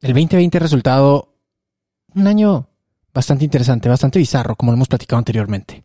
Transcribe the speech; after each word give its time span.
El 0.00 0.14
2020 0.14 0.56
ha 0.56 0.60
resultado 0.60 1.34
un 2.14 2.26
año 2.26 2.68
bastante 3.12 3.44
interesante, 3.44 3.88
bastante 3.88 4.18
bizarro, 4.18 4.56
como 4.56 4.72
lo 4.72 4.76
hemos 4.76 4.88
platicado 4.88 5.18
anteriormente. 5.18 5.84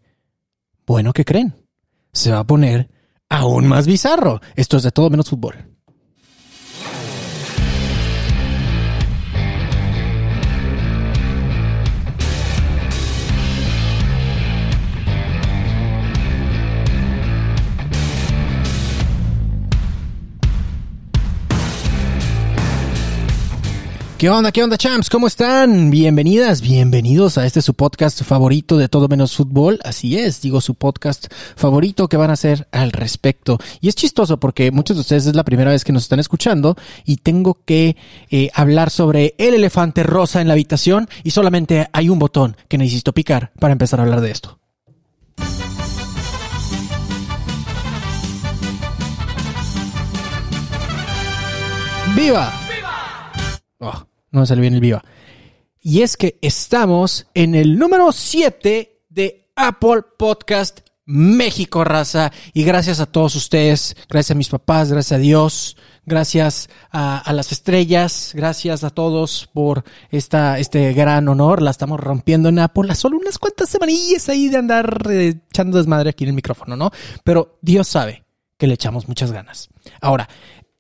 Bueno, 0.86 1.12
¿qué 1.12 1.26
creen? 1.26 1.54
Se 2.14 2.32
va 2.32 2.40
a 2.40 2.48
poner 2.48 2.90
aún 3.30 3.68
más 3.68 3.86
bizarro. 3.86 4.40
Esto 4.56 4.78
es 4.78 4.84
de 4.84 4.92
todo 4.92 5.10
menos 5.10 5.30
fútbol. 5.30 5.75
¿Qué 24.18 24.30
onda, 24.30 24.54
qué 24.54 24.64
onda, 24.64 24.78
champs? 24.78 25.10
¿Cómo 25.10 25.28
están? 25.28 25.92
Bienvenidas, 25.92 26.62
bienvenidos 26.62 27.38
a 27.38 27.46
este 27.46 27.62
su 27.62 27.74
podcast 27.74 28.24
favorito 28.24 28.78
de 28.78 28.88
todo 28.88 29.10
menos 29.10 29.36
fútbol. 29.36 29.78
Así 29.84 30.18
es, 30.18 30.42
digo 30.42 30.62
su 30.62 30.76
podcast 30.76 31.28
favorito 31.58 32.08
que 32.08 32.16
van 32.16 32.30
a 32.30 32.34
hacer 32.34 32.66
al 32.72 32.94
respecto. 32.94 33.60
Y 33.82 33.90
es 33.90 33.96
chistoso 33.96 34.40
porque 34.40 34.72
muchos 34.72 34.96
de 34.96 35.02
ustedes 35.02 35.26
es 35.26 35.36
la 35.36 35.44
primera 35.44 35.72
vez 35.72 35.84
que 35.84 35.92
nos 35.92 36.04
están 36.04 36.22
escuchando 36.22 36.78
y 37.04 37.18
tengo 37.18 37.58
que 37.66 37.98
eh, 38.32 38.50
hablar 38.54 38.90
sobre 38.90 39.36
el 39.38 39.54
elefante 39.54 40.02
rosa 40.04 40.40
en 40.40 40.48
la 40.48 40.54
habitación 40.54 41.10
y 41.26 41.32
solamente 41.32 41.90
hay 41.92 42.08
un 42.08 42.18
botón 42.18 42.56
que 42.70 42.78
necesito 42.78 43.12
picar 43.12 43.52
para 43.60 43.74
empezar 43.74 44.00
a 44.00 44.04
hablar 44.04 44.22
de 44.22 44.32
esto. 44.32 44.60
¡Viva! 52.16 52.65
Oh, 53.80 54.06
no 54.32 54.42
me 54.42 54.46
salió 54.46 54.62
bien 54.62 54.74
el 54.74 54.82
viva. 54.82 55.04
Y 55.82 56.02
es 56.02 56.18
que 56.18 56.40
estamos 56.42 57.28
en 57.34 57.56
el 57.56 57.78
número 57.78 58.12
7 58.12 59.04
de 59.10 59.52
Apple 59.56 60.02
Podcast 60.18 60.80
México, 61.06 61.84
raza. 61.84 62.32
Y 62.54 62.64
gracias 62.64 63.00
a 63.00 63.06
todos 63.06 63.36
ustedes, 63.36 63.96
gracias 64.10 64.32
a 64.32 64.38
mis 64.38 64.50
papás, 64.50 64.92
gracias 64.92 65.20
a 65.20 65.22
Dios, 65.22 65.78
gracias 66.06 66.70
a, 66.92 67.32
las 67.34 67.52
estrellas, 67.52 68.32
gracias 68.34 68.84
a 68.84 68.90
todos 68.90 69.48
por 69.54 69.84
esta, 70.10 70.58
este 70.58 70.94
gran 70.94 71.28
honor. 71.28 71.62
La 71.62 71.72
estamos 71.72 72.00
rompiendo 72.00 72.50
en 72.50 72.60
Apple 72.60 72.94
solo 72.96 73.18
unas 73.18 73.38
cuantas 73.38 73.70
semanillas 73.70 74.28
ahí 74.30 74.50
de 74.50 74.58
andar 74.58 75.08
eh, 75.10 75.42
echando 75.50 75.78
desmadre 75.78 76.10
aquí 76.10 76.24
en 76.24 76.30
el 76.30 76.36
micrófono, 76.36 76.76
¿no? 76.76 76.92
Pero 77.24 77.60
Dios 77.62 77.88
sabe 77.88 78.26
que 78.58 78.68
le 78.68 78.74
echamos 78.74 79.08
muchas 79.08 79.32
ganas. 79.32 79.70
Ahora, 80.02 80.28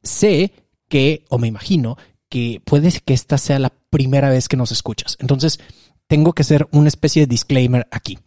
sé 0.01 0.53
que, 0.89 1.25
o 1.29 1.37
me 1.37 1.47
imagino, 1.47 1.97
que 2.29 2.61
puede 2.65 2.91
que 2.91 3.13
esta 3.13 3.37
sea 3.37 3.59
la 3.59 3.73
primera 3.89 4.29
vez 4.29 4.47
que 4.47 4.57
nos 4.57 4.71
escuchas. 4.71 5.17
Entonces, 5.19 5.59
tengo 6.07 6.33
que 6.33 6.43
hacer 6.43 6.67
una 6.71 6.87
especie 6.87 7.23
de 7.23 7.27
disclaimer 7.27 7.87
aquí. 7.91 8.19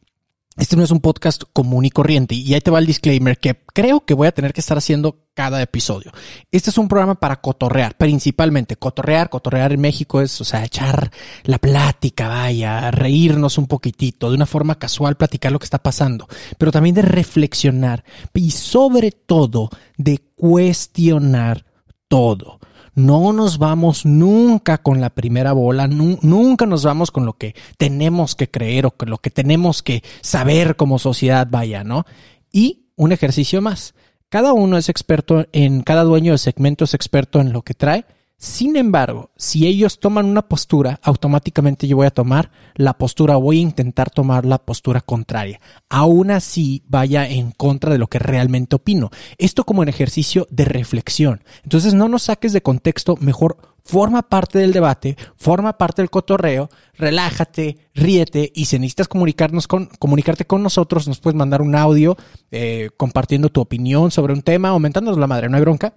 Este 0.59 0.75
no 0.75 0.83
es 0.83 0.91
un 0.91 0.99
podcast 0.99 1.45
común 1.53 1.85
y 1.85 1.91
corriente 1.91 2.35
y 2.35 2.53
ahí 2.53 2.61
te 2.61 2.73
va 2.73 2.81
el 2.81 2.87
disclaimer 2.87 3.39
que 3.39 3.63
creo 3.73 4.05
que 4.05 4.15
voy 4.15 4.27
a 4.27 4.33
tener 4.33 4.53
que 4.53 4.61
estar 4.61 4.77
haciendo 4.77 5.29
cada 5.33 5.63
episodio. 5.63 6.11
Este 6.51 6.71
es 6.71 6.79
un 6.79 6.89
programa 6.89 7.15
para 7.15 7.41
cotorrear, 7.41 7.97
principalmente 7.97 8.75
cotorrear, 8.75 9.31
cotorrear 9.31 9.73
en 9.73 9.81
México 9.81 10.21
es, 10.21 10.41
o 10.41 10.45
sea, 10.45 10.65
echar 10.65 11.13
la 11.45 11.59
plática, 11.59 12.27
vaya, 12.27 12.91
reírnos 12.91 13.57
un 13.57 13.69
poquitito, 13.69 14.31
de 14.31 14.35
una 14.35 14.47
forma 14.47 14.81
casual 14.81 15.17
platicar 15.17 15.53
lo 15.53 15.61
que 15.61 15.67
está 15.67 15.79
pasando, 15.79 16.27
pero 16.59 16.73
también 16.73 16.97
de 16.97 17.03
reflexionar 17.03 18.03
y 18.35 18.51
sobre 18.51 19.13
todo 19.13 19.71
de 19.97 20.19
cuestionar 20.35 21.67
todo. 22.09 22.58
No 22.99 23.33
nos 23.33 23.59
vamos 23.59 24.05
nunca 24.05 24.79
con 24.79 25.01
la 25.01 25.11
primera 25.11 25.53
bola, 25.53 25.87
nunca 25.87 26.67
nos 26.67 26.83
vamos 26.83 27.13
con 27.13 27.27
lo 27.27 27.35
que 27.35 27.55
tenemos 27.77 28.35
que 28.35 28.51
creer 28.51 28.87
o 28.87 28.91
con 28.91 29.09
lo 29.09 29.19
que 29.19 29.31
tenemos 29.31 29.85
que 29.85 30.03
saber 30.21 30.75
como 30.75 30.99
sociedad, 30.99 31.47
vaya, 31.49 31.85
¿no? 31.85 32.07
Y 32.51 32.89
un 32.97 33.13
ejercicio 33.13 33.63
más. 33.63 33.95
Cada 34.29 34.53
uno 34.53 34.77
es 34.77 34.89
experto 34.89 35.47
en, 35.53 35.83
cada 35.83 36.03
dueño 36.03 36.33
de 36.33 36.39
segmento 36.39 36.87
es 36.87 36.95
experto 36.95 37.41
en 37.41 37.53
lo 37.53 37.63
que 37.63 37.75
trae 37.75 38.05
sin 38.41 38.77
embargo, 38.77 39.33
si 39.37 39.67
ellos 39.67 39.99
toman 39.99 40.27
una 40.27 40.43
postura, 40.43 41.01
automáticamente 41.03 41.89
yo 41.89 41.97
voy 41.97 42.07
a 42.07 42.13
tomar 42.13 42.53
la 42.77 42.97
postura, 42.97 43.35
voy 43.35 43.59
a 43.59 43.63
intentar 43.63 44.11
tomar 44.11 44.45
la 44.45 44.59
postura 44.59 45.01
contraria. 45.01 45.61
Aún 45.89 46.31
así 46.31 46.85
vaya 46.87 47.29
en 47.29 47.51
contra 47.51 47.91
de 47.91 47.99
lo 47.99 48.07
que 48.07 48.21
realmente 48.21 48.77
opino. 48.77 49.11
Esto 49.39 49.65
como 49.65 49.81
un 49.81 49.89
ejercicio 49.89 50.47
de 50.51 50.67
reflexión. 50.67 51.43
Entonces 51.65 51.95
no 51.95 52.09
nos 52.09 52.23
saques 52.23 52.53
de 52.53 52.63
contexto, 52.63 53.17
mejor 53.21 53.57
forma 53.83 54.23
parte 54.23 54.61
del 54.61 54.73
debate, 54.73 55.17
forma 55.35 55.77
parte 55.77 56.03
del 56.03 56.11
cotorreo, 56.11 56.71
relájate, 56.95 57.89
ríete 57.93 58.53
y 58.55 58.67
si 58.67 58.79
necesitas 58.79 59.09
comunicarnos 59.09 59.67
con, 59.67 59.87
comunicarte 59.99 60.47
con 60.47 60.63
nosotros, 60.63 61.09
nos 61.09 61.19
puedes 61.19 61.37
mandar 61.37 61.61
un 61.61 61.75
audio 61.75 62.17
eh, 62.53 62.91
compartiendo 62.97 63.49
tu 63.49 63.61
opinión 63.61 64.13
sobre 64.13 64.33
un 64.33 64.43
tema, 64.43 64.69
aumentándonos 64.69 65.19
la 65.19 65.27
madre, 65.27 65.49
no 65.49 65.57
hay 65.57 65.63
bronca 65.63 65.95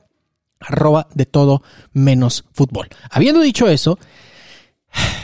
arroba 0.61 1.07
de 1.13 1.25
todo 1.25 1.63
menos 1.93 2.45
fútbol. 2.53 2.87
Habiendo 3.09 3.41
dicho 3.41 3.67
eso, 3.67 3.97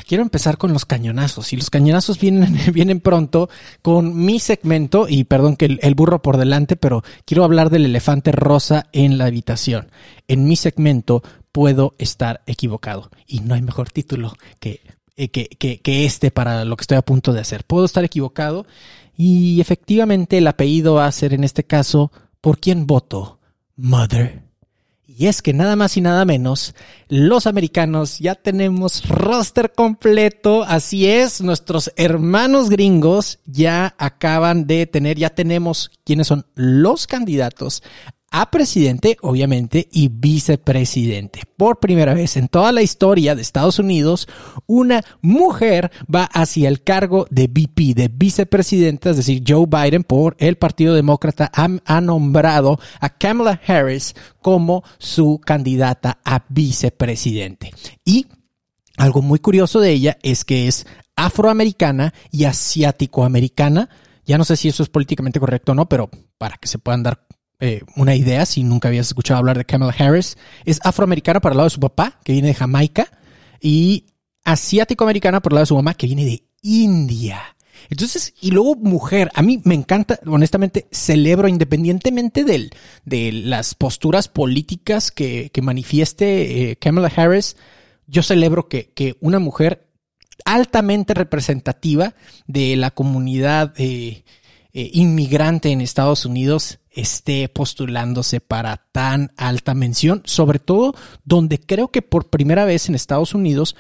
quiero 0.08 0.24
empezar 0.24 0.58
con 0.58 0.74
los 0.74 0.86
cañonazos. 0.86 1.54
Y 1.54 1.58
los 1.58 1.70
cañonazos 1.70 2.20
vienen, 2.20 2.58
vienen 2.74 3.00
pronto 3.00 3.50
con 3.82 4.16
mi 4.26 4.40
segmento, 4.40 5.08
y 5.08 5.26
perdón 5.26 5.56
que 5.56 5.78
el, 5.82 5.96
burro 5.96 6.22
por 6.22 6.38
delante, 6.38 6.76
pero 6.76 7.04
quiero 7.26 7.44
hablar 7.44 7.70
del 7.70 7.86
elefante 7.86 8.32
rosa 8.32 8.88
en 8.92 9.18
la 9.18 9.26
habitación. 9.26 9.92
En 10.28 10.46
mi 10.46 10.56
segmento 10.56 11.24
puedo 11.52 11.96
estar 11.98 12.42
equivocado. 12.48 13.10
Y 13.26 13.42
no 13.42 13.56
hay 13.56 13.62
mejor 13.62 13.90
título 13.90 14.34
que, 14.60 14.82
que, 15.16 15.30
que, 15.30 15.80
que 15.80 16.06
este 16.06 16.32
para 16.32 16.66
lo 16.66 16.78
que 16.78 16.84
estoy 16.84 16.98
a 16.98 17.02
punto 17.02 17.34
de 17.34 17.42
hacer. 17.42 17.64
Puedo 17.66 17.86
estar 17.86 18.04
equivocado 18.04 18.66
y 19.16 19.60
efectivamente 19.60 20.38
el 20.38 20.48
apellido 20.48 20.96
va 20.96 21.08
a 21.08 21.12
ser 21.12 21.34
en 21.34 21.44
este 21.44 21.64
caso, 21.64 22.12
¿por 22.40 22.60
quién 22.60 22.86
voto? 22.86 23.40
Mother. 23.76 24.47
Y 25.20 25.26
es 25.26 25.42
que 25.42 25.52
nada 25.52 25.76
más 25.76 25.98
y 25.98 26.02
nada 26.02 26.26
menos, 26.26 26.76
los 27.08 27.48
americanos 27.48 28.20
ya 28.20 28.36
tenemos 28.36 29.10
roster 29.10 29.74
completo. 29.74 30.62
Así 30.62 31.08
es, 31.08 31.42
nuestros 31.42 31.92
hermanos 31.96 32.70
gringos 32.70 33.40
ya 33.48 33.96
acaban 33.98 34.68
de 34.68 34.86
tener, 34.86 35.18
ya 35.18 35.32
tenemos 35.32 35.90
quiénes 36.06 36.28
son 36.28 36.46
los 36.54 37.08
candidatos 37.08 37.82
a 38.32 38.52
presidente, 38.52 39.18
obviamente, 39.22 39.88
y 39.92 40.10
vicepresidente. 40.10 41.42
Por 41.56 41.80
primera 41.80 42.14
vez 42.14 42.38
en 42.38 42.48
toda 42.48 42.72
la 42.72 42.82
historia 42.82 43.36
de 43.36 43.42
Estados 43.42 43.80
Unidos, 43.80 44.28
una 44.66 45.04
mujer 45.22 45.92
va 46.14 46.26
hacia 46.26 46.68
el 46.68 46.84
cargo 46.84 47.26
de 47.30 47.48
VP, 47.48 47.94
de 47.96 48.10
vicepresidenta, 48.14 49.12
es 49.12 49.18
decir, 49.18 49.44
Joe 49.48 49.66
Biden 49.66 50.04
por 50.04 50.36
el 50.40 50.58
Partido 50.58 50.94
Demócrata 50.94 51.52
ha, 51.54 52.02
nombrado 52.02 52.80
a 53.00 53.10
Kamala 53.10 53.60
Harris 53.66 54.16
como 54.42 54.84
su 54.98 55.40
candidata 55.44 56.20
a 56.24 56.46
vicepresidente. 56.50 57.72
Y 58.06 58.28
algo 58.98 59.22
muy 59.22 59.40
curioso 59.40 59.80
de 59.80 59.92
ella 59.92 60.18
es 60.22 60.44
que 60.44 60.68
es 60.68 60.86
afroamericana 61.16 62.14
y 62.32 62.46
asiático-americana. 62.46 63.90
Ya 64.26 64.38
no 64.38 64.44
sé 64.44 64.58
si 64.58 64.68
eso 64.68 64.84
es 64.84 64.90
políticamente 64.90 65.40
correcto 65.40 65.72
o 65.72 65.76
no, 65.76 65.88
pero 65.88 66.10
para 66.38 66.58
que 66.58 66.68
se 66.68 66.78
puedan 66.78 67.04
dar 67.04 67.27
eh, 67.60 67.82
una 67.96 68.16
idea, 68.16 68.46
si 68.46 68.64
nunca 68.64 68.88
habías 68.88 69.08
escuchado 69.08 69.40
hablar 69.40 69.58
de 69.58 69.66
Kamala 69.66 69.96
Harris, 69.98 70.38
es 70.66 70.80
afroamericana 70.84 71.42
por 71.42 71.52
el 71.52 71.58
lado 71.58 71.68
de 71.68 71.74
su 71.76 71.80
papá, 71.80 72.20
que 72.24 72.34
viene 72.34 72.50
de 72.50 72.54
Jamaica, 72.54 73.08
y 73.62 74.06
asiático-americana 74.46 75.42
por 75.42 75.52
el 75.52 75.56
lado 75.56 75.64
de 75.64 75.68
su 75.68 75.76
mamá, 75.76 75.94
que 75.94 76.08
viene 76.08 76.26
de 76.26 76.44
India. 76.62 77.56
Entonces, 77.90 78.34
y 78.42 78.52
luego 78.52 78.76
mujer, 78.76 79.32
a 79.34 79.42
mí 79.42 79.62
me 79.64 79.76
encanta, 79.76 80.20
honestamente, 80.26 80.88
celebro 80.92 81.48
independientemente 81.48 82.44
del, 82.44 82.72
de 83.06 83.32
las 83.32 83.76
posturas 83.76 84.28
políticas 84.28 85.12
que, 85.12 85.50
que 85.52 85.62
manifieste 85.62 86.72
eh, 86.72 86.76
Kamala 86.76 87.12
Harris, 87.16 87.56
yo 88.08 88.24
celebro 88.24 88.68
que, 88.68 88.92
que, 88.94 89.16
una 89.20 89.40
mujer 89.40 89.88
altamente 90.46 91.14
representativa 91.14 92.16
de 92.48 92.76
la 92.76 92.92
comunidad 92.92 93.74
eh, 93.78 94.24
eh, 94.74 94.90
inmigrante 94.94 95.70
en 95.70 95.82
Estados 95.82 96.26
Unidos 96.26 96.80
esté 96.98 97.48
postulándose 97.48 98.42
para 98.42 98.78
tan 98.92 99.32
alta 99.38 99.76
mención, 99.76 100.24
sobre 100.26 100.58
todo 100.58 100.96
donde 101.24 101.60
creo 101.60 101.90
que 101.90 102.02
por 102.02 102.30
primera 102.30 102.66
vez 102.66 102.90
en 102.90 102.96
Estados 102.96 103.36
Unidos 103.36 103.76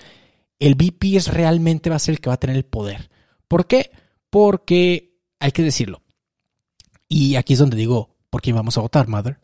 el 0.60 0.75
VP 0.75 1.18
es 1.18 1.28
realmente 1.28 1.90
va 1.90 1.96
a 1.96 2.00
ser 2.00 2.14
el 2.14 2.22
que 2.22 2.30
va 2.30 2.36
a 2.36 2.40
tener 2.40 2.56
el 2.56 2.66
poder. 2.66 3.10
¿Por 3.48 3.66
qué? 3.66 3.92
Porque 4.30 5.19
hay 5.40 5.52
que 5.52 5.64
decirlo. 5.64 6.04
Y 7.10 7.36
aquí 7.36 7.54
es 7.54 7.60
donde 7.60 7.78
digo, 7.78 8.16
¿por 8.30 8.42
quién 8.42 8.56
vamos 8.56 8.78
a 8.78 8.81
votar, 8.81 9.08
Mother? 9.08 9.40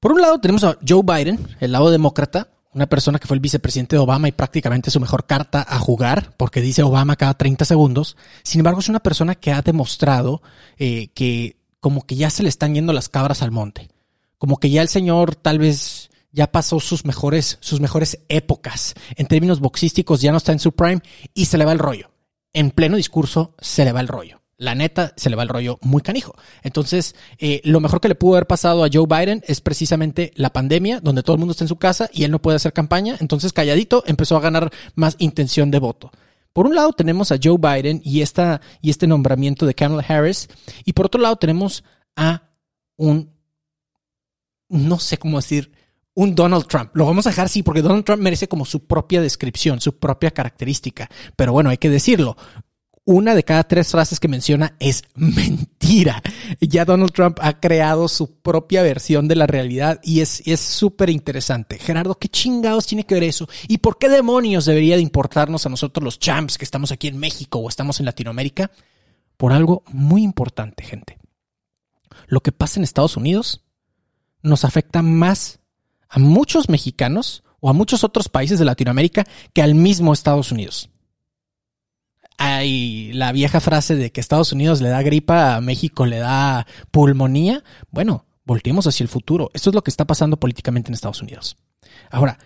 Por 0.00 0.12
un 0.12 0.22
lado 0.22 0.40
tenemos 0.40 0.64
a 0.64 0.78
Joe 0.86 1.02
Biden, 1.02 1.46
el 1.60 1.72
lado 1.72 1.90
demócrata, 1.90 2.48
una 2.72 2.86
persona 2.86 3.18
que 3.18 3.26
fue 3.26 3.34
el 3.34 3.40
vicepresidente 3.40 3.96
de 3.96 4.00
Obama 4.00 4.28
y 4.28 4.32
prácticamente 4.32 4.90
su 4.90 4.98
mejor 4.98 5.26
carta 5.26 5.64
a 5.68 5.78
jugar, 5.78 6.34
porque 6.38 6.62
dice 6.62 6.82
Obama 6.82 7.16
cada 7.16 7.34
30 7.34 7.66
segundos. 7.66 8.16
Sin 8.42 8.60
embargo, 8.60 8.80
es 8.80 8.88
una 8.88 9.00
persona 9.00 9.34
que 9.34 9.52
ha 9.52 9.60
demostrado 9.60 10.42
eh, 10.78 11.08
que 11.08 11.61
como 11.82 12.06
que 12.06 12.14
ya 12.14 12.30
se 12.30 12.44
le 12.44 12.48
están 12.48 12.74
yendo 12.74 12.92
las 12.92 13.08
cabras 13.08 13.42
al 13.42 13.50
monte. 13.50 13.90
Como 14.38 14.58
que 14.58 14.70
ya 14.70 14.82
el 14.82 14.88
señor 14.88 15.34
tal 15.34 15.58
vez 15.58 16.10
ya 16.30 16.52
pasó 16.52 16.78
sus 16.78 17.04
mejores, 17.04 17.58
sus 17.60 17.80
mejores 17.80 18.20
épocas. 18.28 18.94
En 19.16 19.26
términos 19.26 19.58
boxísticos 19.58 20.20
ya 20.20 20.30
no 20.30 20.38
está 20.38 20.52
en 20.52 20.60
su 20.60 20.72
prime 20.72 21.02
y 21.34 21.46
se 21.46 21.58
le 21.58 21.64
va 21.64 21.72
el 21.72 21.80
rollo. 21.80 22.12
En 22.52 22.70
pleno 22.70 22.96
discurso 22.96 23.56
se 23.58 23.84
le 23.84 23.90
va 23.90 24.00
el 24.00 24.06
rollo 24.06 24.42
la 24.62 24.76
neta 24.76 25.12
se 25.16 25.28
le 25.28 25.34
va 25.34 25.42
el 25.42 25.48
rollo 25.48 25.80
muy 25.82 26.02
canijo. 26.02 26.36
Entonces, 26.62 27.16
eh, 27.38 27.60
lo 27.64 27.80
mejor 27.80 28.00
que 28.00 28.06
le 28.06 28.14
pudo 28.14 28.34
haber 28.34 28.46
pasado 28.46 28.84
a 28.84 28.88
Joe 28.90 29.06
Biden 29.08 29.42
es 29.48 29.60
precisamente 29.60 30.30
la 30.36 30.52
pandemia, 30.52 31.00
donde 31.00 31.24
todo 31.24 31.34
el 31.34 31.40
mundo 31.40 31.50
está 31.50 31.64
en 31.64 31.68
su 31.68 31.76
casa 31.76 32.08
y 32.12 32.22
él 32.22 32.30
no 32.30 32.40
puede 32.40 32.56
hacer 32.56 32.72
campaña. 32.72 33.16
Entonces, 33.18 33.52
calladito, 33.52 34.04
empezó 34.06 34.36
a 34.36 34.40
ganar 34.40 34.70
más 34.94 35.16
intención 35.18 35.72
de 35.72 35.80
voto. 35.80 36.12
Por 36.52 36.66
un 36.66 36.74
lado 36.74 36.92
tenemos 36.92 37.32
a 37.32 37.38
Joe 37.42 37.56
Biden 37.58 38.00
y, 38.04 38.20
esta, 38.20 38.60
y 38.80 38.90
este 38.90 39.06
nombramiento 39.06 39.66
de 39.66 39.74
Kamala 39.74 40.04
Harris. 40.06 40.48
Y 40.84 40.92
por 40.92 41.06
otro 41.06 41.20
lado 41.20 41.36
tenemos 41.36 41.84
a 42.16 42.50
un, 42.96 43.34
no 44.68 44.98
sé 44.98 45.18
cómo 45.18 45.38
decir, 45.38 45.72
un 46.14 46.34
Donald 46.34 46.66
Trump. 46.66 46.90
Lo 46.94 47.06
vamos 47.06 47.26
a 47.26 47.30
dejar 47.30 47.46
así 47.46 47.62
porque 47.62 47.82
Donald 47.82 48.04
Trump 48.04 48.22
merece 48.22 48.48
como 48.48 48.64
su 48.64 48.86
propia 48.86 49.20
descripción, 49.22 49.80
su 49.80 49.98
propia 49.98 50.30
característica. 50.30 51.08
Pero 51.36 51.52
bueno, 51.52 51.70
hay 51.70 51.78
que 51.78 51.90
decirlo 51.90 52.36
una 53.04 53.34
de 53.34 53.42
cada 53.42 53.64
tres 53.64 53.90
frases 53.90 54.20
que 54.20 54.28
menciona 54.28 54.76
es 54.78 55.02
mentira. 55.14 56.22
Ya 56.60 56.84
Donald 56.84 57.12
Trump 57.12 57.38
ha 57.40 57.58
creado 57.58 58.08
su 58.08 58.36
propia 58.40 58.82
versión 58.82 59.26
de 59.26 59.34
la 59.34 59.46
realidad 59.46 60.00
y 60.02 60.20
es 60.20 60.42
súper 60.60 61.10
interesante. 61.10 61.78
Gerardo, 61.78 62.16
¿qué 62.16 62.28
chingados 62.28 62.86
tiene 62.86 63.04
que 63.04 63.14
ver 63.14 63.24
eso? 63.24 63.48
¿Y 63.66 63.78
por 63.78 63.98
qué 63.98 64.08
demonios 64.08 64.66
debería 64.66 64.96
de 64.96 65.02
importarnos 65.02 65.66
a 65.66 65.68
nosotros 65.68 66.04
los 66.04 66.18
champs 66.18 66.58
que 66.58 66.64
estamos 66.64 66.92
aquí 66.92 67.08
en 67.08 67.18
México 67.18 67.58
o 67.58 67.68
estamos 67.68 67.98
en 67.98 68.06
Latinoamérica? 68.06 68.70
Por 69.36 69.52
algo 69.52 69.82
muy 69.88 70.22
importante, 70.22 70.84
gente. 70.84 71.18
Lo 72.28 72.40
que 72.40 72.52
pasa 72.52 72.78
en 72.78 72.84
Estados 72.84 73.16
Unidos 73.16 73.62
nos 74.42 74.64
afecta 74.64 75.02
más 75.02 75.58
a 76.08 76.18
muchos 76.18 76.68
mexicanos 76.68 77.42
o 77.58 77.68
a 77.68 77.72
muchos 77.72 78.04
otros 78.04 78.28
países 78.28 78.58
de 78.58 78.64
Latinoamérica 78.64 79.24
que 79.52 79.62
al 79.62 79.74
mismo 79.74 80.12
Estados 80.12 80.52
Unidos 80.52 80.91
hay 82.38 83.12
la 83.12 83.32
vieja 83.32 83.60
frase 83.60 83.96
de 83.96 84.10
que 84.10 84.20
Estados 84.20 84.52
Unidos 84.52 84.80
le 84.80 84.88
da 84.88 85.02
gripa, 85.02 85.56
a 85.56 85.60
México 85.60 86.06
le 86.06 86.18
da 86.18 86.66
pulmonía. 86.90 87.62
Bueno, 87.90 88.24
volteemos 88.44 88.86
hacia 88.86 89.04
el 89.04 89.08
futuro. 89.08 89.50
Esto 89.54 89.70
es 89.70 89.74
lo 89.74 89.82
que 89.82 89.90
está 89.90 90.06
pasando 90.06 90.38
políticamente 90.38 90.88
en 90.88 90.94
Estados 90.94 91.22
Unidos. 91.22 91.56
Ahora, 92.10 92.38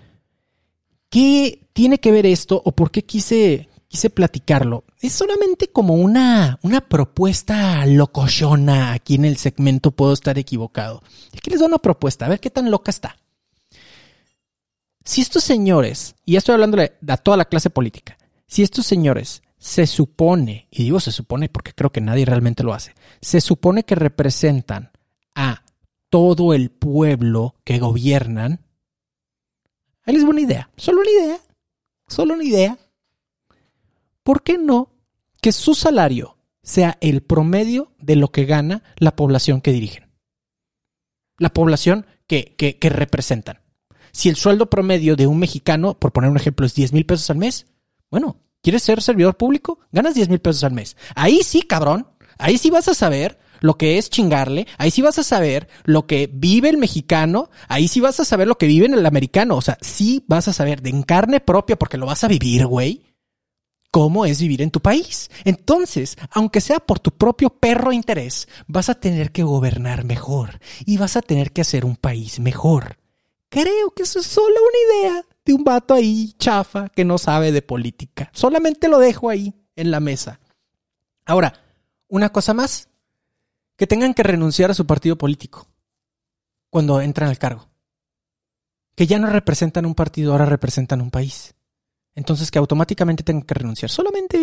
¿qué 1.08 1.66
tiene 1.72 1.98
que 1.98 2.12
ver 2.12 2.26
esto 2.26 2.60
o 2.64 2.72
por 2.72 2.90
qué 2.90 3.04
quise, 3.04 3.68
quise 3.88 4.10
platicarlo? 4.10 4.84
Es 5.00 5.12
solamente 5.12 5.68
como 5.68 5.94
una, 5.94 6.58
una 6.62 6.80
propuesta 6.80 7.84
locochona 7.86 8.92
aquí 8.92 9.14
en 9.14 9.24
el 9.24 9.36
segmento, 9.36 9.90
puedo 9.90 10.12
estar 10.12 10.38
equivocado. 10.38 11.02
Aquí 11.36 11.50
les 11.50 11.60
doy 11.60 11.68
una 11.68 11.78
propuesta, 11.78 12.26
a 12.26 12.28
ver 12.28 12.40
qué 12.40 12.50
tan 12.50 12.70
loca 12.70 12.90
está. 12.90 13.16
Si 15.04 15.20
estos 15.20 15.44
señores, 15.44 16.16
y 16.24 16.32
ya 16.32 16.38
estoy 16.38 16.54
hablando 16.54 16.76
de 16.76 16.90
toda 17.22 17.36
la 17.36 17.44
clase 17.44 17.70
política, 17.70 18.18
si 18.48 18.62
estos 18.62 18.86
señores 18.86 19.42
se 19.66 19.88
supone, 19.88 20.68
y 20.70 20.84
digo 20.84 21.00
se 21.00 21.10
supone 21.10 21.48
porque 21.48 21.72
creo 21.72 21.90
que 21.90 22.00
nadie 22.00 22.24
realmente 22.24 22.62
lo 22.62 22.72
hace, 22.72 22.94
se 23.20 23.40
supone 23.40 23.82
que 23.82 23.96
representan 23.96 24.92
a 25.34 25.64
todo 26.08 26.54
el 26.54 26.70
pueblo 26.70 27.56
que 27.64 27.80
gobiernan. 27.80 28.60
Ahí 30.04 30.14
les 30.14 30.22
una 30.22 30.40
idea, 30.40 30.70
solo 30.76 31.00
una 31.00 31.10
idea, 31.10 31.40
solo 32.06 32.34
una 32.34 32.44
idea. 32.44 32.78
¿Por 34.22 34.44
qué 34.44 34.56
no 34.56 34.92
que 35.42 35.50
su 35.50 35.74
salario 35.74 36.38
sea 36.62 36.96
el 37.00 37.22
promedio 37.22 37.90
de 37.98 38.14
lo 38.14 38.28
que 38.28 38.44
gana 38.44 38.84
la 38.98 39.16
población 39.16 39.60
que 39.60 39.72
dirigen? 39.72 40.12
La 41.38 41.52
población 41.52 42.06
que, 42.28 42.54
que, 42.56 42.78
que 42.78 42.88
representan. 42.88 43.62
Si 44.12 44.28
el 44.28 44.36
sueldo 44.36 44.70
promedio 44.70 45.16
de 45.16 45.26
un 45.26 45.40
mexicano, 45.40 45.98
por 45.98 46.12
poner 46.12 46.30
un 46.30 46.36
ejemplo, 46.36 46.66
es 46.66 46.74
10 46.76 46.92
mil 46.92 47.04
pesos 47.04 47.28
al 47.30 47.38
mes, 47.38 47.66
bueno, 48.12 48.45
¿Quieres 48.66 48.82
ser 48.82 49.00
servidor 49.00 49.36
público? 49.36 49.78
Ganas 49.92 50.16
10 50.16 50.28
mil 50.28 50.40
pesos 50.40 50.64
al 50.64 50.72
mes. 50.72 50.96
Ahí 51.14 51.44
sí, 51.44 51.62
cabrón. 51.62 52.08
Ahí 52.36 52.58
sí 52.58 52.68
vas 52.68 52.88
a 52.88 52.94
saber 52.94 53.38
lo 53.60 53.78
que 53.78 53.96
es 53.96 54.10
chingarle. 54.10 54.66
Ahí 54.76 54.90
sí 54.90 55.02
vas 55.02 55.20
a 55.20 55.22
saber 55.22 55.68
lo 55.84 56.08
que 56.08 56.28
vive 56.32 56.68
el 56.68 56.76
mexicano. 56.76 57.48
Ahí 57.68 57.86
sí 57.86 58.00
vas 58.00 58.18
a 58.18 58.24
saber 58.24 58.48
lo 58.48 58.58
que 58.58 58.66
vive 58.66 58.86
el 58.86 59.06
americano. 59.06 59.54
O 59.54 59.62
sea, 59.62 59.78
sí 59.80 60.24
vas 60.26 60.48
a 60.48 60.52
saber 60.52 60.82
de 60.82 61.00
carne 61.04 61.38
propia 61.38 61.76
porque 61.76 61.96
lo 61.96 62.06
vas 62.06 62.24
a 62.24 62.26
vivir, 62.26 62.66
güey. 62.66 63.04
¿Cómo 63.92 64.26
es 64.26 64.40
vivir 64.40 64.62
en 64.62 64.72
tu 64.72 64.82
país? 64.82 65.30
Entonces, 65.44 66.16
aunque 66.32 66.60
sea 66.60 66.80
por 66.80 66.98
tu 66.98 67.12
propio 67.12 67.50
perro 67.50 67.92
interés, 67.92 68.48
vas 68.66 68.88
a 68.88 68.96
tener 68.96 69.30
que 69.30 69.44
gobernar 69.44 70.02
mejor 70.02 70.58
y 70.84 70.96
vas 70.96 71.16
a 71.16 71.22
tener 71.22 71.52
que 71.52 71.60
hacer 71.60 71.84
un 71.84 71.94
país 71.94 72.40
mejor. 72.40 72.98
Creo 73.48 73.92
que 73.94 74.02
eso 74.02 74.18
es 74.18 74.26
solo 74.26 74.56
una 74.60 75.08
idea 75.12 75.24
de 75.46 75.54
un 75.54 75.64
vato 75.64 75.94
ahí 75.94 76.34
chafa 76.38 76.88
que 76.90 77.04
no 77.04 77.16
sabe 77.16 77.52
de 77.52 77.62
política. 77.62 78.30
Solamente 78.34 78.88
lo 78.88 78.98
dejo 78.98 79.30
ahí 79.30 79.54
en 79.76 79.90
la 79.90 80.00
mesa. 80.00 80.40
Ahora, 81.24 81.54
una 82.08 82.30
cosa 82.30 82.52
más, 82.52 82.88
que 83.76 83.86
tengan 83.86 84.12
que 84.12 84.24
renunciar 84.24 84.70
a 84.70 84.74
su 84.74 84.86
partido 84.86 85.16
político 85.16 85.68
cuando 86.68 87.00
entran 87.00 87.30
al 87.30 87.38
cargo. 87.38 87.68
Que 88.94 89.06
ya 89.06 89.18
no 89.18 89.28
representan 89.28 89.86
un 89.86 89.94
partido, 89.94 90.32
ahora 90.32 90.46
representan 90.46 91.00
un 91.00 91.10
país. 91.10 91.54
Entonces 92.14 92.50
que 92.50 92.58
automáticamente 92.58 93.22
tengan 93.22 93.42
que 93.42 93.54
renunciar. 93.54 93.90
Solamente 93.90 94.38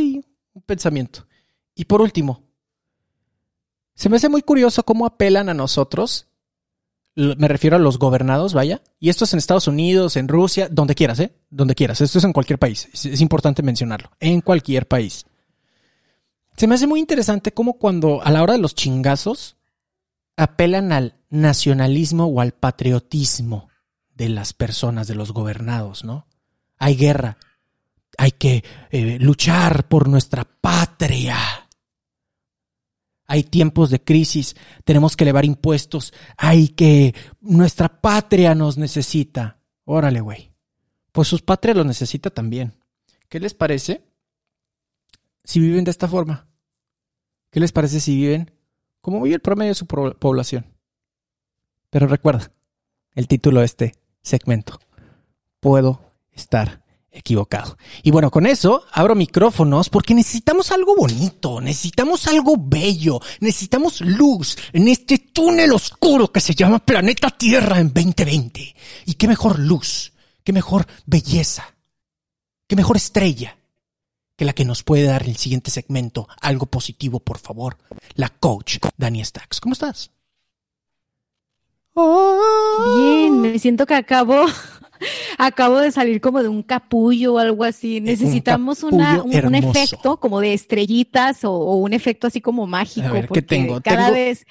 un 0.53 0.61
pensamiento. 0.61 1.27
Y 1.75 1.85
por 1.85 2.01
último, 2.01 2.43
se 3.95 4.09
me 4.09 4.17
hace 4.17 4.29
muy 4.29 4.41
curioso 4.41 4.83
cómo 4.83 5.05
apelan 5.05 5.49
a 5.49 5.53
nosotros 5.53 6.27
me 7.15 7.47
refiero 7.47 7.75
a 7.75 7.79
los 7.79 7.99
gobernados, 7.99 8.53
vaya. 8.53 8.81
Y 8.99 9.09
esto 9.09 9.25
es 9.25 9.33
en 9.33 9.39
Estados 9.39 9.67
Unidos, 9.67 10.17
en 10.17 10.27
Rusia, 10.27 10.67
donde 10.71 10.95
quieras, 10.95 11.19
¿eh? 11.19 11.33
Donde 11.49 11.75
quieras. 11.75 12.01
Esto 12.01 12.17
es 12.17 12.23
en 12.23 12.33
cualquier 12.33 12.57
país. 12.57 12.89
Es, 12.93 13.21
importante 13.21 13.61
mencionarlo. 13.61 14.09
En 14.19 14.41
cualquier 14.41 14.87
país. 14.87 15.25
Se 16.57 16.67
me 16.67 16.75
hace 16.75 16.87
muy 16.87 16.99
interesante 16.99 17.53
cómo 17.53 17.73
cuando 17.73 18.21
a 18.23 18.31
la 18.31 18.41
hora 18.41 18.53
de 18.53 18.59
los 18.59 18.75
chingazos 18.75 19.57
apelan 20.37 20.91
al 20.91 21.15
nacionalismo 21.29 22.25
o 22.25 22.41
al 22.41 22.53
patriotismo 22.53 23.69
de 24.15 24.29
las 24.29 24.53
personas, 24.53 25.07
de 25.07 25.15
los 25.15 25.31
gobernados, 25.31 26.03
¿no? 26.03 26.27
Hay 26.77 26.95
guerra. 26.95 27.37
Hay 28.17 28.31
que 28.31 28.63
eh, 28.91 29.17
luchar 29.19 29.87
por 29.87 30.07
nuestra 30.07 30.45
patria 30.45 31.62
hay 33.25 33.43
tiempos 33.43 33.89
de 33.89 34.03
crisis, 34.03 34.55
tenemos 34.83 35.15
que 35.15 35.23
elevar 35.23 35.45
impuestos, 35.45 36.13
hay 36.37 36.69
que, 36.69 37.15
nuestra 37.41 38.01
patria 38.01 38.55
nos 38.55 38.77
necesita. 38.77 39.59
Órale, 39.85 40.21
güey. 40.21 40.51
Pues 41.11 41.27
sus 41.27 41.41
patrias 41.41 41.77
lo 41.77 41.83
necesita 41.83 42.29
también. 42.29 42.73
¿Qué 43.29 43.39
les 43.39 43.53
parece 43.53 44.03
si 45.43 45.59
viven 45.59 45.83
de 45.83 45.91
esta 45.91 46.07
forma? 46.07 46.47
¿Qué 47.49 47.59
les 47.59 47.71
parece 47.71 47.99
si 47.99 48.15
viven 48.15 48.51
como 49.01 49.21
vive 49.21 49.35
el 49.35 49.41
promedio 49.41 49.71
de 49.71 49.75
su 49.75 49.87
población? 49.87 50.65
Pero 51.89 52.07
recuerda, 52.07 52.51
el 53.13 53.27
título 53.27 53.59
de 53.59 53.65
este 53.67 53.95
segmento. 54.21 54.79
Puedo 55.59 56.01
estar 56.31 56.82
equivocado. 57.13 57.77
Y 58.01 58.11
bueno, 58.11 58.31
con 58.31 58.45
eso 58.45 58.83
abro 58.91 59.15
micrófonos 59.15 59.89
porque 59.89 60.13
necesitamos 60.13 60.71
algo 60.71 60.95
bonito, 60.95 61.61
necesitamos 61.61 62.27
algo 62.27 62.55
bello, 62.57 63.19
necesitamos 63.39 64.01
luz 64.01 64.57
en 64.73 64.87
este 64.87 65.19
túnel 65.19 65.71
oscuro 65.71 66.31
que 66.31 66.41
se 66.41 66.55
llama 66.55 66.79
Planeta 66.79 67.29
Tierra 67.29 67.79
en 67.79 67.93
2020. 67.93 68.75
Y 69.05 69.13
qué 69.13 69.27
mejor 69.27 69.59
luz, 69.59 70.13
qué 70.43 70.51
mejor 70.51 70.87
belleza, 71.05 71.75
qué 72.67 72.75
mejor 72.75 72.97
estrella 72.97 73.57
que 74.35 74.45
la 74.45 74.53
que 74.53 74.65
nos 74.65 74.83
puede 74.83 75.03
dar 75.03 75.23
el 75.23 75.37
siguiente 75.37 75.69
segmento 75.69 76.27
algo 76.41 76.65
positivo, 76.65 77.19
por 77.19 77.37
favor. 77.37 77.77
La 78.15 78.29
coach 78.29 78.77
Dani 78.97 79.23
Stacks. 79.23 79.61
¿Cómo 79.61 79.73
estás? 79.73 80.11
Bien, 81.95 83.39
me 83.39 83.59
siento 83.59 83.85
que 83.85 83.93
acabo 83.93 84.45
Acabo 85.37 85.79
de 85.79 85.91
salir 85.91 86.21
como 86.21 86.41
de 86.41 86.49
un 86.49 86.63
capullo 86.63 87.35
o 87.35 87.39
algo 87.39 87.63
así. 87.63 88.01
Necesitamos 88.01 88.83
una, 88.83 89.21
un, 89.21 89.55
efecto 89.55 90.17
como 90.19 90.39
de 90.39 90.53
estrellitas 90.53 91.43
o, 91.43 91.75
un 91.75 91.93
efecto 91.93 92.27
así 92.27 92.41
como 92.41 92.67
mágico. 92.67 93.07
A 93.07 93.11
ver, 93.11 93.29
¿qué 93.29 93.41
tengo? 93.41 93.81
Cada 93.81 94.11
vez. 94.11 94.45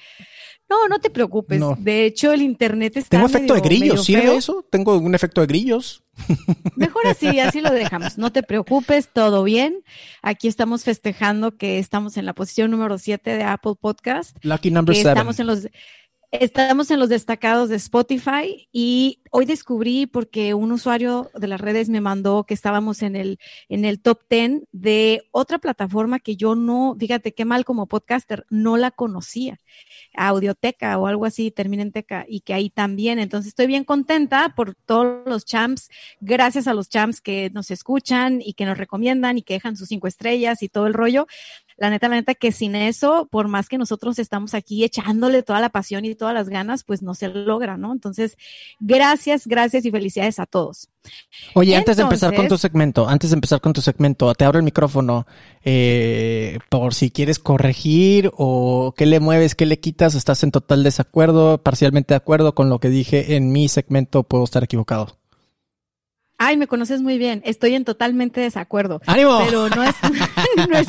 No, 0.69 0.87
no 0.87 0.99
te 0.99 1.09
preocupes. 1.09 1.59
No. 1.59 1.75
De 1.77 2.05
hecho, 2.05 2.31
el 2.31 2.41
internet 2.41 2.97
está. 2.97 3.09
Tengo 3.09 3.27
efecto 3.27 3.53
de 3.53 3.61
grillos, 3.61 4.05
¿sirve 4.05 4.35
eso? 4.35 4.65
Tengo 4.69 4.97
un 4.97 5.13
efecto 5.13 5.41
de 5.41 5.47
grillos. 5.47 6.03
Mejor 6.75 7.05
así, 7.07 7.39
así 7.39 7.61
lo 7.61 7.71
dejamos. 7.71 8.17
No 8.17 8.31
te 8.31 8.43
preocupes, 8.43 9.09
todo 9.11 9.43
bien. 9.43 9.83
Aquí 10.21 10.47
estamos 10.47 10.83
festejando 10.83 11.57
que 11.57 11.79
estamos 11.79 12.17
en 12.17 12.25
la 12.25 12.33
posición 12.33 12.71
número 12.71 12.97
7 12.97 13.37
de 13.37 13.43
Apple 13.43 13.73
Podcast. 13.79 14.37
Lucky 14.41 14.71
number 14.71 14.95
que 14.95 15.01
seven. 15.01 15.17
estamos 15.17 15.39
en 15.39 15.47
los 15.47 15.67
estamos 16.39 16.89
en 16.89 16.99
los 16.99 17.09
destacados 17.09 17.69
de 17.69 17.75
Spotify 17.75 18.67
y 18.71 19.21
hoy 19.31 19.45
descubrí 19.45 20.07
porque 20.07 20.53
un 20.55 20.71
usuario 20.71 21.29
de 21.35 21.47
las 21.47 21.61
redes 21.61 21.89
me 21.89 22.01
mandó 22.01 22.43
que 22.45 22.55
estábamos 22.55 23.03
en 23.03 23.15
el 23.15 23.39
en 23.69 23.85
el 23.85 24.01
top 24.01 24.21
10 24.29 24.63
de 24.71 25.27
otra 25.31 25.59
plataforma 25.59 26.19
que 26.19 26.35
yo 26.35 26.55
no, 26.55 26.95
fíjate 26.99 27.33
qué 27.33 27.45
mal 27.45 27.65
como 27.65 27.87
podcaster, 27.87 28.45
no 28.49 28.77
la 28.77 28.89
conocía. 28.89 29.59
Audioteca 30.15 30.97
o 30.97 31.07
algo 31.07 31.25
así, 31.25 31.51
termina 31.51 31.83
en 31.83 31.91
teca 31.91 32.25
y 32.27 32.41
que 32.41 32.53
ahí 32.53 32.69
también. 32.69 33.19
Entonces 33.19 33.49
estoy 33.49 33.67
bien 33.67 33.83
contenta 33.83 34.53
por 34.55 34.75
todos 34.75 35.27
los 35.27 35.45
champs, 35.45 35.89
gracias 36.19 36.67
a 36.67 36.73
los 36.73 36.89
champs 36.89 37.21
que 37.21 37.51
nos 37.53 37.69
escuchan 37.71 38.41
y 38.41 38.53
que 38.53 38.65
nos 38.65 38.77
recomiendan 38.77 39.37
y 39.37 39.43
que 39.43 39.53
dejan 39.55 39.77
sus 39.77 39.87
cinco 39.87 40.07
estrellas 40.07 40.63
y 40.63 40.69
todo 40.69 40.87
el 40.87 40.93
rollo. 40.93 41.27
La 41.77 41.89
neta, 41.89 42.07
la 42.07 42.15
neta 42.15 42.35
que 42.35 42.51
sin 42.51 42.75
eso, 42.75 43.27
por 43.31 43.47
más 43.47 43.69
que 43.69 43.77
nosotros 43.77 44.19
estamos 44.19 44.53
aquí 44.53 44.83
echándole 44.83 45.43
toda 45.43 45.59
la 45.59 45.69
pasión 45.69 46.05
y 46.05 46.15
todas 46.15 46.33
las 46.33 46.49
ganas, 46.49 46.83
pues 46.83 47.01
no 47.01 47.13
se 47.15 47.27
logra, 47.27 47.77
¿no? 47.77 47.91
Entonces, 47.91 48.37
gracias, 48.79 49.47
gracias 49.47 49.85
y 49.85 49.91
felicidades 49.91 50.39
a 50.39 50.45
todos. 50.45 50.89
Oye, 51.53 51.75
antes 51.75 51.97
de 51.97 52.03
empezar 52.03 52.33
con 52.33 52.47
tu 52.47 52.57
segmento, 52.57 53.07
antes 53.07 53.31
de 53.31 53.35
empezar 53.35 53.59
con 53.59 53.73
tu 53.73 53.81
segmento, 53.81 54.33
te 54.35 54.45
abro 54.45 54.59
el 54.59 54.63
micrófono 54.63 55.27
eh, 55.63 56.59
por 56.69 56.93
si 56.93 57.11
quieres 57.11 57.39
corregir 57.39 58.31
o 58.37 58.93
qué 58.95 59.05
le 59.05 59.19
mueves, 59.19 59.55
qué 59.55 59.65
le 59.65 59.79
quitas, 59.79 60.15
estás 60.15 60.43
en 60.43 60.51
total 60.51 60.83
desacuerdo, 60.83 61.61
parcialmente 61.61 62.13
de 62.13 62.17
acuerdo 62.17 62.55
con 62.55 62.69
lo 62.69 62.79
que 62.79 62.89
dije 62.89 63.35
en 63.35 63.51
mi 63.51 63.67
segmento, 63.67 64.23
puedo 64.23 64.43
estar 64.43 64.63
equivocado. 64.63 65.22
Ay, 66.37 66.57
me 66.57 66.67
conoces 66.67 67.01
muy 67.01 67.17
bien. 67.17 67.41
Estoy 67.45 67.75
en 67.75 67.85
totalmente 67.85 68.41
desacuerdo. 68.41 69.01
¡Ánimo! 69.05 69.39
Pero 69.45 69.69
no 69.69 69.83
es, 69.83 69.95
no 70.69 70.77
es, 70.77 70.87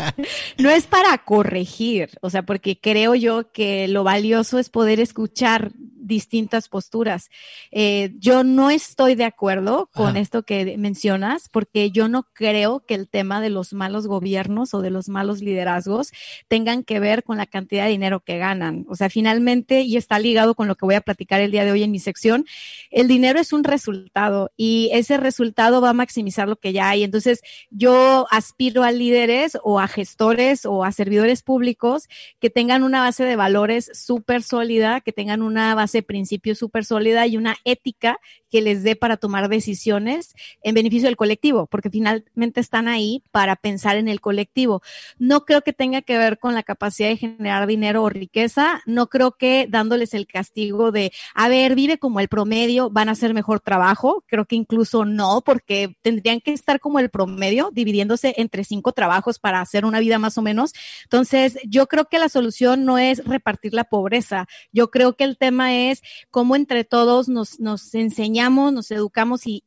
no 0.58 0.70
es 0.70 0.86
para 0.86 1.16
corregir, 1.18 2.10
o 2.20 2.30
sea, 2.30 2.42
porque 2.42 2.78
creo 2.80 3.14
yo 3.14 3.52
que 3.52 3.86
lo 3.88 4.04
valioso 4.04 4.58
es 4.58 4.70
poder 4.70 5.00
escuchar 5.00 5.72
distintas 6.06 6.68
posturas. 6.68 7.30
Eh, 7.70 8.12
yo 8.18 8.44
no 8.44 8.70
estoy 8.70 9.14
de 9.14 9.24
acuerdo 9.24 9.88
con 9.92 10.10
Ajá. 10.10 10.18
esto 10.18 10.42
que 10.42 10.76
mencionas, 10.78 11.48
porque 11.48 11.90
yo 11.90 12.08
no 12.08 12.24
creo 12.32 12.80
que 12.80 12.94
el 12.94 13.08
tema 13.08 13.40
de 13.40 13.50
los 13.50 13.72
malos 13.72 14.06
gobiernos 14.06 14.74
o 14.74 14.82
de 14.82 14.90
los 14.90 15.08
malos 15.08 15.40
liderazgos 15.40 16.12
tengan 16.48 16.84
que 16.84 17.00
ver 17.00 17.24
con 17.24 17.36
la 17.36 17.46
cantidad 17.46 17.84
de 17.84 17.90
dinero 17.90 18.20
que 18.20 18.38
ganan. 18.38 18.84
O 18.88 18.96
sea, 18.96 19.10
finalmente, 19.10 19.82
y 19.82 19.96
está 19.96 20.18
ligado 20.18 20.54
con 20.54 20.68
lo 20.68 20.76
que 20.76 20.86
voy 20.86 20.94
a 20.94 21.00
platicar 21.00 21.40
el 21.40 21.50
día 21.50 21.64
de 21.64 21.72
hoy 21.72 21.82
en 21.82 21.90
mi 21.90 21.98
sección, 21.98 22.44
el 22.90 23.08
dinero 23.08 23.38
es 23.40 23.52
un 23.52 23.64
resultado 23.64 24.52
y 24.56 24.90
ese 24.92 25.16
resultado 25.16 25.80
va 25.80 25.90
a 25.90 25.94
maximizar 25.94 26.48
lo 26.48 26.56
que 26.56 26.72
ya 26.72 26.88
hay. 26.88 27.04
Entonces, 27.04 27.40
yo 27.70 28.26
aspiro 28.30 28.82
a 28.82 28.92
líderes 28.92 29.58
o 29.62 29.80
a 29.80 29.88
gestores 29.88 30.66
o 30.66 30.84
a 30.84 30.92
servidores 30.92 31.42
públicos 31.42 32.08
que 32.40 32.50
tengan 32.50 32.82
una 32.82 33.00
base 33.00 33.24
de 33.24 33.36
valores 33.36 33.90
súper 33.94 34.42
sólida, 34.42 35.00
que 35.00 35.12
tengan 35.12 35.42
una 35.42 35.74
base 35.74 35.93
de 35.94 36.02
principios 36.02 36.58
súper 36.58 36.84
sólida 36.84 37.26
y 37.26 37.38
una 37.38 37.56
ética 37.64 38.18
que 38.50 38.60
les 38.60 38.82
dé 38.82 38.94
para 38.94 39.16
tomar 39.16 39.48
decisiones 39.48 40.34
en 40.62 40.74
beneficio 40.74 41.08
del 41.08 41.16
colectivo, 41.16 41.66
porque 41.66 41.90
finalmente 41.90 42.60
están 42.60 42.86
ahí 42.86 43.22
para 43.32 43.56
pensar 43.56 43.96
en 43.96 44.08
el 44.08 44.20
colectivo. 44.20 44.82
No 45.18 45.44
creo 45.44 45.62
que 45.62 45.72
tenga 45.72 46.02
que 46.02 46.18
ver 46.18 46.38
con 46.38 46.54
la 46.54 46.62
capacidad 46.62 47.08
de 47.08 47.16
generar 47.16 47.66
dinero 47.66 48.02
o 48.02 48.10
riqueza, 48.10 48.82
no 48.86 49.08
creo 49.08 49.32
que 49.32 49.66
dándoles 49.68 50.14
el 50.14 50.26
castigo 50.26 50.92
de, 50.92 51.12
a 51.34 51.48
ver, 51.48 51.74
vive 51.74 51.98
como 51.98 52.20
el 52.20 52.28
promedio, 52.28 52.90
van 52.90 53.08
a 53.08 53.12
hacer 53.12 53.34
mejor 53.34 53.60
trabajo, 53.60 54.22
creo 54.26 54.44
que 54.44 54.56
incluso 54.56 55.04
no, 55.04 55.42
porque 55.44 55.96
tendrían 56.02 56.40
que 56.40 56.52
estar 56.52 56.80
como 56.80 56.98
el 56.98 57.10
promedio, 57.10 57.70
dividiéndose 57.72 58.34
entre 58.36 58.64
cinco 58.64 58.92
trabajos 58.92 59.38
para 59.38 59.60
hacer 59.60 59.84
una 59.84 60.00
vida 60.00 60.18
más 60.18 60.38
o 60.38 60.42
menos. 60.42 60.72
Entonces, 61.04 61.58
yo 61.66 61.86
creo 61.86 62.06
que 62.06 62.18
la 62.18 62.28
solución 62.28 62.84
no 62.84 62.98
es 62.98 63.24
repartir 63.24 63.74
la 63.74 63.84
pobreza, 63.84 64.46
yo 64.72 64.90
creo 64.90 65.14
que 65.16 65.24
el 65.24 65.36
tema 65.36 65.74
es 65.74 65.83
cómo 66.30 66.56
entre 66.56 66.84
todos 66.84 67.28
nos, 67.28 67.60
nos 67.60 67.94
enseñamos, 67.94 68.72
nos 68.72 68.90
educamos 68.90 69.42
y, 69.44 69.62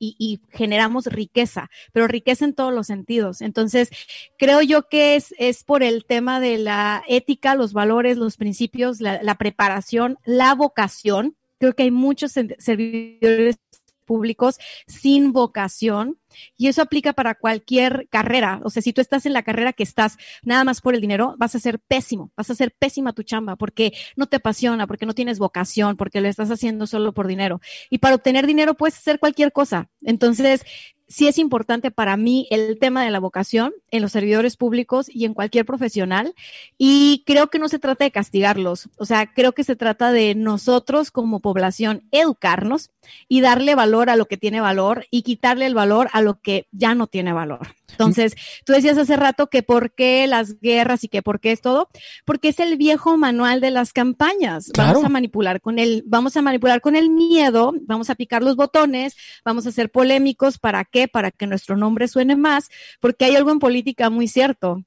generamos 0.51 1.05
riqueza, 1.05 1.69
pero 1.91 2.07
riqueza 2.07 2.45
en 2.45 2.53
todos 2.53 2.73
los 2.73 2.87
sentidos. 2.87 3.41
Entonces, 3.41 3.89
creo 4.37 4.61
yo 4.61 4.87
que 4.87 5.15
es, 5.15 5.33
es 5.37 5.63
por 5.63 5.83
el 5.83 6.05
tema 6.05 6.39
de 6.39 6.57
la 6.57 7.03
ética, 7.07 7.55
los 7.55 7.73
valores, 7.73 8.17
los 8.17 8.37
principios, 8.37 9.01
la, 9.01 9.35
preparación, 9.35 10.17
la 10.25 10.55
vocación. 10.55 11.35
Creo 11.59 11.73
que 11.73 11.83
hay 11.83 11.91
muchos 11.91 12.33
servidores 12.59 13.57
públicos 14.05 14.57
sin 14.87 15.33
vocación 15.33 16.17
y 16.57 16.67
eso 16.67 16.81
aplica 16.81 17.13
para 17.13 17.35
cualquier 17.35 18.07
carrera. 18.09 18.61
O 18.63 18.69
sea, 18.69 18.81
si 18.81 18.93
tú 18.93 19.01
estás 19.01 19.25
en 19.25 19.33
la 19.33 19.43
carrera 19.43 19.73
que 19.73 19.83
estás 19.83 20.17
nada 20.43 20.63
más 20.63 20.81
por 20.81 20.95
el 20.95 21.01
dinero, 21.01 21.35
vas 21.37 21.55
a 21.55 21.59
ser 21.59 21.79
pésimo, 21.79 22.31
vas 22.35 22.49
a 22.49 22.55
ser 22.55 22.71
pésima 22.71 23.13
tu 23.13 23.23
chamba 23.23 23.55
porque 23.55 23.93
no 24.15 24.27
te 24.27 24.37
apasiona, 24.37 24.87
porque 24.87 25.05
no 25.05 25.13
tienes 25.13 25.39
vocación, 25.39 25.97
porque 25.97 26.21
lo 26.21 26.27
estás 26.27 26.51
haciendo 26.51 26.87
solo 26.87 27.13
por 27.13 27.27
dinero. 27.27 27.61
Y 27.89 27.99
para 27.99 28.15
obtener 28.15 28.47
dinero 28.47 28.75
puedes 28.75 28.97
hacer 28.97 29.19
cualquier 29.19 29.51
cosa. 29.51 29.89
Entonces, 30.01 30.63
sí 31.07 31.27
es 31.27 31.37
importante 31.37 31.91
para 31.91 32.17
mí 32.17 32.47
el 32.49 32.77
tema 32.79 33.03
de 33.03 33.11
la 33.11 33.19
vocación 33.19 33.73
en 33.91 34.01
los 34.01 34.11
servidores 34.11 34.57
públicos 34.57 35.09
y 35.09 35.25
en 35.25 35.33
cualquier 35.33 35.65
profesional. 35.65 36.33
Y 36.77 37.23
creo 37.25 37.47
que 37.47 37.59
no 37.59 37.69
se 37.69 37.79
trata 37.79 38.03
de 38.03 38.11
castigarlos. 38.11 38.89
O 38.97 39.05
sea, 39.05 39.31
creo 39.33 39.53
que 39.53 39.63
se 39.63 39.75
trata 39.75 40.11
de 40.11 40.35
nosotros 40.35 41.11
como 41.11 41.39
población 41.39 42.03
educarnos 42.11 42.91
y 43.27 43.41
darle 43.41 43.75
valor 43.75 44.09
a 44.09 44.15
lo 44.15 44.25
que 44.25 44.37
tiene 44.37 44.61
valor 44.61 45.05
y 45.09 45.21
quitarle 45.21 45.65
el 45.65 45.75
valor 45.75 46.09
a 46.17 46.21
lo 46.21 46.39
que 46.41 46.67
ya 46.71 46.95
no 46.95 47.07
tiene 47.07 47.33
valor. 47.33 47.67
Entonces, 47.91 48.35
tú 48.65 48.73
decías 48.73 48.97
hace 48.97 49.15
rato 49.15 49.47
que 49.47 49.63
por 49.63 49.93
qué 49.93 50.27
las 50.27 50.59
guerras 50.59 51.03
y 51.03 51.07
que 51.07 51.21
por 51.21 51.39
qué 51.39 51.51
es 51.51 51.61
todo, 51.61 51.89
porque 52.25 52.49
es 52.49 52.59
el 52.59 52.77
viejo 52.77 53.17
manual 53.17 53.61
de 53.61 53.71
las 53.71 53.93
campañas. 53.93 54.69
Claro. 54.73 54.93
Vamos 54.93 55.05
a 55.05 55.09
manipular 55.09 55.61
con 55.61 55.79
el, 55.79 56.03
vamos 56.05 56.35
a 56.35 56.41
manipular 56.41 56.81
con 56.81 56.95
el 56.95 57.09
miedo, 57.09 57.73
vamos 57.81 58.09
a 58.09 58.15
picar 58.15 58.43
los 58.43 58.55
botones, 58.55 59.15
vamos 59.45 59.65
a 59.67 59.71
ser 59.71 59.89
polémicos, 59.89 60.59
¿para 60.59 60.85
qué? 60.85 61.07
Para 61.07 61.31
que 61.31 61.47
nuestro 61.47 61.77
nombre 61.77 62.07
suene 62.07 62.35
más, 62.35 62.69
porque 62.99 63.25
hay 63.25 63.35
algo 63.35 63.51
en 63.51 63.59
política 63.59 64.09
muy 64.09 64.27
cierto. 64.27 64.83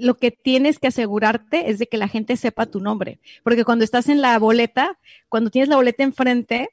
Lo 0.00 0.14
que 0.14 0.30
tienes 0.30 0.78
que 0.78 0.88
asegurarte 0.88 1.70
es 1.70 1.78
de 1.78 1.86
que 1.86 1.96
la 1.96 2.08
gente 2.08 2.36
sepa 2.36 2.66
tu 2.66 2.80
nombre, 2.80 3.20
porque 3.42 3.64
cuando 3.64 3.84
estás 3.84 4.08
en 4.08 4.20
la 4.20 4.38
boleta, 4.38 4.98
cuando 5.28 5.50
tienes 5.50 5.68
la 5.70 5.76
boleta 5.76 6.02
enfrente, 6.02 6.68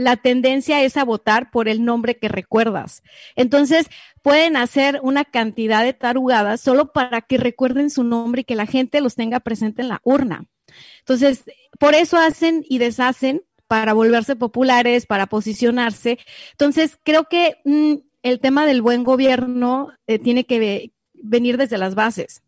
la 0.00 0.16
tendencia 0.16 0.82
es 0.82 0.96
a 0.96 1.04
votar 1.04 1.50
por 1.50 1.68
el 1.68 1.84
nombre 1.84 2.16
que 2.16 2.28
recuerdas. 2.28 3.02
Entonces, 3.36 3.90
pueden 4.22 4.56
hacer 4.56 4.98
una 5.02 5.24
cantidad 5.26 5.84
de 5.84 5.92
tarugadas 5.92 6.62
solo 6.62 6.92
para 6.92 7.20
que 7.20 7.36
recuerden 7.36 7.90
su 7.90 8.02
nombre 8.02 8.40
y 8.40 8.44
que 8.44 8.54
la 8.54 8.66
gente 8.66 9.02
los 9.02 9.14
tenga 9.14 9.40
presente 9.40 9.82
en 9.82 9.88
la 9.88 10.00
urna. 10.02 10.46
Entonces, 11.00 11.44
por 11.78 11.94
eso 11.94 12.16
hacen 12.16 12.64
y 12.68 12.78
deshacen 12.78 13.42
para 13.66 13.92
volverse 13.92 14.36
populares, 14.36 15.04
para 15.04 15.26
posicionarse. 15.26 16.18
Entonces, 16.52 16.98
creo 17.04 17.24
que 17.24 17.58
mm, 17.64 17.94
el 18.22 18.40
tema 18.40 18.64
del 18.64 18.80
buen 18.80 19.04
gobierno 19.04 19.92
eh, 20.06 20.18
tiene 20.18 20.44
que 20.44 20.58
ve- 20.58 20.92
venir 21.12 21.58
desde 21.58 21.76
las 21.78 21.94
bases. 21.94 22.42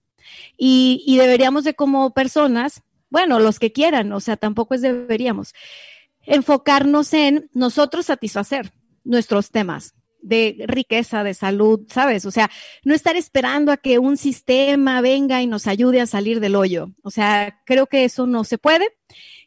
Y, 0.57 1.03
y 1.07 1.19
deberíamos 1.19 1.65
de 1.65 1.75
como 1.75 2.15
personas, 2.15 2.83
bueno, 3.11 3.41
los 3.41 3.59
que 3.59 3.73
quieran, 3.73 4.11
o 4.13 4.21
sea, 4.21 4.37
tampoco 4.37 4.75
es 4.75 4.81
deberíamos, 4.81 5.53
enfocarnos 6.27 7.13
en 7.15 7.51
nosotros 7.53 8.07
satisfacer 8.07 8.73
nuestros 9.05 9.51
temas 9.51 9.95
de 10.23 10.65
riqueza, 10.67 11.25
de 11.25 11.35
salud, 11.35 11.81
¿sabes? 11.89 12.25
O 12.25 12.31
sea, 12.31 12.51
no 12.85 12.95
estar 12.95 13.17
esperando 13.17 13.73
a 13.73 13.77
que 13.77 13.99
un 13.99 14.17
sistema 14.17 15.01
venga 15.01 15.43
y 15.43 15.47
nos 15.47 15.67
ayude 15.67 16.01
a 16.01 16.07
salir 16.07 16.41
del 16.41 16.55
hoyo. 16.55 16.93
O 17.03 17.11
sea, 17.11 17.61
creo 17.67 17.87
que 17.87 18.05
eso 18.05 18.27
no 18.27 18.45
se 18.45 18.57
puede. 18.57 18.89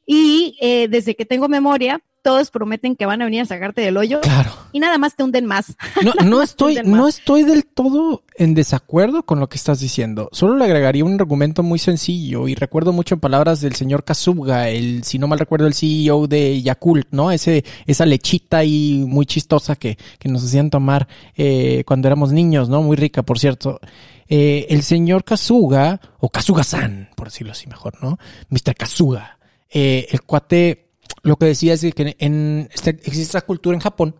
Y 0.05 0.58
eh, 0.62 0.88
desde 0.89 1.15
que 1.15 1.25
tengo 1.25 1.48
memoria, 1.48 2.01
todos 2.25 2.50
prometen 2.50 2.96
que 2.96 3.05
van 3.05 3.22
a 3.22 3.25
venir 3.25 3.41
a 3.41 3.46
sacarte 3.46 3.82
del 3.82 3.98
hoyo 3.98 4.20
Claro. 4.22 4.51
y 4.72 4.79
nada 4.79 4.98
más 4.98 5.15
te 5.15 5.24
hunden 5.24 5.46
más. 5.46 5.75
No, 6.03 6.12
no 6.25 6.41
estoy, 6.41 6.79
no 6.84 7.08
estoy 7.08 7.44
del 7.44 7.65
todo 7.65 8.24
en 8.36 8.55
desacuerdo 8.55 9.24
con 9.24 9.39
lo 9.39 9.48
que 9.48 9.58
estás 9.58 9.79
diciendo. 9.79 10.27
Solo 10.32 10.58
le 10.58 10.65
agregaría 10.65 11.05
un 11.05 11.13
argumento 11.13 11.62
muy 11.62 11.77
sencillo 11.77 12.48
y 12.48 12.55
recuerdo 12.55 12.91
mucho 12.94 13.13
en 13.15 13.22
palabras 13.22 13.62
del 13.62 13.75
señor 13.75 14.03
Kazuga, 14.03 14.70
el, 14.70 15.03
si 15.03 15.20
no 15.20 15.27
mal 15.27 15.38
recuerdo, 15.39 15.67
el 15.67 15.74
CEO 15.75 16.25
de 16.27 16.62
Yakult, 16.63 17.08
¿no? 17.12 17.32
Ese, 17.32 17.63
esa 17.86 18.05
lechita 18.08 18.58
ahí 18.58 19.05
muy 19.08 19.25
chistosa 19.27 19.75
que, 19.75 19.98
que 20.17 20.27
nos 20.27 20.44
hacían 20.44 20.70
tomar 20.72 21.08
eh, 21.36 21.84
cuando 21.86 22.08
éramos 22.08 22.32
niños, 22.32 22.67
¿no? 22.70 22.82
Muy 22.82 22.98
rica, 22.98 23.22
por 23.24 23.38
cierto. 23.39 23.79
Eh, 24.27 24.65
el 24.70 24.82
señor 24.82 25.24
Kazuga, 25.24 26.01
o 26.20 26.29
Kazuga-san, 26.29 27.10
por 27.15 27.27
decirlo 27.27 27.51
así 27.51 27.67
mejor, 27.67 27.94
¿no? 28.01 28.17
Mr. 28.50 28.75
Kazuga. 28.75 29.38
Eh, 29.70 30.08
el 30.12 30.22
cuate, 30.24 30.84
lo 31.25 31.36
que 31.38 31.46
decía 31.48 31.74
es 31.74 31.82
que 31.82 32.15
en, 32.20 32.70
este- 32.74 32.91
existe 32.91 33.22
esta 33.24 33.41
cultura 33.41 33.75
en 33.75 33.82
Japón 33.82 34.15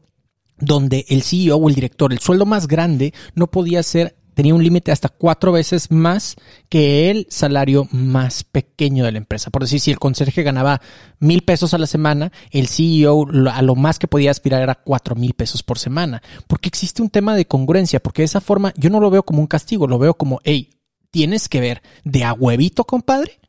donde 0.58 1.06
el 1.10 1.22
CEO 1.22 1.58
o 1.58 1.70
el 1.70 1.76
director, 1.76 2.14
el 2.14 2.20
sueldo 2.20 2.46
más 2.46 2.68
grande, 2.68 3.14
no 3.36 3.48
podía 3.48 3.84
ser 3.84 4.16
tenía 4.36 4.54
un 4.54 4.64
límite 4.64 4.92
hasta 4.92 5.10
cuatro 5.10 5.52
veces 5.52 5.90
más 5.90 6.36
que 6.70 7.10
el 7.10 7.26
salario 7.30 7.88
más 7.92 8.44
pequeño 8.44 9.06
de 9.06 9.14
la 9.14 9.18
empresa. 9.18 9.50
Por 9.50 9.64
decir, 9.64 9.80
si 9.80 9.92
el 9.92 9.98
conserje 9.98 10.44
ganaba 10.44 10.82
mil 11.20 11.42
pesos 11.42 11.74
a 11.74 11.78
la 11.78 11.88
semana, 11.88 12.32
el 12.52 12.68
CEO 12.68 13.26
a 13.50 13.62
lo 13.62 13.76
más 13.76 13.98
que 13.98 14.08
podía 14.08 14.32
aspirar 14.32 14.62
era 14.62 14.76
cuatro 14.76 15.16
mil 15.16 15.34
pesos 15.34 15.64
por 15.64 15.80
semana. 15.80 16.22
Porque 16.48 16.68
existe 16.68 17.02
un 17.02 17.10
tema 17.10 17.34
de 17.36 17.48
congruencia, 17.48 18.02
porque 18.04 18.22
de 18.22 18.26
esa 18.26 18.42
forma 18.42 18.74
yo 18.78 18.90
no 18.90 19.00
lo 19.00 19.10
veo 19.10 19.24
como 19.24 19.40
un 19.40 19.48
castigo, 19.48 19.88
lo 19.88 19.98
veo 19.98 20.16
como, 20.16 20.42
hey, 20.44 20.70
tienes 21.12 21.48
que 21.48 21.62
ver 21.62 21.82
de 22.04 22.26
a 22.26 22.34
huevito, 22.34 22.84
compadre, 22.84 23.40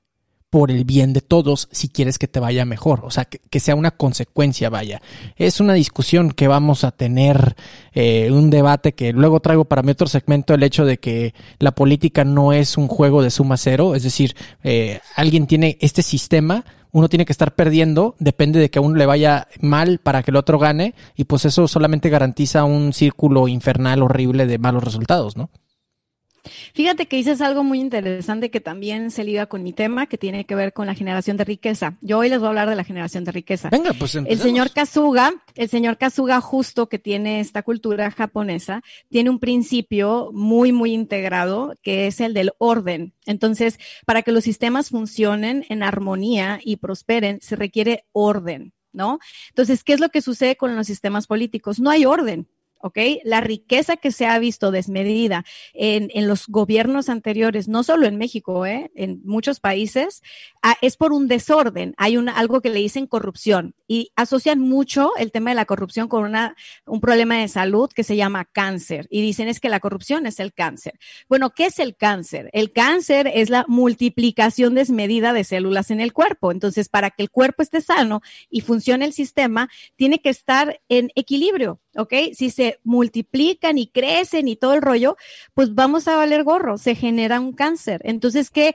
por 0.57 0.71
el 0.71 0.87
bien 0.87 1.13
de 1.13 1.21
todos 1.21 1.69
si 1.71 1.91
quieres 1.91 2.19
que 2.19 2.29
te 2.29 2.41
vaya 2.41 2.65
mejor, 2.65 3.01
o 3.05 3.11
sea, 3.11 3.27
que, 3.27 3.61
sea 3.61 3.75
una 3.75 3.91
consecuencia, 3.91 4.71
vaya. 4.71 5.03
Es 5.37 5.61
una 5.61 5.75
discusión 5.75 6.31
que 6.31 6.49
vamos 6.49 6.83
a 6.83 6.93
tener, 6.93 7.57
eh, 7.93 8.31
un 8.33 8.49
debate 8.49 8.95
que 8.95 9.13
luego 9.13 9.41
traigo 9.41 9.67
para 9.67 9.83
mi 9.83 9.91
otro 9.91 10.07
segmento, 10.07 10.55
el 10.55 10.63
hecho 10.63 10.87
de 10.87 10.97
que 10.97 11.35
la 11.59 11.73
política 11.73 12.25
no 12.25 12.55
es 12.55 12.79
un 12.79 12.89
juego 12.89 13.23
de 13.23 13.29
suma 13.29 13.59
cero, 13.59 13.95
es 13.95 14.03
decir, 14.03 14.35
eh, 14.65 15.01
alguien 15.15 15.47
tiene 15.47 15.77
este 15.83 16.01
sistema, 16.01 16.65
uno 16.91 17.11
tiene 17.11 17.27
que 17.27 17.33
estar 17.33 17.55
perdiendo, 17.55 18.15
depende 18.19 18.59
de 18.59 18.71
que 18.71 18.79
a 18.79 18.83
uno 18.83 18.97
le 18.97 19.05
vaya 19.05 19.49
mal 19.61 19.99
para 19.99 20.23
que 20.23 20.31
el 20.31 20.39
otro 20.39 20.59
gane, 20.59 20.95
y 21.17 21.25
pues 21.25 21.45
eso 21.45 21.69
solamente 21.69 22.09
garantiza 22.09 22.65
un 22.65 22.95
círculo 22.95 23.47
infernal 23.47 24.03
horrible 24.03 24.47
de 24.47 24.57
malos 24.57 24.85
resultados, 24.85 25.37
¿no? 25.37 25.51
Fíjate 26.75 27.07
que 27.07 27.17
dices 27.17 27.41
algo 27.41 27.65
muy 27.65 27.81
interesante 27.81 28.51
que 28.51 28.61
también 28.61 29.11
se 29.11 29.25
liga 29.25 29.47
con 29.47 29.63
mi 29.63 29.73
tema, 29.73 30.07
que 30.07 30.19
tiene 30.19 30.45
que 30.45 30.55
ver 30.55 30.73
con 30.73 30.87
la 30.87 30.95
generación 30.95 31.37
de 31.37 31.45
riqueza. 31.45 31.97
Yo 32.01 32.19
hoy 32.19 32.29
les 32.29 32.39
voy 32.39 32.47
a 32.47 32.49
hablar 32.51 32.69
de 32.69 32.77
la 32.77 32.85
generación 32.85 33.25
de 33.25 33.33
riqueza. 33.33 33.69
Venga, 33.71 33.93
pues 33.93 34.15
El 34.15 34.39
señor 34.39 34.71
Kazuga, 34.73 35.33
el 35.55 35.69
señor 35.69 35.99
Kazuga 35.99 36.41
justo 36.41 36.89
que 36.89 36.99
tiene 36.99 37.41
esta 37.41 37.63
cultura 37.63 38.11
japonesa, 38.11 38.83
tiene 39.09 39.31
un 39.31 39.39
principio 39.39 40.31
muy, 40.33 40.73
muy 40.73 40.93
integrado, 40.93 41.75
que 41.83 42.07
es 42.07 42.21
el 42.21 42.35
del 42.35 42.53
orden. 42.59 43.15
Entonces, 43.27 43.79
para 44.05 44.23
que 44.23 44.33
los 44.33 44.45
sistemas 44.45 44.91
funcionen 44.91 45.65
en 45.69 45.83
armonía 45.83 46.61
y 46.63 46.77
prosperen, 46.77 47.41
se 47.41 47.57
requiere 47.57 48.05
orden. 48.13 48.73
¿No? 48.93 49.19
Entonces, 49.51 49.85
¿qué 49.85 49.93
es 49.93 50.01
lo 50.01 50.09
que 50.09 50.23
sucede 50.23 50.57
con 50.57 50.75
los 50.75 50.87
sistemas 50.87 51.27
políticos? 51.27 51.79
No 51.79 51.91
hay 51.91 52.07
orden. 52.07 52.49
¿Ok? 52.81 52.99
La 53.25 53.41
riqueza 53.41 53.97
que 53.97 54.13
se 54.13 54.27
ha 54.27 54.39
visto 54.39 54.71
desmedida 54.71 55.45
en, 55.75 56.11
en 56.15 56.29
los 56.29 56.47
gobiernos 56.47 57.09
anteriores, 57.09 57.69
no 57.69 57.83
solo 57.83 58.07
en 58.07 58.17
México, 58.17 58.67
¿eh? 58.67 58.91
en 58.95 59.21
muchos 59.25 59.61
países, 59.61 60.23
ah, 60.63 60.77
es 60.83 60.97
por 60.97 61.13
un 61.13 61.29
desorden. 61.29 61.95
Hay 61.97 62.17
una, 62.17 62.33
algo 62.33 62.61
que 62.61 62.71
le 62.71 62.81
dicen 62.81 63.07
corrupción 63.07 63.75
y 63.89 64.13
asocian 64.17 64.61
mucho 64.61 65.13
el 65.17 65.33
tema 65.33 65.51
de 65.51 65.57
la 65.57 65.65
corrupción 65.65 66.09
con 66.09 66.25
una, 66.25 66.57
un 66.87 67.01
problema 67.01 67.39
de 67.39 67.49
salud 67.49 67.91
que 67.95 68.05
se 68.05 68.17
llama 68.17 68.45
cáncer 68.45 69.07
y 69.11 69.23
dicen 69.23 69.49
es 69.49 69.61
que 69.61 69.69
la 69.69 69.81
corrupción 69.81 70.27
es 70.27 70.41
el 70.41 70.53
cáncer. 70.53 70.99
Bueno, 71.29 71.51
¿qué 71.51 71.67
es 71.67 71.79
el 71.79 71.97
cáncer? 71.97 72.51
El 72.53 72.73
cáncer 72.73 73.31
es 73.33 73.51
la 73.51 73.65
multiplicación 73.69 74.75
desmedida 74.75 75.33
de 75.33 75.45
células 75.45 75.91
en 75.91 76.01
el 76.01 76.13
cuerpo. 76.13 76.53
Entonces, 76.53 76.89
para 76.89 77.11
que 77.11 77.23
el 77.23 77.31
cuerpo 77.31 77.63
esté 77.63 77.81
sano 77.81 78.21
y 78.51 78.61
funcione 78.61 79.05
el 79.05 79.13
sistema, 79.13 79.69
tiene 79.97 80.21
que 80.21 80.31
estar 80.31 80.81
en 80.89 81.11
equilibrio. 81.15 81.81
¿ok? 81.97 82.13
Si 82.35 82.51
se 82.51 82.66
multiplican 82.85 83.79
y 83.79 83.87
crecen 83.87 84.49
y 84.49 84.57
todo 84.57 84.75
el 84.75 84.83
rollo, 84.83 85.17
pues 85.55 85.75
vamos 85.75 86.09
a 86.09 86.17
valer 86.17 86.45
gorro, 86.45 86.79
se 86.79 86.95
genera 86.95 87.41
un 87.41 87.53
cáncer. 87.53 88.01
Entonces, 88.05 88.51
que, 88.51 88.75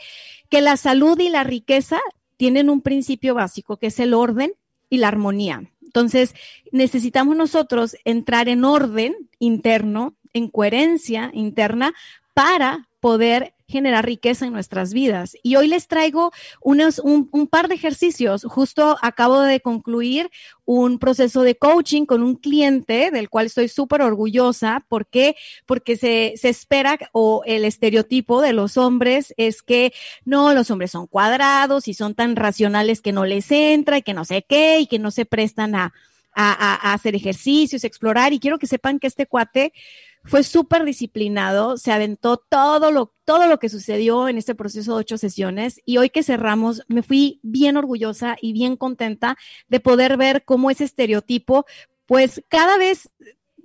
que 0.49 0.61
la 0.61 0.77
salud 0.77 1.19
y 1.19 1.29
la 1.29 1.43
riqueza 1.43 1.99
tienen 2.37 2.69
un 2.69 2.81
principio 2.81 3.35
básico, 3.35 3.77
que 3.77 3.87
es 3.87 3.99
el 3.99 4.13
orden 4.13 4.53
y 4.89 4.97
la 4.97 5.07
armonía. 5.09 5.71
Entonces, 5.81 6.33
necesitamos 6.71 7.35
nosotros 7.35 7.95
entrar 8.05 8.47
en 8.49 8.63
orden 8.63 9.15
interno, 9.39 10.15
en 10.33 10.47
coherencia 10.47 11.31
interna, 11.33 11.93
para 12.33 12.87
poder 12.99 13.53
generar 13.71 14.05
riqueza 14.05 14.45
en 14.45 14.53
nuestras 14.53 14.93
vidas. 14.93 15.35
Y 15.41 15.55
hoy 15.55 15.67
les 15.67 15.87
traigo 15.87 16.31
unos, 16.61 16.99
un, 16.99 17.27
par 17.47 17.67
de 17.67 17.75
ejercicios. 17.75 18.43
Justo 18.43 18.97
acabo 19.01 19.39
de 19.41 19.59
concluir 19.59 20.29
un 20.65 20.99
proceso 20.99 21.41
de 21.41 21.55
coaching 21.55 22.05
con 22.05 22.21
un 22.21 22.35
cliente 22.35 23.09
del 23.11 23.29
cual 23.29 23.47
estoy 23.47 23.67
súper 23.67 24.01
orgullosa. 24.01 24.85
¿Por 24.87 25.07
qué? 25.07 25.35
Porque 25.65 25.97
se, 25.97 26.33
se 26.35 26.49
espera 26.49 26.97
o 27.13 27.43
el 27.45 27.65
estereotipo 27.65 28.41
de 28.41 28.53
los 28.53 28.77
hombres 28.77 29.33
es 29.37 29.61
que 29.61 29.93
no, 30.25 30.53
los 30.53 30.69
hombres 30.69 30.91
son 30.91 31.07
cuadrados 31.07 31.87
y 31.87 31.93
son 31.93 32.13
tan 32.13 32.35
racionales 32.35 33.01
que 33.01 33.11
no 33.11 33.25
les 33.25 33.51
entra 33.51 33.97
y 33.97 34.01
que 34.03 34.13
no 34.13 34.25
sé 34.25 34.45
qué 34.47 34.79
y 34.79 34.87
que 34.87 34.99
no 34.99 35.11
se 35.11 35.25
prestan 35.25 35.75
a, 35.75 35.93
a, 36.33 36.89
a 36.89 36.93
hacer 36.93 37.15
ejercicios, 37.15 37.83
explorar. 37.83 38.33
Y 38.33 38.39
quiero 38.39 38.59
que 38.59 38.67
sepan 38.67 38.99
que 38.99 39.07
este 39.07 39.25
cuate 39.25 39.73
fue 40.23 40.43
súper 40.43 40.85
disciplinado, 40.85 41.77
se 41.77 41.91
aventó 41.91 42.37
todo 42.37 42.91
lo, 42.91 43.13
todo 43.25 43.47
lo 43.47 43.59
que 43.59 43.69
sucedió 43.69 44.27
en 44.27 44.37
este 44.37 44.55
proceso 44.55 44.93
de 44.93 44.99
ocho 45.01 45.17
sesiones 45.17 45.81
y 45.85 45.97
hoy 45.97 46.09
que 46.09 46.23
cerramos 46.23 46.83
me 46.87 47.03
fui 47.03 47.39
bien 47.43 47.77
orgullosa 47.77 48.35
y 48.41 48.53
bien 48.53 48.77
contenta 48.77 49.37
de 49.67 49.79
poder 49.79 50.17
ver 50.17 50.43
cómo 50.45 50.69
ese 50.69 50.83
estereotipo 50.83 51.65
pues 52.05 52.43
cada 52.49 52.77
vez 52.77 53.09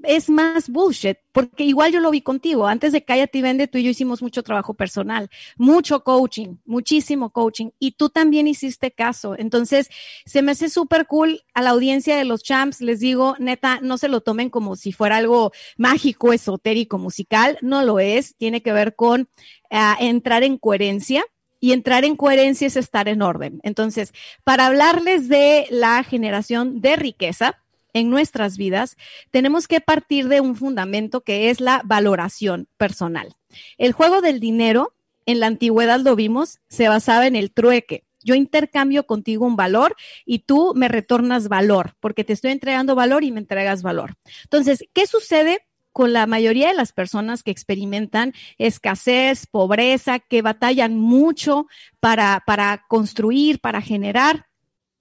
es 0.02 0.28
más 0.30 0.68
bullshit, 0.68 1.18
porque 1.32 1.64
igual 1.64 1.92
yo 1.92 2.00
lo 2.00 2.10
vi 2.10 2.20
contigo. 2.20 2.66
Antes 2.66 2.92
de 2.92 3.04
Cállate 3.04 3.38
y 3.38 3.42
Vende, 3.42 3.66
tú 3.68 3.78
y 3.78 3.84
yo 3.84 3.90
hicimos 3.90 4.22
mucho 4.22 4.42
trabajo 4.42 4.74
personal, 4.74 5.30
mucho 5.56 6.02
coaching, 6.04 6.56
muchísimo 6.64 7.30
coaching, 7.30 7.70
y 7.78 7.92
tú 7.92 8.08
también 8.08 8.46
hiciste 8.48 8.90
caso. 8.90 9.36
Entonces, 9.38 9.88
se 10.24 10.42
me 10.42 10.52
hace 10.52 10.68
súper 10.68 11.06
cool 11.06 11.42
a 11.54 11.62
la 11.62 11.70
audiencia 11.70 12.16
de 12.16 12.24
los 12.24 12.42
champs. 12.42 12.80
Les 12.80 13.00
digo, 13.00 13.36
neta, 13.38 13.80
no 13.82 13.98
se 13.98 14.08
lo 14.08 14.20
tomen 14.20 14.50
como 14.50 14.76
si 14.76 14.92
fuera 14.92 15.16
algo 15.16 15.52
mágico, 15.76 16.32
esotérico, 16.32 16.98
musical. 16.98 17.58
No 17.62 17.82
lo 17.82 17.98
es. 17.98 18.36
Tiene 18.36 18.62
que 18.62 18.72
ver 18.72 18.94
con 18.94 19.28
uh, 19.70 19.76
entrar 20.00 20.42
en 20.42 20.58
coherencia. 20.58 21.24
Y 21.58 21.72
entrar 21.72 22.04
en 22.04 22.16
coherencia 22.16 22.66
es 22.66 22.76
estar 22.76 23.08
en 23.08 23.22
orden. 23.22 23.60
Entonces, 23.62 24.12
para 24.44 24.66
hablarles 24.66 25.28
de 25.28 25.66
la 25.70 26.04
generación 26.04 26.82
de 26.82 26.96
riqueza, 26.96 27.62
en 27.96 28.10
nuestras 28.10 28.58
vidas, 28.58 28.96
tenemos 29.30 29.66
que 29.66 29.80
partir 29.80 30.28
de 30.28 30.42
un 30.42 30.54
fundamento 30.54 31.22
que 31.22 31.48
es 31.48 31.62
la 31.62 31.80
valoración 31.84 32.68
personal. 32.76 33.34
El 33.78 33.92
juego 33.92 34.20
del 34.20 34.38
dinero, 34.38 34.92
en 35.24 35.40
la 35.40 35.46
antigüedad 35.46 36.00
lo 36.00 36.14
vimos, 36.14 36.58
se 36.68 36.88
basaba 36.88 37.26
en 37.26 37.36
el 37.36 37.52
trueque. 37.52 38.04
Yo 38.22 38.34
intercambio 38.34 39.06
contigo 39.06 39.46
un 39.46 39.56
valor 39.56 39.96
y 40.26 40.40
tú 40.40 40.74
me 40.76 40.88
retornas 40.88 41.48
valor, 41.48 41.94
porque 41.98 42.22
te 42.22 42.34
estoy 42.34 42.50
entregando 42.50 42.94
valor 42.94 43.24
y 43.24 43.32
me 43.32 43.40
entregas 43.40 43.82
valor. 43.82 44.14
Entonces, 44.44 44.84
¿qué 44.92 45.06
sucede? 45.06 45.60
con 45.92 46.12
la 46.12 46.26
mayoría 46.26 46.68
de 46.68 46.74
las 46.74 46.92
personas 46.92 47.42
que 47.42 47.50
experimentan 47.50 48.34
escasez, 48.58 49.46
pobreza, 49.46 50.18
que 50.18 50.42
batallan 50.42 50.98
mucho 50.98 51.68
para, 52.00 52.42
para 52.44 52.84
construir, 52.86 53.60
para 53.60 53.80
generar 53.80 54.45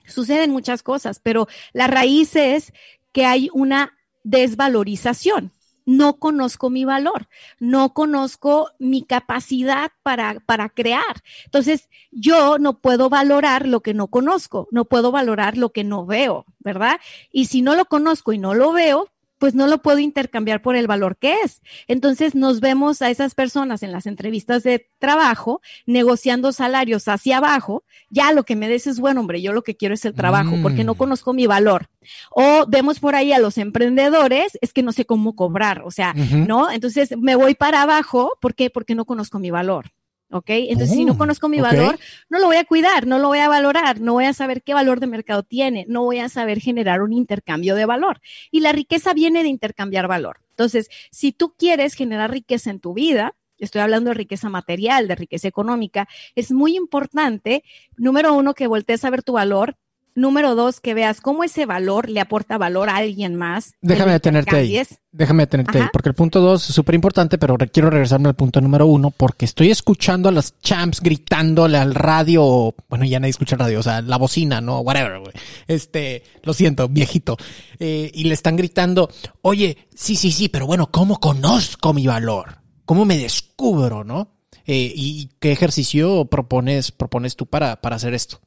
suceden 0.08 0.52
muchas 0.52 0.84
cosas, 0.84 1.20
pero 1.20 1.48
la 1.74 1.88
raíz 1.88 2.36
es 2.36 2.74
que 3.12 3.26
hay 3.26 3.50
una 3.54 3.98
desvalorización. 4.24 5.54
No 5.88 6.18
conozco 6.18 6.72
mi 6.72 6.84
valor, 6.84 7.28
no 7.60 7.94
conozco 7.94 8.72
mi 8.80 9.04
capacidad 9.04 9.92
para, 10.02 10.40
para 10.48 10.70
crear. 10.70 11.22
Entonces, 11.46 11.90
yo 12.12 12.58
no 12.58 12.80
puedo 12.80 13.08
valorar 13.08 13.68
lo 13.68 13.82
que 13.82 13.94
no 13.94 14.08
conozco, 14.08 14.68
no 14.72 14.86
puedo 14.86 15.12
valorar 15.12 15.58
lo 15.58 15.70
que 15.70 15.84
no 15.84 16.08
veo, 16.08 16.46
¿verdad? 16.58 17.00
Y 17.32 17.46
si 17.46 17.62
no 17.62 17.76
lo 17.76 17.86
conozco 17.86 18.34
y 18.34 18.40
no 18.40 18.56
lo 18.56 18.72
veo, 18.72 19.12
pues 19.38 19.56
no 19.56 19.68
lo 19.68 19.82
puedo 19.82 20.00
intercambiar 20.00 20.62
por 20.62 20.76
el 20.76 20.88
valor 20.88 21.18
que 21.18 21.42
es. 21.44 21.62
Entonces 21.88 22.36
nos 22.36 22.60
vemos 22.60 23.02
a 23.02 23.10
esas 23.10 23.36
personas 23.36 23.84
en 23.84 23.92
las 23.92 24.06
entrevistas 24.06 24.64
de 24.64 24.90
trabajo 25.00 25.62
negociando 25.86 26.52
salarios 26.52 27.08
hacia 27.08 27.38
abajo. 27.38 27.84
Ya 28.10 28.32
lo 28.32 28.44
que 28.44 28.56
me 28.56 28.70
des 28.70 28.88
es 28.88 29.00
bueno, 29.00 29.22
hombre, 29.22 29.42
yo 29.42 29.54
lo 29.54 29.64
que 29.64 29.76
quiero 29.76 29.94
es 29.94 30.06
el 30.06 30.14
trabajo 30.14 30.56
porque 30.62 30.84
no 30.84 30.94
mm. 30.94 30.98
conozco 30.98 31.34
mi 31.34 31.48
valor. 31.48 31.90
O 32.32 32.66
vemos 32.68 33.00
por 33.00 33.16
ahí 33.16 33.34
a 33.34 33.40
los 33.40 33.58
emprendedores, 33.58 34.58
es 34.62 34.74
que 34.74 34.84
no 34.84 34.92
sé 34.92 35.06
cómo 35.06 35.36
cobrar, 35.36 35.82
o 35.84 35.92
sea, 35.92 36.14
¿no? 36.14 36.72
Entonces 36.72 37.16
me 37.18 37.36
voy 37.36 37.56
para 37.56 37.82
abajo, 37.82 38.38
¿por 38.42 38.56
qué? 38.56 38.70
Porque 38.70 38.96
no 38.96 39.06
conozco 39.06 39.40
mi 39.40 39.52
valor. 39.52 39.92
¿Ok? 40.32 40.50
Entonces, 40.50 40.96
si 40.96 41.06
no 41.06 41.14
oh, 41.14 41.18
conozco 41.18 41.50
mi 41.50 41.60
valor, 41.60 41.98
no 42.30 42.40
lo 42.40 42.48
voy 42.48 42.58
a 42.58 42.66
cuidar, 42.66 43.08
no 43.08 43.20
lo 43.20 43.28
voy 43.28 43.40
a 43.40 43.48
valorar, 43.48 44.02
no 44.02 44.14
voy 44.14 44.26
a 44.26 44.34
saber 44.34 44.64
qué 44.64 44.74
valor 44.74 45.00
de 45.00 45.08
mercado 45.08 45.44
tiene, 45.44 45.86
no 45.88 46.04
voy 46.04 46.20
a 46.20 46.30
saber 46.30 46.60
generar 46.60 47.02
un 47.02 47.14
intercambio 47.14 47.76
de 47.76 47.86
valor. 47.86 48.22
Y 48.52 48.60
la 48.60 48.72
riqueza 48.72 49.14
viene 49.14 49.44
de 49.44 49.50
intercambiar 49.50 50.08
valor. 50.08 50.42
Entonces, 50.52 50.90
si 51.12 51.32
tú 51.32 51.54
quieres 51.58 51.96
generar 51.96 52.32
riqueza 52.32 52.70
en 52.70 52.80
tu 52.80 52.94
vida, 52.94 53.36
estoy 53.58 53.82
hablando 53.82 54.10
de 54.10 54.16
riqueza 54.16 54.50
material, 54.50 55.08
de 55.08 55.16
riqueza 55.16 55.48
económica, 55.48 56.08
es 56.36 56.52
muy 56.52 56.76
importante, 56.76 57.64
número 57.98 58.34
uno, 58.34 58.54
que 58.54 58.68
voltees 58.68 59.06
a 59.06 59.10
ver 59.10 59.24
tu 59.24 59.34
valor, 59.34 59.78
Número 60.16 60.56
dos, 60.56 60.80
que 60.80 60.94
veas 60.94 61.22
cómo 61.22 61.44
ese 61.44 61.66
valor 61.66 62.10
le 62.10 62.22
aporta 62.22 62.58
valor 62.58 62.90
a 62.90 62.98
alguien 62.98 63.36
más. 63.36 63.74
Déjame 63.82 64.14
detenerte 64.14 64.56
ahí. 64.56 64.82
Déjame 65.12 65.44
detenerte 65.44 65.78
ahí, 65.78 65.88
porque 65.94 66.10
el 66.10 66.16
punto 66.16 66.42
dos 66.42 66.70
es 66.70 66.76
súper 66.76 66.96
importante, 66.96 67.38
pero 67.38 67.58
quiero 67.72 67.90
regresarme 67.90 68.30
al 68.30 68.36
punto 68.36 68.60
número 68.60 68.86
uno, 68.86 69.12
porque 69.12 69.46
estoy 69.46 69.72
escuchando 69.72 70.30
a 70.30 70.32
los 70.32 70.60
champs 70.60 71.02
gritándole 71.02 71.78
al 71.78 71.94
radio, 71.96 72.76
bueno, 72.90 73.06
ya 73.06 73.20
nadie 73.20 73.32
escucha 73.32 73.56
radio, 73.56 73.80
o 73.80 73.84
sea, 73.84 74.02
la 74.02 74.18
bocina, 74.18 74.60
¿no? 74.62 74.80
Whatever, 74.80 75.20
güey. 75.20 75.34
Este, 75.68 76.24
lo 76.44 76.54
siento, 76.54 76.90
viejito. 76.90 77.38
Eh, 77.80 78.10
y 78.14 78.24
le 78.26 78.34
están 78.34 78.56
gritando, 78.56 79.10
oye, 79.42 79.78
sí, 79.94 80.16
sí, 80.16 80.32
sí, 80.32 80.50
pero 80.50 80.66
bueno, 80.66 80.92
¿cómo 80.92 81.20
conozco 81.20 81.94
mi 81.94 82.08
valor? 82.08 82.66
cómo 82.86 83.06
me 83.06 83.18
descubro, 83.18 84.04
¿no? 84.04 84.30
Eh, 84.66 84.94
¿Y 84.96 85.30
qué 85.40 85.52
ejercicio 85.52 86.26
propones, 86.26 86.92
propones 86.92 87.36
tú 87.36 87.46
para, 87.46 87.82
para 87.82 87.98
hacer 87.98 88.14
esto? 88.14 88.40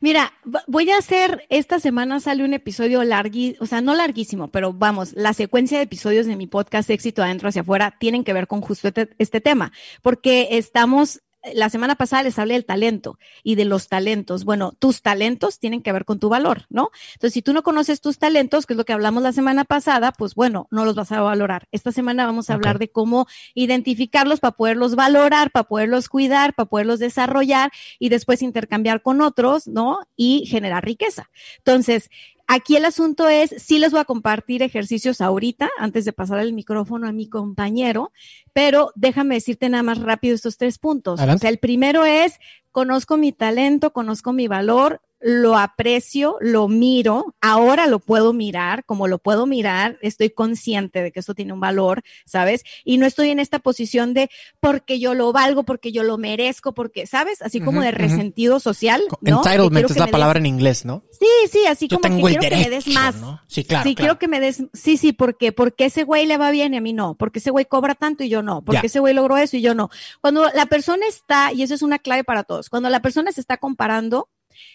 Mira, 0.00 0.32
voy 0.66 0.90
a 0.90 0.98
hacer, 0.98 1.46
esta 1.48 1.80
semana 1.80 2.20
sale 2.20 2.44
un 2.44 2.54
episodio 2.54 3.04
larguísimo, 3.04 3.62
o 3.62 3.66
sea, 3.66 3.80
no 3.80 3.94
larguísimo, 3.94 4.48
pero 4.48 4.72
vamos, 4.72 5.12
la 5.14 5.32
secuencia 5.32 5.78
de 5.78 5.84
episodios 5.84 6.26
de 6.26 6.36
mi 6.36 6.46
podcast 6.46 6.90
Éxito 6.90 7.22
Adentro 7.22 7.48
hacia 7.48 7.62
afuera 7.62 7.96
tienen 7.98 8.24
que 8.24 8.32
ver 8.32 8.46
con 8.46 8.60
justo 8.60 8.88
este, 8.88 9.10
este 9.18 9.40
tema, 9.40 9.72
porque 10.02 10.48
estamos 10.52 11.22
la 11.52 11.68
semana 11.68 11.94
pasada 11.94 12.22
les 12.22 12.38
hablé 12.38 12.54
del 12.54 12.64
talento 12.64 13.18
y 13.42 13.56
de 13.56 13.64
los 13.64 13.88
talentos. 13.88 14.44
Bueno, 14.44 14.72
tus 14.78 15.02
talentos 15.02 15.58
tienen 15.58 15.82
que 15.82 15.92
ver 15.92 16.04
con 16.04 16.18
tu 16.18 16.28
valor, 16.28 16.66
¿no? 16.70 16.90
Entonces, 17.14 17.34
si 17.34 17.42
tú 17.42 17.52
no 17.52 17.62
conoces 17.62 18.00
tus 18.00 18.18
talentos, 18.18 18.66
que 18.66 18.72
es 18.72 18.76
lo 18.76 18.84
que 18.84 18.92
hablamos 18.92 19.22
la 19.22 19.32
semana 19.32 19.64
pasada, 19.64 20.12
pues 20.12 20.34
bueno, 20.34 20.68
no 20.70 20.84
los 20.84 20.94
vas 20.94 21.12
a 21.12 21.20
valorar. 21.20 21.68
Esta 21.72 21.92
semana 21.92 22.24
vamos 22.24 22.48
a 22.48 22.54
hablar 22.54 22.78
de 22.78 22.88
cómo 22.88 23.26
identificarlos 23.54 24.40
para 24.40 24.52
poderlos 24.52 24.94
valorar, 24.94 25.50
para 25.50 25.64
poderlos 25.64 26.08
cuidar, 26.08 26.54
para 26.54 26.68
poderlos 26.68 26.98
desarrollar 26.98 27.70
y 27.98 28.08
después 28.08 28.40
intercambiar 28.42 29.02
con 29.02 29.20
otros, 29.20 29.66
¿no? 29.66 29.98
Y 30.16 30.46
generar 30.46 30.84
riqueza. 30.84 31.30
Entonces, 31.58 32.10
Aquí 32.46 32.76
el 32.76 32.84
asunto 32.84 33.28
es, 33.28 33.54
sí 33.58 33.78
les 33.78 33.90
voy 33.90 34.00
a 34.00 34.04
compartir 34.04 34.62
ejercicios 34.62 35.20
ahorita, 35.20 35.70
antes 35.78 36.04
de 36.04 36.12
pasar 36.12 36.40
el 36.40 36.52
micrófono 36.52 37.08
a 37.08 37.12
mi 37.12 37.28
compañero, 37.28 38.12
pero 38.52 38.92
déjame 38.94 39.36
decirte 39.36 39.68
nada 39.68 39.82
más 39.82 39.98
rápido 39.98 40.34
estos 40.34 40.58
tres 40.58 40.78
puntos. 40.78 41.20
O 41.20 41.38
sea, 41.38 41.50
el 41.50 41.58
primero 41.58 42.04
es, 42.04 42.38
conozco 42.70 43.16
mi 43.16 43.32
talento, 43.32 43.92
conozco 43.92 44.32
mi 44.32 44.46
valor, 44.46 45.00
lo 45.24 45.56
aprecio, 45.56 46.36
lo 46.42 46.68
miro, 46.68 47.34
ahora 47.40 47.86
lo 47.86 47.98
puedo 47.98 48.34
mirar, 48.34 48.84
como 48.84 49.08
lo 49.08 49.18
puedo 49.18 49.46
mirar, 49.46 49.98
estoy 50.02 50.28
consciente 50.28 51.02
de 51.02 51.12
que 51.12 51.20
esto 51.20 51.34
tiene 51.34 51.54
un 51.54 51.60
valor, 51.60 52.02
¿sabes? 52.26 52.62
Y 52.84 52.98
no 52.98 53.06
estoy 53.06 53.30
en 53.30 53.40
esta 53.40 53.58
posición 53.58 54.12
de 54.12 54.28
porque 54.60 55.00
yo 55.00 55.14
lo 55.14 55.32
valgo, 55.32 55.62
porque 55.62 55.92
yo 55.92 56.02
lo 56.02 56.18
merezco, 56.18 56.74
porque, 56.74 57.06
¿sabes? 57.06 57.40
Así 57.40 57.62
como 57.62 57.80
de 57.80 57.90
resentido 57.90 58.60
social. 58.60 59.02
¿no? 59.22 59.38
Entitlement 59.38 59.90
es 59.90 59.96
la 59.96 60.08
palabra 60.08 60.38
en 60.38 60.44
inglés, 60.44 60.84
¿no? 60.84 61.04
Sí, 61.10 61.26
sí, 61.50 61.60
así 61.66 61.88
como 61.88 62.02
que 62.02 62.20
quiero 62.20 62.40
que 62.40 62.56
me 62.56 62.68
des 62.68 62.86
más. 62.88 63.16
Sí, 63.46 63.64
claro. 63.64 63.88
Sí, 63.88 63.94
quiero 63.94 64.18
que 64.18 64.28
me 64.28 64.40
des, 64.40 64.64
sí, 64.74 64.98
sí, 64.98 65.14
porque, 65.14 65.52
porque 65.52 65.86
ese 65.86 66.04
güey 66.04 66.26
le 66.26 66.36
va 66.36 66.50
bien 66.50 66.74
y 66.74 66.76
a 66.76 66.82
mí 66.82 66.92
no, 66.92 67.14
porque 67.14 67.38
ese 67.38 67.50
güey 67.50 67.64
cobra 67.64 67.94
tanto 67.94 68.24
y 68.24 68.28
yo 68.28 68.42
no, 68.42 68.62
porque 68.62 68.88
ese 68.88 69.00
güey 69.00 69.14
logró 69.14 69.38
eso 69.38 69.56
y 69.56 69.62
yo 69.62 69.74
no. 69.74 69.88
Cuando 70.20 70.50
la 70.54 70.66
persona 70.66 71.06
está, 71.08 71.50
y 71.54 71.62
eso 71.62 71.72
es 71.72 71.80
una 71.80 71.98
clave 71.98 72.24
para 72.24 72.44
todos, 72.44 72.68
cuando 72.68 72.90
la 72.90 73.00
persona 73.00 73.32
se 73.32 73.40
está 73.40 73.56
comparando, 73.56 74.28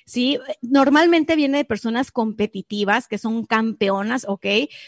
¿sí? 0.05 0.39
Normalmente 0.61 1.35
viene 1.35 1.59
de 1.59 1.65
personas 1.65 2.11
competitivas, 2.11 3.07
que 3.07 3.17
son 3.17 3.45
campeonas, 3.45 4.25
¿ok? 4.27 4.45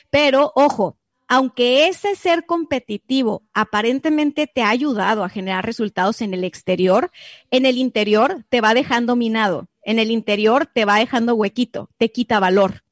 Pero 0.10 0.52
ojo, 0.56 0.98
aunque 1.28 1.88
ese 1.88 2.16
ser 2.16 2.46
competitivo 2.46 3.44
aparentemente 3.54 4.48
te 4.48 4.64
ha 4.64 4.70
ayudado 4.70 5.24
a 5.24 5.30
generar 5.30 5.66
resultados 5.66 6.22
en 6.22 6.34
el 6.34 6.44
exterior, 6.44 7.10
en 7.52 7.66
el 7.66 7.78
interior 7.78 8.44
te 8.50 8.60
va 8.60 8.74
dejando 8.74 9.16
minado, 9.16 9.70
en 9.82 10.00
el 10.00 10.12
interior 10.12 10.66
te 10.66 10.84
va 10.84 10.98
dejando 10.98 11.36
huequito, 11.36 11.90
te 11.98 12.12
quita 12.12 12.42
valor. 12.42 12.84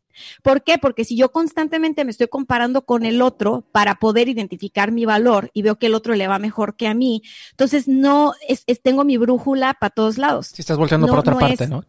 ¿Por 0.44 0.64
qué? 0.64 0.78
Porque 0.78 1.06
si 1.06 1.16
yo 1.16 1.32
constantemente 1.32 2.06
me 2.06 2.12
estoy 2.12 2.28
comparando 2.28 2.86
con 2.86 3.06
el 3.06 3.22
otro 3.22 3.66
para 3.72 3.96
poder 3.96 4.30
identificar 4.30 4.92
mi 4.92 5.06
valor 5.06 5.52
y 5.54 5.62
veo 5.62 5.78
que 5.78 5.88
el 5.88 5.96
otro 5.96 6.16
le 6.16 6.28
va 6.28 6.40
mejor 6.40 6.76
que 6.76 6.88
a 6.88 6.94
mí, 6.94 7.22
entonces 7.52 7.88
no 7.88 8.34
es, 8.48 8.66
tengo 8.82 9.04
mi 9.04 9.18
brújula 9.18 9.76
para 9.80 9.92
todos 9.92 10.18
lados. 10.18 10.48
Si 10.48 10.62
estás 10.62 10.78
volteando 10.78 11.08
por 11.08 11.20
otra 11.20 11.38
parte, 11.38 11.68
¿no? 11.68 11.84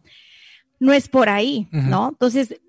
No 0.79 0.93
es 0.93 1.09
por 1.09 1.29
ahí, 1.29 1.67
¿no? 1.71 2.09
Entonces, 2.09 2.59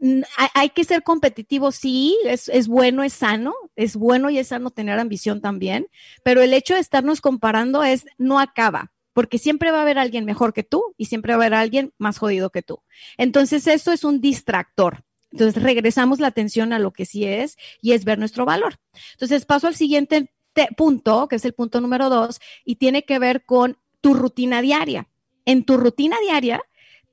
hay, 0.52 0.68
que 0.68 0.84
ser 0.84 1.02
competitivo, 1.02 1.72
sí, 1.72 2.18
es, 2.26 2.50
es 2.50 2.68
bueno, 2.68 3.02
es 3.02 3.14
sano, 3.14 3.54
es 3.74 3.96
bueno 3.96 4.28
y 4.28 4.36
es 4.36 4.48
sano 4.48 4.70
tener 4.70 4.98
ambición 4.98 5.40
también, 5.40 5.86
pero 6.22 6.42
el 6.42 6.52
hecho 6.52 6.74
de 6.74 6.80
estarnos 6.80 7.22
comparando 7.22 7.82
es, 7.82 8.04
no 8.18 8.38
acaba 8.38 8.92
porque 9.12 9.38
siempre 9.38 9.70
va 9.70 9.78
a 9.78 9.82
haber 9.82 9.98
alguien 9.98 10.24
mejor 10.24 10.52
que 10.52 10.62
tú 10.62 10.94
y 10.96 11.06
siempre 11.06 11.32
va 11.32 11.42
a 11.42 11.46
haber 11.46 11.54
alguien 11.54 11.92
más 11.98 12.18
jodido 12.18 12.50
que 12.50 12.62
tú. 12.62 12.82
Entonces, 13.16 13.66
eso 13.66 13.92
es 13.92 14.04
un 14.04 14.20
distractor. 14.20 15.04
Entonces 15.32 15.62
regresamos 15.62 16.20
la 16.20 16.28
atención 16.28 16.72
a 16.72 16.78
lo 16.78 16.92
que 16.92 17.06
sí 17.06 17.24
es 17.24 17.56
y 17.80 17.92
es 17.92 18.04
ver 18.04 18.18
nuestro 18.18 18.44
valor. 18.44 18.76
Entonces 19.12 19.44
paso 19.46 19.66
al 19.66 19.74
siguiente 19.74 20.30
punto, 20.76 21.28
que 21.28 21.36
es 21.36 21.44
el 21.44 21.54
punto 21.54 21.80
número 21.80 22.10
dos, 22.10 22.40
y 22.64 22.76
tiene 22.76 23.04
que 23.04 23.18
ver 23.18 23.44
con 23.44 23.78
tu 24.00 24.14
rutina 24.14 24.60
diaria. 24.60 25.08
En 25.44 25.64
tu 25.64 25.76
rutina 25.76 26.16
diaria 26.22 26.62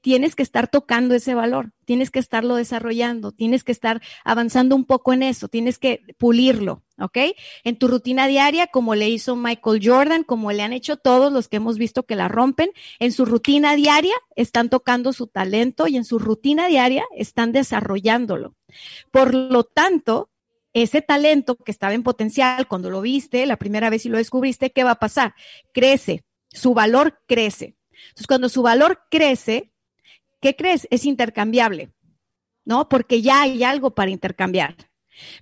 tienes 0.02 0.36
que 0.36 0.44
estar 0.44 0.70
tocando 0.70 1.16
ese 1.16 1.36
valor, 1.36 1.72
tienes 1.86 2.12
que 2.12 2.20
estarlo 2.20 2.56
desarrollando, 2.56 3.32
tienes 3.32 3.64
que 3.64 3.72
estar 3.72 4.02
avanzando 4.24 4.76
un 4.76 4.86
poco 4.86 5.14
en 5.14 5.24
eso, 5.24 5.48
tienes 5.48 5.78
que 5.78 6.02
pulirlo, 6.18 6.84
¿ok? 7.00 7.18
En 7.64 7.78
tu 7.78 7.88
rutina 7.88 8.28
diaria, 8.28 8.68
como 8.68 8.96
le 8.96 9.10
hizo 9.10 9.36
Michael 9.36 9.82
Jordan, 9.84 10.24
como 10.24 10.52
le 10.52 10.64
han 10.64 10.74
hecho 10.74 10.98
todos 10.98 11.32
los 11.32 11.48
que 11.48 11.58
hemos 11.58 11.78
visto 11.78 12.04
que 12.04 12.16
la 12.16 12.28
rompen, 12.28 12.72
en 13.00 13.12
su 13.12 13.26
rutina 13.26 13.76
diaria 13.76 14.16
están 14.36 14.70
tocando 14.70 15.14
su 15.14 15.28
talento 15.28 15.88
y 15.88 15.98
en 15.98 16.06
su 16.06 16.20
rutina 16.20 16.68
diaria 16.68 17.04
están 17.16 17.52
desarrollándolo. 17.52 18.56
Por 19.12 19.34
lo 19.34 19.64
tanto, 19.64 20.30
ese 20.74 21.02
talento 21.02 21.56
que 21.56 21.72
estaba 21.72 21.94
en 21.94 22.04
potencial 22.04 22.68
cuando 22.68 22.90
lo 22.90 23.02
viste 23.02 23.46
la 23.46 23.58
primera 23.58 23.90
vez 23.90 24.06
y 24.06 24.10
lo 24.10 24.18
descubriste, 24.18 24.72
¿qué 24.72 24.84
va 24.84 24.92
a 24.92 25.00
pasar? 25.00 25.34
Crece, 25.74 26.24
su 26.50 26.74
valor 26.74 27.20
crece. 27.28 27.76
Entonces, 28.10 28.28
cuando 28.28 28.50
su 28.50 28.62
valor 28.62 29.02
crece, 29.10 29.72
¿qué 30.40 30.56
crees? 30.56 30.88
Es 30.92 31.06
intercambiable, 31.06 31.92
¿no? 32.66 32.90
Porque 32.90 33.22
ya 33.22 33.42
hay 33.42 33.64
algo 33.64 33.92
para 33.92 34.12
intercambiar. 34.12 34.76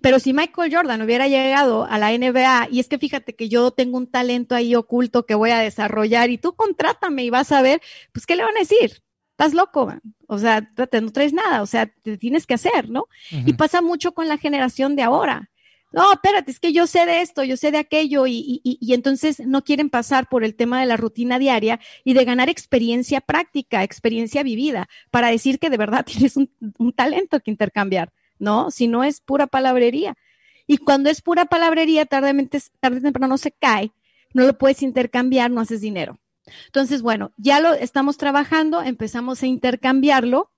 Pero 0.02 0.20
si 0.20 0.34
Michael 0.34 0.74
Jordan 0.74 1.02
hubiera 1.02 1.28
llegado 1.28 1.86
a 1.86 1.98
la 1.98 2.12
NBA, 2.12 2.70
y 2.72 2.80
es 2.80 2.88
que 2.88 2.98
fíjate 2.98 3.36
que 3.36 3.50
yo 3.50 3.72
tengo 3.72 3.98
un 3.98 4.08
talento 4.08 4.56
ahí 4.56 4.76
oculto 4.76 5.26
que 5.26 5.36
voy 5.36 5.52
a 5.52 5.60
desarrollar 5.60 6.30
y 6.30 6.38
tú 6.38 6.56
contrátame 6.56 7.24
y 7.24 7.30
vas 7.30 7.52
a 7.52 7.62
ver, 7.62 7.82
pues, 8.12 8.26
¿qué 8.26 8.36
le 8.36 8.44
van 8.44 8.56
a 8.56 8.62
decir? 8.62 9.04
Estás 9.32 9.54
loco, 9.54 9.94
o 10.28 10.40
sea, 10.40 10.72
no 10.76 11.12
traes 11.12 11.32
nada, 11.32 11.62
o 11.62 11.68
sea, 11.68 11.86
te 11.86 12.18
tienes 12.18 12.48
que 12.48 12.56
hacer, 12.56 12.90
¿no? 12.90 13.06
Y 13.30 13.54
pasa 13.54 13.84
mucho 13.84 14.14
con 14.14 14.28
la 14.28 14.40
generación 14.40 14.96
de 14.96 15.04
ahora 15.04 15.52
no, 15.91 16.13
espérate, 16.13 16.52
es 16.52 16.60
que 16.60 16.73
yo 16.73 16.86
sé 16.86 17.06
de 17.06 17.21
esto, 17.21 17.43
yo 17.43 17.56
sé 17.56 17.71
de 17.71 17.78
aquello, 17.78 18.28
y, 18.28 18.62
y, 18.63 18.78
y, 18.82 18.93
entonces 18.93 19.39
no 19.39 19.63
quieren 19.63 19.89
pasar 19.89 20.28
por 20.28 20.43
el 20.43 20.56
tema 20.56 20.82
de 20.82 20.86
la 20.86 20.97
rutina 20.97 21.39
diaria 21.39 21.80
y 22.04 22.13
de 22.13 22.26
ganar 22.26 22.50
experiencia 22.50 23.21
práctica, 23.21 23.84
experiencia 23.84 24.43
vivida, 24.43 24.89
para 25.12 25.30
decir 25.30 25.60
que 25.60 25.69
de 25.69 25.78
verdad 25.78 26.06
tienes 26.06 26.36
un, 26.36 26.50
talento 26.93 27.39
que 27.39 27.52
intercambiar, 27.52 28.12
¿no? 28.38 28.69
Si 28.69 28.88
no 28.88 29.04
es 29.04 29.21
pura 29.21 29.47
palabrería. 29.47 30.17
Y 30.67 30.78
cuando 30.78 31.10
es 31.10 31.21
pura 31.21 31.45
palabrería, 31.45 32.06
tarde, 32.06 32.50
tarde 32.82 32.97
o 32.97 33.02
temprano 33.02 33.38
se 33.38 33.52
cae, 33.54 33.93
no 34.34 34.45
lo 34.45 34.58
puedes 34.58 34.84
intercambiar, 34.84 35.50
no 35.52 35.62
haces 35.62 35.80
dinero. 35.80 36.19
Entonces, 36.65 37.02
bueno, 37.02 37.32
ya 37.38 37.62
lo 37.62 37.73
estamos 37.73 38.17
trabajando, 38.17 38.82
empezamos 38.82 39.41
a 39.41 39.47
intercambiarlo 39.47 40.52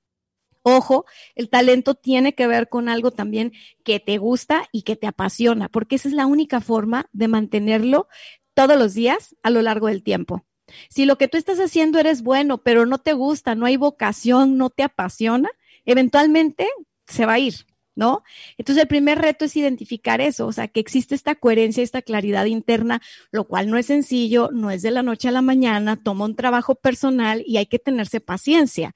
Ojo, 0.63 1.05
el 1.35 1.49
talento 1.49 1.95
tiene 1.95 2.35
que 2.35 2.47
ver 2.47 2.69
con 2.69 2.89
algo 2.89 3.11
también 3.11 3.53
que 3.83 3.99
te 3.99 4.17
gusta 4.17 4.67
y 4.71 4.83
que 4.83 4.95
te 4.95 5.07
apasiona, 5.07 5.69
porque 5.69 5.95
esa 5.95 6.09
es 6.09 6.13
la 6.13 6.25
única 6.25 6.59
forma 6.61 7.07
de 7.13 7.27
mantenerlo 7.27 8.07
todos 8.53 8.77
los 8.77 8.93
días 8.93 9.35
a 9.41 9.49
lo 9.49 9.61
largo 9.61 9.87
del 9.87 10.03
tiempo. 10.03 10.45
Si 10.89 11.05
lo 11.05 11.17
que 11.17 11.27
tú 11.27 11.37
estás 11.37 11.59
haciendo 11.59 11.99
eres 11.99 12.21
bueno, 12.21 12.59
pero 12.59 12.85
no 12.85 12.99
te 12.99 13.13
gusta, 13.13 13.55
no 13.55 13.65
hay 13.65 13.77
vocación, 13.77 14.57
no 14.57 14.69
te 14.69 14.83
apasiona, 14.83 15.49
eventualmente 15.85 16.67
se 17.07 17.25
va 17.25 17.33
a 17.33 17.39
ir. 17.39 17.68
¿No? 17.99 18.23
Entonces 18.57 18.83
el 18.83 18.87
primer 18.87 19.19
reto 19.19 19.43
es 19.43 19.57
identificar 19.57 20.21
eso, 20.21 20.47
o 20.47 20.53
sea, 20.53 20.69
que 20.69 20.79
existe 20.79 21.15
esta 21.15 21.35
coherencia, 21.35 21.83
esta 21.83 22.01
claridad 22.01 22.45
interna, 22.45 23.01
lo 23.29 23.43
cual 23.43 23.69
no 23.69 23.77
es 23.77 23.87
sencillo, 23.87 24.51
no 24.53 24.71
es 24.71 24.81
de 24.83 24.91
la 24.91 25.03
noche 25.03 25.27
a 25.27 25.33
la 25.33 25.41
mañana, 25.41 26.01
toma 26.01 26.23
un 26.23 26.37
trabajo 26.37 26.75
personal 26.75 27.43
y 27.45 27.57
hay 27.57 27.65
que 27.65 27.77
tenerse 27.77 28.21
paciencia. 28.21 28.95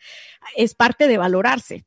Es 0.55 0.73
parte 0.73 1.09
de 1.09 1.17
valorarse. 1.17 1.85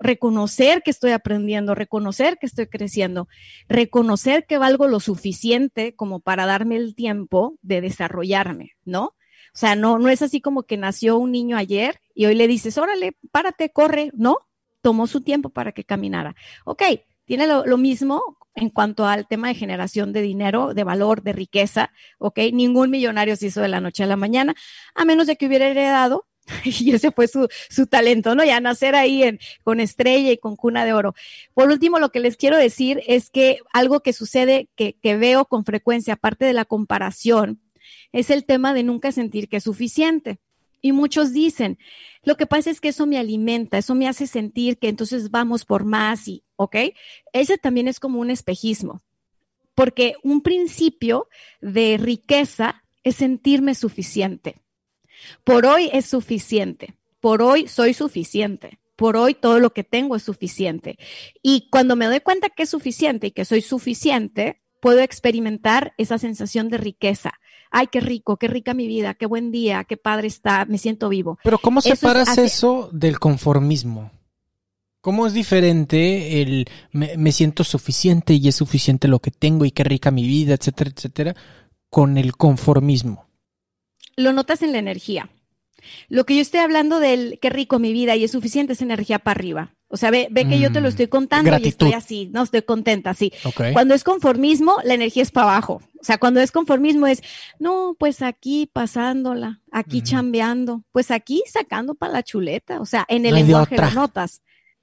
Reconocer 0.00 0.82
que 0.82 0.90
estoy 0.90 1.12
aprendiendo, 1.12 1.76
reconocer 1.76 2.36
que 2.36 2.46
estoy 2.46 2.66
creciendo, 2.66 3.28
reconocer 3.68 4.44
que 4.44 4.58
valgo 4.58 4.88
lo 4.88 4.98
suficiente 4.98 5.94
como 5.94 6.18
para 6.18 6.46
darme 6.46 6.74
el 6.74 6.96
tiempo 6.96 7.54
de 7.62 7.80
desarrollarme, 7.80 8.72
¿no? 8.84 9.04
O 9.54 9.58
sea, 9.58 9.76
no, 9.76 10.00
no 10.00 10.08
es 10.08 10.20
así 10.20 10.40
como 10.40 10.64
que 10.64 10.76
nació 10.76 11.16
un 11.16 11.30
niño 11.30 11.56
ayer 11.56 12.00
y 12.12 12.26
hoy 12.26 12.34
le 12.34 12.48
dices, 12.48 12.76
órale, 12.76 13.16
párate, 13.30 13.70
corre, 13.70 14.10
¿no? 14.14 14.38
Tomó 14.86 15.08
su 15.08 15.20
tiempo 15.20 15.48
para 15.48 15.72
que 15.72 15.82
caminara. 15.82 16.36
Ok, 16.64 16.80
tiene 17.24 17.48
lo, 17.48 17.76
mismo 17.76 18.22
en 18.54 18.70
cuanto 18.70 19.04
al 19.04 19.26
tema 19.26 19.48
de 19.48 19.56
generación 19.56 20.12
de 20.12 20.22
dinero, 20.22 20.74
de 20.74 20.84
valor, 20.84 21.24
de 21.24 21.32
riqueza, 21.32 21.90
¿ok? 22.18 22.38
Ningún 22.52 22.90
millonario 22.90 23.34
se 23.34 23.46
hizo 23.46 23.60
de 23.60 23.66
la 23.66 23.80
noche 23.80 24.04
a 24.04 24.06
la 24.06 24.14
mañana, 24.14 24.54
a 24.94 25.04
menos 25.04 25.26
de 25.26 25.34
que 25.34 25.48
hubiera 25.48 25.66
heredado, 25.66 26.28
y 26.64 26.94
ese 26.94 27.10
fue 27.10 27.26
su, 27.26 27.48
su 27.68 27.88
talento, 27.88 28.36
¿no? 28.36 28.44
Ya 28.44 28.60
nacer 28.60 28.94
ahí 28.94 29.24
en, 29.24 29.40
con 29.64 29.80
estrella 29.80 30.30
y 30.30 30.38
con 30.38 30.54
cuna 30.54 30.84
de 30.84 30.92
oro. 30.92 31.16
Por 31.52 31.68
último, 31.68 31.98
lo 31.98 32.10
que 32.10 32.20
les 32.20 32.36
quiero 32.36 32.56
decir 32.56 33.02
es 33.08 33.28
que 33.28 33.58
algo 33.72 34.04
que 34.04 34.12
sucede, 34.12 34.68
que, 34.76 34.96
que 35.02 35.16
veo 35.16 35.46
con 35.46 35.64
frecuencia, 35.64 36.14
aparte 36.14 36.44
de 36.44 36.52
la 36.52 36.64
comparación, 36.64 37.60
es 38.12 38.30
el 38.30 38.44
tema 38.44 38.72
de 38.72 38.84
nunca 38.84 39.10
sentir 39.10 39.48
que 39.48 39.56
es 39.56 39.64
suficiente. 39.64 40.38
Y 40.86 40.92
muchos 40.92 41.32
dicen, 41.32 41.78
lo 42.22 42.36
que 42.36 42.46
pasa 42.46 42.70
es 42.70 42.80
que 42.80 42.90
eso 42.90 43.06
me 43.06 43.18
alimenta, 43.18 43.76
eso 43.78 43.94
me 43.94 44.06
hace 44.06 44.26
sentir 44.26 44.78
que 44.78 44.88
entonces 44.88 45.30
vamos 45.30 45.64
por 45.64 45.84
más 45.84 46.28
y, 46.28 46.44
¿ok? 46.54 46.76
Ese 47.32 47.58
también 47.58 47.88
es 47.88 47.98
como 47.98 48.20
un 48.20 48.30
espejismo. 48.30 49.02
porque 49.76 50.14
un 50.22 50.40
principio 50.40 51.28
de 51.60 51.98
riqueza 51.98 52.82
es 53.04 53.16
sentirme 53.16 53.74
suficiente. 53.74 54.56
Por 55.44 55.66
hoy 55.66 55.90
es 55.92 56.06
suficiente. 56.06 56.94
Por 57.20 57.42
hoy 57.42 57.68
soy 57.68 57.92
suficiente. 57.92 58.78
Por 58.96 59.16
hoy 59.18 59.34
todo 59.34 59.60
lo 59.60 59.74
que 59.74 59.84
tengo 59.84 60.16
es 60.16 60.22
suficiente. 60.22 60.96
Y 61.42 61.68
cuando 61.70 61.94
me 61.94 62.06
doy 62.06 62.20
cuenta 62.20 62.48
que 62.48 62.62
es 62.62 62.70
suficiente 62.70 63.28
y 63.28 63.30
que 63.32 63.44
soy 63.44 63.60
suficiente, 63.60 64.62
puedo 64.80 65.00
experimentar 65.00 65.92
esa 65.98 66.16
sensación 66.16 66.70
de 66.70 66.78
riqueza. 66.78 67.34
Ay, 67.70 67.88
qué 67.90 68.00
rico, 68.00 68.36
qué 68.36 68.48
rica 68.48 68.74
mi 68.74 68.86
vida, 68.86 69.14
qué 69.14 69.26
buen 69.26 69.50
día, 69.50 69.84
qué 69.84 69.96
padre 69.96 70.28
está, 70.28 70.64
me 70.64 70.78
siento 70.78 71.08
vivo. 71.08 71.38
Pero 71.42 71.58
¿cómo 71.58 71.80
separas 71.80 72.38
eso, 72.38 72.88
del 72.92 73.18
conformismo? 73.18 74.10
¿Cómo 75.06 75.24
es 75.28 75.34
diferente 75.34 76.42
el 76.42 76.66
me, 76.90 77.30
siento 77.30 77.62
suficiente 77.62 78.34
y 78.34 78.48
es 78.48 78.56
suficiente 78.56 79.06
lo 79.06 79.20
que 79.20 79.30
tengo 79.30 79.64
y 79.64 79.70
qué 79.70 79.84
rica 79.84 80.10
mi 80.10 80.26
vida, 80.26 80.54
etcétera, 80.54 80.90
etcétera, 80.92 81.36
con 81.88 82.18
el 82.18 82.36
conformismo? 82.36 83.28
Lo 84.16 84.32
notas 84.32 84.62
en 84.62 84.72
la 84.72 84.78
energía. 84.78 85.30
Lo 86.08 86.26
que 86.26 86.34
yo 86.34 86.40
estoy 86.40 86.58
hablando 86.58 86.98
del 86.98 87.38
qué 87.40 87.50
rico 87.50 87.78
mi 87.78 87.92
vida 87.92 88.16
y 88.16 88.24
es 88.24 88.32
suficiente 88.32 88.72
es 88.72 88.82
energía 88.82 89.20
para 89.20 89.38
arriba. 89.38 89.75
O 89.96 89.98
sea, 89.98 90.10
ve, 90.10 90.28
ve 90.30 90.46
que 90.46 90.58
yo 90.58 90.70
te 90.70 90.82
lo 90.82 90.88
mm, 90.88 90.90
estoy 90.90 91.06
contando 91.08 91.56
y 91.58 91.68
estoy 91.68 91.94
así, 91.94 92.28
no 92.34 92.42
estoy 92.42 92.60
contenta, 92.60 93.14
sí. 93.14 93.32
Cuando 93.72 93.94
es 93.94 94.04
conformismo, 94.04 94.76
la 94.84 94.92
energía 94.92 95.22
es 95.22 95.30
para 95.30 95.52
abajo. 95.52 95.80
O 95.98 96.04
sea, 96.04 96.18
cuando 96.18 96.40
es 96.40 96.52
conformismo 96.52 97.06
es, 97.06 97.22
no, 97.58 97.96
pues 97.98 98.20
aquí 98.20 98.68
pasándola, 98.70 99.62
aquí 99.72 100.02
chambeando, 100.02 100.84
pues 100.92 101.10
aquí 101.10 101.42
sacando 101.50 101.94
para 101.94 102.12
la 102.12 102.22
chuleta. 102.22 102.78
O 102.82 102.84
sea, 102.84 103.06
en 103.08 103.24
el 103.24 103.36
lenguaje 103.36 103.76
de 103.76 103.90
notas. 103.92 104.42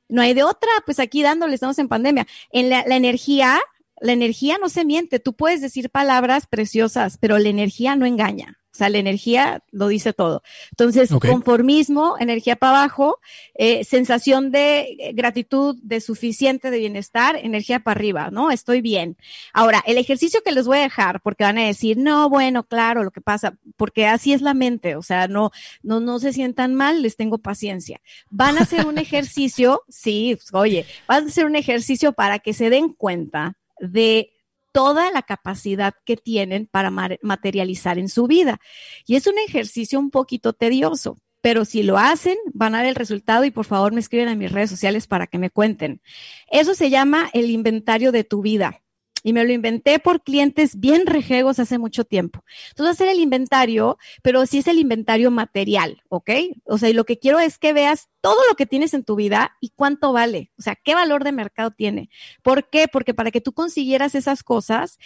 No 0.10 0.24
hay 0.24 0.34
de 0.34 0.44
otra, 0.44 0.72
pues 0.84 1.00
aquí 1.00 1.22
dándole, 1.22 1.54
estamos 1.54 1.78
en 1.78 1.88
pandemia. 1.88 2.26
En 2.52 2.72
la, 2.72 2.84
la 2.88 2.96
energía, 2.96 3.62
la 4.02 4.14
energía 4.14 4.58
no 4.60 4.68
se 4.68 4.84
miente. 4.84 5.20
Tú 5.20 5.36
puedes 5.36 5.62
decir 5.62 5.92
palabras 5.92 6.48
preciosas, 6.48 7.20
pero 7.20 7.38
la 7.38 7.50
energía 7.50 7.96
no 7.96 8.08
engaña. 8.08 8.63
O 8.74 8.76
sea, 8.76 8.90
la 8.90 8.98
energía 8.98 9.64
lo 9.72 9.88
dice 9.88 10.14
todo. 10.14 10.42
Entonces, 10.72 11.12
conformismo, 11.12 12.16
energía 12.20 12.56
para 12.56 12.80
abajo, 12.80 13.20
eh, 13.54 13.84
sensación 13.84 14.50
de 14.50 15.14
gratitud, 15.14 15.78
de 15.84 16.02
suficiente, 16.02 16.72
de 16.72 16.80
bienestar, 16.80 17.36
energía 17.36 17.82
para 17.82 18.00
arriba, 18.00 18.32
¿no? 18.32 18.50
Estoy 18.50 18.82
bien. 18.82 19.16
Ahora, 19.54 19.84
el 19.86 20.00
ejercicio 20.00 20.42
que 20.44 20.52
les 20.52 20.66
voy 20.66 20.80
a 20.80 20.82
dejar, 20.82 21.22
porque 21.22 21.44
van 21.44 21.60
a 21.60 21.68
decir, 21.68 21.98
no, 21.98 22.30
bueno, 22.30 22.64
claro, 22.64 23.04
lo 23.04 23.12
que 23.12 23.22
pasa, 23.22 23.60
porque 23.78 24.08
así 24.08 24.34
es 24.34 24.42
la 24.42 24.56
mente, 24.56 24.96
o 24.96 25.04
sea, 25.04 25.28
no, 25.28 25.52
no, 25.84 26.00
no 26.00 26.18
se 26.18 26.34
sientan 26.34 26.74
mal, 26.74 27.04
les 27.04 27.16
tengo 27.16 27.38
paciencia. 27.38 28.02
Van 28.32 28.58
a 28.58 28.62
hacer 28.62 28.88
un 28.88 28.98
ejercicio, 28.98 29.84
sí, 29.88 30.40
oye, 30.52 30.88
van 31.08 31.26
a 31.26 31.28
hacer 31.28 31.46
un 31.46 31.56
ejercicio 31.56 32.14
para 32.14 32.40
que 32.40 32.54
se 32.54 32.72
den 32.72 32.90
cuenta 32.94 33.56
de 33.80 34.33
toda 34.74 35.12
la 35.12 35.22
capacidad 35.22 35.94
que 36.04 36.18
tienen 36.18 36.68
para 36.70 36.92
materializar 37.22 37.98
en 37.98 38.10
su 38.10 38.28
vida. 38.28 38.60
Y 39.06 39.16
es 39.16 39.28
un 39.28 39.40
ejercicio 39.40 40.00
un 40.00 40.12
poquito 40.12 40.52
tedioso, 40.52 41.18
pero 41.40 41.64
si 41.64 41.84
lo 41.84 41.98
hacen, 41.98 42.38
van 42.54 42.76
a 42.76 42.80
ver 42.80 42.90
el 42.90 42.96
resultado 42.96 43.46
y 43.46 43.52
por 43.52 43.66
favor 43.66 43.94
me 43.94 44.02
escriben 44.02 44.28
a 44.28 44.36
mis 44.36 44.52
redes 44.52 44.70
sociales 44.70 45.08
para 45.08 45.28
que 45.28 45.38
me 45.38 45.50
cuenten. 45.50 46.02
Eso 46.52 46.76
se 46.76 46.90
llama 46.90 47.30
el 47.34 47.50
inventario 47.50 48.12
de 48.12 48.26
tu 48.26 48.42
vida 48.42 48.83
y 49.24 49.34
me 49.34 49.44
lo 49.44 49.54
inventé 49.54 50.00
por 50.00 50.22
clientes 50.22 50.80
bien 50.80 51.06
rejegos 51.06 51.60
hace 51.60 51.78
mucho 51.78 52.04
tiempo. 52.04 52.44
Entonces, 52.70 52.96
hacer 52.96 53.08
el 53.08 53.20
inventario, 53.20 53.98
pero 54.22 54.46
sí 54.46 54.60
es 54.60 54.68
el 54.68 54.80
inventario 54.80 55.32
material, 55.32 56.04
¿ok? 56.10 56.30
O 56.66 56.78
sea, 56.78 56.90
y 56.90 56.94
lo 56.94 57.06
que 57.06 57.18
quiero 57.18 57.40
es 57.40 57.58
que 57.58 57.74
veas 57.74 58.10
todo 58.22 58.40
lo 58.50 58.56
que 58.56 58.66
tienes 58.66 58.94
en 58.94 59.04
tu 59.04 59.16
vida 59.16 59.58
y 59.60 59.70
cuánto 59.70 60.14
vale, 60.14 60.52
o 60.58 60.62
sea, 60.62 60.76
qué 60.76 60.96
valor 60.96 61.24
de 61.24 61.32
mercado 61.32 61.72
tiene. 61.72 62.10
¿Por 62.42 62.70
qué? 62.70 62.88
Porque 62.88 63.14
para 63.14 63.32
que 63.32 63.42
tú 63.42 63.54
consiguieras 63.54 64.16
esas 64.16 64.44
cosas, 64.44 65.00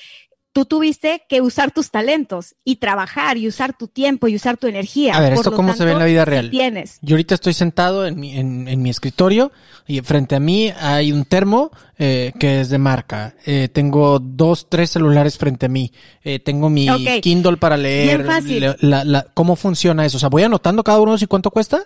tú 0.57 0.65
tuviste 0.65 1.21
que 1.29 1.39
usar 1.41 1.69
tus 1.69 1.91
talentos 1.91 2.55
y 2.63 2.77
trabajar 2.77 3.37
y 3.37 3.47
usar 3.47 3.77
tu 3.77 3.87
tiempo 3.87 4.27
y 4.27 4.35
usar 4.35 4.57
tu 4.57 4.65
energía. 4.65 5.15
A 5.15 5.19
ver, 5.19 5.33
¿esto 5.33 5.53
cómo 5.53 5.75
se 5.75 5.85
ve 5.85 5.91
en 5.91 5.99
la 5.99 6.05
vida 6.05 6.25
real? 6.25 6.49
tienes. 6.49 6.97
Yo 7.03 7.13
ahorita 7.13 7.35
estoy 7.35 7.53
sentado 7.53 8.07
en 8.07 8.19
mi, 8.19 8.35
en, 8.35 8.81
mi 8.81 8.89
escritorio 8.89 9.51
y 9.85 10.01
frente 10.01 10.35
a 10.35 10.39
mí 10.39 10.73
hay 10.79 11.11
un 11.11 11.25
termo 11.25 11.69
eh, 11.99 12.33
que 12.39 12.61
es 12.61 12.69
de 12.69 12.79
marca. 12.79 13.35
Eh, 13.45 13.69
tengo 13.71 14.17
dos, 14.17 14.67
tres 14.67 14.89
celulares 14.89 15.37
frente 15.37 15.67
a 15.67 15.69
mí. 15.69 15.93
Eh, 16.23 16.39
tengo 16.39 16.71
mi 16.71 16.87
Kindle 17.21 17.57
para 17.57 17.77
leer. 17.77 18.23
Bien 18.23 18.25
fácil. 18.25 19.23
¿Cómo 19.35 19.55
funciona 19.55 20.07
eso? 20.07 20.17
O 20.17 20.19
sea, 20.19 20.29
voy 20.29 20.41
anotando 20.41 20.83
cada 20.83 20.99
uno 20.99 21.17
y 21.21 21.27
cuánto 21.27 21.51
cuesta. 21.51 21.85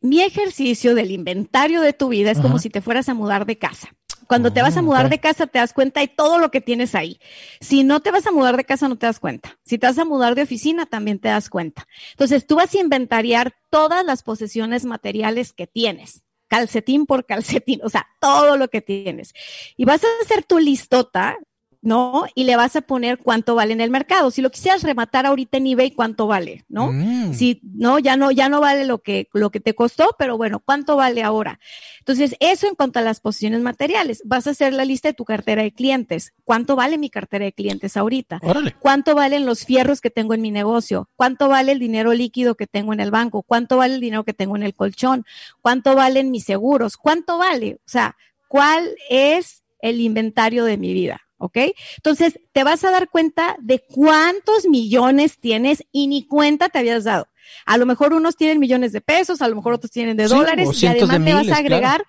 Mi 0.00 0.20
ejercicio 0.20 0.94
del 0.94 1.10
inventario 1.10 1.80
de 1.80 1.94
tu 1.94 2.10
vida 2.10 2.30
es 2.30 2.38
como 2.38 2.60
si 2.60 2.70
te 2.70 2.80
fueras 2.80 3.08
a 3.08 3.14
mudar 3.14 3.44
de 3.44 3.58
casa. 3.58 3.88
Cuando 4.32 4.50
te 4.50 4.62
vas 4.62 4.78
a 4.78 4.80
ah, 4.80 4.82
mudar 4.82 5.10
de 5.10 5.20
casa 5.20 5.46
te 5.46 5.58
das 5.58 5.74
cuenta 5.74 6.00
de 6.00 6.08
todo 6.08 6.38
lo 6.38 6.50
que 6.50 6.62
tienes 6.62 6.94
ahí. 6.94 7.20
Si 7.60 7.84
no 7.84 8.00
te 8.00 8.10
vas 8.10 8.26
a 8.26 8.30
mudar 8.30 8.56
de 8.56 8.64
casa 8.64 8.88
no 8.88 8.96
te 8.96 9.04
das 9.04 9.20
cuenta. 9.20 9.58
Si 9.62 9.76
te 9.76 9.86
vas 9.86 9.98
a 9.98 10.06
mudar 10.06 10.34
de 10.34 10.40
oficina 10.40 10.86
también 10.86 11.18
te 11.18 11.28
das 11.28 11.50
cuenta. 11.50 11.86
Entonces 12.12 12.46
tú 12.46 12.56
vas 12.56 12.74
a 12.74 12.80
inventariar 12.80 13.54
todas 13.68 14.06
las 14.06 14.22
posesiones 14.22 14.86
materiales 14.86 15.52
que 15.52 15.66
tienes 15.66 16.22
calcetín 16.48 17.04
por 17.04 17.26
calcetín, 17.26 17.80
o 17.84 17.90
sea, 17.90 18.06
todo 18.20 18.56
lo 18.56 18.68
que 18.68 18.80
tienes. 18.80 19.34
Y 19.76 19.84
vas 19.84 20.02
a 20.02 20.06
hacer 20.22 20.44
tu 20.44 20.58
listota 20.58 21.36
¿no? 21.82 22.24
Y 22.36 22.44
le 22.44 22.56
vas 22.56 22.76
a 22.76 22.80
poner 22.80 23.18
cuánto 23.18 23.56
vale 23.56 23.72
en 23.72 23.80
el 23.80 23.90
mercado. 23.90 24.30
Si 24.30 24.40
lo 24.40 24.50
quisieras 24.50 24.84
rematar 24.84 25.26
ahorita 25.26 25.58
en 25.58 25.66
eBay, 25.66 25.90
¿cuánto 25.90 26.28
vale? 26.28 26.64
¿No? 26.68 26.92
Mm. 26.92 27.34
Si, 27.34 27.60
no, 27.62 27.98
ya 27.98 28.16
no, 28.16 28.30
ya 28.30 28.48
no 28.48 28.60
vale 28.60 28.86
lo 28.86 28.98
que, 28.98 29.28
lo 29.32 29.50
que 29.50 29.58
te 29.58 29.74
costó, 29.74 30.14
pero 30.16 30.38
bueno, 30.38 30.60
¿cuánto 30.60 30.96
vale 30.96 31.24
ahora? 31.24 31.58
Entonces, 31.98 32.36
eso 32.38 32.68
en 32.68 32.76
cuanto 32.76 33.00
a 33.00 33.02
las 33.02 33.20
posiciones 33.20 33.60
materiales. 33.60 34.22
Vas 34.24 34.46
a 34.46 34.50
hacer 34.50 34.72
la 34.72 34.84
lista 34.84 35.08
de 35.08 35.14
tu 35.14 35.24
cartera 35.24 35.62
de 35.62 35.72
clientes. 35.72 36.32
¿Cuánto 36.44 36.76
vale 36.76 36.98
mi 36.98 37.10
cartera 37.10 37.44
de 37.44 37.52
clientes 37.52 37.96
ahorita? 37.96 38.40
¿Cuánto 38.78 39.16
valen 39.16 39.44
los 39.44 39.64
fierros 39.64 40.00
que 40.00 40.10
tengo 40.10 40.34
en 40.34 40.40
mi 40.40 40.52
negocio? 40.52 41.10
¿Cuánto 41.16 41.48
vale 41.48 41.72
el 41.72 41.80
dinero 41.80 42.12
líquido 42.12 42.54
que 42.54 42.68
tengo 42.68 42.92
en 42.92 43.00
el 43.00 43.10
banco? 43.10 43.42
¿Cuánto 43.42 43.76
vale 43.76 43.94
el 43.94 44.00
dinero 44.00 44.24
que 44.24 44.34
tengo 44.34 44.54
en 44.54 44.62
el 44.62 44.74
colchón? 44.74 45.24
¿Cuánto 45.60 45.96
valen 45.96 46.30
mis 46.30 46.44
seguros? 46.44 46.96
¿Cuánto 46.96 47.38
vale? 47.38 47.80
O 47.84 47.88
sea, 47.88 48.16
¿cuál 48.46 48.94
es 49.10 49.64
el 49.80 50.00
inventario 50.00 50.64
de 50.64 50.78
mi 50.78 50.92
vida? 50.92 51.20
¿Ok? 51.42 51.58
Entonces, 51.96 52.38
te 52.52 52.62
vas 52.62 52.84
a 52.84 52.90
dar 52.90 53.10
cuenta 53.10 53.56
de 53.58 53.80
cuántos 53.80 54.66
millones 54.66 55.38
tienes 55.38 55.84
y 55.90 56.06
ni 56.06 56.24
cuenta 56.24 56.68
te 56.68 56.78
habías 56.78 57.04
dado. 57.04 57.26
A 57.66 57.76
lo 57.76 57.84
mejor 57.84 58.12
unos 58.12 58.36
tienen 58.36 58.60
millones 58.60 58.92
de 58.92 59.00
pesos, 59.00 59.42
a 59.42 59.48
lo 59.48 59.56
mejor 59.56 59.74
otros 59.74 59.90
tienen 59.90 60.16
de 60.16 60.28
dólares 60.28 60.80
y 60.80 60.86
además 60.86 61.20
le 61.20 61.34
vas 61.34 61.48
a 61.48 61.56
agregar. 61.56 62.04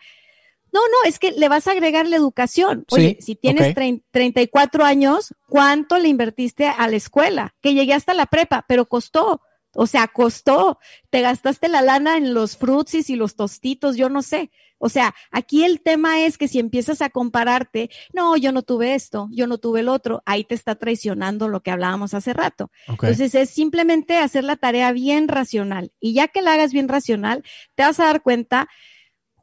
No, 0.72 0.80
no, 0.80 1.08
es 1.08 1.19
que 1.19 1.32
le 1.32 1.50
vas 1.50 1.67
a 1.67 1.72
agregar 1.72 2.08
la 2.08 2.15
educación. 2.15 2.86
Oye, 2.91 3.17
si 3.22 3.36
tienes 3.36 3.76
34 4.12 4.86
años, 4.86 5.34
¿cuánto 5.48 5.98
le 5.98 6.10
invertiste 6.10 6.67
a 6.67 6.88
la 6.88 6.96
escuela? 6.96 7.56
Que 7.62 7.74
llegué 7.74 7.93
hasta 7.93 8.13
la 8.13 8.28
prepa, 8.28 8.65
pero 8.67 8.88
costó. 8.88 9.41
O 9.76 9.88
sea, 9.88 10.08
costó. 10.08 10.80
Te 11.10 11.22
gastaste 11.22 11.67
la 11.67 11.82
lana 11.82 12.17
en 12.17 12.36
los 12.36 12.58
frutsis 12.58 13.10
y 13.10 13.15
los 13.15 13.36
tostitos, 13.36 13.98
yo 13.98 14.10
no 14.10 14.22
sé. 14.22 14.52
O 14.86 14.89
sea, 14.89 15.15
aquí 15.32 15.63
el 15.63 15.80
tema 15.80 16.19
es 16.26 16.38
que 16.38 16.50
si 16.50 16.60
empiezas 16.60 17.02
a 17.02 17.10
compararte, 17.10 17.89
no, 18.12 18.36
yo 18.36 18.52
no 18.52 18.63
tuve 18.63 18.96
esto, 18.96 19.30
yo 19.32 19.48
no 19.48 19.58
tuve 19.58 19.80
el 19.80 19.88
otro, 19.88 20.22
ahí 20.26 20.43
te 20.43 20.56
está 20.56 20.76
traicionando 20.76 21.48
lo 21.48 21.62
que 21.62 21.72
hablábamos 21.72 22.13
hace 22.13 22.34
rato. 22.34 22.69
Entonces 22.89 23.34
es 23.34 23.50
simplemente 23.50 24.17
hacer 24.17 24.43
la 24.43 24.58
tarea 24.58 24.91
bien 24.91 25.30
racional. 25.30 25.93
Y 26.02 26.13
ya 26.13 26.28
que 26.28 26.41
la 26.41 26.56
hagas 26.56 26.74
bien 26.74 26.89
racional, 26.89 27.46
te 27.76 27.84
vas 27.84 27.98
a 28.02 28.08
dar 28.08 28.24
cuenta 28.24 28.67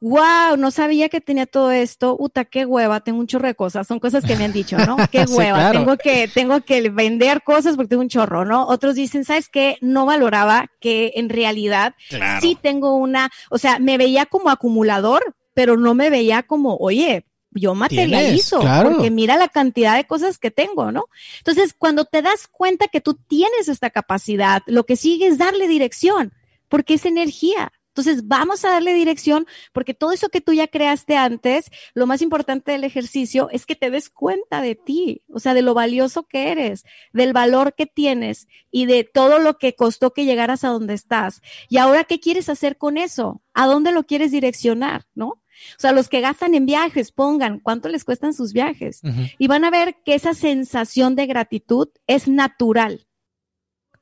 wow, 0.00 0.56
no 0.56 0.70
sabía 0.70 1.08
que 1.08 1.20
tenía 1.20 1.46
todo 1.46 1.70
esto, 1.70 2.16
uta, 2.18 2.46
qué 2.46 2.64
hueva, 2.64 3.00
tengo 3.00 3.20
un 3.20 3.26
chorro 3.26 3.48
de 3.48 3.54
cosas, 3.54 3.86
son 3.86 4.00
cosas 4.00 4.24
que 4.24 4.34
me 4.34 4.44
han 4.44 4.52
dicho, 4.52 4.78
¿no? 4.78 4.96
Qué 5.12 5.24
hueva, 5.24 5.72
tengo 5.72 5.96
que, 5.96 6.28
tengo 6.28 6.62
que 6.62 6.88
vender 6.88 7.42
cosas 7.42 7.76
porque 7.76 7.90
tengo 7.90 8.02
un 8.02 8.08
chorro, 8.08 8.44
¿no? 8.44 8.66
Otros 8.66 8.94
dicen, 8.94 9.24
¿sabes 9.24 9.48
qué? 9.48 9.76
No 9.80 10.06
valoraba 10.06 10.70
que 10.80 11.12
en 11.16 11.28
realidad 11.28 11.94
sí 12.40 12.56
tengo 12.60 12.94
una, 12.96 13.30
o 13.50 13.58
sea, 13.58 13.78
me 13.78 13.98
veía 13.98 14.26
como 14.26 14.50
acumulador, 14.50 15.36
pero 15.54 15.76
no 15.76 15.94
me 15.94 16.08
veía 16.08 16.42
como, 16.42 16.76
oye, 16.76 17.26
yo 17.50 17.74
materializo, 17.74 18.60
porque 18.82 19.10
mira 19.10 19.36
la 19.36 19.48
cantidad 19.48 19.96
de 19.96 20.06
cosas 20.06 20.38
que 20.38 20.50
tengo, 20.50 20.92
¿no? 20.92 21.06
Entonces, 21.38 21.74
cuando 21.76 22.04
te 22.04 22.22
das 22.22 22.46
cuenta 22.46 22.88
que 22.88 23.00
tú 23.00 23.14
tienes 23.14 23.68
esta 23.68 23.90
capacidad, 23.90 24.62
lo 24.66 24.84
que 24.84 24.96
sigue 24.96 25.26
es 25.26 25.38
darle 25.38 25.66
dirección, 25.68 26.32
porque 26.68 26.94
es 26.94 27.04
energía. 27.04 27.72
Entonces, 28.00 28.26
vamos 28.26 28.64
a 28.64 28.70
darle 28.70 28.94
dirección 28.94 29.46
porque 29.72 29.92
todo 29.92 30.12
eso 30.12 30.30
que 30.30 30.40
tú 30.40 30.54
ya 30.54 30.68
creaste 30.68 31.18
antes, 31.18 31.70
lo 31.92 32.06
más 32.06 32.22
importante 32.22 32.72
del 32.72 32.84
ejercicio 32.84 33.50
es 33.50 33.66
que 33.66 33.76
te 33.76 33.90
des 33.90 34.08
cuenta 34.08 34.62
de 34.62 34.74
ti, 34.74 35.22
o 35.28 35.38
sea, 35.38 35.52
de 35.52 35.60
lo 35.60 35.74
valioso 35.74 36.22
que 36.22 36.50
eres, 36.50 36.84
del 37.12 37.34
valor 37.34 37.74
que 37.74 37.84
tienes 37.84 38.48
y 38.70 38.86
de 38.86 39.04
todo 39.04 39.38
lo 39.38 39.58
que 39.58 39.74
costó 39.74 40.12
que 40.12 40.24
llegaras 40.24 40.64
a 40.64 40.68
donde 40.68 40.94
estás. 40.94 41.42
Y 41.68 41.76
ahora, 41.76 42.04
¿qué 42.04 42.20
quieres 42.20 42.48
hacer 42.48 42.78
con 42.78 42.96
eso? 42.96 43.42
¿A 43.52 43.66
dónde 43.66 43.92
lo 43.92 44.04
quieres 44.04 44.30
direccionar? 44.30 45.04
¿No? 45.14 45.26
O 45.28 45.78
sea, 45.78 45.92
los 45.92 46.08
que 46.08 46.22
gastan 46.22 46.54
en 46.54 46.64
viajes, 46.64 47.12
pongan 47.12 47.60
cuánto 47.60 47.90
les 47.90 48.04
cuestan 48.04 48.32
sus 48.32 48.54
viajes 48.54 49.02
y 49.38 49.46
van 49.46 49.64
a 49.64 49.70
ver 49.70 49.96
que 50.06 50.14
esa 50.14 50.32
sensación 50.32 51.16
de 51.16 51.26
gratitud 51.26 51.88
es 52.06 52.28
natural. 52.28 53.06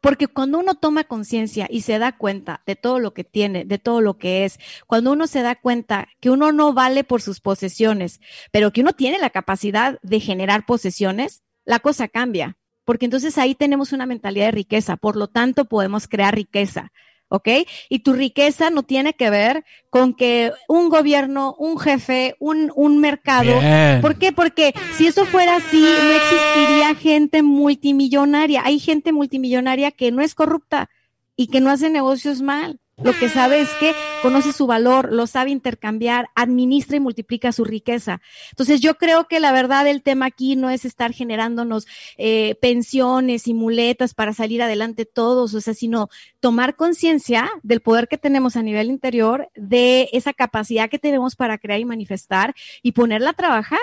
Porque 0.00 0.28
cuando 0.28 0.58
uno 0.58 0.74
toma 0.74 1.04
conciencia 1.04 1.66
y 1.70 1.82
se 1.82 1.98
da 1.98 2.16
cuenta 2.16 2.62
de 2.66 2.76
todo 2.76 2.98
lo 2.98 3.14
que 3.14 3.24
tiene, 3.24 3.64
de 3.64 3.78
todo 3.78 4.00
lo 4.00 4.18
que 4.18 4.44
es, 4.44 4.58
cuando 4.86 5.12
uno 5.12 5.26
se 5.26 5.42
da 5.42 5.56
cuenta 5.56 6.08
que 6.20 6.30
uno 6.30 6.52
no 6.52 6.72
vale 6.72 7.04
por 7.04 7.22
sus 7.22 7.40
posesiones, 7.40 8.20
pero 8.52 8.72
que 8.72 8.80
uno 8.80 8.92
tiene 8.92 9.18
la 9.18 9.30
capacidad 9.30 9.98
de 10.02 10.20
generar 10.20 10.66
posesiones, 10.66 11.42
la 11.64 11.80
cosa 11.80 12.08
cambia, 12.08 12.56
porque 12.84 13.04
entonces 13.04 13.36
ahí 13.38 13.54
tenemos 13.54 13.92
una 13.92 14.06
mentalidad 14.06 14.46
de 14.46 14.52
riqueza, 14.52 14.96
por 14.96 15.16
lo 15.16 15.28
tanto 15.28 15.66
podemos 15.66 16.08
crear 16.08 16.34
riqueza. 16.34 16.92
¿Ok? 17.28 17.48
Y 17.88 18.00
tu 18.00 18.12
riqueza 18.12 18.70
no 18.70 18.82
tiene 18.82 19.14
que 19.14 19.30
ver 19.30 19.64
con 19.90 20.14
que 20.14 20.52
un 20.68 20.88
gobierno, 20.88 21.54
un 21.58 21.78
jefe, 21.78 22.36
un, 22.38 22.72
un 22.74 22.98
mercado. 22.98 23.52
¿Por 24.00 24.18
qué? 24.18 24.32
Porque 24.32 24.74
si 24.96 25.06
eso 25.06 25.24
fuera 25.24 25.56
así, 25.56 25.80
no 25.80 26.12
existiría 26.12 26.94
gente 26.94 27.42
multimillonaria. 27.42 28.62
Hay 28.64 28.78
gente 28.78 29.12
multimillonaria 29.12 29.90
que 29.90 30.10
no 30.12 30.22
es 30.22 30.34
corrupta 30.34 30.90
y 31.36 31.48
que 31.48 31.60
no 31.60 31.70
hace 31.70 31.90
negocios 31.90 32.42
mal. 32.42 32.80
Lo 33.02 33.16
que 33.16 33.28
sabe 33.28 33.60
es 33.60 33.68
que 33.78 33.94
conoce 34.22 34.52
su 34.52 34.66
valor, 34.66 35.12
lo 35.12 35.28
sabe 35.28 35.50
intercambiar, 35.50 36.30
administra 36.34 36.96
y 36.96 37.00
multiplica 37.00 37.52
su 37.52 37.64
riqueza. 37.64 38.20
Entonces 38.50 38.80
yo 38.80 38.96
creo 38.96 39.28
que 39.28 39.38
la 39.38 39.52
verdad 39.52 39.86
el 39.86 40.02
tema 40.02 40.26
aquí 40.26 40.56
no 40.56 40.68
es 40.68 40.84
estar 40.84 41.12
generándonos 41.12 41.86
eh, 42.16 42.56
pensiones 42.60 43.46
y 43.46 43.54
muletas 43.54 44.14
para 44.14 44.32
salir 44.32 44.62
adelante 44.62 45.04
todos, 45.04 45.54
o 45.54 45.60
sea, 45.60 45.74
sino 45.74 46.08
tomar 46.40 46.74
conciencia 46.74 47.48
del 47.62 47.80
poder 47.80 48.08
que 48.08 48.18
tenemos 48.18 48.56
a 48.56 48.62
nivel 48.62 48.90
interior, 48.90 49.48
de 49.54 50.08
esa 50.12 50.32
capacidad 50.32 50.90
que 50.90 50.98
tenemos 50.98 51.36
para 51.36 51.58
crear 51.58 51.78
y 51.78 51.84
manifestar 51.84 52.54
y 52.82 52.92
ponerla 52.92 53.30
a 53.30 53.34
trabajar. 53.34 53.78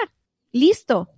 Listo, 0.52 1.10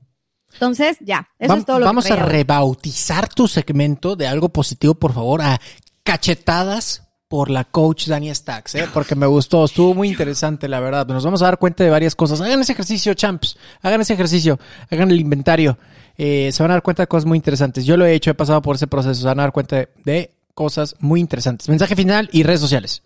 entonces, 0.54 0.98
ya, 1.02 1.30
eso 1.40 1.56
es 1.56 1.66
todo 1.66 1.80
lo 1.80 1.86
Vamos 1.86 2.10
a 2.10 2.16
rebautizar 2.16 3.28
tu 3.28 3.48
segmento 3.48 4.16
de 4.16 4.28
algo 4.28 4.50
positivo, 4.50 4.96
por 4.96 5.14
favor, 5.14 5.42
a 5.42 5.60
cachetadas 6.04 7.07
por 7.28 7.50
la 7.50 7.66
coach 7.66 8.08
Dani 8.08 8.34
Stacks, 8.34 8.76
¿eh? 8.76 8.88
porque 8.94 9.16
me 9.16 9.26
gustó, 9.26 9.66
estuvo 9.66 9.94
muy 9.94 10.10
interesante, 10.10 10.68
la 10.68 10.80
verdad. 10.80 11.08
Nos 11.08 11.26
vamos 11.26 11.42
a 11.42 11.46
dar 11.46 11.58
cuenta 11.58 11.84
de 11.84 11.90
varias 11.90 12.16
cosas. 12.16 12.40
Hagan 12.40 12.62
ese 12.62 12.72
ejercicio, 12.74 13.14
champs, 13.14 13.58
hagan 13.82 14.02
ese 14.02 14.14
ejercicio, 14.14 14.60
hagan 14.90 15.12
el 15.12 15.20
inventario. 15.20 15.78
Eh, 16.18 16.50
se 16.52 16.64
van 16.64 16.72
a 16.72 16.76
dar 16.76 16.84
cuenta 16.84 17.04
de 17.04 17.08
cosas 17.08 17.26
muy 17.26 17.38
interesantes. 17.38 17.86
Yo 17.86 17.98
lo 17.98 18.06
he 18.06 18.14
hecho, 18.14 18.32
he 18.32 18.36
pasado 18.36 18.62
por 18.62 18.76
ese 18.76 18.88
proceso, 18.88 19.22
se 19.22 19.28
van 19.28 19.40
a 19.40 19.44
dar 19.44 19.52
cuenta 19.52 19.88
de 20.04 20.32
cosas 20.54 20.96
muy 21.00 21.20
interesantes. 21.20 21.68
Mensaje 21.70 21.96
final 21.96 22.30
y 22.32 22.44
redes 22.44 22.62
sociales. 22.62 23.04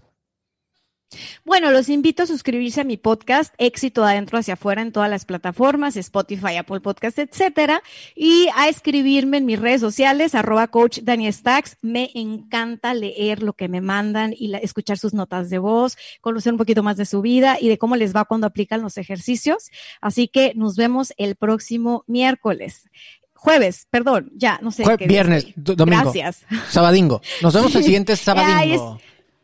Bueno, 1.44 1.72
los 1.72 1.90
invito 1.90 2.24
a 2.24 2.28
suscribirse 2.28 2.82
a 2.82 2.84
mi 2.84 2.98
podcast 2.98 3.54
Éxito 3.58 4.04
Adentro 4.04 4.38
hacia 4.38 4.54
afuera 4.54 4.82
en 4.82 4.92
todas 4.92 5.10
las 5.10 5.26
plataformas, 5.26 5.98
Spotify, 5.98 6.58
Apple 6.58 6.80
Podcast, 6.80 7.20
etcétera, 7.20 7.84
y 8.16 8.48
a 8.56 8.70
escribirme 8.70 9.38
en 9.38 9.46
mis 9.46 9.60
redes 9.60 9.82
sociales, 9.82 10.36
arroba 10.36 10.68
coach 10.68 11.00
Daniel 11.04 11.34
Stacks. 11.34 11.78
Me 11.82 12.12
encanta 12.14 12.94
leer 12.94 13.44
lo 13.44 13.54
que 13.54 13.68
me 13.68 13.82
mandan 13.82 14.34
y 14.38 14.54
escuchar 14.56 14.98
sus 14.98 15.14
notas 15.14 15.50
de 15.50 15.60
voz, 15.60 15.98
conocer 16.22 16.54
un 16.54 16.58
poquito 16.58 16.84
más 16.84 16.98
de 16.98 17.06
su 17.06 17.22
vida 17.22 17.58
y 17.60 17.68
de 17.68 17.78
cómo 17.78 17.96
les 17.96 18.16
va 18.16 18.26
cuando 18.26 18.48
aplican 18.48 18.82
los 18.82 18.98
ejercicios. 18.98 19.70
Así 20.00 20.28
que 20.28 20.54
nos 20.56 20.76
vemos 20.76 21.14
el 21.18 21.36
próximo 21.36 22.04
miércoles 22.08 22.86
jueves, 23.34 23.88
perdón, 23.90 24.32
ya, 24.36 24.60
no 24.62 24.72
sé. 24.72 24.84
qué 25.00 25.08
viernes, 25.08 25.48
domingo. 25.56 26.04
Gracias. 26.04 26.46
Sabadingo. 26.70 27.24
Nos 27.42 27.56
vemos 27.56 27.74
el 27.74 27.84
siguiente 27.86 28.16
sabadingo. 28.16 29.00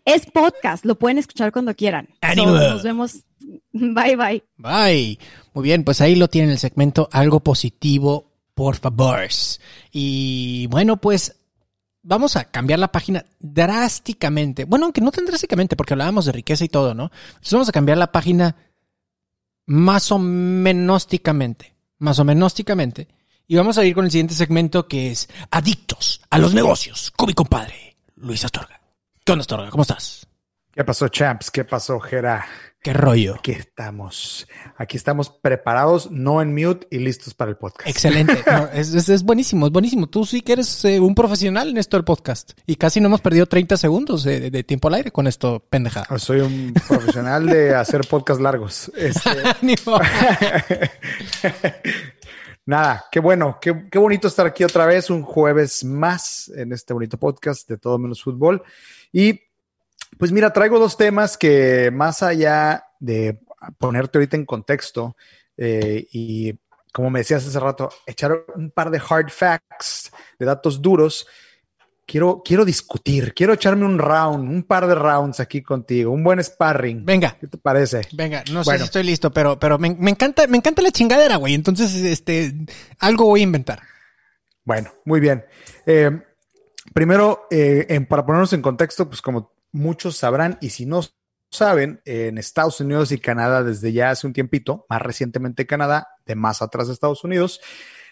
Es 0.08 0.26
podcast, 0.26 0.86
lo 0.86 0.98
pueden 0.98 1.17
escuchar 1.17 1.52
cuando 1.52 1.76
quieran. 1.76 2.08
nos 2.34 2.82
vemos. 2.82 3.26
Bye, 3.74 4.15
bye. 4.15 4.43
Bye. 4.56 5.20
Muy 5.54 5.63
bien, 5.63 5.84
pues 5.84 6.00
ahí 6.00 6.15
lo 6.15 6.30
tienen 6.30 6.52
el 6.52 6.60
segmento 6.60 7.10
Algo 7.12 7.41
Positivo, 7.41 8.32
por 8.54 8.78
favor. 8.78 9.28
Y 9.91 10.65
bueno, 10.67 10.96
pues 10.96 11.36
vamos 12.04 12.38
a 12.38 12.46
cambiar 12.46 12.80
la 12.80 12.89
página 12.89 13.26
drásticamente. 13.38 14.63
Bueno, 14.63 14.86
aunque 14.86 15.02
no 15.02 15.12
tan 15.12 15.26
drásticamente, 15.26 15.76
porque 15.76 15.93
hablábamos 15.93 16.24
de 16.24 16.32
riqueza 16.32 16.63
y 16.63 16.70
todo, 16.70 16.93
¿no? 16.93 17.12
Entonces 17.28 17.52
vamos 17.52 17.70
a 17.70 17.74
cambiar 17.74 17.98
la 17.98 18.13
página 18.13 18.56
más 19.65 20.10
o 20.13 20.20
menósticamente. 20.20 21.76
Más 21.98 22.17
o 22.20 22.24
menósticamente. 22.24 23.10
Y 23.46 23.58
vamos 23.58 23.78
a 23.78 23.84
ir 23.84 23.93
con 23.93 24.06
el 24.06 24.12
siguiente 24.12 24.36
segmento 24.36 24.88
que 24.88 25.12
es 25.12 25.28
Adictos 25.52 26.22
a 26.30 26.38
los 26.38 26.54
negocios. 26.54 27.12
Con 27.12 27.28
mi 27.28 27.34
compadre, 27.34 27.98
Luis 28.15 28.46
Astorga. 28.46 28.87
¿Qué 29.28 29.34
onda, 29.34 29.42
Astorga? 29.42 29.70
¿Cómo 29.72 29.82
estás? 29.82 30.26
¿Qué 30.72 30.86
pasó, 30.86 31.10
champs? 31.10 31.52
¿Qué 31.52 31.66
pasó, 31.66 32.00
Jera? 32.00 32.46
¿Qué 32.82 32.94
rollo? 32.94 33.36
Aquí 33.36 33.52
estamos. 33.52 34.48
Aquí 34.78 34.96
estamos 34.96 35.30
preparados, 35.30 36.10
no 36.10 36.42
en 36.42 36.54
mute 36.54 36.88
y 36.92 37.00
listos 37.00 37.34
para 37.34 37.52
el 37.52 37.58
podcast. 37.58 37.90
Excelente. 37.90 38.42
es, 38.74 39.24
buenísimo, 39.24 39.66
es 39.66 39.74
buenísimo. 39.74 40.08
Tú 40.08 40.26
sí 40.26 40.40
que 40.40 40.54
eres 40.54 40.86
eh, 40.86 41.02
un 41.02 41.13
profesional 41.13 41.68
en 41.68 41.78
esto 41.78 41.98
del 41.98 42.06
podcast. 42.06 42.54
Y 42.66 42.78
casi 42.78 43.02
no 43.02 43.08
hemos 43.08 43.20
perdido 43.20 43.48
30 43.48 43.76
segundos 43.76 44.24
de, 44.24 44.63
tiempo 44.63 44.88
al 44.88 44.94
aire 44.94 45.12
con 45.12 45.28
esto, 45.28 45.62
pendejada. 45.70 46.18
Soy 46.20 46.40
un 46.40 46.74
profesional 46.88 47.48
de 47.48 47.76
hacer 47.76 48.08
podcast 48.08 48.40
largos. 48.40 48.90
Este... 48.96 49.30
Nada, 52.66 53.06
qué 53.12 53.20
bueno, 53.20 53.58
qué, 53.62 53.90
qué 53.92 54.00
bonito 54.00 54.30
estar 54.30 54.46
aquí 54.46 54.63
otra 54.63 54.86
vez, 54.86 55.10
un 55.10 55.24
jueves 55.24 55.84
más 55.84 56.50
en 56.56 56.72
este 56.72 56.94
bonito 56.94 57.18
podcast 57.18 57.68
de 57.68 57.78
Todo 57.78 57.98
Menos 57.98 58.24
Fútbol. 58.24 58.63
Y 59.12 59.41
pues 60.17 60.32
mira, 60.32 60.52
traigo 60.54 60.80
dos 60.80 60.98
temas 60.98 61.38
que 61.38 61.91
más 61.91 62.24
allá 62.24 62.86
de 63.00 63.39
ponerte 63.78 64.17
ahorita 64.17 64.38
en 64.38 64.46
contexto 64.46 65.15
eh, 65.58 66.08
y 66.12 66.54
como 66.98 67.12
me 67.12 67.20
decías 67.20 67.46
hace 67.46 67.60
rato, 67.60 67.89
echar 68.08 68.32
un 68.56 68.72
par 68.72 68.89
de 68.89 69.00
hard 69.08 69.30
facts, 69.30 70.12
de 70.39 70.46
datos 70.48 70.82
duros, 70.82 71.28
quiero, 72.08 72.41
quiero 72.43 72.65
discutir, 72.65 73.36
quiero 73.36 73.54
echarme 73.54 73.86
un 73.86 74.00
round, 74.00 74.50
un 74.50 74.63
par 74.63 74.88
de 74.88 74.96
rounds 74.96 75.39
aquí 75.39 75.62
contigo, 75.62 76.12
un 76.12 76.24
buen 76.24 76.43
sparring. 76.43 77.06
Venga. 77.06 77.38
¿Qué 77.39 77.46
te 77.46 77.58
parece? 77.60 78.02
Venga, 78.13 78.43
no 78.52 78.63
sé 78.63 78.80
si 78.80 78.84
estoy 78.86 79.04
listo, 79.04 79.32
pero, 79.32 79.60
pero 79.60 79.78
me, 79.78 79.89
encanta, 79.89 80.48
me 80.48 80.58
encanta 80.58 80.82
la 80.82 80.89
chingadera, 80.89 81.36
güey. 81.36 81.54
Entonces, 81.54 81.93
este, 81.93 82.54
algo 82.98 83.26
voy 83.26 83.41
a 83.41 83.43
inventar. 83.43 83.84
Bueno, 84.63 84.91
muy 85.06 85.20
bien. 85.20 85.46
Eh, 85.86 86.20
Primero, 86.93 87.47
eh, 87.52 88.06
para 88.08 88.26
ponernos 88.26 88.54
en 88.54 88.62
contexto, 88.62 89.08
pues 89.08 89.21
como 89.21 89.54
muchos 89.71 90.17
sabrán, 90.17 90.58
y 90.62 90.69
si 90.69 90.86
no 90.86 91.02
saben, 91.50 92.02
en 92.06 92.38
Estados 92.38 92.80
Unidos 92.82 93.12
y 93.12 93.19
Canadá 93.19 93.63
desde 93.63 93.93
ya 93.93 94.10
hace 94.10 94.28
un 94.28 94.34
tiempito, 94.34 94.86
más 94.89 95.02
recientemente 95.02 95.65
Canadá, 95.65 96.08
de 96.26 96.36
más 96.36 96.62
atrás 96.62 96.88
de 96.88 96.93
Estados 96.93 97.23
Unidos, 97.23 97.62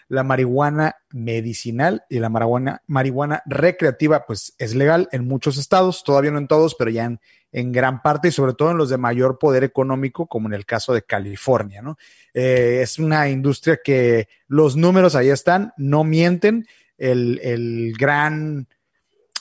la 0.08 0.22
marihuana 0.22 0.96
medicinal 1.10 2.04
y 2.08 2.20
la 2.20 2.28
marihuana, 2.28 2.82
marihuana 2.86 3.42
recreativa, 3.46 4.24
pues 4.24 4.54
es 4.58 4.74
legal 4.74 5.08
en 5.12 5.26
muchos 5.26 5.58
estados, 5.58 6.04
todavía 6.04 6.30
no 6.30 6.38
en 6.38 6.46
todos, 6.46 6.76
pero 6.76 6.90
ya 6.90 7.04
en, 7.52 7.72
gran 7.72 8.02
parte 8.02 8.28
y 8.28 8.32
sobre 8.32 8.52
todo 8.52 8.70
en 8.70 8.76
los 8.76 8.90
de 8.90 8.98
mayor 8.98 9.38
poder 9.38 9.64
económico, 9.64 10.26
como 10.26 10.46
en 10.46 10.54
el 10.54 10.66
caso 10.66 10.92
de 10.92 11.02
California, 11.02 11.80
¿no? 11.80 11.96
Eh, 12.34 12.80
es 12.82 12.98
una 12.98 13.30
industria 13.30 13.80
que 13.82 14.28
los 14.46 14.76
números 14.76 15.14
ahí 15.14 15.30
están, 15.30 15.72
no 15.78 16.04
mienten, 16.04 16.66
el, 16.98 17.94
gran 17.98 18.66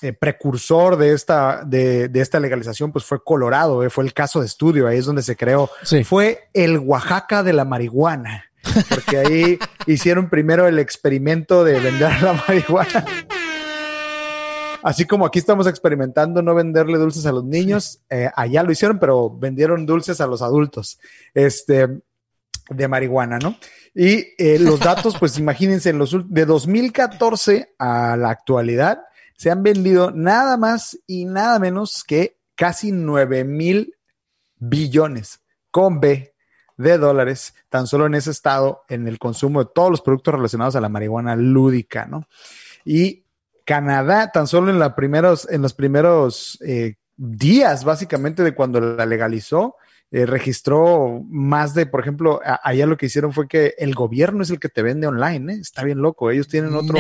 eh, 0.02 0.14
precursor 0.14 0.98
de 0.98 1.14
esta, 1.14 1.64
de, 1.66 2.10
esta 2.14 2.40
legalización, 2.40 2.92
pues 2.92 3.06
fue 3.06 3.24
Colorado, 3.24 3.84
eh, 3.84 3.90
fue 3.90 4.04
el 4.04 4.14
caso 4.14 4.40
de 4.40 4.46
estudio, 4.46 4.88
ahí 4.88 4.98
es 4.98 5.06
donde 5.06 5.24
se 5.24 5.36
creó. 5.36 5.70
Fue 6.04 6.50
el 6.54 6.80
Oaxaca 6.80 7.44
de 7.44 7.54
la 7.54 7.66
marihuana, 7.66 8.46
porque 8.90 9.18
ahí 9.18 9.60
hicieron 9.88 10.30
primero 10.30 10.68
el 10.68 10.80
experimento 10.80 11.64
de 11.64 11.80
vender 11.80 12.22
la 12.22 12.34
marihuana. 12.48 13.06
Así 14.86 15.06
como 15.06 15.26
aquí 15.26 15.40
estamos 15.40 15.66
experimentando 15.66 16.44
no 16.44 16.54
venderle 16.54 17.00
dulces 17.00 17.26
a 17.26 17.32
los 17.32 17.44
niños, 17.44 18.02
eh, 18.08 18.30
allá 18.36 18.62
lo 18.62 18.72
hicieron, 18.72 19.00
pero 19.00 19.32
vendieron 19.32 19.88
dulces 19.88 20.22
a 20.22 20.28
los 20.28 20.44
adultos. 20.44 21.00
Este, 21.34 21.90
de 22.70 22.88
marihuana, 22.88 23.40
¿no? 23.40 23.58
Y 23.94 24.28
eh, 24.38 24.58
los 24.60 24.80
datos, 24.80 25.18
pues 25.20 25.38
imagínense, 25.40 25.90
en 25.90 26.00
los, 26.00 26.16
de 26.30 26.46
2014 26.46 27.76
a 27.80 28.18
la 28.18 28.30
actualidad, 28.30 29.02
se 29.38 29.52
han 29.52 29.64
vendido 29.64 30.12
nada 30.12 30.58
más 30.58 30.98
y 31.08 31.26
nada 31.26 31.60
menos 31.60 32.04
que 32.04 32.38
casi 32.56 32.92
9 32.92 33.44
mil 33.44 33.96
billones 34.58 35.42
con 35.72 36.00
B 36.00 36.34
de 36.78 36.98
dólares, 36.98 37.54
tan 37.70 37.88
solo 37.88 38.06
en 38.06 38.16
ese 38.16 38.32
estado, 38.32 38.84
en 38.90 39.08
el 39.08 39.18
consumo 39.18 39.64
de 39.64 39.70
todos 39.74 39.90
los 39.90 40.02
productos 40.02 40.34
relacionados 40.34 40.76
a 40.76 40.82
la 40.82 40.90
marihuana 40.90 41.36
lúdica, 41.36 42.06
¿no? 42.06 42.28
Y 42.84 43.24
Canadá, 43.66 44.32
tan 44.32 44.48
solo 44.48 44.70
en, 44.72 44.80
la 44.80 44.96
primeros, 44.96 45.50
en 45.50 45.62
los 45.62 45.74
primeros 45.74 46.60
eh, 46.66 46.96
días, 47.16 47.84
básicamente, 47.84 48.44
de 48.44 48.54
cuando 48.54 48.80
la 48.80 49.06
legalizó, 49.06 49.76
eh, 50.12 50.26
registró 50.26 51.24
más 51.28 51.74
de, 51.74 51.86
por 51.86 52.00
ejemplo, 52.00 52.40
allá 52.64 52.86
lo 52.86 52.98
que 52.98 53.08
hicieron 53.08 53.34
fue 53.34 53.48
que 53.48 53.74
el 53.78 53.96
gobierno 53.96 54.44
es 54.44 54.50
el 54.50 54.60
que 54.60 54.70
te 54.70 54.82
vende 54.82 55.08
online, 55.08 55.54
¿eh? 55.54 55.58
Está 55.60 55.84
bien 55.84 56.00
loco, 56.00 56.32
ellos 56.32 56.48
tienen 56.48 56.74
otro... 56.76 56.98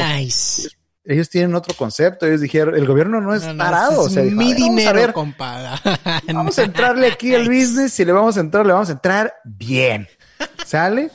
Ellos, 1.07 1.29
tienen 1.29 1.53
otro 1.53 1.75
concepto, 1.75 2.25
ellos 2.25 2.41
dijeron, 2.41 2.73
el 2.73 2.87
gobierno 2.87 3.21
no 3.21 3.35
es 3.35 3.43
parado. 3.43 4.07
Es 4.07 4.15
mi 4.33 4.55
dinero, 4.55 5.13
Vamos 6.33 6.57
a 6.57 6.63
entrarle 6.63 7.05
aquí 7.05 7.35
al 7.35 7.47
business, 7.47 7.93
si 7.93 8.03
le 8.03 8.11
vamos 8.11 8.37
a 8.37 8.39
entrar, 8.39 8.65
le 8.65 8.73
vamos 8.73 8.89
a 8.89 8.93
entrar 8.93 9.31
bien. 9.43 10.07
¿Sale? 10.65 11.11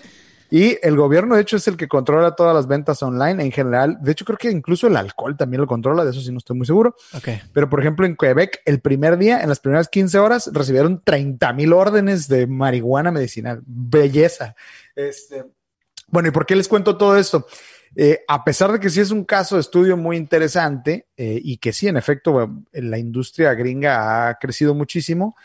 Y 0.50 0.78
el 0.82 0.96
gobierno, 0.96 1.36
de 1.36 1.42
hecho, 1.42 1.56
es 1.56 1.68
el 1.68 1.76
que 1.76 1.86
controla 1.86 2.34
todas 2.34 2.54
las 2.54 2.66
ventas 2.66 3.02
online 3.02 3.42
en 3.42 3.52
general. 3.52 3.98
De 4.00 4.12
hecho, 4.12 4.24
creo 4.24 4.36
que 4.36 4.50
incluso 4.50 4.88
el 4.88 4.96
alcohol 4.96 5.36
también 5.36 5.60
lo 5.60 5.66
controla, 5.66 6.04
de 6.04 6.10
eso 6.10 6.20
sí 6.20 6.32
no 6.32 6.38
estoy 6.38 6.56
muy 6.56 6.66
seguro. 6.66 6.96
Ok. 7.14 7.28
Pero, 7.52 7.70
por 7.70 7.80
ejemplo, 7.80 8.04
en 8.04 8.16
Quebec, 8.16 8.60
el 8.64 8.80
primer 8.80 9.16
día, 9.16 9.40
en 9.42 9.48
las 9.48 9.60
primeras 9.60 9.88
15 9.88 10.18
horas, 10.18 10.50
recibieron 10.52 11.02
30 11.04 11.52
mil 11.52 11.72
órdenes 11.72 12.26
de 12.26 12.48
marihuana 12.48 13.12
medicinal. 13.12 13.62
Belleza. 13.64 14.56
Este, 14.96 15.44
bueno, 16.08 16.28
¿y 16.28 16.32
por 16.32 16.44
qué 16.46 16.56
les 16.56 16.66
cuento 16.66 16.96
todo 16.96 17.16
esto? 17.16 17.46
Eh, 17.94 18.20
a 18.28 18.44
pesar 18.44 18.70
de 18.72 18.78
que 18.78 18.90
sí 18.90 19.00
es 19.00 19.10
un 19.10 19.24
caso 19.24 19.56
de 19.56 19.62
estudio 19.62 19.96
muy 19.96 20.16
interesante 20.16 21.08
eh, 21.16 21.40
y 21.42 21.56
que 21.56 21.72
sí, 21.72 21.88
en 21.88 21.96
efecto, 21.96 22.32
bueno, 22.32 22.64
la 22.72 22.98
industria 22.98 23.54
gringa 23.54 24.28
ha 24.28 24.34
crecido 24.34 24.74
muchísimo, 24.74 25.36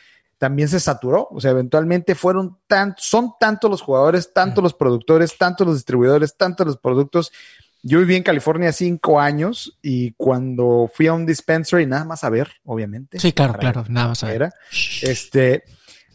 también 0.46 0.70
se 0.70 0.80
saturó. 0.80 1.28
O 1.32 1.42
sea, 1.42 1.50
eventualmente 1.50 2.14
fueron 2.14 2.60
tan, 2.68 2.94
son 3.00 3.32
tantos 3.40 3.68
los 3.68 3.82
jugadores, 3.82 4.32
tantos 4.32 4.64
los 4.64 4.76
productores, 4.76 5.40
tantos 5.40 5.66
los 5.66 5.78
distribuidores, 5.78 6.38
tantos 6.38 6.68
los 6.68 6.78
productos. 6.78 7.32
Yo 7.82 7.98
viví 7.98 8.16
en 8.16 8.22
California 8.22 8.72
cinco 8.72 9.20
años 9.20 9.80
y 9.82 10.12
cuando 10.12 10.88
fui 10.94 11.08
a 11.08 11.14
un 11.14 11.26
dispensary, 11.26 11.88
nada 11.88 12.06
más 12.06 12.24
a 12.24 12.30
ver, 12.30 12.52
obviamente. 12.64 13.20
Sí, 13.20 13.34
claro, 13.34 13.56
claro, 13.56 13.86
nada 13.90 14.10
más. 14.10 14.24
a 14.24 14.28
ver. 14.28 14.36
era, 14.36 14.54
este, 15.02 15.64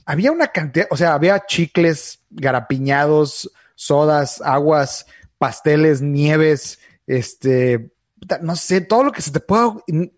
había 0.07 0.31
una 0.31 0.47
cantidad, 0.47 0.87
o 0.91 0.97
sea, 0.97 1.15
había 1.15 1.45
chicles, 1.45 2.21
garapiñados, 2.31 3.51
sodas, 3.75 4.41
aguas, 4.43 5.07
pasteles, 5.39 6.03
nieves, 6.03 6.79
este, 7.09 7.91
no 8.43 8.57
sé, 8.57 8.81
todo 8.81 9.05
lo 9.05 9.13
que 9.13 9.23
se 9.23 9.31
te 9.31 9.41
pueda, 9.41 9.75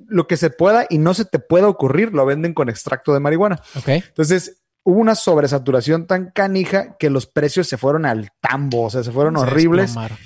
lo 0.09 0.27
que 0.27 0.37
se 0.37 0.51
pueda 0.51 0.87
y 0.89 0.99
no 0.99 1.15
se 1.15 1.25
te 1.25 1.39
pueda 1.39 1.69
ocurrir, 1.69 2.13
lo 2.13 2.27
venden 2.27 2.55
con 2.55 2.69
extracto 2.69 3.15
de 3.15 3.21
marihuana. 3.21 3.61
Ok. 3.77 3.89
Entonces, 3.89 4.63
hubo 4.85 4.99
una 4.99 5.15
sobresaturación 5.15 6.07
tan 6.07 6.31
canija 6.31 6.97
que 6.99 7.11
los 7.11 7.27
precios 7.27 7.69
se 7.69 7.77
fueron 7.77 8.05
al 8.07 8.31
tambo, 8.41 8.83
o 8.83 8.91
sea, 8.91 9.03
se 9.03 9.13
fueron 9.13 9.37
Se 9.37 9.43
horribles. 9.43 9.87
desplomaron. 9.87 10.19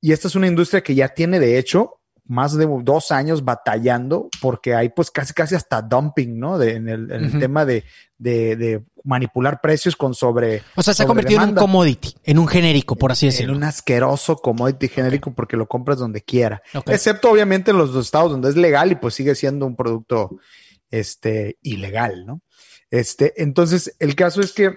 Y 0.00 0.12
esta 0.12 0.28
es 0.28 0.34
una 0.34 0.46
industria 0.46 0.82
que 0.82 0.94
ya 0.94 1.08
tiene, 1.08 1.40
de 1.40 1.58
hecho, 1.58 2.00
más 2.26 2.56
de 2.56 2.66
dos 2.82 3.10
años 3.10 3.44
batallando 3.44 4.28
porque 4.40 4.74
hay 4.74 4.88
pues 4.88 5.10
casi 5.10 5.34
casi 5.34 5.54
hasta 5.54 5.82
dumping, 5.82 6.38
¿no? 6.38 6.56
De, 6.58 6.76
en 6.76 6.88
el, 6.88 7.10
en 7.12 7.38
tema 7.38 7.64
de, 7.66 7.84
de- 8.18 8.56
de 8.56 8.84
manipular 9.02 9.60
precios 9.60 9.94
con 9.96 10.14
sobre... 10.14 10.62
O 10.76 10.82
sea, 10.82 10.94
se 10.94 11.02
ha 11.02 11.06
convertido 11.06 11.42
en 11.42 11.50
un 11.50 11.54
commodity, 11.54 12.14
en 12.24 12.38
un 12.38 12.48
genérico, 12.48 12.96
por 12.96 13.12
así 13.12 13.26
En 13.26 13.32
decirlo. 13.32 13.54
un 13.56 13.64
asqueroso 13.64 14.36
commodity 14.36 14.88
genérico 14.88 15.34
porque 15.34 15.58
lo 15.58 15.66
compras 15.68 15.98
donde 15.98 16.22
quiera. 16.22 16.62
Excepto 16.86 17.30
obviamente 17.30 17.72
en 17.72 17.76
los 17.76 17.92
dos 17.92 18.06
estados 18.06 18.30
donde 18.32 18.48
es 18.48 18.56
legal 18.56 18.90
y 18.92 18.94
pues 18.94 19.12
sigue 19.12 19.34
siendo 19.34 19.66
un 19.66 19.76
producto 19.76 20.38
este, 20.90 21.58
ilegal, 21.62 22.24
¿no? 22.26 22.40
Este, 22.90 23.42
entonces, 23.42 23.94
el 23.98 24.14
caso 24.14 24.40
es 24.40 24.52
que 24.52 24.72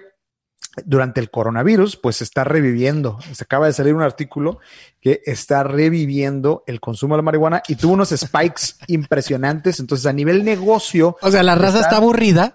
durante 0.84 1.20
el 1.20 1.30
coronavirus, 1.30 1.96
pues 1.96 2.22
está 2.22 2.44
reviviendo. 2.44 3.18
Se 3.32 3.44
acaba 3.44 3.66
de 3.66 3.72
salir 3.72 3.94
un 3.94 4.02
artículo 4.02 4.58
que 5.00 5.22
está 5.26 5.62
reviviendo 5.62 6.64
el 6.66 6.80
consumo 6.80 7.14
de 7.14 7.18
la 7.18 7.22
marihuana 7.22 7.62
y 7.68 7.76
tuvo 7.76 7.92
unos 7.94 8.10
spikes 8.10 8.62
impresionantes. 8.88 9.80
Entonces, 9.80 10.06
a 10.06 10.12
nivel 10.12 10.44
negocio, 10.44 11.16
O 11.22 11.30
sea, 11.30 11.42
la 11.42 11.54
raza 11.54 11.80
está, 11.80 11.96
aburrida 11.96 12.54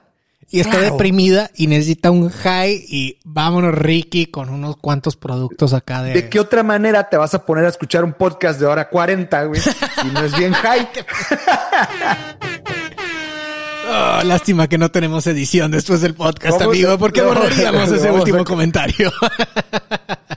y 0.50 0.60
está 0.60 0.78
Claro. 0.78 0.92
deprimida 0.94 1.50
y 1.56 1.68
necesita 1.68 2.12
un 2.12 2.30
high 2.30 2.74
y 2.88 3.20
vámonos, 3.24 3.74
Ricky, 3.74 4.28
con 4.28 4.50
unos 4.50 4.78
cuantos 4.78 5.16
productos 5.16 5.74
acá 5.74 6.04
de... 6.04 6.14
¿de 6.14 6.30
qué 6.30 6.40
otra 6.40 6.64
manera 6.64 7.10
te 7.10 7.18
vas 7.18 7.34
a 7.34 7.46
poner 7.46 7.66
a 7.66 7.70
escuchar 7.70 8.04
un 8.04 8.14
podcast 8.14 8.60
de 8.60 8.66
hora 8.66 8.90
40, 8.90 9.46
güey? 9.46 9.62
Y 10.06 10.08
no 10.12 10.20
es 10.24 10.38
bien 10.38 10.54
high. 10.54 10.88
Oh, 13.96 14.24
lástima 14.24 14.68
que 14.68 14.78
no 14.80 14.90
tenemos 14.90 15.28
edición 15.28 15.70
después 15.70 16.02
del 16.02 16.16
podcast, 16.16 16.60
amigo, 16.62 16.98
porque 16.98 17.22
No, 17.22 17.28
borraríamos 17.28 17.92
ese 17.92 18.10
último 18.12 18.40
a- 18.40 18.44
comentario. 18.46 19.12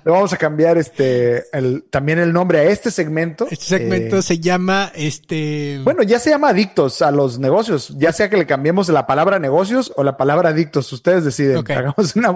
Le 0.05 0.13
vamos 0.13 0.33
a 0.33 0.37
cambiar 0.37 0.77
este 0.79 1.45
el, 1.57 1.85
también 1.91 2.19
el 2.19 2.33
nombre 2.33 2.59
a 2.61 2.65
este 2.65 2.91
segmento. 2.91 3.47
Este 3.51 3.65
segmento 3.65 4.19
Eh, 4.19 4.23
se 4.23 4.39
llama 4.39 4.93
este. 4.95 5.81
bueno, 5.85 6.03
ya 6.03 6.19
se 6.19 6.31
llama 6.31 6.51
adictos 6.51 7.01
a 7.03 7.11
los 7.11 7.39
negocios, 7.39 7.93
ya 7.97 8.13
sea 8.13 8.29
que 8.29 8.37
le 8.37 8.47
cambiemos 8.47 8.89
la 8.91 9.07
palabra 9.07 9.39
negocios 9.39 9.93
o 9.97 10.05
la 10.05 10.17
palabra 10.17 10.51
adictos, 10.51 10.93
ustedes 10.93 11.25
deciden. 11.25 11.59
Hagamos 11.71 12.15
una 12.15 12.31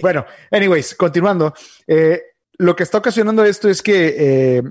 Bueno, 0.00 0.24
anyways, 0.50 0.94
continuando. 0.94 1.52
Eh, 1.86 2.22
lo 2.58 2.74
que 2.76 2.84
está 2.84 2.98
ocasionando 2.98 3.44
esto 3.44 3.68
es 3.68 3.82
que 3.82 4.14
eh, 4.18 4.62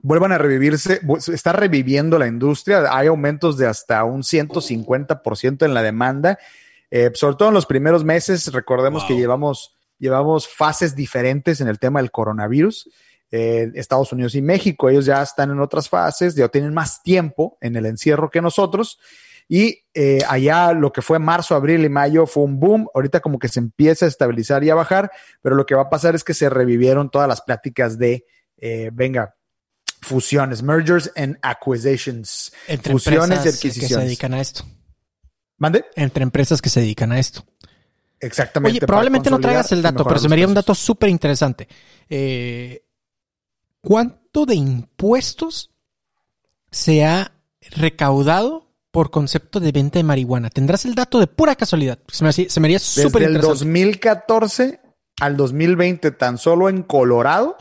vuelvan 0.00 0.32
a 0.32 0.38
revivirse, 0.38 1.00
está 1.32 1.52
reviviendo 1.52 2.18
la 2.18 2.26
industria, 2.26 2.84
hay 2.90 3.08
aumentos 3.08 3.56
de 3.56 3.66
hasta 3.66 4.04
un 4.04 4.22
150% 4.22 5.64
en 5.64 5.74
la 5.74 5.82
demanda, 5.82 6.38
eh, 6.90 7.10
sobre 7.14 7.36
todo 7.36 7.48
en 7.48 7.54
los 7.54 7.66
primeros 7.66 8.04
meses, 8.04 8.52
recordemos 8.52 9.02
Wow. 9.02 9.08
que 9.08 9.16
llevamos, 9.16 9.76
llevamos 9.98 10.48
fases 10.48 10.94
diferentes 10.94 11.60
en 11.60 11.68
el 11.68 11.78
tema 11.78 12.00
del 12.00 12.10
coronavirus. 12.10 12.90
Eh, 13.30 13.70
Estados 13.74 14.10
Unidos 14.12 14.34
y 14.36 14.40
México, 14.40 14.88
ellos 14.88 15.04
ya 15.04 15.22
están 15.22 15.50
en 15.50 15.60
otras 15.60 15.88
fases, 15.88 16.34
ya 16.34 16.48
tienen 16.48 16.72
más 16.72 17.02
tiempo 17.02 17.58
en 17.60 17.76
el 17.76 17.84
encierro 17.84 18.30
que 18.30 18.40
nosotros. 18.40 18.98
Y 19.48 19.84
eh, 19.94 20.20
allá 20.28 20.72
lo 20.72 20.92
que 20.92 21.02
fue 21.02 21.18
marzo, 21.18 21.54
abril 21.54 21.84
y 21.84 21.88
mayo 21.88 22.26
fue 22.26 22.44
un 22.44 22.60
boom. 22.60 22.88
Ahorita 22.94 23.20
como 23.20 23.38
que 23.38 23.48
se 23.48 23.60
empieza 23.60 24.04
a 24.04 24.08
estabilizar 24.08 24.62
y 24.64 24.70
a 24.70 24.74
bajar, 24.74 25.10
pero 25.42 25.56
lo 25.56 25.66
que 25.66 25.74
va 25.74 25.82
a 25.82 25.90
pasar 25.90 26.14
es 26.14 26.24
que 26.24 26.34
se 26.34 26.48
revivieron 26.48 27.10
todas 27.10 27.28
las 27.28 27.42
pláticas 27.42 27.98
de, 27.98 28.24
eh, 28.58 28.90
venga, 28.92 29.34
fusiones, 30.02 30.62
mergers 30.62 31.10
and 31.16 31.38
acquisitions. 31.42 32.52
entre 32.66 32.92
fusiones 32.92 33.30
y 33.30 33.32
empresas 33.32 33.42
que 33.44 33.50
se 33.50 33.68
adquisiciones. 33.68 34.06
dedican 34.06 34.34
a 34.34 34.40
esto. 34.40 34.64
¿Mande? 35.58 35.84
Entre 35.96 36.22
empresas 36.22 36.62
que 36.62 36.70
se 36.70 36.80
dedican 36.80 37.12
a 37.12 37.18
esto. 37.18 37.44
Exactamente. 38.20 38.78
Oye, 38.78 38.86
probablemente 38.86 39.30
no 39.30 39.38
traigas 39.38 39.70
el 39.72 39.82
dato, 39.82 40.04
pero 40.04 40.18
se 40.18 40.28
me 40.28 40.34
haría 40.34 40.46
un 40.46 40.54
dato 40.54 40.74
súper 40.74 41.08
interesante. 41.08 41.68
Eh, 42.08 42.84
¿Cuánto 43.80 44.44
de 44.44 44.54
impuestos 44.56 45.70
se 46.70 47.04
ha 47.04 47.32
recaudado 47.60 48.66
por 48.90 49.10
concepto 49.10 49.60
de 49.60 49.72
venta 49.72 49.98
de 49.98 50.02
marihuana? 50.02 50.50
¿Tendrás 50.50 50.84
el 50.84 50.94
dato 50.94 51.20
de 51.20 51.26
pura 51.28 51.54
casualidad? 51.54 51.98
Se 52.08 52.24
me, 52.24 52.32
se 52.32 52.60
me 52.60 52.66
haría 52.66 52.78
súper 52.78 53.22
Desde 53.22 53.24
el 53.26 53.30
interesante. 53.36 53.64
2014 53.64 54.80
al 55.20 55.36
2020, 55.36 56.10
tan 56.12 56.38
solo 56.38 56.68
en 56.68 56.82
Colorado, 56.82 57.56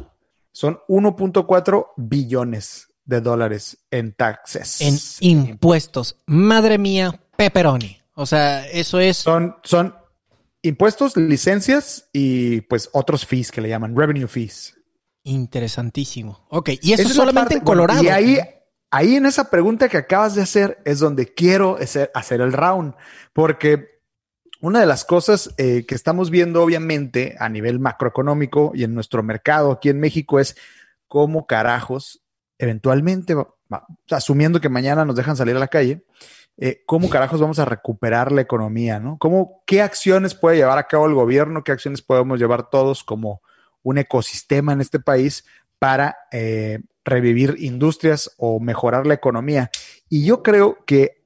son 0.57 0.79
1.4 0.87 1.89
billones 1.97 2.87
de 3.05 3.21
dólares 3.21 3.77
en 3.91 4.13
taxes. 4.13 4.81
En 4.81 4.97
impuestos. 5.19 6.17
Madre 6.25 6.79
mía, 6.79 7.21
pepperoni. 7.35 8.01
O 8.15 8.25
sea, 8.25 8.67
eso 8.67 8.99
es... 8.99 9.17
Son, 9.17 9.55
son 9.61 9.93
impuestos, 10.63 11.15
licencias 11.15 12.09
y 12.11 12.61
pues 12.61 12.89
otros 12.93 13.23
fees 13.23 13.51
que 13.51 13.61
le 13.61 13.69
llaman 13.69 13.95
revenue 13.95 14.27
fees. 14.27 14.75
Interesantísimo. 15.21 16.47
Ok, 16.49 16.69
y 16.81 16.93
eso 16.93 17.03
es 17.03 17.09
la 17.09 17.13
solamente 17.13 17.39
parte- 17.39 17.55
en 17.59 17.63
Colorado. 17.63 18.01
bueno, 18.01 18.19
y 18.19 18.23
ahí, 18.37 18.39
ahí 18.89 19.15
en 19.15 19.27
esa 19.27 19.51
pregunta 19.51 19.87
que 19.87 19.97
acabas 19.97 20.33
de 20.33 20.41
hacer 20.41 20.79
es 20.85 20.97
donde 20.97 21.35
quiero 21.35 21.77
hacer, 21.79 22.09
hacer 22.15 22.41
el 22.41 22.51
round, 22.51 22.95
porque 23.31 23.96
una 24.61 24.79
de 24.79 24.85
las 24.85 25.05
cosas 25.05 25.53
eh, 25.57 25.85
que 25.87 25.95
estamos 25.95 26.29
viendo 26.29 26.63
obviamente 26.63 27.35
a 27.39 27.49
nivel 27.49 27.79
macroeconómico 27.79 28.71
y 28.73 28.83
en 28.83 28.93
nuestro 28.93 29.23
mercado 29.23 29.71
aquí 29.71 29.89
en 29.89 29.99
México 29.99 30.39
es 30.39 30.57
cómo 31.07 31.45
carajos 31.45 32.23
eventualmente, 32.57 33.35
asumiendo 34.09 34.59
que 34.59 34.69
mañana 34.69 35.05
nos 35.05 35.15
dejan 35.15 35.35
salir 35.35 35.55
a 35.55 35.59
la 35.59 35.67
calle, 35.67 36.03
eh, 36.57 36.81
cómo 36.85 37.09
carajos 37.09 37.39
vamos 37.39 37.59
a 37.59 37.65
recuperar 37.65 38.31
la 38.31 38.41
economía, 38.41 38.99
¿no? 38.99 39.17
¿Cómo, 39.19 39.61
¿Qué 39.67 39.81
acciones 39.81 40.33
puede 40.33 40.57
llevar 40.57 40.79
a 40.79 40.87
cabo 40.87 41.05
el 41.05 41.13
gobierno? 41.13 41.63
¿Qué 41.63 41.71
acciones 41.71 42.01
podemos 42.01 42.39
llevar 42.39 42.69
todos 42.69 43.03
como 43.03 43.41
un 43.83 43.99
ecosistema 43.99 44.73
en 44.73 44.81
este 44.81 44.99
país 44.99 45.45
para 45.77 46.17
eh, 46.31 46.79
revivir 47.05 47.55
industrias 47.59 48.33
o 48.37 48.59
mejorar 48.59 49.05
la 49.05 49.13
economía? 49.13 49.69
Y 50.09 50.25
yo 50.25 50.41
creo 50.41 50.83
que 50.85 51.16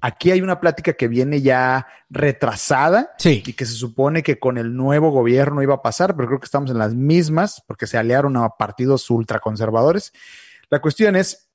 aquí 0.00 0.30
hay 0.30 0.40
una 0.40 0.60
plática 0.60 0.94
que 0.94 1.08
viene 1.08 1.42
ya 1.42 1.86
retrasada 2.08 3.12
Sí. 3.18 3.42
y 3.46 3.52
que 3.52 3.66
se 3.66 3.74
supone 3.74 4.22
que 4.22 4.38
con 4.38 4.58
el 4.58 4.74
nuevo 4.74 5.10
gobierno 5.10 5.62
iba 5.62 5.74
a 5.74 5.82
pasar, 5.82 6.16
pero 6.16 6.28
creo 6.28 6.40
que 6.40 6.46
estamos 6.46 6.70
en 6.70 6.78
las 6.78 6.94
mismas 6.94 7.62
porque 7.66 7.86
se 7.86 7.98
aliaron 7.98 8.36
a 8.36 8.48
partidos 8.50 9.08
ultraconservadores. 9.10 10.12
La 10.70 10.80
cuestión 10.80 11.16
es, 11.16 11.48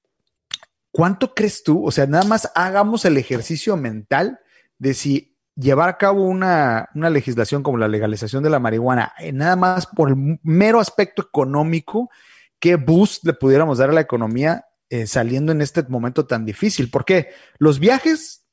¿cuánto 0.92 1.34
crees 1.34 1.64
tú? 1.64 1.86
O 1.86 1.92
sea, 1.92 2.06
nada 2.06 2.26
más 2.26 2.52
hagamos 2.56 3.06
el 3.06 3.18
ejercicio 3.18 3.78
mental 3.78 4.40
de 4.78 4.94
si 4.94 5.36
llevar 5.56 5.90
a 5.90 5.98
cabo 5.98 6.24
una, 6.24 6.90
una 6.96 7.10
legislación 7.10 7.64
como 7.64 7.78
la 7.78 7.88
legalización 7.88 8.44
de 8.44 8.50
la 8.50 8.60
marihuana, 8.60 9.14
eh, 9.20 9.32
nada 9.32 9.56
más 9.56 9.88
por 9.88 10.10
el 10.10 10.40
mero 10.44 10.80
aspecto 10.80 11.22
económico, 11.22 12.10
¿qué 12.60 12.76
boost 12.76 13.24
le 13.26 13.34
pudiéramos 13.34 13.78
dar 13.78 13.90
a 13.90 13.94
la 13.94 14.02
economía 14.02 14.66
eh, 14.90 15.08
saliendo 15.08 15.52
en 15.52 15.62
este 15.62 15.84
momento 15.84 16.26
tan 16.26 16.46
difícil? 16.46 16.90
Porque 16.90 17.30
los 17.58 17.80
viajes 17.80 18.46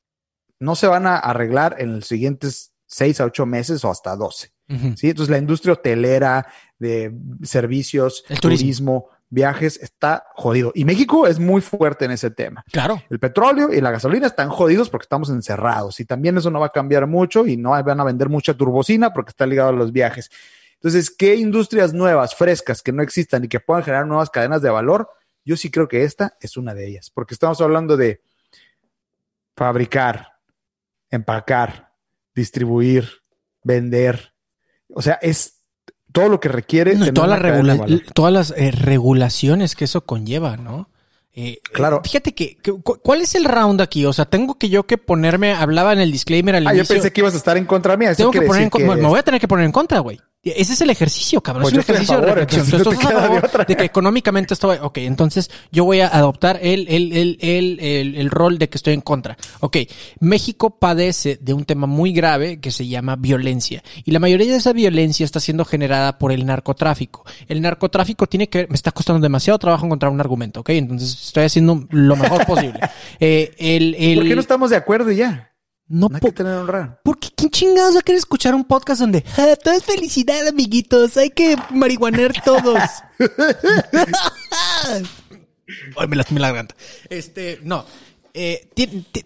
no 0.59 0.75
se 0.75 0.87
van 0.87 1.07
a 1.07 1.17
arreglar 1.17 1.75
en 1.79 1.97
los 1.97 2.07
siguientes 2.07 2.73
seis 2.85 3.19
a 3.19 3.25
ocho 3.25 3.45
meses 3.45 3.83
o 3.83 3.91
hasta 3.91 4.15
12. 4.15 4.51
Ujú. 4.69 4.93
¿sí? 4.95 5.09
Entonces 5.09 5.31
la 5.31 5.37
industria 5.37 5.73
hotelera, 5.73 6.47
de 6.79 7.13
servicios, 7.43 8.23
El 8.29 8.39
turismo. 8.39 8.63
turismo, 8.63 9.09
viajes, 9.29 9.79
está 9.81 10.25
jodido. 10.35 10.71
Y 10.75 10.85
México 10.85 11.25
es 11.27 11.39
muy 11.39 11.61
fuerte 11.61 12.05
en 12.05 12.11
ese 12.11 12.29
tema. 12.29 12.63
Claro. 12.71 13.01
El 13.09 13.19
petróleo 13.19 13.73
y 13.73 13.81
la 13.81 13.91
gasolina 13.91 14.27
están 14.27 14.49
jodidos 14.49 14.89
porque 14.89 15.05
estamos 15.05 15.29
encerrados 15.29 15.99
y 15.99 16.05
también 16.05 16.37
eso 16.37 16.51
no 16.51 16.59
va 16.59 16.67
a 16.67 16.71
cambiar 16.71 17.07
mucho 17.07 17.47
y 17.47 17.57
no 17.57 17.71
van 17.71 17.99
a 17.99 18.03
vender 18.03 18.29
mucha 18.29 18.53
turbocina 18.53 19.11
porque 19.11 19.31
está 19.31 19.45
ligado 19.45 19.69
a 19.69 19.73
los 19.73 19.91
viajes. 19.91 20.29
Entonces, 20.75 21.09
¿qué 21.09 21.35
industrias 21.35 21.93
nuevas, 21.93 22.35
frescas, 22.35 22.81
que 22.81 22.91
no 22.91 23.01
existan 23.01 23.45
y 23.45 23.47
que 23.47 23.59
puedan 23.59 23.83
generar 23.83 24.05
nuevas 24.05 24.29
cadenas 24.29 24.61
de 24.61 24.69
valor? 24.69 25.09
Yo 25.45 25.57
sí 25.57 25.69
creo 25.69 25.87
que 25.87 26.03
esta 26.03 26.37
es 26.39 26.57
una 26.57 26.73
de 26.73 26.87
ellas, 26.87 27.09
porque 27.09 27.33
estamos 27.33 27.59
hablando 27.61 27.97
de 27.97 28.21
fabricar, 29.55 30.33
empacar, 31.09 31.91
distribuir, 32.33 33.09
vender. 33.63 34.33
O 34.89 35.01
sea, 35.01 35.19
es 35.21 35.63
todo 36.11 36.29
lo 36.29 36.39
que 36.39 36.49
requiere. 36.49 36.95
No, 36.95 37.11
todas, 37.13 37.41
las 37.63 38.03
todas 38.13 38.33
las 38.33 38.53
eh, 38.57 38.71
regulaciones 38.71 39.75
que 39.75 39.85
eso 39.85 40.05
conlleva, 40.05 40.57
¿no? 40.57 40.89
Eh, 41.35 41.59
claro. 41.73 42.01
Fíjate 42.03 42.35
que, 42.35 42.57
¿cuál 42.83 43.21
es 43.21 43.33
el 43.33 43.45
round 43.45 43.81
aquí? 43.81 44.05
O 44.05 44.13
sea, 44.13 44.25
tengo 44.25 44.59
que 44.59 44.69
yo 44.69 44.85
que 44.85 44.99
ponerme, 44.99 45.53
hablaba 45.53 45.91
en 45.91 45.99
el 45.99 46.11
disclaimer 46.11 46.55
al 46.55 46.67
ah, 46.67 46.73
inicio. 46.73 46.93
yo 46.93 47.01
pensé 47.01 47.11
que 47.11 47.21
ibas 47.21 47.33
a 47.33 47.37
estar 47.37 47.57
en 47.57 47.65
contra 47.65 47.97
mía. 47.97 48.13
tengo 48.13 48.31
que 48.31 48.43
poner 48.43 48.69
en. 48.71 49.01
Me 49.01 49.07
voy 49.07 49.19
a 49.19 49.23
tener 49.23 49.41
que 49.41 49.47
poner 49.47 49.65
en 49.65 49.71
contra, 49.71 49.99
güey. 49.99 50.21
Ese 50.43 50.73
es 50.73 50.81
el 50.81 50.89
ejercicio, 50.89 51.39
cabrón. 51.39 51.63
Pues 51.63 51.73
es 51.73 51.77
un 51.77 51.79
ejercicio 51.79 52.19
de 52.19 52.25
reflexión. 52.25 52.65
Entonces, 52.65 52.93
estás 52.93 53.15
a 53.15 53.21
favor 53.21 53.65
de, 53.65 53.75
que 53.77 53.85
económicamente 53.85 54.53
estoy. 54.53 54.77
Ok, 54.81 54.97
entonces 54.97 55.49
yo 55.71 55.85
voy 55.85 56.01
a 56.01 56.07
adoptar 56.07 56.59
el, 56.61 56.85
el, 56.89 57.13
el, 57.13 57.37
el, 57.39 58.15
el, 58.17 58.29
rol 58.29 58.57
de 58.57 58.67
que 58.67 58.77
estoy 58.77 58.93
en 58.93 58.99
contra. 58.99 59.37
Ok, 59.61 59.77
México 60.19 60.77
padece 60.77 61.37
de 61.39 61.53
un 61.53 61.63
tema 61.63 61.87
muy 61.87 62.11
grave 62.11 62.59
que 62.59 62.71
se 62.71 62.85
llama 62.85 63.15
violencia. 63.15 63.83
Y 64.03 64.11
la 64.11 64.19
mayoría 64.19 64.51
de 64.51 64.57
esa 64.57 64.73
violencia 64.73 65.23
está 65.23 65.39
siendo 65.39 65.63
generada 65.63 66.17
por 66.17 66.33
el 66.33 66.45
narcotráfico. 66.45 67.25
El 67.47 67.61
narcotráfico 67.61 68.27
tiene 68.27 68.49
que 68.49 68.67
Me 68.67 68.75
está 68.75 68.91
costando 68.91 69.21
demasiado 69.21 69.57
trabajo 69.59 69.85
encontrar 69.85 70.11
un 70.11 70.19
argumento, 70.19 70.59
ok. 70.59 70.71
Entonces 70.71 71.27
estoy 71.27 71.45
haciendo 71.45 71.87
lo 71.89 72.15
mejor 72.17 72.45
posible. 72.45 72.79
Eh, 73.19 73.53
el, 73.57 73.95
el... 73.97 74.17
¿Por 74.17 74.27
qué 74.27 74.35
no 74.35 74.41
estamos 74.41 74.69
de 74.69 74.75
acuerdo 74.75 75.11
ya? 75.11 75.52
No, 75.93 76.09
hay 76.11 76.21
que 76.21 76.31
tener 76.31 76.55
honra. 76.55 76.99
Porque 77.03 77.27
quién 77.35 77.51
chingados 77.51 77.93
va 77.93 77.99
a 77.99 78.01
querer 78.01 78.17
escuchar 78.17 78.55
un 78.55 78.63
podcast 78.63 79.01
donde 79.01 79.23
ah, 79.37 79.55
todo 79.63 79.75
es 79.75 79.83
felicidad, 79.83 80.47
amiguitos. 80.47 81.15
Hay 81.17 81.29
que 81.29 81.55
marihuaner 81.69 82.33
todos. 82.43 82.79
Ay, 85.95 86.07
me 86.07 86.15
lastimé 86.15 86.39
la 86.39 86.47
garganta. 86.47 86.73
Este, 87.09 87.59
no. 87.61 87.85
Eh, 88.33 88.67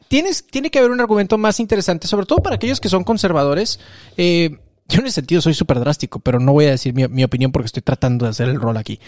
tienes, 0.09 0.45
tiene 0.45 0.69
que 0.69 0.79
haber 0.79 0.91
un 0.91 0.99
argumento 0.99 1.37
más 1.37 1.61
interesante, 1.61 2.05
sobre 2.05 2.25
todo 2.25 2.39
para 2.39 2.57
aquellos 2.57 2.81
que 2.81 2.89
son 2.89 3.05
conservadores. 3.05 3.79
Eh, 4.17 4.59
yo 4.89 4.99
en 4.99 5.05
ese 5.05 5.15
sentido 5.15 5.41
soy 5.41 5.53
súper 5.53 5.79
drástico, 5.79 6.19
pero 6.19 6.41
no 6.41 6.51
voy 6.51 6.65
a 6.65 6.71
decir 6.71 6.93
mi, 6.93 7.07
mi, 7.07 7.23
opinión 7.23 7.53
porque 7.53 7.67
estoy 7.67 7.81
tratando 7.81 8.25
de 8.25 8.31
hacer 8.31 8.49
el 8.49 8.59
rol 8.59 8.75
aquí. 8.75 8.99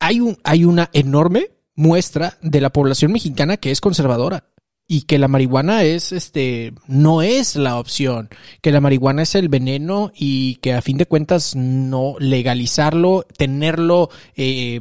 Hay, 0.00 0.18
un, 0.18 0.38
hay 0.42 0.64
una 0.64 0.90
enorme 0.92 1.50
muestra 1.76 2.36
de 2.42 2.60
la 2.60 2.70
población 2.70 3.12
mexicana 3.12 3.58
que 3.58 3.70
es 3.70 3.80
conservadora 3.80 4.44
y 4.88 5.02
que 5.02 5.18
la 5.18 5.28
marihuana 5.28 5.82
es 5.82 6.12
este 6.12 6.72
no 6.86 7.22
es 7.22 7.56
la 7.56 7.78
opción, 7.78 8.28
que 8.60 8.70
la 8.70 8.80
marihuana 8.80 9.22
es 9.22 9.34
el 9.34 9.48
veneno 9.48 10.12
y 10.14 10.56
que 10.56 10.74
a 10.74 10.82
fin 10.82 10.96
de 10.96 11.06
cuentas 11.06 11.56
no 11.56 12.14
legalizarlo, 12.18 13.26
tenerlo 13.36 14.10
eh, 14.36 14.80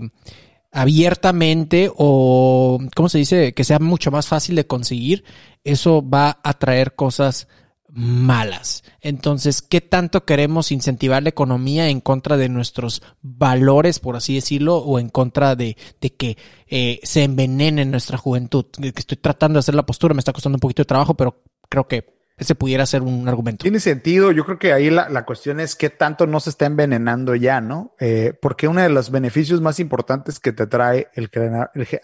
abiertamente 0.71 1.91
o 1.95 2.79
cómo 2.95 3.09
se 3.09 3.17
dice 3.17 3.53
que 3.53 3.63
sea 3.63 3.79
mucho 3.79 4.11
más 4.11 4.27
fácil 4.27 4.55
de 4.55 4.67
conseguir, 4.67 5.23
eso 5.63 6.07
va 6.07 6.39
a 6.43 6.53
traer 6.53 6.93
cosas 6.93 7.47
malas. 7.95 8.83
Entonces, 8.99 9.61
¿qué 9.61 9.79
tanto 9.79 10.25
queremos 10.25 10.71
incentivar 10.71 11.23
la 11.23 11.29
economía 11.29 11.89
en 11.89 12.01
contra 12.01 12.35
de 12.35 12.49
nuestros 12.49 13.01
valores, 13.21 13.99
por 13.99 14.17
así 14.17 14.35
decirlo, 14.35 14.77
o 14.77 14.99
en 14.99 15.09
contra 15.09 15.55
de, 15.55 15.77
que 16.17 16.37
eh, 16.67 16.99
se 17.03 17.23
envenene 17.23 17.85
nuestra 17.85 18.17
juventud? 18.17 18.65
Que 18.65 18.91
estoy 18.95 19.17
tratando 19.17 19.57
de 19.57 19.61
hacer 19.61 19.75
la 19.75 19.85
postura, 19.85 20.13
me 20.13 20.19
está 20.19 20.33
costando 20.33 20.57
un 20.57 20.59
poquito 20.59 20.81
de 20.81 20.87
trabajo, 20.87 21.13
pero 21.13 21.41
creo 21.69 21.87
que 21.87 22.24
ese 22.37 22.53
pudiera 22.53 22.85
ser 22.85 23.01
un 23.01 23.27
argumento. 23.29 23.63
Tiene 23.63 23.79
sentido. 23.79 24.31
Yo 24.31 24.43
creo 24.45 24.59
que 24.59 24.73
ahí 24.73 24.89
la, 24.89 25.09
la 25.09 25.25
cuestión 25.25 25.59
es 25.59 25.75
qué 25.75 25.89
tanto 25.89 26.27
no 26.27 26.39
se 26.41 26.49
está 26.49 26.65
envenenando 26.65 27.33
ya, 27.35 27.61
¿no? 27.61 27.95
Eh, 27.99 28.33
porque 28.41 28.67
uno 28.67 28.81
de 28.81 28.89
los 28.89 29.09
beneficios 29.09 29.61
más 29.61 29.79
importantes 29.79 30.39
que 30.39 30.51
te 30.51 30.67
trae 30.67 31.07
el, 31.13 31.29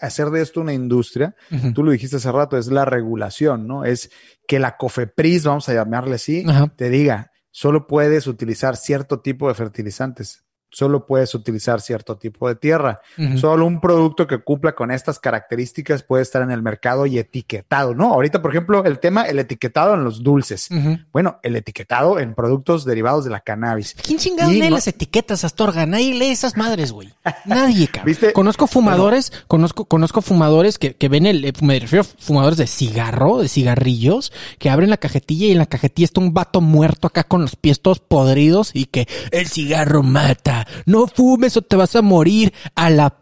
hacer 0.00 0.30
de 0.30 0.40
esto 0.40 0.60
una 0.60 0.72
industria, 0.72 1.34
tú 1.74 1.82
lo 1.82 1.90
dijiste 1.90 2.16
hace 2.16 2.32
rato, 2.32 2.56
es 2.56 2.68
la 2.68 2.84
regulación, 2.84 3.66
¿no? 3.66 3.84
Es 3.84 4.10
que 4.46 4.58
la 4.58 4.76
COFEPRIS, 4.76 5.44
vamos 5.44 5.68
a 5.68 5.74
llamarle 5.74 6.14
así, 6.14 6.44
te 6.76 6.88
diga, 6.88 7.30
solo 7.50 7.86
puedes 7.86 8.26
utilizar 8.26 8.76
cierto 8.76 9.20
tipo 9.20 9.48
de 9.48 9.54
fertilizantes 9.54 10.44
solo 10.72 11.06
puedes 11.06 11.34
utilizar 11.34 11.80
cierto 11.80 12.16
tipo 12.16 12.48
de 12.48 12.56
tierra. 12.56 13.00
Solo 13.36 13.66
un 13.66 13.80
producto 13.80 14.26
que 14.26 14.38
cumpla 14.38 14.74
con 14.74 14.90
estas 14.90 15.18
características 15.18 16.02
puede 16.02 16.22
estar 16.22 16.42
en 16.42 16.50
el 16.50 16.62
mercado 16.62 17.06
y 17.06 17.18
etiquetado, 17.18 17.94
¿no? 17.94 18.12
Ahorita, 18.12 18.42
por 18.42 18.50
ejemplo, 18.50 18.84
el 18.84 18.98
tema, 18.98 19.22
el 19.24 19.38
etiquetado 19.38 19.94
en 19.94 20.04
los 20.04 20.22
dulces. 20.22 20.68
Bueno, 21.12 21.38
el 21.42 21.56
etiquetado 21.56 22.18
en 22.18 22.34
productos 22.34 22.84
derivados 22.84 23.24
de 23.24 23.30
la 23.30 23.40
cannabis. 23.40 23.94
¿Quién 24.02 24.18
chingado 24.18 24.50
lee 24.50 24.70
las 24.70 24.88
etiquetas, 24.88 25.44
Astorga? 25.44 25.86
Nadie 25.86 26.14
lee 26.14 26.30
esas 26.30 26.56
madres, 26.56 26.92
güey. 26.92 27.12
Nadie, 27.44 27.88
cabrón. 27.88 28.16
Conozco 28.34 28.66
fumadores, 28.66 29.32
conozco, 29.46 29.84
conozco 29.84 30.22
fumadores 30.22 30.78
que, 30.78 30.94
que 30.94 31.08
ven 31.08 31.26
el, 31.26 31.44
eh, 31.44 31.52
me 31.60 31.78
refiero 31.78 32.02
a 32.02 32.22
fumadores 32.22 32.58
de 32.58 32.66
cigarro, 32.66 33.38
de 33.38 33.48
cigarrillos, 33.48 34.32
que 34.58 34.70
abren 34.70 34.90
la 34.90 34.96
cajetilla 34.96 35.46
y 35.46 35.52
en 35.52 35.58
la 35.58 35.66
cajetilla 35.66 36.06
está 36.06 36.20
un 36.20 36.32
vato 36.32 36.60
muerto 36.60 37.06
acá 37.06 37.24
con 37.24 37.42
los 37.42 37.56
pies 37.56 37.80
todos 37.80 38.00
podridos 38.00 38.70
y 38.74 38.86
que 38.86 39.06
el 39.30 39.48
cigarro 39.48 40.02
mata 40.02 40.61
no 40.86 41.06
fumes 41.06 41.56
o 41.56 41.62
te 41.62 41.76
vas 41.76 41.94
a 41.96 42.02
morir 42.02 42.52
a 42.74 42.90
la... 42.90 43.18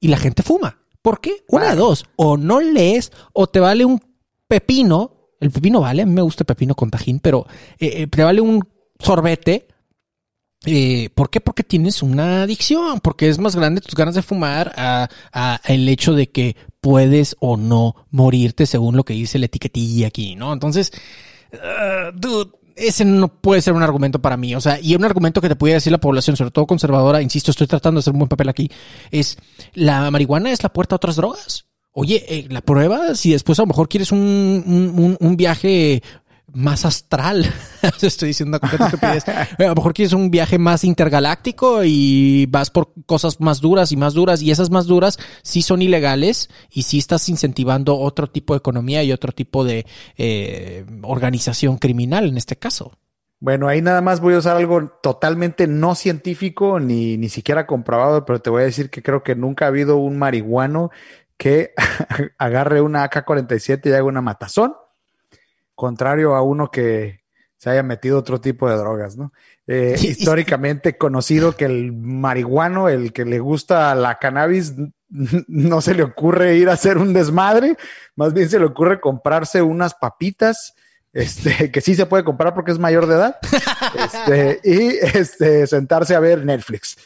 Y 0.00 0.08
la 0.08 0.18
gente 0.18 0.42
fuma. 0.42 0.78
¿Por 1.04 1.20
qué? 1.20 1.44
Una 1.48 1.70
de 1.70 1.76
dos. 1.76 2.06
O 2.16 2.36
no 2.36 2.60
lees 2.60 3.12
o 3.32 3.46
te 3.46 3.60
vale 3.60 3.84
un 3.84 4.00
pepino. 4.48 5.34
El 5.40 5.50
pepino 5.50 5.80
vale, 5.80 6.02
a 6.02 6.06
mí 6.06 6.12
me 6.12 6.22
gusta 6.22 6.42
el 6.42 6.46
pepino 6.46 6.74
con 6.74 6.90
tajín, 6.90 7.20
pero 7.20 7.46
eh, 7.78 8.02
eh, 8.02 8.06
te 8.06 8.22
vale 8.22 8.40
un 8.40 8.66
sorbete. 8.98 9.68
Eh, 10.64 11.10
¿Por 11.14 11.28
qué? 11.28 11.42
Porque 11.42 11.62
tienes 11.62 12.02
una 12.02 12.44
adicción, 12.44 13.00
porque 13.00 13.28
es 13.28 13.38
más 13.38 13.54
grande 13.54 13.82
tus 13.82 13.94
ganas 13.94 14.14
de 14.14 14.22
fumar 14.22 14.72
a, 14.76 15.60
el 15.66 15.86
hecho 15.90 16.14
de 16.14 16.30
que 16.30 16.56
puedes 16.80 17.36
o 17.40 17.58
no 17.58 17.94
morirte 18.10 18.64
según 18.64 18.96
lo 18.96 19.04
que 19.04 19.12
dice 19.12 19.38
la 19.38 19.46
etiquetilla 19.46 20.06
aquí, 20.06 20.36
¿no? 20.36 20.54
Entonces, 20.54 20.90
uh, 21.52 22.18
dude, 22.18 22.50
ese 22.76 23.04
no 23.04 23.28
puede 23.28 23.60
ser 23.60 23.74
un 23.74 23.82
argumento 23.82 24.20
para 24.20 24.36
mí. 24.36 24.54
O 24.54 24.60
sea, 24.60 24.78
y 24.80 24.94
un 24.94 25.04
argumento 25.04 25.40
que 25.40 25.48
te 25.48 25.56
puede 25.56 25.74
decir 25.74 25.92
la 25.92 25.98
población, 25.98 26.36
sobre 26.36 26.50
todo 26.50 26.66
conservadora, 26.66 27.22
insisto, 27.22 27.50
estoy 27.50 27.66
tratando 27.66 27.98
de 27.98 28.00
hacer 28.00 28.12
un 28.12 28.20
buen 28.20 28.28
papel 28.28 28.48
aquí, 28.48 28.70
es 29.10 29.38
la 29.74 30.10
marihuana 30.10 30.50
es 30.52 30.62
la 30.62 30.72
puerta 30.72 30.94
a 30.94 30.96
otras 30.96 31.16
drogas. 31.16 31.66
Oye, 31.96 32.24
eh, 32.28 32.46
la 32.50 32.60
prueba, 32.60 33.14
si 33.14 33.30
después 33.30 33.56
a 33.60 33.62
lo 33.62 33.68
mejor 33.68 33.88
quieres 33.88 34.10
un, 34.10 34.18
un, 34.18 35.16
un 35.20 35.36
viaje 35.36 36.02
más 36.54 36.84
astral. 36.84 37.44
Estoy 38.02 38.28
diciendo 38.28 38.58
una 38.62 38.86
estupidez. 38.86 39.28
A 39.28 39.62
lo 39.62 39.74
mejor 39.74 39.92
quieres 39.92 40.12
un 40.12 40.30
viaje 40.30 40.58
más 40.58 40.84
intergaláctico 40.84 41.82
y 41.84 42.46
vas 42.46 42.70
por 42.70 42.92
cosas 43.06 43.40
más 43.40 43.60
duras 43.60 43.92
y 43.92 43.96
más 43.96 44.14
duras 44.14 44.40
y 44.42 44.50
esas 44.50 44.70
más 44.70 44.86
duras 44.86 45.18
sí 45.42 45.62
son 45.62 45.82
ilegales 45.82 46.48
y 46.70 46.82
sí 46.82 46.98
estás 46.98 47.28
incentivando 47.28 47.98
otro 47.98 48.28
tipo 48.28 48.54
de 48.54 48.58
economía 48.58 49.02
y 49.02 49.12
otro 49.12 49.32
tipo 49.32 49.64
de 49.64 49.86
eh, 50.16 50.86
organización 51.02 51.78
criminal 51.78 52.28
en 52.28 52.36
este 52.36 52.56
caso. 52.56 52.92
Bueno, 53.40 53.68
ahí 53.68 53.82
nada 53.82 54.00
más 54.00 54.20
voy 54.20 54.34
a 54.34 54.38
usar 54.38 54.56
algo 54.56 54.88
totalmente 55.02 55.66
no 55.66 55.94
científico 55.94 56.80
ni, 56.80 57.18
ni 57.18 57.28
siquiera 57.28 57.66
comprobado, 57.66 58.24
pero 58.24 58.40
te 58.40 58.48
voy 58.48 58.62
a 58.62 58.66
decir 58.66 58.88
que 58.88 59.02
creo 59.02 59.22
que 59.22 59.34
nunca 59.34 59.66
ha 59.66 59.68
habido 59.68 59.98
un 59.98 60.16
marihuano 60.16 60.90
que 61.36 61.74
agarre 62.38 62.80
una 62.80 63.04
AK-47 63.04 63.90
y 63.90 63.92
haga 63.92 64.04
una 64.04 64.22
matazón 64.22 64.74
contrario 65.74 66.34
a 66.34 66.42
uno 66.42 66.70
que 66.70 67.24
se 67.56 67.70
haya 67.70 67.82
metido 67.82 68.18
otro 68.18 68.40
tipo 68.40 68.68
de 68.68 68.76
drogas, 68.76 69.16
¿no? 69.16 69.32
Eh, 69.66 69.96
históricamente 70.02 70.98
conocido 70.98 71.56
que 71.56 71.64
el 71.64 71.92
marihuano, 71.92 72.88
el 72.88 73.12
que 73.12 73.24
le 73.24 73.38
gusta 73.38 73.94
la 73.94 74.18
cannabis, 74.18 74.74
no 75.48 75.80
se 75.80 75.94
le 75.94 76.02
ocurre 76.02 76.56
ir 76.56 76.68
a 76.68 76.74
hacer 76.74 76.98
un 76.98 77.12
desmadre, 77.12 77.76
más 78.16 78.34
bien 78.34 78.48
se 78.48 78.58
le 78.58 78.66
ocurre 78.66 79.00
comprarse 79.00 79.62
unas 79.62 79.94
papitas, 79.94 80.74
este, 81.12 81.70
que 81.72 81.80
sí 81.80 81.94
se 81.94 82.06
puede 82.06 82.24
comprar 82.24 82.54
porque 82.54 82.72
es 82.72 82.78
mayor 82.78 83.06
de 83.06 83.14
edad, 83.14 83.38
este, 83.98 84.60
y 84.64 84.98
este, 85.16 85.66
sentarse 85.66 86.14
a 86.14 86.20
ver 86.20 86.44
Netflix. 86.44 86.98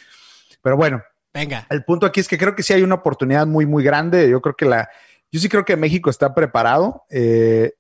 Pero 0.61 0.77
bueno, 0.77 1.03
venga. 1.33 1.67
El 1.71 1.85
punto 1.85 2.05
aquí 2.05 2.19
es 2.19 2.27
que 2.27 2.39
creo 2.39 2.57
que 2.57 2.65
sí 2.65 2.73
hay 2.73 2.83
una 2.83 2.97
oportunidad 2.97 3.47
muy, 3.47 3.65
muy 3.65 3.85
grande. 3.85 4.29
Yo 4.29 4.41
creo 4.41 4.57
que 4.57 4.65
la, 4.65 4.89
yo 5.31 5.39
sí 5.39 5.49
creo 5.49 5.65
que 5.65 5.77
México 5.77 6.11
está 6.11 6.35
preparado. 6.35 7.05
Eh, 7.11 7.75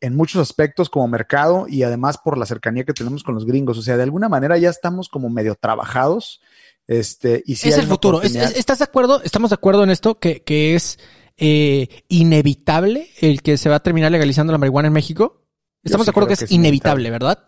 en 0.00 0.16
muchos 0.16 0.40
aspectos 0.40 0.90
como 0.90 1.08
mercado 1.08 1.66
y 1.68 1.82
además 1.82 2.18
por 2.18 2.38
la 2.38 2.46
cercanía 2.46 2.84
que 2.84 2.92
tenemos 2.92 3.22
con 3.22 3.34
los 3.34 3.46
gringos. 3.46 3.78
O 3.78 3.82
sea, 3.82 3.96
de 3.96 4.02
alguna 4.02 4.28
manera 4.28 4.58
ya 4.58 4.70
estamos 4.70 5.08
como 5.08 5.30
medio 5.30 5.54
trabajados. 5.54 6.40
Este, 6.86 7.42
y 7.46 7.56
si 7.56 7.68
es 7.68 7.78
el 7.78 7.86
futuro. 7.86 8.22
¿Estás 8.22 8.78
de 8.78 8.84
acuerdo? 8.84 9.22
¿Estamos 9.22 9.50
de 9.50 9.54
acuerdo 9.54 9.84
en 9.84 9.90
esto? 9.90 10.18
Que, 10.18 10.42
que 10.42 10.74
es 10.74 10.98
eh, 11.36 12.04
inevitable 12.08 13.10
el 13.20 13.42
que 13.42 13.58
se 13.58 13.68
va 13.68 13.76
a 13.76 13.82
terminar 13.82 14.12
legalizando 14.12 14.52
la 14.52 14.58
marihuana 14.58 14.88
en 14.88 14.94
México. 14.94 15.42
Estamos 15.82 16.06
de 16.06 16.10
acuerdo 16.10 16.28
que 16.28 16.34
es, 16.34 16.50
inevitable, 16.50 17.10
¿verdad? 17.10 17.46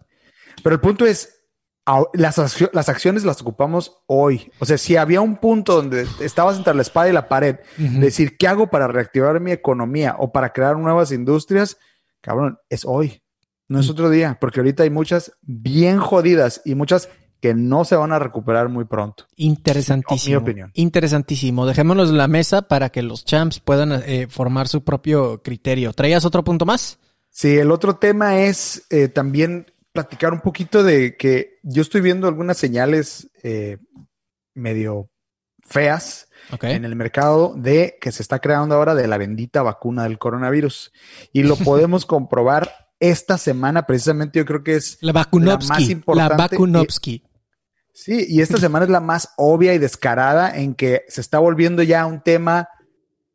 Pero 0.62 0.74
el 0.74 0.80
punto 0.80 1.07
es, 1.07 1.38
las, 2.12 2.38
las, 2.72 2.88
acciones 2.88 3.24
las 3.24 3.40
ocupamos 3.40 4.03
hoy. 4.07 4.53
O 4.59 4.66
sea, 4.66 4.78
si 4.78 4.96
había 4.96 5.20
un 5.20 5.36
punto 5.36 5.76
donde 5.76 6.07
estabas 6.20 6.57
entre 6.57 6.74
la 6.74 6.82
espada 6.82 7.09
y 7.09 7.12
la 7.12 7.28
pared, 7.28 7.57
decir, 7.76 8.36
¿qué 8.36 8.46
hago 8.46 8.68
para 8.68 8.88
reactivar 8.88 9.40
mi 9.40 9.53
economía 9.53 10.16
o 10.18 10.32
para 10.32 10.53
crear 10.53 10.76
nuevas 10.76 11.11
industrias? 11.11 11.78
Cabrón, 12.28 12.58
es 12.68 12.84
hoy. 12.84 13.22
No 13.68 13.80
es 13.80 13.88
otro 13.88 14.10
día, 14.10 14.36
porque 14.38 14.60
ahorita 14.60 14.82
hay 14.82 14.90
muchas 14.90 15.32
bien 15.40 15.98
jodidas 15.98 16.60
y 16.64 16.74
muchas 16.74 17.08
que 17.40 17.54
no 17.54 17.84
se 17.84 17.96
van 17.96 18.12
a 18.12 18.18
recuperar 18.18 18.68
muy 18.68 18.84
pronto. 18.84 19.24
Interesantísimo. 19.36 20.40
Mi 20.40 20.42
opinión. 20.42 20.70
Interesantísimo. 20.74 21.66
Dejémonos 21.66 22.10
la 22.10 22.28
mesa 22.28 22.62
para 22.62 22.90
que 22.90 23.02
los 23.02 23.24
champs 23.24 23.60
puedan 23.60 23.92
eh, 24.04 24.26
formar 24.28 24.68
su 24.68 24.84
propio 24.84 25.42
criterio. 25.42 25.92
¿Traías 25.94 26.24
otro 26.26 26.44
punto 26.44 26.66
más? 26.66 26.98
Sí, 27.30 27.56
el 27.56 27.70
otro 27.70 27.96
tema 27.96 28.40
es 28.40 28.86
eh, 28.90 29.08
también 29.08 29.66
platicar 29.92 30.32
un 30.34 30.40
poquito 30.40 30.82
de 30.82 31.16
que 31.16 31.58
yo 31.62 31.80
estoy 31.80 32.02
viendo 32.02 32.28
algunas 32.28 32.58
señales 32.58 33.30
eh, 33.42 33.78
medio 34.54 35.10
feas 35.62 36.27
Okay. 36.53 36.74
en 36.74 36.84
el 36.84 36.96
mercado 36.96 37.55
de 37.57 37.99
que 38.01 38.11
se 38.12 38.22
está 38.22 38.38
creando 38.38 38.74
ahora 38.74 38.94
de 38.94 39.07
la 39.07 39.18
bendita 39.18 39.62
vacuna 39.62 40.05
del 40.05 40.18
coronavirus. 40.18 40.92
Y 41.32 41.42
lo 41.42 41.57
podemos 41.57 42.07
comprobar 42.07 42.70
esta 43.01 43.38
semana, 43.38 43.86
precisamente 43.86 44.38
yo 44.38 44.44
creo 44.44 44.64
que 44.64 44.76
es 44.76 44.99
La 45.01 45.09
la 45.09 45.12
más 45.12 45.26
Vakunovsky. 45.26 45.84
La, 45.86 45.92
importante. 45.92 46.36
Vakunovsky. 46.36 47.24
Sí, 47.92 48.26
y 48.28 48.40
esta 48.40 48.57
semana 48.59 48.84
es 48.86 48.90
la 48.90 49.01
más 49.01 49.32
obvia 49.36 49.74
y 49.74 49.78
descarada 49.78 50.57
en 50.57 50.74
que 50.74 51.03
se 51.09 51.20
está 51.20 51.38
volviendo 51.38 51.82
ya 51.82 52.07
un 52.07 52.20
tema 52.22 52.68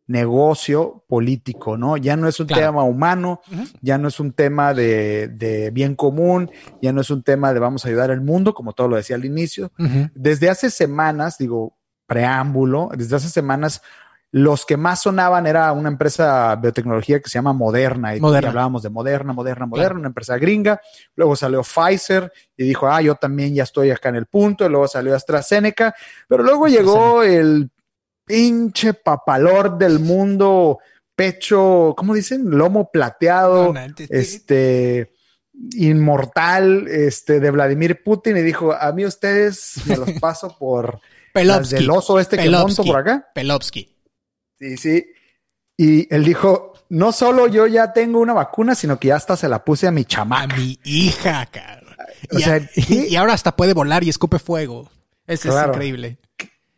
negocio 0.06 1.06
político, 1.08 1.78
¿no? 1.78 1.96
Ya 1.98 2.18
no 2.18 2.28
es 2.28 2.40
un 2.40 2.48
Claro. 2.48 2.62
tema 2.68 2.84
humano, 2.84 3.42
ya 3.82 3.98
no 3.98 4.10
es 4.10 4.20
un 4.20 4.34
tema 4.34 4.74
de, 4.74 5.30
de 5.30 5.72
bien 5.72 5.96
común, 5.96 6.52
ya 6.82 6.92
no 6.92 7.02
es 7.02 7.10
un 7.10 7.24
tema 7.24 7.54
de 7.54 7.60
vamos 7.60 7.86
a 7.86 7.88
ayudar 7.88 8.12
al 8.12 8.22
mundo, 8.22 8.54
como 8.54 8.74
todo 8.74 8.90
lo 8.90 8.98
decía 8.98 9.16
al 9.16 9.26
inicio. 9.26 9.72
Desde 10.14 10.50
hace 10.50 10.70
semanas, 10.70 11.38
digo, 11.38 11.78
preámbulo, 12.06 12.90
desde 12.96 13.16
hace 13.16 13.30
semanas, 13.30 13.82
los 14.34 14.66
que 14.66 14.78
más 14.78 15.04
sonaban 15.04 15.46
era 15.46 15.72
una 15.74 15.90
empresa 15.90 16.56
de 16.56 16.62
biotecnología 16.64 17.20
que 17.20 17.30
se 17.30 17.36
llama 17.36 17.54
Moderna. 17.54 18.16
Y, 18.16 18.20
Moderna. 18.20 18.48
y 18.48 18.50
hablábamos 18.50 18.82
de 18.82 18.90
Moderna, 18.90 19.32
Moderna, 19.32 19.68
Moderna, 19.68 20.00
una 20.00 20.08
empresa 20.08 20.38
gringa. 20.40 20.82
Luego 21.16 21.36
salió 21.36 21.62
Pfizer 21.62 22.34
y 22.58 22.64
dijo, 22.64 22.88
ah, 22.88 23.00
yo 23.00 23.14
también 23.14 23.54
ya 23.54 23.62
estoy 23.62 23.92
acá 23.92 24.10
en 24.10 24.16
el 24.16 24.26
punto. 24.26 24.66
Y 24.66 24.70
luego 24.70 24.88
salió 24.88 25.16
AstraZeneca. 25.16 25.94
Pero 26.28 26.42
luego 26.42 26.68
llegó 26.68 27.22
el 27.22 27.70
pinche 28.26 28.96
papalor 28.96 29.78
del 29.78 30.00
mundo, 30.00 30.80
pecho, 31.16 31.94
¿cómo 31.96 32.16
dicen? 32.16 32.50
Lomo 32.50 32.90
plateado, 32.90 33.72
No, 33.72 33.88
no, 33.88 33.94
este 34.10 35.14
inmortal, 35.76 36.88
este 36.88 37.40
de 37.40 37.52
Vladimir 37.52 38.02
Putin 38.04 38.38
y 38.38 38.42
dijo, 38.42 38.74
a 38.74 38.92
mí 38.94 39.06
ustedes 39.06 39.76
me 39.86 39.98
los 39.98 40.12
paso 40.20 40.58
por 40.58 41.00
las 41.34 41.58
Pelovsky. 41.70 41.76
del 41.76 41.90
oso 41.92 42.20
este 42.20 42.38
que 42.38 42.50
monto 42.50 42.84
por 42.84 42.98
acá. 42.98 43.28
Pelovsky. 43.34 43.96
Sí, 44.60 44.78
sí. 44.78 45.06
Y 45.78 46.14
él 46.14 46.24
dijo, 46.24 46.74
no 46.90 47.12
solo 47.12 47.48
yo 47.48 47.66
ya 47.68 47.92
tengo 47.94 48.20
una 48.20 48.34
vacuna, 48.34 48.76
sino 48.76 49.00
que 49.00 49.08
ya 49.10 49.16
hasta 49.16 49.36
se 49.36 49.50
la 49.50 49.64
puse 49.66 49.88
a 49.88 49.92
mi 49.92 50.02
A 50.02 50.06
chamaca. 50.06 50.56
mi 50.56 50.80
hija, 50.84 51.46
cabrón. 51.48 51.96
O 52.32 52.38
Y, 52.40 52.44
sea, 52.44 52.56
a- 52.56 52.60
¿qué? 52.88 53.08
y 53.10 53.16
ahora 53.16 53.34
hasta 53.34 53.56
puede 53.56 53.74
volar 53.74 54.04
y 54.04 54.10
escupe 54.10 54.40
fuego. 54.40 54.90
Eso 55.26 55.50
es 55.58 55.68
increíble. 55.68 56.18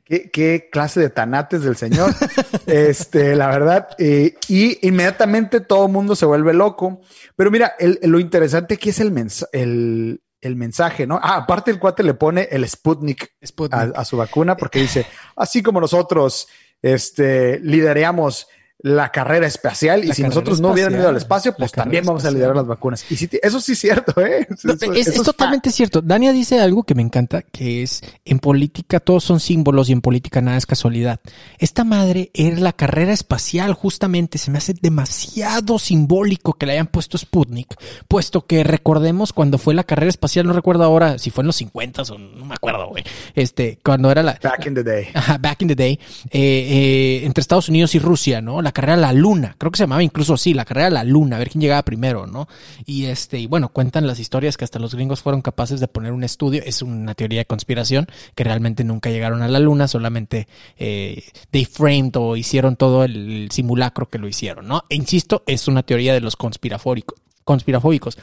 ¿Qué, 0.05 0.29
qué 0.29 0.69
clase 0.71 0.99
de 0.99 1.09
tanates 1.09 1.63
del 1.63 1.75
señor. 1.77 2.13
este, 2.67 3.35
la 3.35 3.47
verdad. 3.47 3.87
eh, 3.97 4.35
y 4.47 4.87
inmediatamente 4.87 5.61
todo 5.61 5.87
el 5.87 5.91
mundo 5.91 6.15
se 6.15 6.25
vuelve 6.27 6.53
loco. 6.53 7.01
Pero 7.35 7.49
mira, 7.51 7.73
el- 7.79 7.99
lo 8.03 8.19
interesante 8.19 8.75
aquí 8.75 8.89
es 8.89 8.99
el, 8.99 9.11
el, 9.51 10.21
el 10.45 10.55
mensaje, 10.55 11.07
¿no? 11.07 11.19
Ah, 11.21 11.37
aparte 11.37 11.71
el 11.71 11.79
cuate 11.79 12.03
le 12.03 12.13
pone 12.13 12.47
el 12.51 12.67
Sputnik 12.67 13.33
a, 13.41 13.47
Sputnik. 13.47 13.97
a 13.97 14.05
su 14.05 14.15
vacuna 14.15 14.55
porque 14.55 14.79
dice, 14.79 15.05
así 15.35 15.63
como 15.63 15.81
nosotros 15.81 16.47
este, 16.81 17.59
lideramos 17.59 18.47
la 18.79 19.11
carrera 19.11 19.47
espacial 19.47 20.03
y 20.03 20.13
si 20.13 20.21
nosotros 20.21 20.59
no 20.61 20.71
hubieran 20.71 20.93
ido 20.93 21.07
al 21.07 21.17
espacio, 21.17 21.55
pues 21.57 21.71
también 21.71 22.05
vamos 22.05 22.25
a 22.25 22.31
liderar 22.31 22.55
las 22.55 22.67
vacunas. 22.67 23.05
Y 23.09 23.15
sí, 23.15 23.29
eso 23.41 23.59
sí 23.59 23.71
es 23.71 23.79
cierto, 23.79 24.21
¿eh? 24.21 24.47
No, 24.63 24.73
es, 24.73 24.83
eso 24.83 25.11
es 25.11 25.23
totalmente 25.23 25.71
cierto. 25.71 26.01
Dania 26.01 26.31
dice 26.31 26.59
algo 26.59 26.83
que 26.83 26.95
me 26.95 27.01
encanta, 27.01 27.41
que 27.41 27.83
es 27.83 28.01
en 28.25 28.39
política 28.39 28.99
todos 28.99 29.23
son 29.23 29.39
símbolos 29.39 29.89
y 29.89 29.93
en 29.93 30.01
política 30.01 30.41
nada 30.41 30.57
es 30.57 30.65
casualidad. 30.65 31.19
Esta 31.57 31.83
madre 31.83 32.31
era 32.33 32.59
la 32.59 32.73
carrera 32.73 33.13
espacial, 33.13 33.73
justamente 33.73 34.37
se 34.37 34.51
me 34.51 34.57
hace 34.57 34.73
demasiado 34.79 35.79
simbólico 35.79 36.53
que 36.53 36.65
le 36.65 36.73
hayan 36.73 36.87
puesto 36.87 37.17
Sputnik, 37.17 37.75
puesto 38.07 38.45
que 38.45 38.63
recordemos 38.63 39.33
cuando 39.33 39.57
fue 39.57 39.73
la 39.73 39.83
carrera 39.83 40.09
espacial, 40.09 40.45
no 40.45 40.53
recuerdo 40.53 40.83
ahora 40.83 41.17
si 41.17 41.31
fue 41.31 41.43
en 41.43 41.47
los 41.47 41.55
50 41.55 42.03
o 42.03 42.17
no 42.17 42.45
me 42.45 42.55
acuerdo, 42.55 42.89
güey. 42.89 43.03
Este, 43.33 43.79
cuando 43.83 44.11
era 44.11 44.21
la, 44.21 44.37
Back 44.41 44.65
in 44.67 44.75
the 44.75 44.83
day. 44.83 45.07
Ajá, 45.13 45.37
back 45.37 45.61
in 45.61 45.67
the 45.69 45.75
day, 45.75 45.99
eh, 46.29 46.39
eh, 46.39 47.25
entre 47.25 47.41
Estados 47.41 47.69
Unidos 47.69 47.95
y 47.95 47.99
Rusia, 47.99 48.41
¿no? 48.41 48.61
La 48.65 48.71
carrera 48.71 48.95
a 48.95 48.97
la 48.97 49.13
luna, 49.13 49.53
creo 49.59 49.71
que 49.71 49.77
se 49.77 49.83
llamaba 49.83 50.01
incluso 50.01 50.33
así, 50.33 50.55
la 50.55 50.65
carrera 50.65 50.87
a 50.87 50.89
la 50.89 51.03
luna, 51.03 51.35
a 51.35 51.39
ver 51.39 51.51
quién 51.51 51.61
llegaba 51.61 51.83
primero, 51.83 52.25
¿no? 52.25 52.47
Y 52.83 53.05
este, 53.05 53.37
y 53.37 53.45
bueno, 53.45 53.69
cuentan 53.69 54.07
las 54.07 54.17
historias 54.17 54.57
que 54.57 54.63
hasta 54.63 54.79
los 54.79 54.95
gringos 54.95 55.21
fueron 55.21 55.43
capaces 55.43 55.79
de 55.79 55.87
poner 55.87 56.13
un 56.13 56.23
estudio, 56.23 56.63
es 56.65 56.81
una 56.81 57.13
teoría 57.13 57.41
de 57.41 57.45
conspiración, 57.45 58.07
que 58.33 58.43
realmente 58.43 58.83
nunca 58.83 59.11
llegaron 59.11 59.43
a 59.43 59.47
la 59.47 59.59
luna, 59.59 59.87
solamente 59.87 60.47
eh, 60.77 61.25
they 61.51 61.65
framed 61.65 62.15
o 62.15 62.35
hicieron 62.35 62.75
todo 62.75 63.03
el 63.03 63.49
simulacro 63.51 64.09
que 64.09 64.17
lo 64.17 64.27
hicieron, 64.27 64.67
¿no? 64.67 64.81
E 64.89 64.95
insisto, 64.95 65.43
es 65.45 65.67
una 65.67 65.83
teoría 65.83 66.15
de 66.15 66.21
los 66.21 66.35
conspirafóricos, 66.35 67.19
conspirafóbicos. 67.43 68.17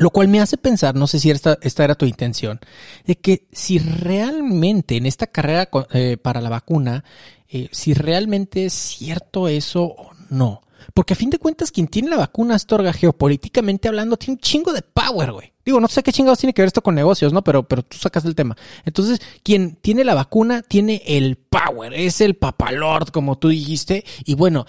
Lo 0.00 0.10
cual 0.10 0.26
me 0.26 0.40
hace 0.40 0.56
pensar, 0.56 0.96
no 0.96 1.06
sé 1.06 1.20
si 1.20 1.30
esta, 1.30 1.58
esta 1.62 1.84
era 1.84 1.94
tu 1.94 2.06
intención, 2.06 2.58
de 3.06 3.16
que 3.16 3.46
si 3.52 3.78
realmente 3.78 4.96
en 4.96 5.06
esta 5.06 5.28
carrera 5.28 5.68
eh, 5.92 6.16
para 6.16 6.40
la 6.40 6.48
vacuna, 6.48 7.04
eh, 7.52 7.68
si 7.72 7.94
realmente 7.94 8.66
es 8.66 8.72
cierto 8.72 9.48
eso 9.48 9.82
o 9.84 10.12
no. 10.28 10.62
Porque 10.94 11.14
a 11.14 11.16
fin 11.16 11.30
de 11.30 11.38
cuentas, 11.38 11.70
quien 11.70 11.88
tiene 11.88 12.10
la 12.10 12.16
vacuna 12.16 12.54
Astorga 12.54 12.92
geopolíticamente 12.92 13.88
hablando 13.88 14.16
tiene 14.16 14.34
un 14.34 14.38
chingo 14.38 14.72
de 14.72 14.82
power, 14.82 15.32
güey. 15.32 15.52
Digo, 15.64 15.80
no 15.80 15.88
sé 15.88 16.02
qué 16.02 16.12
chingados 16.12 16.38
tiene 16.38 16.54
que 16.54 16.62
ver 16.62 16.68
esto 16.68 16.82
con 16.82 16.94
negocios, 16.94 17.32
¿no? 17.32 17.42
Pero, 17.44 17.64
pero 17.64 17.82
tú 17.82 17.98
sacas 17.98 18.24
el 18.24 18.34
tema. 18.34 18.56
Entonces, 18.84 19.20
quien 19.42 19.76
tiene 19.76 20.04
la 20.04 20.14
vacuna 20.14 20.62
tiene 20.62 21.02
el 21.06 21.36
power, 21.36 21.92
es 21.94 22.20
el 22.20 22.34
papalord, 22.34 23.08
como 23.08 23.38
tú 23.38 23.48
dijiste. 23.48 24.04
Y 24.24 24.34
bueno, 24.36 24.66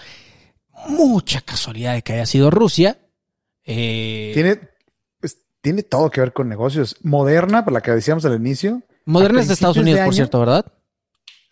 mucha 0.88 1.40
casualidad 1.40 1.94
de 1.94 2.02
que 2.02 2.14
haya 2.14 2.26
sido 2.26 2.50
Rusia. 2.50 2.98
Eh, 3.64 4.32
Tiene, 4.34 4.60
pues, 5.20 5.38
tiene 5.60 5.82
todo 5.82 6.10
que 6.10 6.20
ver 6.20 6.32
con 6.32 6.48
negocios. 6.48 6.96
Moderna, 7.02 7.64
por 7.64 7.72
la 7.72 7.80
que 7.80 7.92
decíamos 7.92 8.24
al 8.24 8.36
inicio. 8.36 8.82
Moderna 9.04 9.40
es 9.40 9.48
de 9.48 9.54
Estados 9.54 9.76
Unidos, 9.76 10.00
de 10.00 10.04
por 10.04 10.14
cierto, 10.14 10.40
¿verdad? 10.40 10.66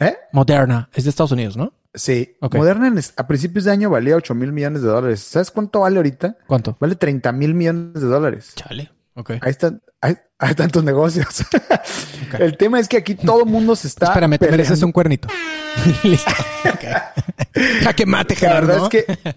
¿Eh? 0.00 0.16
Moderna 0.32 0.88
es 0.94 1.04
de 1.04 1.10
Estados 1.10 1.32
Unidos, 1.32 1.56
¿no? 1.56 1.72
Sí. 1.94 2.36
Moderna 2.40 2.88
en 2.88 3.00
a 3.16 3.26
principios 3.26 3.64
de 3.64 3.72
año 3.72 3.90
valía 3.90 4.16
8 4.16 4.34
mil 4.34 4.52
millones 4.52 4.82
de 4.82 4.88
dólares. 4.88 5.20
¿Sabes 5.20 5.50
cuánto 5.50 5.80
vale 5.80 5.96
ahorita? 5.96 6.36
¿Cuánto? 6.46 6.76
Vale 6.80 6.96
30 6.96 7.32
mil 7.32 7.54
millones 7.54 8.00
de 8.00 8.06
dólares. 8.06 8.52
Chale. 8.54 8.90
Ok. 9.14 9.32
Ahí 9.40 9.50
están, 9.50 9.82
hay, 10.00 10.16
hay 10.38 10.54
tantos 10.54 10.82
negocios. 10.84 11.44
El 12.38 12.56
tema 12.56 12.80
es 12.80 12.88
que 12.88 12.96
aquí 12.96 13.14
todo 13.14 13.40
el 13.40 13.50
mundo 13.50 13.76
se 13.76 13.88
está. 13.88 14.06
Espérame, 14.06 14.38
te 14.38 14.50
mereces 14.50 14.82
un 14.82 14.92
cuernito. 14.92 15.28
Listo. 16.04 16.30
Jaque 17.82 18.06
mate, 18.06 18.34
La 18.34 18.40
Gerardo. 18.40 18.66
verdad 18.68 18.88
es 18.94 19.04
que 19.04 19.34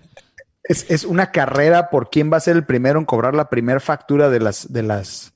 es, 0.64 0.86
es 0.90 1.04
una 1.04 1.32
carrera 1.32 1.90
por 1.90 2.10
quién 2.10 2.32
va 2.32 2.38
a 2.38 2.40
ser 2.40 2.56
el 2.56 2.66
primero 2.66 3.00
en 3.00 3.06
cobrar 3.06 3.36
la 3.36 3.50
primera 3.50 3.80
factura 3.80 4.30
de 4.30 4.40
las, 4.40 4.72
de 4.72 4.84
las, 4.84 5.33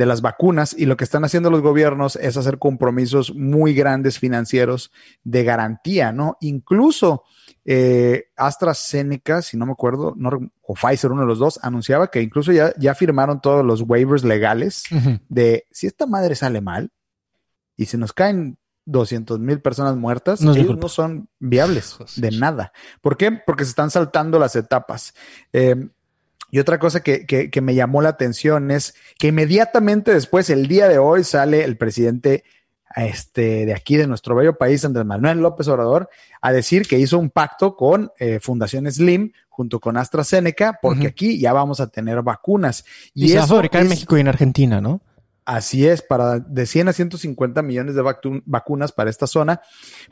de 0.00 0.06
las 0.06 0.22
vacunas. 0.22 0.74
Y 0.76 0.86
lo 0.86 0.96
que 0.96 1.04
están 1.04 1.24
haciendo 1.26 1.50
los 1.50 1.60
gobiernos 1.60 2.16
es 2.16 2.38
hacer 2.38 2.58
compromisos 2.58 3.34
muy 3.34 3.74
grandes 3.74 4.18
financieros 4.18 4.90
de 5.24 5.44
garantía, 5.44 6.10
¿no? 6.10 6.38
Incluso 6.40 7.24
eh, 7.66 8.28
AstraZeneca, 8.34 9.42
si 9.42 9.58
no 9.58 9.66
me 9.66 9.72
acuerdo, 9.72 10.14
no, 10.16 10.30
o 10.62 10.74
Pfizer, 10.74 11.12
uno 11.12 11.20
de 11.20 11.26
los 11.26 11.38
dos, 11.38 11.60
anunciaba 11.62 12.10
que 12.10 12.22
incluso 12.22 12.50
ya, 12.50 12.72
ya 12.78 12.94
firmaron 12.94 13.42
todos 13.42 13.62
los 13.62 13.82
waivers 13.82 14.24
legales 14.24 14.84
de 15.28 15.66
si 15.70 15.86
esta 15.86 16.06
madre 16.06 16.34
sale 16.34 16.62
mal 16.62 16.90
y 17.76 17.84
se 17.84 17.98
nos 17.98 18.14
caen 18.14 18.56
200 18.86 19.38
mil 19.38 19.60
personas 19.60 19.96
muertas, 19.96 20.40
No 20.40 20.54
ellos 20.54 20.78
no 20.78 20.88
son 20.88 21.28
viables 21.38 21.98
de 22.16 22.30
nada. 22.30 22.72
¿Por 23.02 23.18
qué? 23.18 23.32
Porque 23.32 23.64
se 23.64 23.70
están 23.70 23.90
saltando 23.90 24.38
las 24.38 24.56
etapas. 24.56 25.12
Eh, 25.52 25.90
y 26.50 26.58
otra 26.58 26.78
cosa 26.78 27.02
que, 27.02 27.26
que- 27.26 27.50
que 27.50 27.60
me 27.60 27.74
llamó 27.74 28.02
la 28.02 28.10
atención 28.10 28.70
es 28.70 28.94
que 29.18 29.28
inmediatamente 29.28 30.12
después, 30.12 30.50
el 30.50 30.66
día 30.66 30.88
de 30.88 30.98
hoy, 30.98 31.24
sale 31.24 31.64
el 31.64 31.76
presidente 31.76 32.44
este, 32.96 33.66
de 33.66 33.74
aquí, 33.74 33.96
de 33.96 34.06
nuestro 34.06 34.34
bello 34.34 34.56
país, 34.58 34.84
Andrés 34.84 35.06
Manuel 35.06 35.38
López 35.38 35.68
Obrador, 35.68 36.08
a 36.40 36.52
decir 36.52 36.86
que 36.88 36.98
hizo 36.98 37.18
un 37.18 37.30
pacto 37.30 37.76
con 37.76 38.10
eh, 38.18 38.40
Fundación 38.40 38.90
Slim 38.90 39.32
junto 39.48 39.78
con 39.78 39.96
AstraZeneca, 39.96 40.78
porque 40.82 41.06
aquí 41.06 41.38
ya 41.38 41.52
vamos 41.52 41.80
a 41.80 41.86
tener 41.88 42.20
vacunas. 42.22 42.84
Y, 43.14 43.28
se 43.28 43.36
va 43.38 43.44
a 43.44 43.46
fabricar 43.46 43.82
en 43.82 43.88
México 43.88 44.16
y 44.16 44.20
en 44.20 44.28
Argentina, 44.28 44.80
¿no? 44.80 45.02
Así 45.46 45.86
es, 45.86 46.02
para 46.02 46.38
de 46.38 46.66
100 46.66 46.88
a 46.88 46.92
150 46.92 47.62
millones 47.62 47.94
de 47.94 48.02
vacunas 48.44 48.92
para 48.92 49.08
esta 49.08 49.26
zona, 49.26 49.60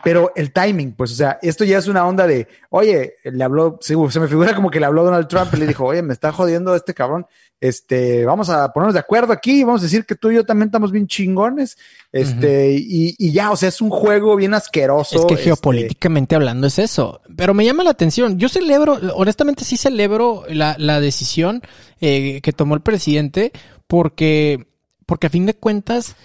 pero 0.03 0.33
el 0.35 0.53
timing, 0.53 0.93
pues, 0.93 1.13
o 1.13 1.15
sea, 1.15 1.39
esto 1.43 1.65
ya 1.65 1.79
es 1.79 1.87
una 1.87 2.07
onda 2.07 2.27
de, 2.27 2.49
oye, 2.71 3.15
le 3.25 3.45
habló, 3.45 3.79
se, 3.81 3.95
me 3.97 4.27
figura 4.27 4.55
como 4.55 4.71
que 4.71 4.81
le 4.81 4.87
habló 4.87 5.05
Donald 5.05 5.29
Trump 5.29 5.53
y 5.53 5.59
le 5.59 5.67
dijo, 5.67 5.85
oye, 5.85 6.03
me 6.03 6.15
está 6.15 6.33
jodiendo 6.33 6.75
este 6.75 6.95
cabrón, 6.95 7.27
este, 7.61 8.25
vamos 8.25 8.49
a 8.49 8.73
ponernos 8.73 8.95
de 8.95 9.01
acuerdo 9.01 9.33
aquí, 9.33 9.65
vamos 9.65 9.83
a 9.83 9.85
decir 9.85 10.07
que 10.07 10.15
tú 10.15 10.31
y 10.31 10.37
yo 10.37 10.45
también 10.45 10.69
estamos 10.69 10.93
bien 10.93 11.07
chingones, 11.07 11.77
este, 12.11 12.73
y, 12.73 13.31
ya, 13.31 13.51
o 13.51 13.57
sea, 13.57 13.69
es 13.69 13.83
un 13.83 13.91
juego 13.91 14.35
bien 14.35 14.55
asqueroso. 14.55 15.21
Es 15.21 15.27
que 15.27 15.35
este 15.35 15.45
geopolíticamente 15.45 16.37
hablando 16.37 16.67
es 16.67 16.79
eso, 16.79 17.21
pero 17.37 17.53
me 17.53 17.67
llama 17.67 17.85
la 17.85 17.91
atención, 17.91 18.39
yo 18.39 18.49
celebro, 18.49 18.95
honestamente 19.15 19.65
sí 19.65 19.77
celebro 19.77 20.45
la, 20.49 20.75
la 20.79 21.01
decisión 21.01 21.63
eh, 22.01 22.41
que 22.43 22.53
tomó 22.53 22.75
el 22.75 22.81
presidente, 22.81 23.53
porque 23.87 24.68
porque 25.09 25.29
a 25.29 25.31
fin 25.31 25.47
de 25.47 25.55
cuentas 25.55 26.17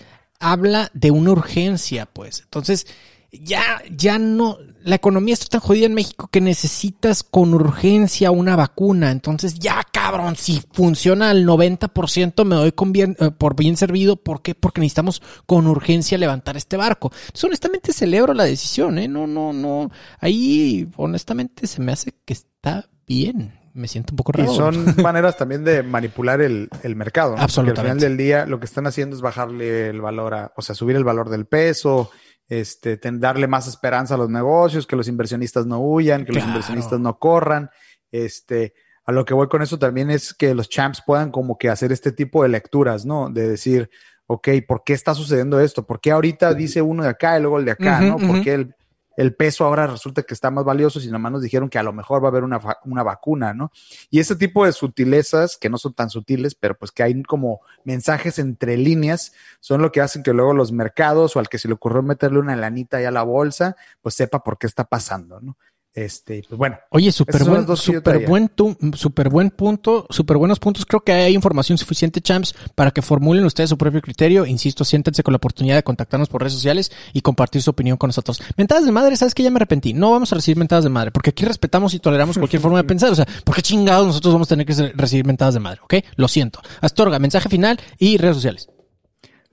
habla 0.41 0.91
de 0.93 1.09
una 1.09 1.31
urgencia, 1.31 2.05
pues. 2.05 2.41
Entonces, 2.41 2.85
ya, 3.31 3.81
ya 3.89 4.19
no, 4.19 4.57
la 4.83 4.95
economía 4.95 5.33
está 5.35 5.47
tan 5.47 5.61
jodida 5.61 5.85
en 5.85 5.93
México 5.93 6.27
que 6.29 6.41
necesitas 6.41 7.23
con 7.23 7.53
urgencia 7.53 8.29
una 8.29 8.57
vacuna. 8.57 9.09
Entonces, 9.11 9.57
ya 9.57 9.81
cabrón, 9.89 10.35
si 10.35 10.61
funciona 10.73 11.29
al 11.29 11.45
90% 11.45 12.43
me 12.43 12.55
doy 12.55 12.73
con 12.73 12.91
bien, 12.91 13.15
eh, 13.21 13.31
por 13.31 13.55
bien 13.55 13.77
servido. 13.77 14.17
¿Por 14.17 14.41
qué? 14.41 14.53
Porque 14.53 14.81
necesitamos 14.81 15.21
con 15.45 15.65
urgencia 15.65 16.17
levantar 16.17 16.57
este 16.57 16.75
barco. 16.75 17.09
Entonces, 17.13 17.45
honestamente 17.45 17.93
celebro 17.93 18.33
la 18.33 18.43
decisión, 18.43 18.99
¿eh? 18.99 19.07
No, 19.07 19.27
no, 19.27 19.53
no. 19.53 19.91
Ahí, 20.19 20.89
honestamente, 20.97 21.67
se 21.67 21.81
me 21.81 21.93
hace 21.93 22.13
que 22.25 22.33
está 22.33 22.89
bien 23.07 23.62
me 23.73 23.87
siento 23.87 24.13
un 24.13 24.17
poco 24.17 24.31
raro. 24.31 24.51
Y 24.51 24.55
son 24.55 24.95
maneras 25.01 25.37
también 25.37 25.63
de 25.63 25.83
manipular 25.83 26.41
el, 26.41 26.69
mercado. 26.95 27.35
¿no? 27.35 27.41
Absolutamente. 27.41 27.75
Porque 27.75 27.79
al 27.79 27.97
final 27.97 27.99
del 27.99 28.17
día 28.17 28.45
lo 28.45 28.59
que 28.59 28.65
están 28.65 28.87
haciendo 28.87 29.15
es 29.15 29.21
bajarle 29.21 29.89
el 29.89 30.01
valor 30.01 30.33
a, 30.33 30.53
o 30.55 30.61
sea, 30.61 30.75
subir 30.75 30.95
el 30.95 31.03
valor 31.03 31.29
del 31.29 31.45
peso, 31.45 32.11
este, 32.47 32.99
darle 33.13 33.47
más 33.47 33.67
esperanza 33.67 34.15
a 34.15 34.17
los 34.17 34.29
negocios, 34.29 34.85
que 34.85 34.95
los 34.95 35.07
inversionistas 35.07 35.65
no 35.65 35.79
huyan, 35.79 36.25
que 36.25 36.33
los 36.33 36.43
inversionistas 36.43 36.99
no 36.99 37.17
corran. 37.17 37.69
Este, 38.11 38.73
a 39.05 39.11
lo 39.11 39.25
que 39.25 39.33
voy 39.33 39.47
con 39.47 39.61
eso 39.61 39.79
también 39.79 40.09
es 40.11 40.33
que 40.33 40.53
los 40.53 40.69
champs 40.69 41.01
puedan 41.05 41.31
como 41.31 41.57
que 41.57 41.69
hacer 41.69 41.91
este 41.91 42.11
tipo 42.11 42.43
de 42.43 42.49
lecturas, 42.49 43.05
¿no? 43.05 43.29
De 43.29 43.47
decir, 43.47 43.89
ok, 44.27 44.49
¿por 44.67 44.83
qué 44.83 44.93
está 44.93 45.13
sucediendo 45.13 45.59
esto? 45.59 45.85
¿Por 45.85 45.99
qué 45.99 46.11
ahorita 46.11 46.53
dice 46.53 46.81
uno 46.81 47.03
de 47.03 47.09
acá 47.09 47.37
y 47.37 47.41
luego 47.41 47.59
el 47.59 47.65
de 47.65 47.71
acá, 47.71 48.01
¿no? 48.01 48.17
¿Por 48.17 48.41
qué 48.41 48.53
el, 48.53 48.75
el 49.17 49.35
peso 49.35 49.65
ahora 49.65 49.87
resulta 49.87 50.23
que 50.23 50.33
está 50.33 50.51
más 50.51 50.63
valioso 50.63 50.99
y 50.99 51.05
nada 51.07 51.19
más 51.19 51.31
nos 51.31 51.41
dijeron 51.41 51.69
que 51.69 51.77
a 51.77 51.83
lo 51.83 51.93
mejor 51.93 52.23
va 52.23 52.27
a 52.27 52.31
haber 52.31 52.43
una, 52.43 52.59
una, 52.85 53.03
vacuna, 53.03 53.53
¿no? 53.53 53.71
Y 54.09 54.19
ese 54.19 54.35
tipo 54.35 54.65
de 54.65 54.71
sutilezas, 54.71 55.57
que 55.57 55.69
no 55.69 55.77
son 55.77 55.93
tan 55.93 56.09
sutiles, 56.09 56.55
pero 56.55 56.77
pues 56.77 56.91
que 56.91 57.03
hay 57.03 57.21
como 57.23 57.61
mensajes 57.83 58.39
entre 58.39 58.77
líneas, 58.77 59.33
son 59.59 59.81
lo 59.81 59.91
que 59.91 60.01
hacen 60.01 60.23
que 60.23 60.33
luego 60.33 60.53
los 60.53 60.71
mercados 60.71 61.35
o 61.35 61.39
al 61.39 61.49
que 61.49 61.59
se 61.59 61.67
le 61.67 61.75
ocurrió 61.75 62.01
meterle 62.01 62.39
una 62.39 62.55
lanita 62.55 62.97
ahí 62.97 63.05
a 63.05 63.11
la 63.11 63.23
bolsa, 63.23 63.75
pues 64.01 64.15
sepa 64.15 64.43
por 64.43 64.57
qué 64.57 64.67
está 64.67 64.85
pasando, 64.85 65.39
¿no? 65.39 65.57
Este, 65.95 66.43
pues 66.47 66.57
bueno. 66.57 66.77
Oye, 66.89 67.11
súper 67.11 67.43
buen, 67.43 67.77
super 67.77 68.27
buen, 68.27 68.51
super 68.95 69.29
buen 69.29 69.51
punto, 69.51 70.07
súper 70.09 70.37
buenos 70.37 70.59
puntos. 70.59 70.85
Creo 70.85 71.01
que 71.01 71.11
hay 71.11 71.35
información 71.35 71.77
suficiente, 71.77 72.19
champs, 72.19 72.55
para 72.73 72.89
que 72.89 73.03
formulen 73.03 73.45
ustedes 73.45 73.69
su 73.69 73.77
propio 73.77 74.01
criterio. 74.01 74.45
Insisto, 74.45 74.83
siéntense 74.83 75.21
con 75.21 75.33
la 75.33 75.37
oportunidad 75.37 75.75
de 75.75 75.83
contactarnos 75.83 76.29
por 76.29 76.41
redes 76.41 76.53
sociales 76.53 76.91
y 77.13 77.21
compartir 77.21 77.61
su 77.61 77.69
opinión 77.69 77.97
con 77.97 78.07
nosotros. 78.07 78.41
Mentadas 78.57 78.85
de 78.85 78.91
madre, 78.91 79.15
sabes 79.15 79.35
que 79.35 79.43
ya 79.43 79.51
me 79.51 79.57
arrepentí. 79.57 79.93
No 79.93 80.11
vamos 80.11 80.31
a 80.31 80.35
recibir 80.35 80.57
mentadas 80.57 80.83
de 80.83 80.89
madre, 80.89 81.11
porque 81.11 81.29
aquí 81.29 81.45
respetamos 81.45 81.93
y 81.93 81.99
toleramos 81.99 82.37
cualquier 82.37 82.61
forma 82.61 82.79
de 82.79 82.83
pensar. 82.87 83.11
O 83.11 83.15
sea, 83.15 83.27
¿por 83.43 83.55
qué 83.55 83.61
chingados 83.61 84.07
nosotros 84.07 84.33
vamos 84.33 84.47
a 84.47 84.55
tener 84.55 84.65
que 84.65 84.73
recibir 84.95 85.25
mentadas 85.25 85.53
de 85.53 85.59
madre? 85.59 85.81
¿Ok? 85.83 85.95
Lo 86.15 86.27
siento. 86.27 86.59
Astorga, 86.81 87.19
mensaje 87.19 87.49
final 87.49 87.79
y 87.99 88.17
redes 88.17 88.37
sociales. 88.37 88.67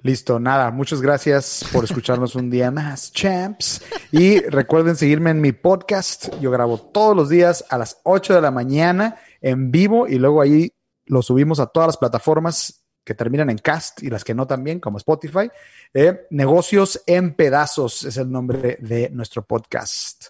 Listo, 0.03 0.41
nada, 0.41 0.71
muchas 0.71 1.03
gracias 1.03 1.63
por 1.73 1.85
escucharnos 1.85 2.35
un 2.35 2.49
día 2.49 2.71
más, 2.71 3.13
champs. 3.13 3.83
Y 4.11 4.41
recuerden 4.41 4.97
seguirme 4.97 5.31
en 5.31 5.43
mi 5.43 5.53
podcast. 5.53 6.29
Yo 6.41 6.51
grabo 6.51 6.79
todos 6.79 7.15
los 7.15 7.29
días 7.29 7.67
a 7.69 7.77
las 7.77 7.99
8 8.05 8.35
de 8.35 8.41
la 8.41 8.51
mañana 8.51 9.17
en 9.43 9.71
vivo 9.71 10.09
y 10.09 10.17
luego 10.17 10.41
ahí 10.41 10.73
lo 11.05 11.21
subimos 11.21 11.61
a 11.61 11.67
todas 11.67 11.89
las 11.89 11.97
plataformas 11.99 12.83
que 13.05 13.15
terminan 13.15 13.51
en 13.51 13.59
cast 13.59 14.03
y 14.03 14.09
las 14.09 14.25
que 14.25 14.35
no 14.35 14.47
también, 14.47 14.81
como 14.81 14.97
Spotify. 14.97 15.51
Eh, 15.93 16.27
Negocios 16.31 17.03
en 17.07 17.35
pedazos 17.35 18.05
es 18.05 18.17
el 18.17 18.31
nombre 18.31 18.79
de 18.81 19.11
nuestro 19.11 19.45
podcast. 19.45 20.29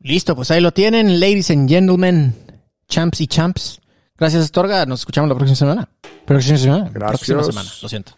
Listo, 0.00 0.36
pues 0.36 0.52
ahí 0.52 0.60
lo 0.60 0.72
tienen, 0.72 1.18
ladies 1.18 1.50
and 1.50 1.68
gentlemen, 1.68 2.32
champs 2.86 3.20
y 3.20 3.26
champs. 3.26 3.80
Gracias, 4.16 4.44
Astorga. 4.44 4.86
Nos 4.86 5.00
escuchamos 5.00 5.28
la 5.28 5.34
próxima 5.34 5.56
semana. 5.56 5.88
Próxima 6.24 6.58
semana. 6.58 6.90
Gracias. 6.92 7.20
Próxima 7.20 7.42
semana, 7.42 7.70
lo 7.82 7.88
siento. 7.88 8.12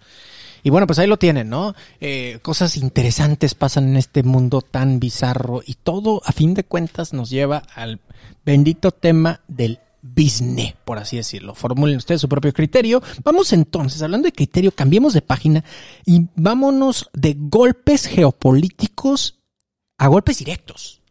Y 0.62 0.70
bueno, 0.70 0.86
pues 0.86 0.98
ahí 0.98 1.06
lo 1.06 1.18
tienen, 1.18 1.48
¿no? 1.48 1.74
Eh, 2.00 2.38
cosas 2.42 2.76
interesantes 2.76 3.54
pasan 3.54 3.88
en 3.88 3.96
este 3.96 4.22
mundo 4.22 4.62
tan 4.62 5.00
bizarro 5.00 5.62
y 5.64 5.74
todo, 5.74 6.22
a 6.24 6.32
fin 6.32 6.54
de 6.54 6.64
cuentas, 6.64 7.12
nos 7.12 7.30
lleva 7.30 7.62
al 7.74 8.00
bendito 8.44 8.90
tema 8.90 9.40
del 9.48 9.80
business, 10.02 10.74
por 10.84 10.98
así 10.98 11.16
decirlo. 11.16 11.54
Formulen 11.54 11.96
ustedes 11.96 12.20
su 12.20 12.28
propio 12.28 12.52
criterio. 12.52 13.02
Vamos 13.22 13.52
entonces, 13.52 14.02
hablando 14.02 14.26
de 14.26 14.32
criterio, 14.32 14.72
cambiemos 14.72 15.12
de 15.12 15.22
página 15.22 15.64
y 16.04 16.26
vámonos 16.34 17.10
de 17.12 17.36
golpes 17.38 18.06
geopolíticos 18.06 19.40
a 19.98 20.08
golpes 20.08 20.38
directos. 20.38 21.02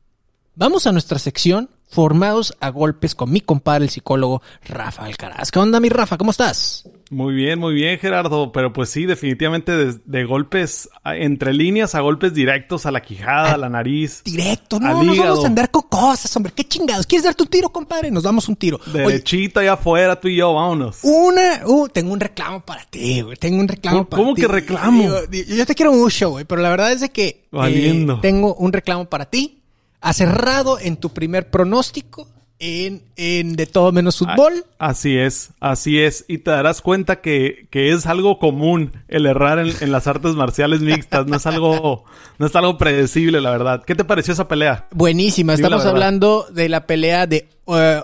Vamos 0.56 0.88
a 0.88 0.92
nuestra 0.92 1.20
sección 1.20 1.70
formados 1.90 2.54
a 2.62 2.70
golpes 2.70 3.16
con 3.16 3.32
mi 3.32 3.42
compadre, 3.42 3.86
el 3.86 3.90
psicólogo 3.90 4.42
Rafa 4.64 5.06
Alcaraz. 5.06 5.52
¿Qué 5.52 5.60
onda, 5.60 5.80
mi 5.80 5.90
Rafa? 5.90 6.18
¿Cómo 6.18 6.32
estás? 6.32 6.88
Muy 7.10 7.34
bien, 7.34 7.58
muy 7.58 7.74
bien, 7.74 7.98
Gerardo. 7.98 8.52
Pero 8.52 8.72
pues 8.72 8.90
sí, 8.90 9.08
definitivamente 9.08 9.72
de, 10.06 10.26
golpes 10.26 10.88
entre 11.04 11.54
líneas 11.54 11.96
a 11.96 12.02
golpes 12.02 12.36
directos 12.36 12.86
a 12.86 12.92
la 12.92 13.02
quijada, 13.02 13.54
a, 13.54 13.58
la 13.58 13.70
nariz. 13.70 14.22
Directo, 14.24 14.80
no, 14.80 15.04
nos 15.04 15.18
vamos 15.18 15.44
a 15.44 15.48
andar 15.48 15.72
con 15.72 15.82
cosas, 15.84 16.34
hombre. 16.36 16.54
¿Qué 16.56 16.64
chingados? 16.64 17.08
¿Quieres 17.08 17.26
dar 17.26 17.34
tu 17.34 17.48
tiro, 17.48 17.70
compadre? 17.70 18.12
Nos 18.12 18.24
damos 18.24 18.48
un 18.48 18.56
tiro. 18.56 18.80
Derechito 18.94 19.60
allá 19.60 19.74
afuera, 19.74 20.20
tú 20.20 20.28
y 20.28 20.36
yo, 20.36 20.54
vámonos. 20.54 21.00
Una, 21.02 21.62
uh, 21.66 21.90
tengo 21.90 22.14
un 22.14 22.20
reclamo 22.20 22.62
para 22.62 22.84
ti, 22.86 23.22
güey. 23.22 23.38
Tengo 23.38 23.60
un 23.60 23.68
reclamo 23.68 24.06
para 24.06 24.22
ti. 24.22 24.24
¿Cómo 24.24 24.36
que 24.36 24.48
reclamo? 24.48 25.10
Yo, 25.32 25.66
te 25.66 25.74
quiero 25.74 25.94
mucho, 25.94 26.30
güey, 26.30 26.46
pero 26.46 26.62
la 26.62 26.70
verdad 26.70 26.92
es 26.92 27.02
de 27.02 27.10
que 27.10 27.48
eh, 27.52 28.08
tengo 28.22 28.54
un 28.54 28.72
reclamo 28.72 29.06
para 29.06 29.26
ti 29.26 29.59
has 30.02 30.22
errado 30.22 30.80
en 30.80 30.98
tu 30.98 31.10
primer 31.10 31.50
pronóstico 31.50 32.28
en, 32.60 33.04
en 33.16 33.56
de 33.56 33.66
todo 33.66 33.92
menos 33.92 34.18
fútbol. 34.18 34.66
Así 34.78 35.18
es, 35.18 35.52
así 35.60 36.00
es. 36.00 36.26
Y 36.28 36.40
te 36.40 36.52
darás 36.52 36.82
cuenta 36.82 37.22
que, 37.22 37.68
que 37.70 37.92
es 37.94 38.06
algo 38.06 38.38
común 38.38 38.92
el 39.08 39.26
errar 39.26 39.60
en, 39.60 39.92
las 39.92 40.08
artes 40.08 40.36
marciales 40.36 40.82
mixtas. 40.82 41.26
No 41.26 41.38
es 41.38 41.46
algo, 41.46 42.04
no 42.38 42.46
es 42.46 42.56
algo 42.56 42.78
predecible, 42.78 43.40
la 43.42 43.52
verdad. 43.52 43.84
¿Qué 43.86 43.96
te 43.96 44.04
pareció 44.04 44.34
esa 44.34 44.48
pelea? 44.48 44.88
Buenísima. 44.92 45.54
Estamos 45.54 45.86
hablando 45.86 46.48
de 46.52 46.70
la 46.70 46.86
pelea 46.86 47.28
de 47.28 47.48
uh, 47.66 48.02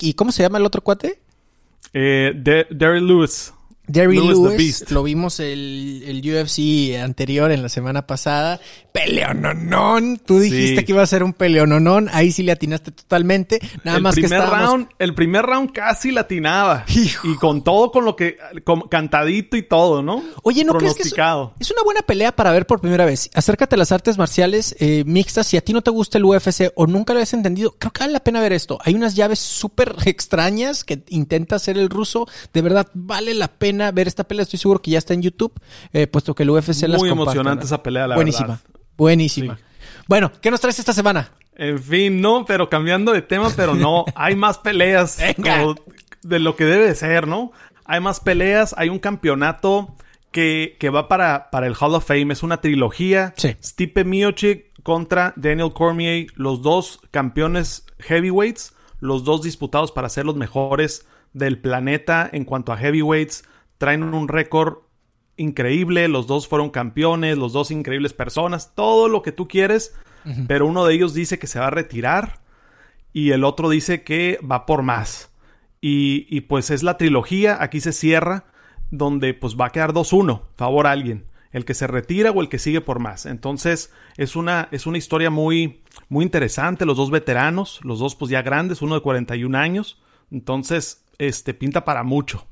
¿Y 0.00 0.14
cómo 0.14 0.30
se 0.30 0.42
llama 0.42 0.58
el 0.58 0.66
otro 0.66 0.82
cuate? 0.82 1.18
Eh, 1.92 2.32
Derry 2.70 3.00
Lewis. 3.00 3.52
Jerry 3.92 4.16
Lewis, 4.16 4.90
lo 4.90 5.02
vimos 5.02 5.38
el, 5.38 6.02
el, 6.06 6.20
UFC 6.20 7.00
anterior 7.00 7.52
en 7.52 7.62
la 7.62 7.68
semana 7.68 8.06
pasada. 8.06 8.60
Peleononón. 8.92 10.18
Tú 10.24 10.40
dijiste 10.40 10.84
que 10.84 10.92
iba 10.92 11.02
a 11.02 11.06
ser 11.06 11.22
un 11.22 11.32
peleononón. 11.32 12.08
Ahí 12.12 12.32
sí 12.32 12.42
le 12.42 12.52
atinaste 12.52 12.90
totalmente. 12.90 13.60
Nada 13.84 14.00
más 14.00 14.14
primer 14.14 14.40
que 14.40 14.46
round, 14.46 14.88
El 14.98 15.14
primer 15.14 15.44
round 15.44 15.70
casi 15.72 16.10
le 16.10 16.20
atinaba. 16.20 16.84
Y 16.88 17.36
con 17.36 17.62
todo, 17.62 17.92
con 17.92 18.04
lo 18.04 18.16
que... 18.16 18.38
cantadito 18.90 19.56
y 19.56 19.62
todo, 19.62 20.02
¿no? 20.02 20.22
Oye, 20.42 20.64
¿no 20.64 20.74
crees 20.74 20.94
que 20.94 21.02
es, 21.02 21.14
es, 21.60 21.70
una 21.70 21.82
buena 21.84 22.02
pelea 22.02 22.34
para 22.34 22.50
ver 22.52 22.66
por 22.66 22.80
primera 22.80 23.04
vez? 23.04 23.30
Acércate 23.34 23.76
a 23.76 23.78
las 23.78 23.92
artes 23.92 24.18
marciales 24.18 24.74
eh, 24.80 25.04
mixtas. 25.06 25.46
Si 25.46 25.56
a 25.56 25.60
ti 25.60 25.72
no 25.72 25.82
te 25.82 25.90
gusta 25.90 26.18
el 26.18 26.24
UFC 26.24 26.72
o 26.74 26.86
nunca 26.86 27.14
lo 27.14 27.20
has 27.20 27.34
entendido, 27.34 27.76
creo 27.78 27.92
que 27.92 28.00
vale 28.00 28.14
la 28.14 28.24
pena 28.24 28.40
ver 28.40 28.52
esto. 28.52 28.78
Hay 28.82 28.94
unas 28.94 29.14
llaves 29.14 29.38
súper 29.38 29.94
extrañas 30.06 30.82
que 30.82 31.02
intenta 31.08 31.56
hacer 31.56 31.78
el 31.78 31.88
ruso. 31.88 32.26
De 32.52 32.62
verdad, 32.62 32.88
vale 32.94 33.34
la 33.34 33.48
pena 33.48 33.75
ver 33.92 34.08
esta 34.08 34.24
pelea. 34.24 34.42
Estoy 34.42 34.58
seguro 34.58 34.80
que 34.80 34.90
ya 34.90 34.98
está 34.98 35.14
en 35.14 35.22
YouTube, 35.22 35.52
eh, 35.92 36.06
puesto 36.06 36.34
que 36.34 36.42
el 36.42 36.50
UFC 36.50 36.82
Muy 36.82 36.88
las 36.88 37.00
Muy 37.00 37.10
emocionante 37.10 37.64
esa 37.64 37.82
pelea, 37.82 38.06
la 38.06 38.14
buenísima, 38.14 38.48
verdad. 38.48 38.60
Buenísima, 38.96 39.54
buenísima. 39.54 39.66
Bueno, 40.08 40.32
¿qué 40.40 40.50
nos 40.50 40.60
traes 40.60 40.78
esta 40.78 40.92
semana? 40.92 41.30
En 41.56 41.78
fin, 41.78 42.20
no, 42.20 42.44
pero 42.44 42.68
cambiando 42.68 43.12
de 43.12 43.22
tema, 43.22 43.50
pero 43.56 43.74
no, 43.74 44.04
hay 44.14 44.36
más 44.36 44.58
peleas 44.58 45.18
de 46.22 46.38
lo 46.38 46.56
que 46.56 46.64
debe 46.64 46.94
ser, 46.94 47.26
¿no? 47.26 47.52
Hay 47.84 48.00
más 48.00 48.20
peleas, 48.20 48.74
hay 48.76 48.88
un 48.88 48.98
campeonato 48.98 49.94
que, 50.32 50.76
que 50.78 50.90
va 50.90 51.08
para, 51.08 51.50
para 51.50 51.66
el 51.66 51.74
Hall 51.78 51.94
of 51.94 52.06
Fame, 52.06 52.32
es 52.32 52.42
una 52.42 52.60
trilogía. 52.60 53.32
Sí. 53.36 53.56
Stipe 53.62 54.04
Miocic 54.04 54.66
contra 54.82 55.32
Daniel 55.36 55.72
Cormier, 55.72 56.26
los 56.34 56.62
dos 56.62 57.00
campeones 57.10 57.86
heavyweights, 57.98 58.74
los 59.00 59.24
dos 59.24 59.42
disputados 59.42 59.92
para 59.92 60.08
ser 60.08 60.26
los 60.26 60.36
mejores 60.36 61.06
del 61.32 61.58
planeta 61.58 62.28
en 62.32 62.44
cuanto 62.44 62.72
a 62.72 62.76
heavyweights 62.76 63.44
traen 63.78 64.02
un 64.02 64.28
récord 64.28 64.78
increíble, 65.36 66.08
los 66.08 66.26
dos 66.26 66.48
fueron 66.48 66.70
campeones, 66.70 67.36
los 67.38 67.52
dos 67.52 67.70
increíbles 67.70 68.12
personas, 68.12 68.74
todo 68.74 69.08
lo 69.08 69.22
que 69.22 69.32
tú 69.32 69.48
quieres, 69.48 69.94
pero 70.48 70.66
uno 70.66 70.84
de 70.84 70.94
ellos 70.94 71.14
dice 71.14 71.38
que 71.38 71.46
se 71.46 71.60
va 71.60 71.68
a 71.68 71.70
retirar 71.70 72.40
y 73.12 73.30
el 73.30 73.44
otro 73.44 73.68
dice 73.68 74.02
que 74.02 74.40
va 74.40 74.66
por 74.66 74.82
más. 74.82 75.30
Y, 75.80 76.26
y, 76.28 76.40
pues 76.40 76.70
es 76.70 76.82
la 76.82 76.96
trilogía, 76.96 77.62
aquí 77.62 77.80
se 77.80 77.92
cierra, 77.92 78.46
donde 78.90 79.34
pues 79.34 79.56
va 79.56 79.66
a 79.66 79.70
quedar 79.70 79.92
2-1, 79.92 80.42
favor 80.56 80.86
a 80.86 80.90
alguien, 80.90 81.26
el 81.52 81.64
que 81.64 81.74
se 81.74 81.86
retira 81.86 82.30
o 82.32 82.40
el 82.40 82.48
que 82.48 82.58
sigue 82.58 82.80
por 82.80 82.98
más. 82.98 83.24
Entonces 83.26 83.92
es 84.16 84.36
una, 84.36 84.68
es 84.72 84.86
una 84.86 84.98
historia 84.98 85.30
muy, 85.30 85.82
muy 86.08 86.24
interesante, 86.24 86.86
los 86.86 86.96
dos 86.96 87.10
veteranos, 87.10 87.80
los 87.84 87.98
dos 87.98 88.16
pues 88.16 88.30
ya 88.30 88.42
grandes, 88.42 88.82
uno 88.82 88.96
de 88.96 89.02
41 89.02 89.56
años, 89.56 90.02
entonces 90.30 91.04
este 91.18 91.54
pinta 91.54 91.84
para 91.84 92.02
mucho. 92.02 92.46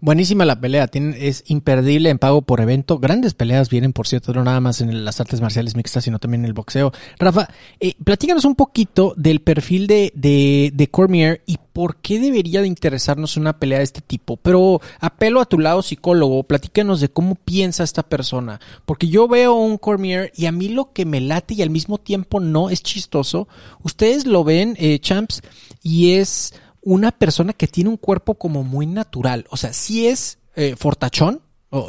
Buenísima 0.00 0.44
la 0.44 0.60
pelea, 0.60 0.88
es 0.92 1.42
imperdible 1.48 2.08
en 2.08 2.20
pago 2.20 2.42
por 2.42 2.60
evento. 2.60 3.00
Grandes 3.00 3.34
peleas 3.34 3.68
vienen, 3.68 3.92
por 3.92 4.06
cierto, 4.06 4.32
no 4.32 4.44
nada 4.44 4.60
más 4.60 4.80
en 4.80 5.04
las 5.04 5.20
artes 5.20 5.40
marciales 5.40 5.74
mixtas, 5.74 6.04
sino 6.04 6.20
también 6.20 6.42
en 6.42 6.46
el 6.46 6.52
boxeo. 6.52 6.92
Rafa, 7.18 7.48
eh, 7.80 7.94
platícanos 8.04 8.44
un 8.44 8.54
poquito 8.54 9.12
del 9.16 9.40
perfil 9.40 9.88
de, 9.88 10.12
de, 10.14 10.70
de, 10.72 10.88
Cormier 10.88 11.42
y 11.46 11.58
por 11.72 11.96
qué 11.96 12.20
debería 12.20 12.60
de 12.60 12.68
interesarnos 12.68 13.36
una 13.36 13.58
pelea 13.58 13.78
de 13.78 13.84
este 13.84 14.00
tipo. 14.00 14.36
Pero 14.36 14.80
apelo 15.00 15.40
a 15.40 15.46
tu 15.46 15.58
lado 15.58 15.82
psicólogo, 15.82 16.44
platícanos 16.44 17.00
de 17.00 17.08
cómo 17.08 17.34
piensa 17.34 17.82
esta 17.82 18.04
persona. 18.04 18.60
Porque 18.86 19.08
yo 19.08 19.26
veo 19.26 19.54
un 19.54 19.78
Cormier 19.78 20.30
y 20.36 20.46
a 20.46 20.52
mí 20.52 20.68
lo 20.68 20.92
que 20.92 21.06
me 21.06 21.20
late 21.20 21.54
y 21.54 21.62
al 21.62 21.70
mismo 21.70 21.98
tiempo 21.98 22.38
no 22.38 22.70
es 22.70 22.84
chistoso. 22.84 23.48
Ustedes 23.82 24.26
lo 24.26 24.44
ven, 24.44 24.76
eh, 24.78 25.00
champs, 25.00 25.42
y 25.82 26.12
es 26.12 26.54
una 26.82 27.12
persona 27.12 27.52
que 27.52 27.68
tiene 27.68 27.90
un 27.90 27.96
cuerpo 27.96 28.34
como 28.34 28.64
muy 28.64 28.86
natural. 28.86 29.46
O 29.50 29.56
sea, 29.56 29.72
sí 29.72 30.06
es 30.06 30.38
eh, 30.56 30.76
fortachón, 30.76 31.42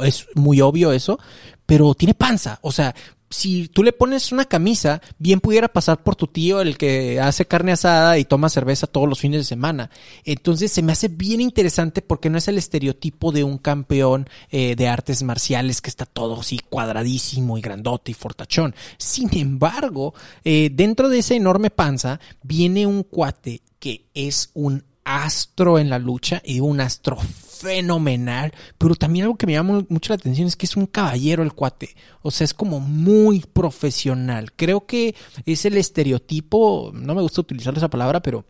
es 0.04 0.28
muy 0.36 0.62
obvio 0.62 0.92
eso, 0.92 1.20
pero 1.66 1.94
tiene 1.94 2.14
panza. 2.14 2.60
O 2.62 2.72
sea, 2.72 2.94
si 3.30 3.68
tú 3.68 3.84
le 3.84 3.94
pones 3.94 4.32
una 4.32 4.46
camisa, 4.46 5.02
bien 5.18 5.40
pudiera 5.40 5.68
pasar 5.68 6.04
por 6.04 6.16
tu 6.16 6.28
tío, 6.28 6.62
el 6.62 6.78
que 6.78 7.20
hace 7.20 7.46
carne 7.46 7.72
asada 7.72 8.18
y 8.18 8.26
toma 8.26 8.50
cerveza 8.50 8.88
todos 8.88 9.08
los 9.08 9.20
fines 9.20 9.42
de 9.42 9.44
semana. 9.44 9.90
Entonces 10.24 10.72
se 10.72 10.82
me 10.82 10.92
hace 10.92 11.08
bien 11.08 11.42
interesante 11.42 12.02
porque 12.02 12.30
no 12.30 12.38
es 12.38 12.48
el 12.48 12.58
estereotipo 12.58 13.32
de 13.32 13.44
un 13.44 13.58
campeón 13.58 14.28
eh, 14.50 14.76
de 14.76 14.88
artes 14.88 15.24
marciales 15.24 15.82
que 15.82 15.90
está 15.90 16.06
todo 16.06 16.40
así 16.40 16.60
cuadradísimo 16.70 17.58
y 17.58 17.62
grandote 17.62 18.12
y 18.12 18.16
fortachón. 18.16 18.74
Sin 18.98 19.30
embargo, 19.38 20.14
eh, 20.44 20.70
dentro 20.74 21.10
de 21.10 21.20
esa 21.20 21.36
enorme 21.36 21.70
panza 21.70 22.20
viene 22.42 22.88
un 22.88 23.04
cuate 23.04 23.62
que 23.80 24.06
es 24.14 24.52
un 24.54 24.84
astro 25.04 25.80
en 25.80 25.90
la 25.90 26.00
lucha 26.00 26.42
y 26.46 26.60
un 26.60 26.82
astro 26.82 27.18
fenomenal, 27.60 28.54
pero 28.78 28.96
también 28.96 29.24
algo 29.24 29.38
que 29.38 29.46
me 29.46 29.54
llama 29.54 29.84
mucho 29.90 30.14
la 30.14 30.16
atención 30.16 30.48
es 30.48 30.56
que 30.56 30.66
es 30.66 30.78
un 30.78 30.86
caballero 30.86 31.44
el 31.44 31.54
cuate, 31.54 31.96
o 32.22 32.32
sea, 32.32 32.46
es 32.46 32.54
como 32.54 32.80
muy 32.80 33.42
profesional. 33.42 34.54
Creo 34.56 34.86
que 34.86 35.16
es 35.46 35.66
el 35.66 35.78
estereotipo, 35.78 36.92
no 36.94 37.16
me 37.16 37.22
gusta 37.22 37.42
utilizar 37.42 37.76
esa 37.76 37.90
palabra, 37.90 38.22
pero 38.22 38.46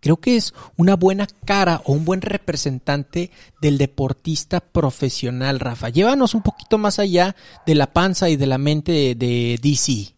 creo 0.00 0.16
que 0.16 0.36
es 0.36 0.52
una 0.76 0.96
buena 0.96 1.28
cara 1.44 1.82
o 1.84 1.92
un 1.92 2.04
buen 2.04 2.20
representante 2.20 3.30
del 3.60 3.78
deportista 3.78 4.60
profesional, 4.60 5.60
Rafa. 5.60 5.90
Llévanos 5.90 6.34
un 6.34 6.42
poquito 6.42 6.78
más 6.78 6.98
allá 6.98 7.36
de 7.64 7.76
la 7.76 7.92
panza 7.92 8.28
y 8.28 8.36
de 8.36 8.46
la 8.46 8.58
mente 8.58 9.14
de 9.14 9.58
DC. 9.62 10.11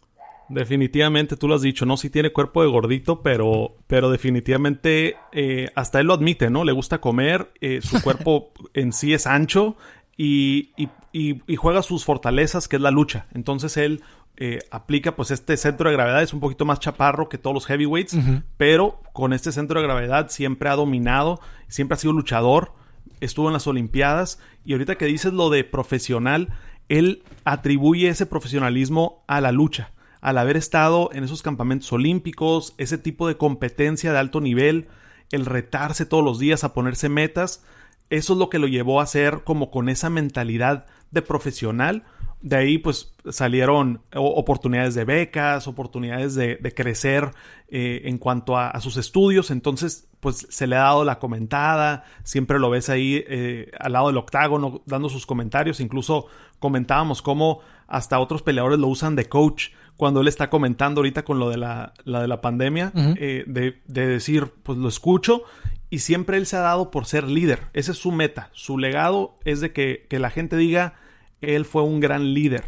Definitivamente, 0.48 1.36
tú 1.36 1.48
lo 1.48 1.54
has 1.54 1.62
dicho, 1.62 1.86
¿no? 1.86 1.96
Sí 1.96 2.10
tiene 2.10 2.30
cuerpo 2.30 2.62
de 2.62 2.68
gordito, 2.68 3.22
pero, 3.22 3.76
pero 3.86 4.10
definitivamente 4.10 5.16
eh, 5.32 5.70
hasta 5.74 6.00
él 6.00 6.08
lo 6.08 6.14
admite, 6.14 6.50
¿no? 6.50 6.64
Le 6.64 6.72
gusta 6.72 7.00
comer, 7.00 7.50
eh, 7.60 7.80
su 7.82 8.02
cuerpo 8.02 8.52
en 8.74 8.92
sí 8.92 9.14
es 9.14 9.26
ancho 9.26 9.76
y, 10.16 10.72
y, 11.12 11.56
juega 11.56 11.82
sus 11.82 12.04
fortalezas, 12.04 12.68
que 12.68 12.76
es 12.76 12.82
la 12.82 12.90
lucha. 12.90 13.26
Entonces 13.32 13.76
él 13.78 14.02
eh, 14.36 14.58
aplica 14.70 15.16
pues 15.16 15.30
este 15.30 15.56
centro 15.56 15.88
de 15.88 15.96
gravedad, 15.96 16.22
es 16.22 16.34
un 16.34 16.40
poquito 16.40 16.66
más 16.66 16.78
chaparro 16.78 17.28
que 17.28 17.38
todos 17.38 17.54
los 17.54 17.66
heavyweights, 17.66 18.16
pero 18.56 19.00
con 19.12 19.32
este 19.32 19.50
centro 19.50 19.80
de 19.80 19.86
gravedad 19.86 20.28
siempre 20.28 20.68
ha 20.68 20.76
dominado, 20.76 21.40
siempre 21.68 21.94
ha 21.94 21.98
sido 21.98 22.12
luchador, 22.12 22.72
estuvo 23.20 23.48
en 23.48 23.54
las 23.54 23.66
Olimpiadas 23.66 24.38
y 24.64 24.72
ahorita 24.72 24.96
que 24.96 25.06
dices 25.06 25.32
lo 25.32 25.48
de 25.48 25.64
profesional, 25.64 26.52
él 26.88 27.22
atribuye 27.44 28.08
ese 28.08 28.26
profesionalismo 28.26 29.24
a 29.26 29.40
la 29.40 29.50
lucha 29.50 29.93
al 30.24 30.38
haber 30.38 30.56
estado 30.56 31.10
en 31.12 31.22
esos 31.22 31.42
campamentos 31.42 31.92
olímpicos, 31.92 32.74
ese 32.78 32.96
tipo 32.96 33.28
de 33.28 33.36
competencia 33.36 34.10
de 34.10 34.18
alto 34.18 34.40
nivel, 34.40 34.88
el 35.30 35.44
retarse 35.44 36.06
todos 36.06 36.24
los 36.24 36.38
días 36.38 36.64
a 36.64 36.72
ponerse 36.72 37.10
metas, 37.10 37.62
eso 38.08 38.32
es 38.32 38.38
lo 38.38 38.48
que 38.48 38.58
lo 38.58 38.66
llevó 38.66 39.02
a 39.02 39.06
ser 39.06 39.44
como 39.44 39.70
con 39.70 39.90
esa 39.90 40.08
mentalidad 40.08 40.86
de 41.10 41.20
profesional. 41.20 42.04
De 42.40 42.56
ahí 42.56 42.78
pues 42.78 43.14
salieron 43.30 44.00
oportunidades 44.14 44.94
de 44.94 45.04
becas, 45.04 45.68
oportunidades 45.68 46.34
de, 46.34 46.72
crecer 46.74 47.32
eh, 47.68 48.02
en 48.04 48.16
cuanto 48.16 48.56
a, 48.56 48.80
sus 48.80 48.96
estudios. 48.96 49.50
Entonces 49.50 50.08
pues 50.20 50.46
se 50.48 50.66
le 50.66 50.76
ha 50.76 50.84
dado 50.84 51.04
la 51.04 51.18
comentada, 51.18 52.04
siempre 52.22 52.58
lo 52.58 52.70
ves 52.70 52.88
ahí 52.88 53.22
eh, 53.28 53.70
al 53.78 53.92
lado 53.92 54.06
del 54.06 54.16
octágono 54.16 54.80
dando 54.86 55.10
sus 55.10 55.26
comentarios. 55.26 55.80
Incluso 55.80 56.28
comentábamos 56.60 57.20
cómo 57.20 57.60
hasta 57.88 58.18
otros 58.18 58.40
peleadores 58.40 58.78
lo 58.78 58.88
usan 58.88 59.16
de 59.16 59.28
coach 59.28 59.68
cuando 59.96 60.20
él 60.20 60.28
está 60.28 60.50
comentando 60.50 61.00
ahorita 61.00 61.24
con 61.24 61.38
lo 61.38 61.50
de 61.50 61.56
la, 61.56 61.92
de 62.04 62.28
la 62.28 62.40
pandemia, 62.40 62.92
eh, 62.94 63.44
de, 63.46 63.80
decir, 63.86 64.52
pues 64.62 64.78
lo 64.78 64.88
escucho, 64.88 65.42
y 65.88 66.00
siempre 66.00 66.36
él 66.36 66.46
se 66.46 66.56
ha 66.56 66.60
dado 66.60 66.90
por 66.90 67.06
ser 67.06 67.28
líder. 67.28 67.68
Ese 67.72 67.92
es 67.92 67.98
su 67.98 68.10
meta. 68.10 68.50
Su 68.52 68.78
legado 68.78 69.38
es 69.44 69.60
de 69.60 69.72
que, 69.72 70.06
que 70.08 70.18
la 70.18 70.30
gente 70.30 70.56
diga, 70.56 70.94
él 71.40 71.64
fue 71.64 71.82
un 71.82 72.00
gran 72.00 72.34
líder. 72.34 72.64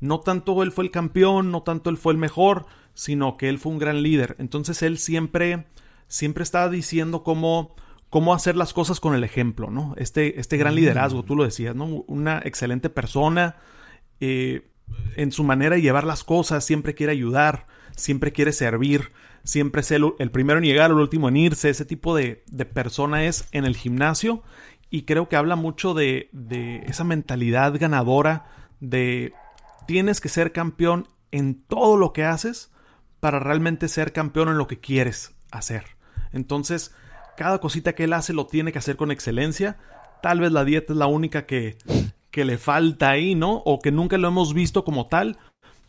No 0.00 0.20
tanto 0.20 0.62
él 0.62 0.70
fue 0.70 0.84
el 0.84 0.92
campeón, 0.92 1.50
no 1.50 1.62
tanto 1.62 1.90
él 1.90 1.96
fue 1.96 2.12
el 2.12 2.18
mejor, 2.18 2.66
sino 2.94 3.36
que 3.36 3.48
él 3.48 3.58
fue 3.58 3.72
un 3.72 3.78
gran 3.78 4.02
líder. 4.02 4.36
Entonces 4.38 4.82
él 4.82 4.98
siempre, 4.98 5.66
siempre 6.06 6.44
está 6.44 6.68
diciendo 6.68 7.24
cómo, 7.24 7.74
cómo 8.08 8.34
hacer 8.34 8.54
las 8.54 8.72
cosas 8.72 9.00
con 9.00 9.14
el 9.14 9.24
ejemplo, 9.24 9.70
¿no? 9.70 9.94
Este, 9.96 10.38
este 10.38 10.56
gran 10.56 10.74
mm. 10.74 10.76
liderazgo, 10.76 11.24
tú 11.24 11.34
lo 11.34 11.42
decías, 11.42 11.74
¿no? 11.74 11.86
Una 12.06 12.40
excelente 12.44 12.90
persona. 12.90 13.56
Eh, 14.20 14.70
en 15.16 15.32
su 15.32 15.44
manera 15.44 15.76
de 15.76 15.82
llevar 15.82 16.04
las 16.04 16.24
cosas, 16.24 16.64
siempre 16.64 16.94
quiere 16.94 17.12
ayudar, 17.12 17.66
siempre 17.96 18.32
quiere 18.32 18.52
servir, 18.52 19.10
siempre 19.44 19.80
es 19.80 19.90
el, 19.90 20.12
primero 20.32 20.58
en 20.58 20.64
llegar, 20.64 20.90
el 20.90 20.98
último 20.98 21.28
en 21.28 21.36
irse, 21.36 21.70
ese 21.70 21.84
tipo 21.84 22.14
de, 22.14 22.44
persona 22.72 23.24
es 23.24 23.48
en 23.52 23.64
el 23.64 23.76
gimnasio 23.76 24.42
y 24.90 25.02
creo 25.02 25.28
que 25.28 25.36
habla 25.36 25.56
mucho 25.56 25.94
de, 25.94 26.28
de 26.32 26.78
esa 26.86 27.04
mentalidad 27.04 27.74
ganadora 27.78 28.46
de 28.80 29.32
tienes 29.86 30.20
que 30.20 30.28
ser 30.28 30.52
campeón 30.52 31.08
en 31.30 31.62
todo 31.62 31.96
lo 31.96 32.12
que 32.12 32.24
haces 32.24 32.70
para 33.20 33.38
realmente 33.38 33.88
ser 33.88 34.12
campeón 34.12 34.48
en 34.48 34.58
lo 34.58 34.66
que 34.66 34.78
quieres 34.78 35.34
hacer. 35.50 35.84
Entonces, 36.32 36.94
cada 37.36 37.58
cosita 37.58 37.94
que 37.94 38.04
él 38.04 38.12
hace 38.12 38.32
lo 38.32 38.46
tiene 38.46 38.72
que 38.72 38.78
hacer 38.78 38.96
con 38.96 39.10
excelencia. 39.10 39.78
Tal 40.22 40.40
vez 40.40 40.52
la 40.52 40.64
dieta 40.64 40.92
es 40.92 40.98
la 40.98 41.06
única 41.06 41.46
que, 41.46 41.78
que 42.30 42.44
le 42.44 42.58
falta 42.58 43.10
ahí, 43.10 43.34
¿no? 43.34 43.62
O 43.64 43.78
que 43.78 43.92
nunca 43.92 44.18
lo 44.18 44.28
hemos 44.28 44.54
visto 44.54 44.84
como 44.84 45.06
tal, 45.06 45.38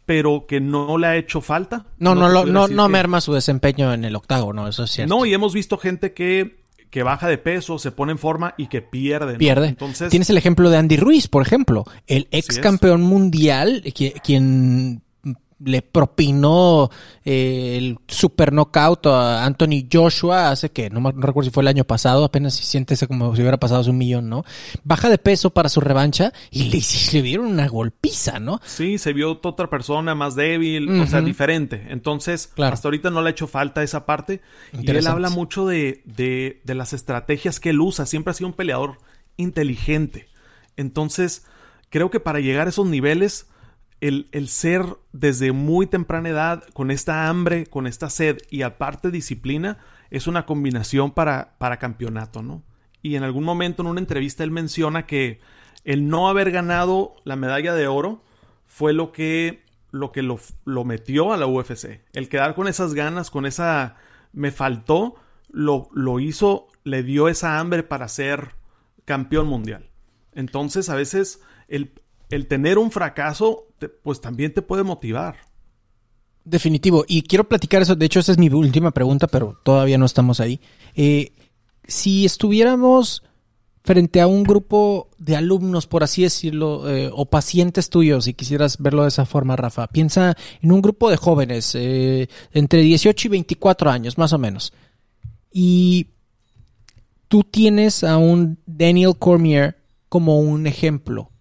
pero 0.05 0.45
que 0.47 0.59
no 0.59 0.97
le 0.97 1.07
ha 1.07 1.17
hecho 1.17 1.41
falta. 1.41 1.85
No, 1.97 2.15
no, 2.15 2.29
no, 2.29 2.45
no, 2.45 2.67
no 2.67 2.89
merma 2.89 3.21
su 3.21 3.33
desempeño 3.33 3.93
en 3.93 4.05
el 4.05 4.15
octágono, 4.15 4.67
eso 4.67 4.83
es 4.83 4.91
cierto. 4.91 5.15
No, 5.15 5.25
y 5.25 5.33
hemos 5.33 5.53
visto 5.53 5.77
gente 5.77 6.13
que, 6.13 6.63
que 6.89 7.03
baja 7.03 7.27
de 7.27 7.37
peso, 7.37 7.77
se 7.77 7.91
pone 7.91 8.13
en 8.13 8.17
forma 8.17 8.55
y 8.57 8.67
que 8.67 8.81
pierde. 8.81 9.35
Pierde. 9.35 9.67
Entonces, 9.67 10.09
Tienes 10.09 10.29
el 10.29 10.37
ejemplo 10.37 10.69
de 10.69 10.77
Andy 10.77 10.97
Ruiz, 10.97 11.27
por 11.27 11.41
ejemplo, 11.41 11.85
el 12.07 12.27
ex 12.31 12.59
campeón 12.59 13.01
mundial, 13.01 13.83
quien 14.23 15.03
le 15.64 15.82
propinó 15.82 16.89
eh, 17.26 17.78
el 17.78 17.97
super 18.07 18.53
knockout 18.53 19.07
a 19.07 19.45
Anthony 19.45 19.88
Joshua 19.91 20.51
hace 20.51 20.70
que, 20.72 20.89
no, 20.89 21.12
recuerdo 21.12 21.49
si 21.49 21.53
fue 21.53 21.64
el 21.64 21.68
año 21.68 21.84
pasado, 21.84 22.24
apenas 22.24 22.55
se 22.55 22.64
siente 22.64 22.95
como 23.07 23.36
si 23.36 23.41
hubiera 23.41 23.60
pasado 23.60 23.82
hace 23.82 23.89
un 23.89 23.97
millón, 23.97 24.30
¿no? 24.30 24.45
Baja 24.84 25.10
de 25.10 25.18
peso 25.18 25.49
para 25.49 25.70
su 25.70 25.82
revancha 25.82 26.34
y 26.51 26.66
le, 26.70 26.82
le 27.14 27.22
dieron 27.22 27.47
una 27.47 27.68
golpiza, 27.68 28.39
¿no? 28.39 28.62
Sí, 28.66 28.97
se 28.97 29.14
vio 29.14 29.39
otra 29.41 29.70
persona 29.70 30.16
más 30.16 30.36
débil, 30.36 30.89
o 31.01 31.07
sea, 31.07 31.22
diferente. 31.22 31.88
Entonces, 31.89 32.51
hasta 32.57 32.88
ahorita 32.88 33.10
no 33.10 33.22
le 33.22 33.30
ha 33.30 33.32
hecho 33.32 33.47
falta 33.47 33.84
esa 33.84 34.05
parte. 34.05 34.41
Y 34.82 34.89
él 34.89 35.07
habla 35.07 35.30
mucho 35.30 35.68
de, 35.68 36.01
de, 36.05 36.62
de 36.64 36.76
las 36.76 36.93
estrategias 36.93 37.60
que 37.60 37.72
él 37.72 37.80
usa. 37.80 38.05
Siempre 38.05 38.32
ha 38.32 38.34
sido 38.34 38.47
un 38.47 38.53
peleador 38.53 38.97
inteligente. 39.38 40.28
Entonces, 40.78 41.45
creo 41.89 42.10
que 42.10 42.20
para 42.20 42.39
llegar 42.39 42.68
a 42.68 42.70
esos 42.70 42.86
niveles 42.86 43.47
el, 44.02 44.47
ser 44.47 44.86
desde 45.12 45.52
muy 45.52 45.88
temprana 45.88 46.30
edad 46.30 46.64
con 46.74 46.91
esta 46.91 47.28
hambre, 47.28 47.66
con 47.66 47.88
esta 47.88 48.10
sed 48.10 48.38
y 48.50 48.62
aparte 48.62 49.12
disciplina, 49.12 49.78
es 50.10 50.28
una 50.28 50.45
combinación 50.45 51.12
para, 51.12 51.56
para 51.58 51.78
campeonato, 51.78 52.41
¿no? 52.41 52.64
Y 53.02 53.16
en 53.16 53.24
algún 53.24 53.43
momento 53.43 53.82
en 53.82 53.88
una 53.88 54.00
entrevista 54.00 54.43
él 54.43 54.52
menciona 54.52 55.06
que 55.06 55.39
el 55.86 56.08
no 56.08 56.30
haber 56.30 56.52
ganado 56.52 57.16
la 57.24 57.36
medalla 57.36 57.74
de 57.74 57.88
oro 57.88 58.24
fue 58.68 58.93
lo 58.93 59.12
que 59.12 59.64
lo, 59.91 60.12
que 60.12 60.22
lo 60.22 60.84
metió 60.84 61.34
a 61.34 61.38
la 61.38 61.47
UFC. 61.47 62.02
El 62.14 62.30
quedar 62.30 62.56
con 62.56 62.68
esas 62.68 62.93
ganas, 62.93 63.32
con 63.32 63.45
esa 63.45 63.95
me 64.34 64.52
faltó, 64.52 65.16
lo, 65.50 65.89
lo 65.93 66.20
hizo, 66.20 66.68
le 66.84 67.04
dio 67.04 67.28
esa 67.28 67.60
hambre 67.60 67.84
para 67.84 68.08
ser 68.08 68.56
campeón 69.06 69.47
mundial. 69.47 69.89
Entonces, 70.34 70.89
a 70.89 70.95
veces 70.95 71.41
el, 71.68 71.91
el 72.30 72.47
tener 72.47 72.78
un 72.78 72.91
fracaso, 72.91 73.68
pues 73.88 74.19
también 74.19 74.53
te 74.53 74.61
puede 74.61 74.84
motivar. 74.84 75.38
Definitivo. 76.43 77.05
Y 77.07 77.21
quiero 77.21 77.47
platicar 77.47 77.82
eso. 77.82 77.95
De 77.95 78.05
hecho, 78.05 78.19
esa 78.19 78.32
es 78.32 78.38
mi 78.38 78.49
última 78.49 78.91
pregunta, 78.91 79.27
pero 79.27 79.57
todavía 79.63 79.97
no 79.97 80.05
estamos 80.05 80.39
ahí. 80.39 80.59
Eh, 80.95 81.32
si 81.88 82.25
estuviéramos 82.25 83.23
frente 83.84 84.21
a 84.21 84.27
un 84.27 84.43
grupo 84.43 85.09
de 85.17 85.36
alumnos, 85.36 85.88
por 85.88 86.03
así 86.03 86.23
decirlo, 86.23 86.89
eh, 86.89 87.09
o 87.13 87.25
pacientes 87.25 87.89
tuyos, 87.89 88.25
si 88.25 88.34
quisieras 88.34 88.77
verlo 88.77 89.03
de 89.03 89.09
esa 89.09 89.25
forma, 89.25 89.55
Rafa. 89.55 89.88
Piensa 89.88 90.36
en 90.61 90.71
un 90.71 90.82
grupo 90.82 91.09
de 91.09 91.17
jóvenes 91.17 91.73
eh, 91.75 92.30
entre 92.51 92.82
18 92.82 93.27
y 93.27 93.32
24 93.32 93.89
años, 93.89 94.17
más 94.17 94.34
o 94.34 94.38
menos. 94.38 94.73
Y 95.51 96.07
tú 97.27 97.43
tienes 97.43 98.03
a 98.03 98.17
un 98.17 98.59
Daniel 98.65 99.17
Cormier 99.17 99.77
como 100.09 100.39
un 100.39 100.67
ejemplo. 100.67 101.32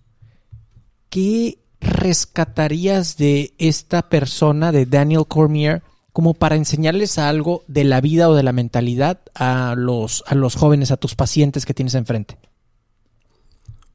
¿Qué 1.08 1.58
rescatarías 1.80 3.16
de 3.16 3.54
esta 3.58 4.08
persona, 4.08 4.72
de 4.72 4.86
Daniel 4.86 5.24
Cormier, 5.26 5.82
como 6.12 6.34
para 6.34 6.56
enseñarles 6.56 7.18
algo 7.18 7.62
de 7.68 7.84
la 7.84 8.00
vida 8.00 8.28
o 8.28 8.34
de 8.34 8.42
la 8.42 8.52
mentalidad 8.52 9.20
a 9.34 9.74
los, 9.76 10.24
a 10.26 10.34
los 10.34 10.56
jóvenes, 10.56 10.90
a 10.90 10.96
tus 10.96 11.14
pacientes 11.14 11.64
que 11.64 11.74
tienes 11.74 11.94
enfrente? 11.94 12.38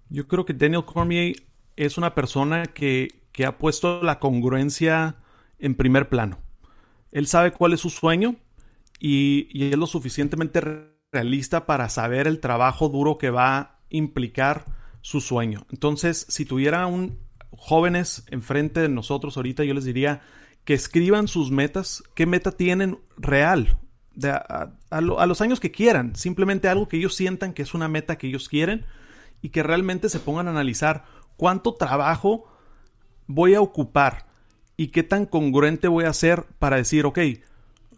Yo 0.09 0.27
creo 0.27 0.45
que 0.45 0.53
Daniel 0.53 0.85
Cormier 0.85 1.35
es 1.75 1.97
una 1.97 2.15
persona 2.15 2.65
que, 2.67 3.09
ha 3.45 3.57
puesto 3.57 4.01
la 4.03 4.19
congruencia 4.19 5.17
en 5.59 5.75
primer 5.75 6.07
plano. 6.07 6.37
Él 7.11 7.27
sabe 7.27 7.51
cuál 7.51 7.73
es 7.73 7.81
su 7.81 7.89
sueño 7.89 8.35
y, 8.99 9.47
y 9.51 9.71
es 9.71 9.77
lo 9.77 9.87
suficientemente 9.87 10.61
realista 11.11 11.65
para 11.65 11.89
saber 11.89 12.27
el 12.27 12.39
trabajo 12.39 12.89
duro 12.89 13.17
que 13.17 13.31
va 13.31 13.57
a 13.57 13.79
implicar 13.89 14.65
su 15.01 15.19
sueño. 15.19 15.65
Entonces, 15.71 16.25
si 16.29 16.45
tuviera 16.45 16.85
un 16.87 17.19
jóvenes 17.57 18.25
enfrente 18.29 18.79
de 18.79 18.89
nosotros 18.89 19.37
ahorita, 19.37 19.63
yo 19.63 19.73
les 19.73 19.85
diría 19.85 20.21
que 20.65 20.73
escriban 20.73 21.27
sus 21.27 21.51
metas, 21.51 22.03
qué 22.15 22.25
meta 22.25 22.51
tienen 22.51 22.99
real, 23.17 23.77
de 24.15 24.29
a, 24.31 25.01
los 25.01 25.41
años 25.41 25.59
que 25.59 25.71
quieran, 25.71 26.15
simplemente 26.15 26.67
algo 26.67 26.87
que 26.87 26.97
ellos 26.97 27.15
sientan 27.15 27.53
que 27.53 27.63
es 27.63 27.73
una 27.73 27.87
meta 27.87 28.17
que 28.17 28.27
ellos 28.27 28.47
quieren 28.47 28.85
y 29.41 29.49
que 29.49 29.63
realmente 29.63 30.09
se 30.09 30.19
pongan 30.19 30.47
a 30.47 30.51
analizar 30.51 31.05
cuánto 31.35 31.73
trabajo 31.73 32.45
voy 33.27 33.55
a 33.55 33.61
ocupar 33.61 34.27
y 34.77 34.87
qué 34.87 35.03
tan 35.03 35.25
congruente 35.25 35.87
voy 35.87 36.05
a 36.05 36.09
hacer 36.09 36.45
para 36.59 36.77
decir, 36.77 37.05
ok, 37.05 37.19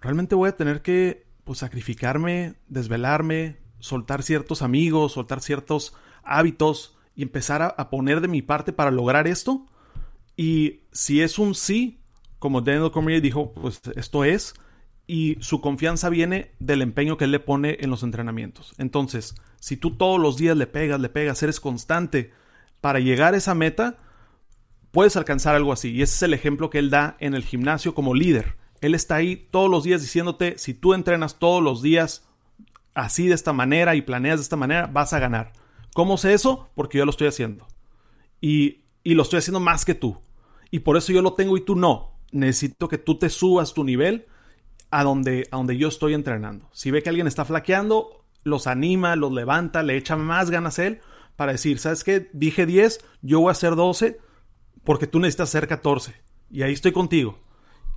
realmente 0.02 0.36
voy 0.36 0.50
a 0.50 0.58
tener 0.58 0.82
que 0.82 1.26
pues, 1.44 1.60
sacrificarme, 1.60 2.56
desvelarme, 2.68 3.58
soltar 3.80 4.24
ciertos 4.24 4.62
amigos, 4.62 5.14
soltar 5.14 5.42
ciertos 5.42 5.94
hábitos 6.24 6.95
y 7.16 7.24
empezar 7.24 7.62
a, 7.62 7.90
poner 7.90 8.22
de 8.22 8.28
mi 8.28 8.42
parte 8.42 8.74
para 8.74 8.92
lograr 8.92 9.28
esto. 9.28 9.66
Y 10.36 10.82
si 10.92 11.22
es 11.22 11.40
un 11.40 11.56
sí, 11.56 12.02
como 12.40 12.62
Daniel 12.62 12.92
Cormier 12.92 13.22
dijo, 13.22 13.54
pues 13.54 13.82
esto 13.96 14.24
es, 14.24 14.54
y 15.08 15.38
su 15.40 15.62
confianza 15.62 16.10
viene 16.10 16.52
del 16.60 16.82
empeño 16.82 17.18
que 17.18 17.26
él 17.26 17.32
le 17.32 17.40
pone 17.40 17.78
en 17.80 17.90
los 17.90 18.04
entrenamientos. 18.04 18.74
Entonces, 18.78 19.36
si 19.60 19.78
tú 19.78 19.92
todos 19.92 20.20
los 20.20 20.36
días 20.36 20.58
le 20.58 20.68
pegas, 20.68 21.00
le 21.00 21.10
pegas, 21.10 21.42
eres 21.44 21.60
constante 21.60 22.34
para 22.82 23.00
llegar 23.00 23.34
a 23.34 23.38
esa 23.38 23.56
meta, 23.56 23.98
puedes 24.92 25.16
alcanzar 25.16 25.56
algo 25.56 25.72
así. 25.72 25.92
Y 25.92 26.02
ese 26.02 26.16
es 26.16 26.24
el 26.24 26.34
ejemplo 26.34 26.70
que 26.70 26.80
él 26.80 26.90
da 26.90 27.18
en 27.20 27.34
el 27.34 27.44
gimnasio 27.44 27.96
como 27.96 28.14
líder. 28.14 28.56
Él 28.82 28.94
está 28.94 29.16
ahí 29.16 29.48
todos 29.52 29.70
los 29.70 29.84
días 29.84 30.02
diciéndote, 30.02 30.58
si 30.58 30.74
tú 30.74 30.94
entrenas 30.94 31.40
todos 31.40 31.64
los 31.64 31.82
días 31.82 32.28
así 32.94 33.28
de 33.28 33.36
esta 33.36 33.54
manera 33.54 33.96
y 33.96 34.02
planeas 34.02 34.40
de 34.40 34.44
esta 34.44 34.56
manera, 34.56 34.88
vas 34.88 35.14
a 35.14 35.20
ganar. 35.20 35.54
¿Cómo 35.96 36.18
sé 36.18 36.34
eso? 36.34 36.68
Porque 36.76 36.98
yo 36.98 37.06
lo 37.06 37.12
estoy 37.12 37.30
haciendo. 37.30 37.66
Y, 38.42 38.82
lo 39.06 39.24
estoy 39.24 39.40
haciendo 39.40 39.62
más 39.62 39.86
que 39.86 39.96
tú. 39.96 40.18
Y 40.70 40.80
por 40.80 40.98
eso 40.98 41.14
yo 41.14 41.22
lo 41.22 41.36
tengo 41.36 41.56
y 41.56 41.62
tú 41.62 41.78
no. 41.78 42.20
Necesito 42.34 42.90
que 42.90 42.98
tú 42.98 43.18
te 43.18 43.30
subas 43.30 43.74
tu 43.74 43.86
nivel 43.86 44.26
a 44.92 45.06
donde, 45.06 45.48
a 45.52 45.56
donde 45.56 45.78
yo 45.78 45.88
estoy 45.88 46.14
entrenando. 46.14 46.68
Si 46.74 46.92
ve 46.92 47.02
que 47.02 47.08
alguien 47.08 47.28
está 47.28 47.46
flaqueando, 47.46 48.26
los 48.44 48.68
anima, 48.68 49.16
los 49.16 49.32
levanta, 49.32 49.84
le 49.84 49.96
echa 49.96 50.18
más 50.18 50.50
ganas 50.50 50.80
a 50.80 50.88
él 50.88 51.00
para 51.38 51.54
decir, 51.54 51.80
¿sabes 51.80 52.04
qué? 52.04 52.30
Dije 52.34 52.66
10, 52.66 53.00
yo 53.22 53.40
voy 53.40 53.48
a 53.48 53.52
hacer 53.54 53.78
12 53.78 54.20
porque 54.84 55.08
tú 55.08 55.22
necesitas 55.22 55.48
hacer 55.48 55.66
14. 55.66 56.14
Y 56.52 56.64
ahí 56.64 56.74
estoy 56.74 56.92
contigo. 56.92 57.40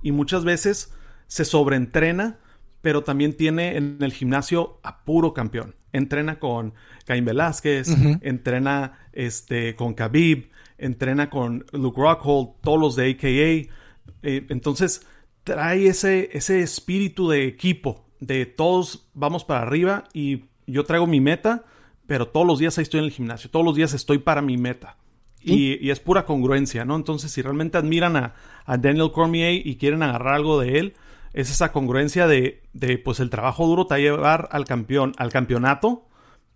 Y 0.01 0.13
muchas 0.13 0.45
veces 0.45 0.93
se 1.27 1.43
sobreentrena 1.43 2.39
pero 2.81 3.03
también 3.03 3.33
tiene 3.35 3.77
en 3.77 3.97
el 4.01 4.13
gimnasio 4.13 4.79
a 4.83 5.03
puro 5.03 5.33
campeón. 5.33 5.75
Entrena 5.91 6.39
con 6.39 6.73
Caín 7.05 7.25
Velázquez, 7.25 7.89
entrena 8.21 8.99
este, 9.11 9.75
con 9.75 9.93
Khabib, 9.93 10.49
entrena 10.77 11.29
con 11.29 11.65
Luke 11.73 11.99
Rockhold, 11.99 12.61
todos 12.61 12.79
los 12.79 12.95
de 12.95 13.11
AKA. 13.11 13.73
Eh, 14.21 14.45
entonces 14.49 15.05
trae 15.43 15.87
ese, 15.87 16.29
ese 16.33 16.61
espíritu 16.61 17.29
de 17.29 17.45
equipo, 17.45 18.05
de 18.19 18.45
todos 18.45 19.09
vamos 19.13 19.43
para 19.43 19.61
arriba 19.61 20.03
y 20.13 20.45
yo 20.67 20.83
traigo 20.83 21.07
mi 21.07 21.19
meta, 21.19 21.65
pero 22.05 22.27
todos 22.27 22.45
los 22.45 22.59
días 22.59 22.77
ahí 22.77 22.83
estoy 22.83 22.99
en 22.99 23.05
el 23.05 23.11
gimnasio, 23.11 23.49
todos 23.49 23.65
los 23.65 23.75
días 23.75 23.93
estoy 23.93 24.19
para 24.19 24.41
mi 24.41 24.57
meta. 24.57 24.97
Y, 25.41 25.89
es 25.89 26.01
pura 26.01 26.25
congruencia, 26.25 26.83
¿no? 26.83 26.97
Entonces, 26.97 27.31
si 27.31 27.41
realmente 27.41 27.77
admiran 27.77 28.17
a, 28.17 28.35
a 28.65 28.77
Daniel 28.77 29.11
Cormier 29.13 29.65
y 29.65 29.77
quieren 29.77 30.03
agarrar 30.03 30.35
algo 30.35 30.59
de 30.59 30.79
él, 30.79 30.93
es 31.33 31.49
esa 31.49 31.71
congruencia 31.71 32.27
de, 32.27 32.63
de, 32.73 32.97
pues 32.97 33.19
el 33.19 33.29
trabajo 33.29 33.67
duro 33.67 33.85
te 33.87 33.93
va 33.93 33.97
a 33.97 33.99
llevar 33.99 34.49
al 34.51 34.65
campeón, 34.65 35.13
al 35.17 35.31
campeonato, 35.31 36.07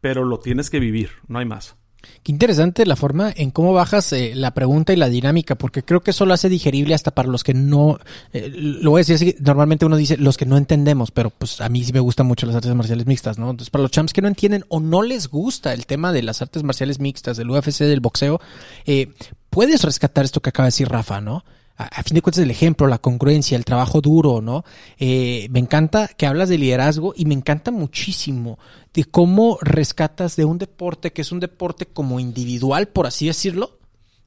pero 0.02 0.24
lo 0.24 0.40
tienes 0.40 0.70
que 0.70 0.80
vivir, 0.80 1.12
no 1.28 1.40
hay 1.40 1.46
más. 1.46 1.76
Qué 2.22 2.32
interesante 2.32 2.86
la 2.86 2.96
forma 2.96 3.34
en 3.36 3.52
cómo 3.52 3.74
bajas 3.74 4.12
eh, 4.14 4.34
la 4.36 4.54
pregunta 4.54 4.94
y 4.94 4.98
la 4.98 5.10
dinámica, 5.10 5.56
porque 5.56 5.84
creo 5.84 6.02
que 6.02 6.12
eso 6.12 6.26
lo 6.26 6.34
hace 6.34 6.50
digerible 6.50 6.94
hasta 6.94 7.12
para 7.12 7.30
los 7.30 7.44
que 7.44 7.54
no, 7.54 7.98
eh, 8.34 8.50
lo 8.54 8.92
voy 8.92 9.00
a 9.00 9.02
decir 9.02 9.16
así, 9.16 9.36
normalmente 9.40 9.86
uno 9.86 9.96
dice 9.96 10.18
los 10.18 10.38
que 10.38 10.46
no 10.46 10.58
entendemos, 10.58 11.12
pero 11.12 11.30
pues 11.30 11.62
a 11.62 11.70
mí 11.70 11.84
sí 11.84 11.94
me 11.94 12.00
gustan 12.00 12.28
mucho 12.28 12.46
las 12.46 12.56
artes 12.56 12.74
marciales 12.76 13.06
mixtas, 13.06 13.38
¿no? 13.38 13.50
Entonces 13.50 13.70
para 13.70 13.84
los 13.84 13.92
champs 13.92 14.14
que 14.14 14.22
no 14.22 14.28
entienden 14.28 14.66
o 14.70 14.80
no 14.80 15.02
les 15.02 15.30
gusta 15.30 15.74
el 15.74 15.86
tema 15.86 16.12
de 16.12 16.24
las 16.24 16.42
artes 16.42 16.64
marciales 16.64 17.00
mixtas, 17.00 17.38
del 17.38 17.50
UFC, 17.50 17.80
del 17.80 18.02
boxeo, 18.02 18.42
eh, 18.86 19.14
puedes 19.50 19.84
rescatar 19.84 20.26
esto 20.26 20.42
que 20.42 20.50
acaba 20.50 20.66
de 20.66 20.70
decir 20.70 20.90
Rafa, 20.90 21.22
¿no? 21.22 21.44
A, 21.92 22.04
fin 22.04 22.16
de 22.16 22.22
cuentas 22.22 22.44
el 22.44 22.52
ejemplo, 22.52 22.88
la 22.88 23.00
congruencia, 23.00 23.58
el 23.58 23.66
trabajo 23.66 24.02
duro, 24.02 24.42
¿no? 24.42 24.64
Eh, 24.98 25.48
me 25.52 25.60
encanta 25.60 26.08
que 26.08 26.26
hablas 26.26 26.50
de 26.50 26.58
liderazgo 26.58 27.14
y 27.16 27.26
me 27.26 27.34
encanta 27.34 27.72
muchísimo 27.72 28.60
de 28.94 29.06
cómo 29.06 29.58
rescatas 29.62 30.36
de 30.36 30.46
un 30.46 30.58
deporte 30.58 31.12
que 31.12 31.22
es 31.22 31.32
un 31.32 31.40
deporte 31.40 31.86
como 31.86 32.20
individual, 32.20 32.88
por 32.88 33.08
así 33.08 33.28
decirlo, 33.28 33.80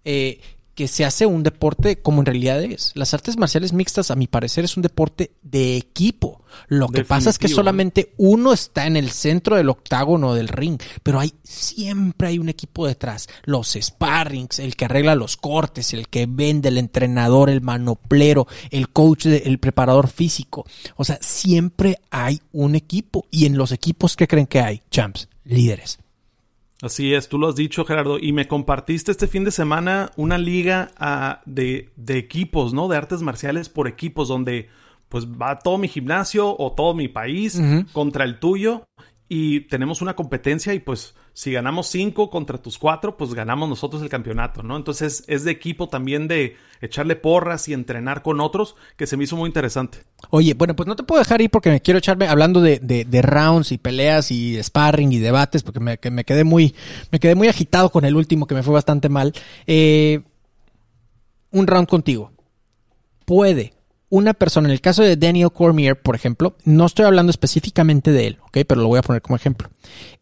eh, 0.04 0.40
que 0.76 0.88
se 0.88 1.06
hace 1.06 1.24
un 1.24 1.42
deporte 1.42 2.02
como 2.02 2.20
en 2.20 2.26
realidad 2.26 2.62
es. 2.62 2.92
Las 2.94 3.14
artes 3.14 3.38
marciales 3.38 3.72
mixtas, 3.72 4.10
a 4.10 4.14
mi 4.14 4.26
parecer, 4.26 4.62
es 4.64 4.76
un 4.76 4.82
deporte 4.82 5.32
de 5.42 5.78
equipo. 5.78 6.44
Lo 6.68 6.88
que 6.88 7.02
pasa 7.02 7.30
es 7.30 7.38
que 7.38 7.48
solamente 7.48 8.12
uno 8.18 8.52
está 8.52 8.86
en 8.86 8.96
el 8.96 9.10
centro 9.10 9.56
del 9.56 9.70
octágono 9.70 10.34
del 10.34 10.48
ring, 10.48 10.78
pero 11.02 11.18
hay 11.18 11.32
siempre 11.42 12.28
hay 12.28 12.38
un 12.38 12.50
equipo 12.50 12.86
detrás. 12.86 13.26
Los 13.44 13.76
sparrings, 13.80 14.58
el 14.58 14.76
que 14.76 14.84
arregla 14.84 15.14
los 15.14 15.38
cortes, 15.38 15.94
el 15.94 16.08
que 16.08 16.26
vende, 16.28 16.68
el 16.68 16.78
entrenador, 16.78 17.48
el 17.48 17.62
manoplero, 17.62 18.46
el 18.70 18.90
coach, 18.90 19.26
el 19.26 19.58
preparador 19.58 20.08
físico. 20.08 20.66
O 20.96 21.04
sea, 21.04 21.18
siempre 21.22 22.00
hay 22.10 22.42
un 22.52 22.74
equipo. 22.74 23.26
Y 23.30 23.46
en 23.46 23.56
los 23.56 23.72
equipos, 23.72 24.14
¿qué 24.14 24.28
creen 24.28 24.46
que 24.46 24.60
hay? 24.60 24.82
Champs, 24.90 25.28
líderes. 25.44 25.98
Así 26.82 27.14
es, 27.14 27.28
tú 27.28 27.38
lo 27.38 27.48
has 27.48 27.56
dicho, 27.56 27.84
Gerardo, 27.84 28.18
y 28.18 28.32
me 28.32 28.48
compartiste 28.48 29.10
este 29.10 29.26
fin 29.26 29.44
de 29.44 29.50
semana 29.50 30.10
una 30.16 30.36
liga 30.36 30.90
ah, 30.98 31.40
de, 31.46 31.90
de, 31.96 32.18
equipos, 32.18 32.74
¿no? 32.74 32.86
De 32.88 32.96
artes 32.98 33.22
marciales 33.22 33.70
por 33.70 33.88
equipos, 33.88 34.28
donde 34.28 34.68
pues 35.08 35.26
va 35.26 35.58
todo 35.58 35.78
mi 35.78 35.88
gimnasio 35.88 36.54
o 36.58 36.72
todo 36.72 36.92
mi 36.92 37.08
país 37.08 37.60
contra 37.92 38.24
el 38.24 38.40
tuyo 38.40 38.86
y 39.28 39.60
tenemos 39.62 40.02
una 40.02 40.14
competencia 40.14 40.72
y 40.72 40.78
pues 40.78 41.14
si 41.32 41.52
ganamos 41.52 41.88
cinco 41.88 42.30
contra 42.30 42.58
tus 42.58 42.78
cuatro, 42.78 43.16
pues 43.16 43.34
ganamos 43.34 43.68
nosotros 43.68 44.02
el 44.02 44.08
campeonato, 44.08 44.62
¿no? 44.62 44.76
Entonces 44.76 45.24
es 45.26 45.44
de 45.44 45.50
equipo 45.50 45.88
también 45.88 46.28
de 46.28 46.56
echarle 46.80 47.16
porras 47.16 47.68
y 47.68 47.72
entrenar 47.72 48.22
con 48.22 48.40
otros, 48.40 48.76
que 48.96 49.06
se 49.06 49.16
me 49.16 49.24
hizo 49.24 49.36
muy 49.36 49.48
interesante. 49.48 49.98
Oye, 50.30 50.54
bueno, 50.54 50.76
pues 50.76 50.86
no 50.86 50.96
te 50.96 51.02
puedo 51.02 51.18
dejar 51.18 51.40
ir 51.40 51.50
porque 51.50 51.70
me 51.70 51.80
quiero 51.82 51.98
echarme 51.98 52.28
hablando 52.28 52.60
de, 52.60 52.78
de, 52.78 53.22
rounds 53.22 53.72
y 53.72 53.78
peleas 53.78 54.30
y 54.30 54.62
sparring 54.62 55.12
y 55.12 55.18
debates, 55.18 55.62
porque 55.62 55.80
me, 55.80 55.98
me, 56.10 56.24
quedé 56.24 56.44
muy, 56.44 56.74
me 57.10 57.20
quedé 57.20 57.34
muy 57.34 57.48
agitado 57.48 57.90
con 57.90 58.04
el 58.04 58.16
último 58.16 58.46
que 58.46 58.54
me 58.54 58.62
fue 58.62 58.74
bastante 58.74 59.08
mal. 59.08 59.34
Eh, 59.66 60.22
un 61.50 61.66
round 61.66 61.88
contigo. 61.88 62.32
Puede 63.24 63.75
una 64.09 64.34
persona, 64.34 64.68
en 64.68 64.72
el 64.72 64.80
caso 64.80 65.02
de 65.02 65.16
Daniel 65.16 65.50
Cormier, 65.52 66.00
por 66.00 66.14
ejemplo, 66.14 66.57
no 66.64 66.86
estoy 66.86 67.07
hablando 67.07 67.30
específicamente 67.30 68.12
de 68.12 68.28
él, 68.28 68.38
¿ok? 68.42 68.59
Pero 68.66 68.80
lo 68.80 68.88
voy 68.88 68.98
a 68.98 69.02
poner 69.02 69.20
como 69.20 69.36
ejemplo. 69.36 69.68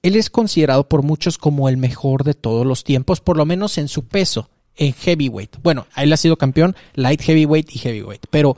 Él 0.03 0.17
es 0.17 0.31
considerado 0.31 0.89
por 0.89 1.03
muchos 1.03 1.37
como 1.37 1.69
el 1.69 1.77
mejor 1.77 2.25
de 2.25 2.35
todos 2.35 2.67
los 2.67 2.85
tiempos, 2.85 3.21
por 3.21 3.37
lo 3.37 3.45
menos 3.45 3.77
en 3.77 3.89
su 3.89 4.07
peso, 4.07 4.49
en 4.77 4.95
heavyweight. 4.95 5.57
Bueno, 5.63 5.87
él 5.97 6.13
ha 6.13 6.17
sido 6.17 6.37
campeón 6.37 6.75
light 6.95 7.21
heavyweight 7.21 7.75
y 7.75 7.79
heavyweight. 7.79 8.27
Pero 8.31 8.57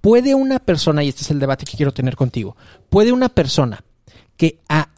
puede 0.00 0.34
una 0.36 0.60
persona, 0.60 1.02
y 1.02 1.08
este 1.08 1.22
es 1.22 1.30
el 1.32 1.40
debate 1.40 1.64
que 1.64 1.76
quiero 1.76 1.92
tener 1.92 2.14
contigo, 2.14 2.56
puede 2.88 3.10
una 3.12 3.28
persona 3.28 3.84
que 4.36 4.60
ha 4.68 4.90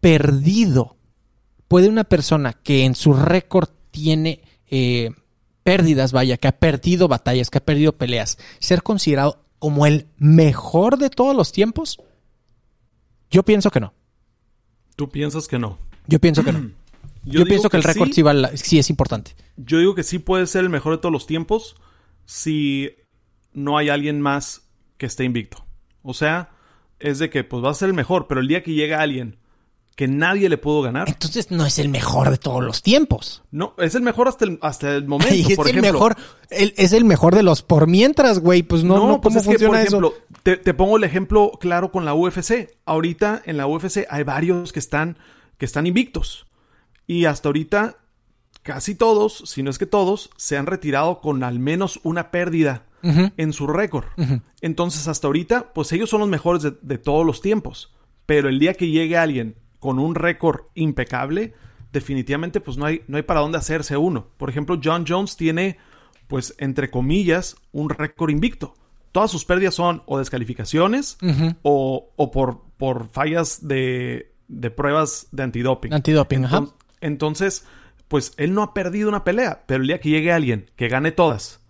perdido, 0.00 0.96
puede 1.66 1.88
una 1.88 2.04
persona 2.04 2.52
que 2.52 2.84
en 2.84 2.94
su 2.94 3.14
récord 3.14 3.68
tiene... 3.90 4.42
Eh, 4.70 5.10
pérdidas, 5.64 6.12
vaya, 6.12 6.36
que 6.36 6.48
ha 6.48 6.58
perdido 6.58 7.08
batallas, 7.08 7.50
que 7.50 7.58
ha 7.58 7.64
perdido 7.64 7.92
peleas, 7.96 8.38
ser 8.60 8.82
considerado 8.82 9.44
como 9.58 9.86
el 9.86 10.06
mejor 10.18 10.98
de 10.98 11.10
todos 11.10 11.34
los 11.34 11.50
tiempos? 11.50 11.98
Yo 13.30 13.42
pienso 13.42 13.70
que 13.70 13.80
no. 13.80 13.94
¿Tú 14.94 15.08
piensas 15.08 15.48
que 15.48 15.58
no? 15.58 15.78
Yo 16.06 16.20
pienso 16.20 16.44
que 16.44 16.52
no. 16.52 16.70
Yo, 17.24 17.44
pienso 17.46 17.70
que, 17.70 17.78
el 17.78 17.82
récord 17.82 18.08
sí. 18.08 18.16
sí, 18.16 18.22
vale- 18.22 18.54
sí 18.58 18.78
es 18.78 18.90
importante. 18.90 19.34
Yo 19.56 19.78
digo 19.78 19.94
que 19.94 20.02
sí 20.02 20.18
puede 20.18 20.46
ser 20.46 20.62
el 20.62 20.68
mejor 20.68 20.92
de 20.92 20.98
todos 20.98 21.12
los 21.12 21.26
tiempos 21.26 21.74
si 22.26 22.90
no 23.54 23.78
hay 23.78 23.88
alguien 23.88 24.20
más 24.20 24.68
que 24.98 25.06
esté 25.06 25.24
invicto. 25.24 25.64
O 26.02 26.12
sea, 26.12 26.50
es 26.98 27.18
de 27.18 27.30
que 27.30 27.42
pues 27.42 27.64
va 27.64 27.70
a 27.70 27.74
ser 27.74 27.88
el 27.88 27.94
mejor, 27.94 28.26
pero 28.26 28.40
el 28.40 28.48
día 28.48 28.62
que 28.62 28.74
llega 28.74 29.00
alguien 29.00 29.38
que 29.96 30.08
nadie 30.08 30.48
le 30.48 30.58
pudo 30.58 30.82
ganar, 30.82 31.08
Entonces 31.08 31.50
no 31.52 31.64
es 31.64 31.78
el 31.78 31.88
mejor 31.88 32.30
de 32.30 32.36
todos 32.36 32.64
los 32.64 32.82
tiempos. 32.82 33.42
no, 33.52 33.74
es 33.78 33.94
el 33.94 34.02
mejor 34.02 34.26
hasta 34.26 34.44
el, 34.44 34.58
hasta 34.60 34.92
el 34.94 35.06
momento. 35.06 35.34
Y 35.34 35.52
es 35.52 35.56
por 35.56 35.66
el 35.68 35.78
ejemplo. 35.78 35.92
mejor, 35.92 36.16
el- 36.50 36.74
es 36.76 36.92
el 36.92 37.04
mejor 37.04 37.34
de 37.36 37.42
los 37.44 37.62
por 37.62 37.86
mientras, 37.86 38.40
güey. 38.40 38.62
Pues 38.64 38.82
no, 38.82 38.96
no, 39.06 39.20
pues 39.20 39.36
¿cómo 39.36 39.52
es 39.52 39.58
que, 39.58 39.66
por 39.66 39.76
ejemplo? 39.76 40.14
Te, 40.42 40.56
te 40.56 40.74
pongo 40.74 40.96
el 40.96 41.04
ejemplo 41.04 41.52
claro 41.60 41.92
con 41.92 42.04
la 42.04 42.14
UFC. 42.14 42.76
Ahorita 42.84 43.42
en 43.46 43.56
la 43.56 43.66
UFC 43.68 44.04
hay 44.10 44.24
varios 44.24 44.72
que 44.72 44.80
están, 44.80 45.16
que 45.58 45.64
están 45.64 45.86
invictos. 45.86 46.46
Y 47.06 47.26
hasta 47.26 47.48
ahorita, 47.48 47.98
casi 48.62 48.94
todos, 48.96 49.42
si 49.46 49.62
no 49.62 49.70
es 49.70 49.78
que 49.78 49.86
todos, 49.86 50.30
se 50.36 50.56
han 50.56 50.66
retirado 50.66 51.20
con 51.20 51.44
al 51.44 51.58
menos 51.60 52.00
una 52.02 52.30
pérdida 52.32 52.86
en 53.02 53.52
su 53.52 53.66
récord. 53.66 54.06
Entonces, 54.62 55.06
hasta 55.08 55.26
ahorita, 55.28 55.72
pues 55.74 55.92
ellos 55.92 56.08
son 56.10 56.20
los 56.20 56.28
mejores 56.28 56.62
de, 56.62 56.72
de 56.82 56.96
todos 56.98 57.24
los 57.26 57.40
tiempos. 57.42 57.92
Pero 58.26 58.48
el 58.48 58.58
día 58.58 58.72
que 58.74 58.88
llegue 58.88 59.18
alguien 59.18 59.56
con 59.84 59.98
un 59.98 60.14
récord 60.14 60.62
impecable, 60.74 61.52
definitivamente, 61.92 62.62
pues 62.62 62.78
no 62.78 62.86
hay, 62.86 63.02
no 63.06 63.18
hay 63.18 63.22
para 63.22 63.40
dónde 63.40 63.58
hacerse 63.58 63.98
uno. 63.98 64.28
Por 64.38 64.48
ejemplo, 64.48 64.80
John 64.82 65.04
Jones 65.06 65.36
tiene, 65.36 65.76
pues, 66.26 66.54
entre 66.56 66.90
comillas, 66.90 67.56
un 67.70 67.90
récord 67.90 68.30
invicto. 68.30 68.72
Todas 69.12 69.30
sus 69.30 69.44
pérdidas 69.44 69.74
son 69.74 70.02
o 70.06 70.16
descalificaciones 70.18 71.18
o, 71.62 72.12
o 72.16 72.30
por, 72.30 72.62
por 72.78 73.08
fallas 73.10 73.68
de, 73.68 74.32
de 74.48 74.70
pruebas 74.70 75.28
de 75.32 75.42
antidoping. 75.42 75.92
Antidoping, 75.92 76.46
ajá. 76.46 76.56
Enton- 76.60 76.72
Entonces, 77.02 77.66
pues 78.08 78.32
él 78.38 78.54
no 78.54 78.62
ha 78.62 78.72
perdido 78.72 79.10
una 79.10 79.22
pelea, 79.22 79.64
pero 79.66 79.82
el 79.82 79.86
día 79.88 80.00
que 80.00 80.08
llegue 80.08 80.32
alguien 80.32 80.70
que 80.76 80.88
gane 80.88 81.12
todas 81.12 81.60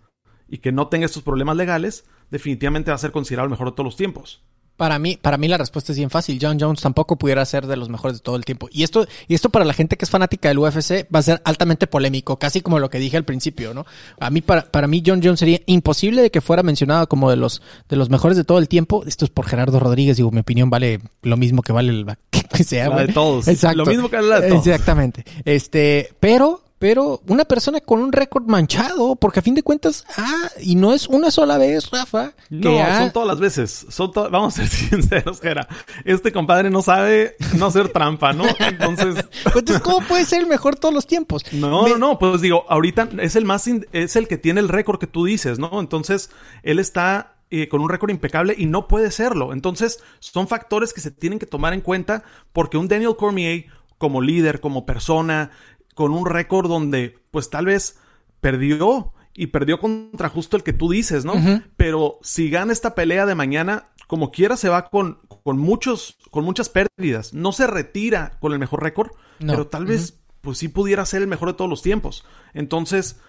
y 0.47 0.59
que 0.59 0.71
no 0.71 0.87
tenga 0.87 1.05
estos 1.05 1.21
problemas 1.23 1.57
legales, 1.57 2.05
definitivamente 2.31 2.91
va 2.91 2.95
a 2.95 2.99
ser 2.99 3.11
considerado 3.11 3.45
el 3.47 3.51
mejor 3.51 3.67
de 3.67 3.73
todos 3.73 3.85
los 3.87 3.97
tiempos. 3.97 4.41
Para 4.77 4.99
mí, 4.99 5.17
para 5.21 5.37
mí 5.37 5.47
la 5.47 5.57
respuesta 5.57 5.91
es 5.93 5.97
bien 5.97 6.09
fácil. 6.09 6.37
John 6.41 6.57
Jones 6.59 6.81
tampoco 6.81 7.17
pudiera 7.17 7.45
ser 7.45 7.65
de 7.67 7.77
los 7.77 7.89
mejores 7.89 8.17
de 8.17 8.23
todo 8.23 8.35
el 8.35 8.43
tiempo. 8.43 8.67
Y 8.71 8.83
esto, 8.83 9.07
y 9.27 9.33
esto 9.33 9.49
para 9.49 9.63
la 9.63 9.73
gente 9.73 9.95
que 9.95 10.05
es 10.05 10.11
fanática 10.11 10.49
del 10.49 10.59
UFC 10.59 11.07
va 11.13 11.19
a 11.19 11.23
ser 11.23 11.41
altamente 11.45 11.87
polémico, 11.87 12.37
casi 12.37 12.61
como 12.61 12.79
lo 12.79 12.89
que 12.89 12.99
dije 12.99 13.15
al 13.17 13.23
principio, 13.23 13.73
¿no? 13.73 13.85
A 14.19 14.29
mí, 14.29 14.41
para, 14.41 14.63
para 14.63 14.87
mí, 14.87 15.01
John 15.05 15.21
Jones 15.23 15.39
sería 15.39 15.61
imposible 15.65 16.21
de 16.21 16.31
que 16.31 16.41
fuera 16.41 16.63
mencionado 16.63 17.07
como 17.07 17.29
de 17.29 17.37
los, 17.37 17.61
de 17.87 17.95
los 17.95 18.09
mejores 18.09 18.37
de 18.37 18.43
todo 18.43 18.59
el 18.59 18.67
tiempo. 18.67 19.03
Esto 19.07 19.25
es 19.25 19.31
por 19.31 19.45
Gerardo 19.45 19.79
Rodríguez, 19.79 20.17
digo, 20.17 20.31
mi 20.31 20.39
opinión 20.39 20.69
vale 20.69 20.99
lo 21.21 21.37
mismo 21.37 21.61
que 21.61 21.71
vale 21.71 21.91
el 21.91 22.05
que 22.55 22.63
sea, 22.63 22.89
La 22.89 23.05
de 23.05 23.13
todos. 23.13 23.47
Exacto. 23.47 23.77
Lo 23.77 23.85
mismo 23.85 24.09
que 24.09 24.21
la 24.21 24.41
de 24.41 24.49
todos. 24.49 24.67
Exactamente. 24.67 25.23
Este, 25.45 26.09
pero, 26.19 26.61
pero 26.85 27.19
una 27.29 27.45
persona 27.45 27.79
con 27.81 27.99
un 27.99 28.11
récord 28.11 28.43
manchado, 28.45 29.15
porque 29.15 29.39
a 29.39 29.41
fin 29.41 29.55
de 29.55 29.63
cuentas, 29.63 30.05
ah, 30.17 30.49
y 30.61 30.75
no 30.75 30.93
es 30.93 31.07
una 31.07 31.31
sola 31.31 31.57
vez, 31.57 31.89
Rafa, 31.89 32.33
que 32.47 32.55
No, 32.57 32.79
ha- 32.79 32.99
son 32.99 33.11
todas 33.11 33.27
las 33.27 33.39
veces. 33.39 33.87
Son 33.89 34.11
to- 34.11 34.29
Vamos 34.29 34.59
a 34.59 34.67
ser 34.67 34.67
sinceros, 35.01 35.41
Gera. 35.41 35.67
Este 36.03 36.31
compadre 36.31 36.69
no 36.69 36.83
sabe 36.83 37.37
no 37.57 37.65
hacer 37.65 37.89
trampa, 37.89 38.33
¿no? 38.33 38.43
Entonces, 38.59 39.15
Pues, 39.43 39.55
Entonces, 39.55 39.79
¿cómo 39.81 40.05
puede 40.05 40.25
ser 40.25 40.41
el 40.43 40.47
mejor 40.47 40.75
todos 40.75 40.93
los 40.93 41.07
tiempos? 41.07 41.43
No, 41.53 41.85
Me- 41.85 41.89
no, 41.89 41.97
no, 41.97 42.19
pues 42.19 42.39
digo, 42.41 42.65
ahorita 42.69 43.09
es 43.19 43.35
el 43.35 43.45
más, 43.45 43.65
in- 43.67 43.87
es 43.91 44.15
el 44.15 44.27
que 44.27 44.37
tiene 44.37 44.59
el 44.59 44.69
récord 44.69 44.99
que 44.99 45.07
tú 45.07 45.25
dices, 45.25 45.57
¿no? 45.57 45.79
Entonces, 45.79 46.29
él 46.61 46.77
está 46.77 47.37
eh, 47.49 47.67
con 47.67 47.81
un 47.81 47.89
récord 47.89 48.11
impecable 48.11 48.53
y 48.55 48.67
no 48.67 48.87
puede 48.87 49.09
serlo. 49.09 49.53
Entonces, 49.53 50.03
son 50.19 50.47
factores 50.47 50.93
que 50.93 51.01
se 51.01 51.09
tienen 51.09 51.39
que 51.39 51.47
tomar 51.47 51.73
en 51.73 51.81
cuenta 51.81 52.21
porque 52.53 52.77
un 52.77 52.87
Daniel 52.87 53.15
Cormier, 53.17 53.65
como 53.97 54.21
líder, 54.21 54.59
como 54.59 54.85
persona, 54.85 55.49
con 55.95 56.11
un 56.11 56.27
récord 56.27 56.67
donde, 56.69 57.17
pues 57.31 57.49
tal 57.49 57.65
vez 57.65 57.97
perdió 58.41 59.13
y 59.33 59.47
perdió 59.47 59.79
contra 59.79 60.29
justo 60.29 60.55
el 60.55 60.63
que 60.63 60.71
tú 60.73 60.89
dices, 60.91 61.25
¿no? 61.25 61.33
Pero 61.75 62.19
si 62.21 62.49
gana 62.49 62.71
esta 62.71 62.93
pelea 62.95 63.25
de 63.25 63.35
mañana, 63.35 63.89
como 64.07 64.31
quiera 64.31 64.55
se 64.55 64.69
va 64.69 64.89
con, 64.89 65.19
con 65.43 65.57
muchos, 65.57 66.17
con 66.31 66.45
muchas 66.45 66.69
pérdidas. 66.69 67.33
No 67.33 67.51
se 67.51 67.65
retira 67.67 68.37
con 68.39 68.53
el 68.53 68.59
mejor 68.59 68.83
récord, 68.83 69.09
No. 69.39 69.53
pero 69.53 69.67
tal 69.67 69.85
vez, 69.85 70.21
pues 70.41 70.57
sí 70.59 70.67
pudiera 70.69 71.05
ser 71.05 71.21
el 71.23 71.27
mejor 71.27 71.49
de 71.49 71.55
todos 71.55 71.69
los 71.69 71.81
tiempos. 71.81 72.23
Entonces, 72.53 73.19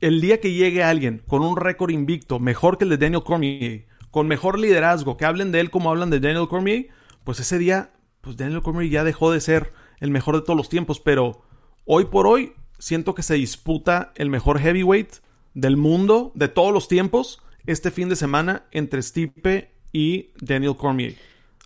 el 0.00 0.20
día 0.20 0.40
que 0.40 0.52
llegue 0.52 0.84
alguien 0.84 1.22
con 1.26 1.42
un 1.42 1.56
récord 1.56 1.90
invicto 1.90 2.38
mejor 2.38 2.78
que 2.78 2.84
el 2.84 2.90
de 2.90 2.98
Daniel 2.98 3.24
Cormier, 3.24 3.86
con 4.10 4.28
mejor 4.28 4.58
liderazgo, 4.58 5.16
que 5.16 5.24
hablen 5.24 5.50
de 5.50 5.60
él 5.60 5.70
como 5.70 5.90
hablan 5.90 6.10
de 6.10 6.20
Daniel 6.20 6.46
Cormier, 6.48 6.88
pues 7.24 7.40
ese 7.40 7.58
día, 7.58 7.92
pues 8.20 8.36
Daniel 8.36 8.62
Cormier 8.62 8.90
ya 8.90 9.02
dejó 9.04 9.32
de 9.32 9.40
ser 9.40 9.72
el 9.98 10.10
mejor 10.10 10.36
de 10.36 10.42
todos 10.42 10.56
los 10.56 10.68
tiempos, 10.68 11.00
pero 11.00 11.42
hoy 11.90 12.04
por 12.04 12.26
hoy 12.26 12.52
siento 12.78 13.14
que 13.14 13.22
se 13.22 13.34
disputa 13.34 14.12
el 14.14 14.28
mejor 14.28 14.60
heavyweight 14.60 15.14
del 15.54 15.76
mundo, 15.76 16.30
de 16.34 16.48
todos 16.48 16.72
los 16.72 16.86
tiempos, 16.86 17.42
este 17.66 17.90
fin 17.90 18.08
de 18.08 18.16
semana 18.16 18.66
entre 18.70 19.02
Stipe 19.02 19.72
y 19.92 20.30
Daniel 20.40 20.76
Cormier. 20.76 21.16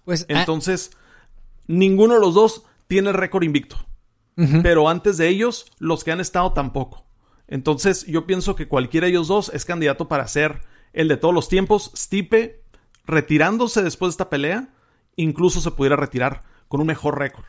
Pues, 0.05 0.23
ah, 0.23 0.41
Entonces, 0.41 0.93
ninguno 1.67 2.15
de 2.15 2.21
los 2.21 2.35
dos 2.35 2.65
tiene 2.87 3.13
récord 3.13 3.43
invicto. 3.43 3.77
Pero 4.63 4.89
antes 4.89 5.19
de 5.19 5.29
ellos, 5.29 5.67
los 5.79 6.05
que 6.05 6.11
han 6.11 6.21
estado 6.21 6.53
tampoco. 6.53 7.05
Entonces, 7.49 8.07
yo 8.07 8.27
pienso 8.27 8.57
que 8.57 8.67
cualquiera 8.67 9.05
de 9.05 9.11
ellos 9.11 9.29
dos 9.29 9.51
es 9.53 9.67
candidato 9.67 10.09
para 10.09 10.27
ser 10.27 10.63
el 10.95 11.07
de 11.09 11.19
todos 11.19 11.35
los 11.35 11.49
tiempos. 11.49 11.93
Stipe, 11.95 12.63
retirándose 13.05 13.83
después 13.83 14.09
de 14.09 14.13
esta 14.13 14.31
pelea, 14.31 14.71
incluso 15.17 15.61
se 15.61 15.71
pudiera 15.73 15.97
retirar 15.97 16.45
con 16.69 16.81
un 16.81 16.87
mejor 16.87 17.19
récord. 17.19 17.45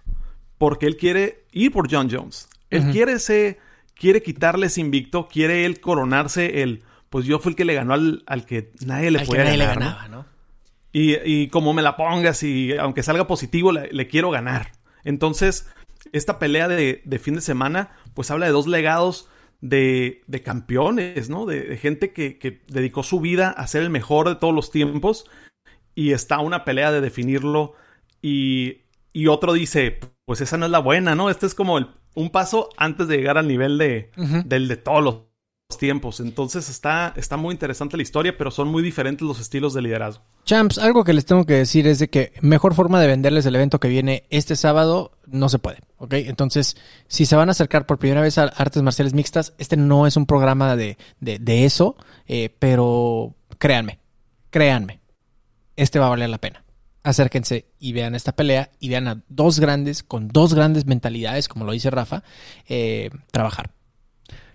Porque 0.57 0.87
él 0.87 0.97
quiere 0.97 1.45
ir 1.53 1.71
por 1.71 1.89
John 1.89 2.09
Jones. 2.11 2.49
Él 2.75 2.91
quiere 2.91 3.13
ese, 3.13 3.59
quiere 3.95 4.21
quitarle 4.21 4.67
ese 4.67 4.81
invicto, 4.81 5.27
quiere 5.27 5.65
él 5.65 5.79
coronarse 5.79 6.61
el, 6.63 6.83
pues 7.09 7.25
yo 7.25 7.39
fui 7.39 7.51
el 7.51 7.55
que 7.55 7.65
le 7.65 7.73
ganó 7.73 7.93
al, 7.93 8.23
al 8.25 8.45
que 8.45 8.71
nadie 8.85 9.11
le 9.11 9.19
al 9.19 9.27
que 9.27 9.37
le 9.37 9.43
ganar, 9.43 9.79
¿no? 9.79 9.85
ganaba, 9.85 10.07
¿no? 10.07 10.25
Y, 10.91 11.15
y 11.23 11.47
como 11.47 11.73
me 11.73 11.81
la 11.81 11.97
pongas 11.97 12.43
y 12.43 12.75
aunque 12.77 13.03
salga 13.03 13.27
positivo, 13.27 13.71
le, 13.71 13.91
le 13.91 14.07
quiero 14.07 14.29
ganar. 14.29 14.71
Entonces, 15.03 15.67
esta 16.11 16.37
pelea 16.39 16.67
de, 16.67 17.01
de 17.03 17.19
fin 17.19 17.35
de 17.35 17.41
semana, 17.41 17.91
pues 18.13 18.29
habla 18.29 18.45
de 18.45 18.51
dos 18.51 18.67
legados 18.67 19.27
de, 19.61 20.21
de 20.27 20.43
campeones, 20.43 21.29
¿no? 21.29 21.45
De, 21.45 21.61
de 21.61 21.77
gente 21.77 22.11
que, 22.11 22.37
que 22.37 22.61
dedicó 22.67 23.01
su 23.01 23.19
vida 23.21 23.49
a 23.49 23.65
ser 23.65 23.81
el 23.81 23.89
mejor 23.89 24.29
de 24.29 24.35
todos 24.35 24.53
los 24.53 24.71
tiempos. 24.71 25.25
Y 25.95 26.11
está 26.11 26.39
una 26.39 26.65
pelea 26.65 26.91
de 26.91 27.01
definirlo. 27.01 27.73
Y, 28.21 28.81
y 29.13 29.27
otro 29.27 29.53
dice, 29.53 29.99
pues 30.25 30.41
esa 30.41 30.57
no 30.57 30.65
es 30.65 30.71
la 30.71 30.79
buena, 30.79 31.15
¿no? 31.15 31.29
Este 31.29 31.45
es 31.45 31.55
como 31.55 31.77
el- 31.77 31.87
un 32.15 32.29
paso 32.29 32.69
antes 32.77 33.07
de 33.07 33.17
llegar 33.17 33.37
al 33.37 33.47
nivel 33.47 33.77
de, 33.77 34.11
del 34.45 34.67
de 34.67 34.77
todos 34.77 35.03
los 35.03 35.17
tiempos. 35.79 36.19
Entonces 36.19 36.69
está, 36.69 37.13
está 37.17 37.35
muy 37.35 37.51
interesante 37.53 37.97
la 37.97 38.03
historia, 38.03 38.37
pero 38.37 38.51
son 38.51 38.67
muy 38.67 38.83
diferentes 38.83 39.27
los 39.27 39.39
estilos 39.39 39.73
de 39.73 39.81
liderazgo. 39.81 40.23
Champs, 40.45 40.77
algo 40.77 41.03
que 41.03 41.13
les 41.13 41.25
tengo 41.25 41.45
que 41.45 41.53
decir 41.55 41.87
es 41.87 41.97
de 41.99 42.09
que 42.09 42.33
mejor 42.41 42.75
forma 42.75 43.01
de 43.01 43.07
venderles 43.07 43.45
el 43.47 43.55
evento 43.55 43.79
que 43.79 43.87
viene 43.87 44.25
este 44.29 44.55
sábado 44.55 45.17
no 45.25 45.49
se 45.49 45.57
puede, 45.57 45.79
¿ok? 45.97 46.13
Entonces, 46.15 46.77
si 47.07 47.25
se 47.25 47.35
van 47.35 47.49
a 47.49 47.53
acercar 47.53 47.87
por 47.87 47.97
primera 47.97 48.21
vez 48.21 48.37
a 48.37 48.43
artes 48.43 48.83
marciales 48.83 49.13
mixtas, 49.15 49.53
este 49.57 49.75
no 49.75 50.05
es 50.05 50.15
un 50.15 50.27
programa 50.27 50.75
de, 50.75 50.97
de, 51.19 51.39
de 51.39 51.65
eso, 51.65 51.95
eh, 52.27 52.55
pero 52.59 53.33
créanme, 53.57 53.99
créanme, 54.51 54.99
este 55.75 55.97
va 55.97 56.05
a 56.05 56.09
valer 56.09 56.29
la 56.29 56.37
pena. 56.37 56.62
Acérquense 57.03 57.65
y 57.79 57.91
vean 57.91 58.15
esta 58.15 58.33
pelea 58.33 58.71
y 58.79 58.89
vean 58.89 59.07
a 59.07 59.23
dos 59.27 59.59
grandes, 59.59 60.03
con 60.03 60.29
dos 60.29 60.53
grandes 60.53 60.85
mentalidades, 60.85 61.49
como 61.49 61.65
lo 61.65 61.73
dice 61.73 61.89
Rafa, 61.89 62.23
eh, 62.67 63.09
trabajar. 63.31 63.71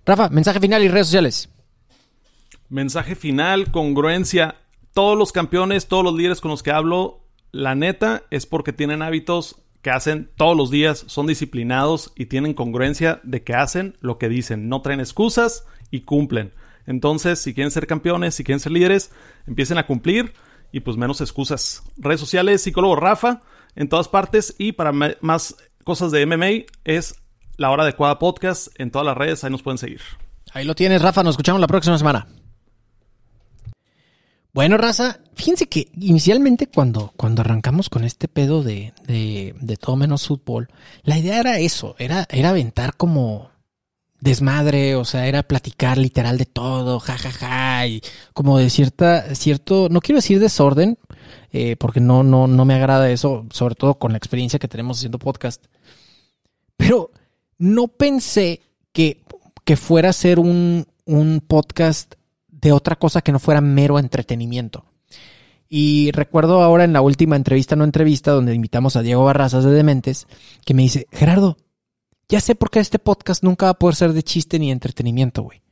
Rafa, 0.05 0.29
mensaje 0.29 0.59
final 0.59 0.83
y 0.83 0.87
redes 0.87 1.07
sociales. 1.07 1.49
Mensaje 2.69 3.15
final, 3.15 3.71
congruencia. 3.71 4.55
Todos 4.93 5.17
los 5.17 5.31
campeones, 5.31 5.87
todos 5.87 6.03
los 6.03 6.15
líderes 6.15 6.41
con 6.41 6.49
los 6.49 6.63
que 6.63 6.71
hablo, 6.71 7.27
la 7.51 7.75
neta 7.75 8.23
es 8.31 8.45
porque 8.45 8.73
tienen 8.73 9.01
hábitos 9.01 9.61
que 9.81 9.91
hacen 9.91 10.29
todos 10.35 10.57
los 10.57 10.71
días, 10.71 11.05
son 11.07 11.27
disciplinados 11.27 12.11
y 12.15 12.25
tienen 12.25 12.53
congruencia 12.53 13.21
de 13.23 13.43
que 13.43 13.53
hacen 13.53 13.97
lo 14.01 14.17
que 14.17 14.29
dicen. 14.29 14.69
No 14.69 14.81
traen 14.81 14.99
excusas 14.99 15.65
y 15.89 16.01
cumplen. 16.01 16.53
Entonces, 16.85 17.39
si 17.39 17.53
quieren 17.53 17.71
ser 17.71 17.87
campeones, 17.87 18.35
si 18.35 18.43
quieren 18.43 18.59
ser 18.59 18.71
líderes, 18.71 19.11
empiecen 19.47 19.77
a 19.77 19.85
cumplir 19.85 20.33
y 20.71 20.81
pues 20.81 20.97
menos 20.97 21.21
excusas. 21.21 21.83
Redes 21.97 22.19
sociales, 22.19 22.61
psicólogo 22.61 22.95
Rafa, 22.95 23.41
en 23.75 23.89
todas 23.89 24.07
partes 24.07 24.55
y 24.57 24.73
para 24.73 24.91
más 24.91 25.55
cosas 25.83 26.11
de 26.11 26.25
MMA 26.25 26.65
es 26.83 27.15
La 27.57 27.71
Hora 27.71 27.83
Adecuada 27.83 28.19
Podcast 28.19 28.67
en 28.79 28.91
todas 28.91 29.05
las 29.05 29.17
redes, 29.17 29.43
ahí 29.43 29.51
nos 29.51 29.63
pueden 29.63 29.77
seguir. 29.77 30.01
Ahí 30.53 30.65
lo 30.65 30.75
tienes, 30.75 31.01
Rafa. 31.01 31.23
Nos 31.23 31.33
escuchamos 31.33 31.61
la 31.61 31.67
próxima 31.67 31.97
semana. 31.97 32.27
Bueno, 34.51 34.77
raza, 34.77 35.19
fíjense 35.35 35.69
que 35.69 35.91
inicialmente 35.93 36.67
cuando, 36.67 37.13
cuando 37.15 37.41
arrancamos 37.41 37.87
con 37.89 38.03
este 38.03 38.27
pedo 38.27 38.63
de, 38.63 38.93
de, 39.05 39.55
de 39.61 39.77
todo 39.77 39.95
menos 39.95 40.27
fútbol, 40.27 40.69
la 41.03 41.19
idea 41.19 41.39
era 41.39 41.59
eso, 41.59 41.95
era, 41.99 42.25
era 42.31 42.49
aventar 42.49 42.97
como 42.97 43.51
desmadre, 44.21 44.95
o 44.95 45.05
sea, 45.05 45.27
era 45.27 45.43
platicar 45.43 45.97
literal 45.97 46.37
de 46.37 46.45
todo, 46.45 46.99
jajaja, 46.99 47.31
ja, 47.31 47.47
ja, 47.47 47.87
y 47.87 48.01
como 48.33 48.57
de 48.57 48.69
cierta, 48.69 49.35
cierto, 49.35 49.87
no 49.89 50.01
quiero 50.01 50.17
decir 50.17 50.39
desorden, 50.39 50.97
eh, 51.51 51.75
porque 51.77 51.99
no, 51.99 52.23
no, 52.23 52.47
no 52.47 52.65
me 52.65 52.73
agrada 52.73 53.09
eso, 53.11 53.45
sobre 53.51 53.75
todo 53.75 53.95
con 53.95 54.11
la 54.11 54.17
experiencia 54.17 54.59
que 54.59 54.67
tenemos 54.67 54.97
haciendo 54.97 55.19
podcast. 55.19 55.65
Pero 56.77 57.11
no 57.57 57.87
pensé 57.87 58.61
que, 58.93 59.23
que 59.65 59.75
fuera 59.77 60.09
a 60.09 60.13
ser 60.13 60.39
un, 60.39 60.85
un 61.05 61.41
podcast 61.45 62.15
de 62.47 62.71
otra 62.71 62.97
cosa 62.97 63.21
que 63.21 63.31
no 63.31 63.39
fuera 63.39 63.61
mero 63.61 63.99
entretenimiento. 63.99 64.85
Y 65.67 66.11
recuerdo 66.11 66.63
ahora 66.63 66.83
en 66.83 66.93
la 66.93 67.01
última 67.01 67.35
entrevista, 67.35 67.75
no 67.75 67.83
entrevista, 67.83 68.31
donde 68.31 68.55
invitamos 68.55 68.95
a 68.95 69.01
Diego 69.01 69.23
Barrazas 69.23 69.63
de 69.63 69.71
Dementes, 69.71 70.27
que 70.65 70.73
me 70.73 70.81
dice, 70.81 71.05
Gerardo, 71.11 71.57
ya 72.29 72.39
sé 72.39 72.53
por 72.53 72.69
qué 72.69 72.79
este 72.79 72.99
podcast 72.99 73.43
nunca 73.43 73.65
va 73.65 73.71
a 73.71 73.79
poder 73.79 73.95
ser 73.95 74.13
de 74.13 74.21
chiste 74.21 74.59
ni 74.59 74.67
de 74.67 74.73
entretenimiento, 74.73 75.41
güey. 75.41 75.63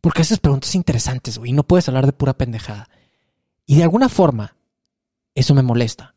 Porque 0.00 0.22
haces 0.22 0.40
preguntas 0.40 0.74
interesantes, 0.74 1.38
güey, 1.38 1.52
no 1.52 1.62
puedes 1.62 1.88
hablar 1.88 2.06
de 2.06 2.12
pura 2.12 2.36
pendejada. 2.36 2.90
Y 3.66 3.76
de 3.76 3.84
alguna 3.84 4.08
forma, 4.08 4.56
eso 5.36 5.54
me 5.54 5.62
molesta. 5.62 6.16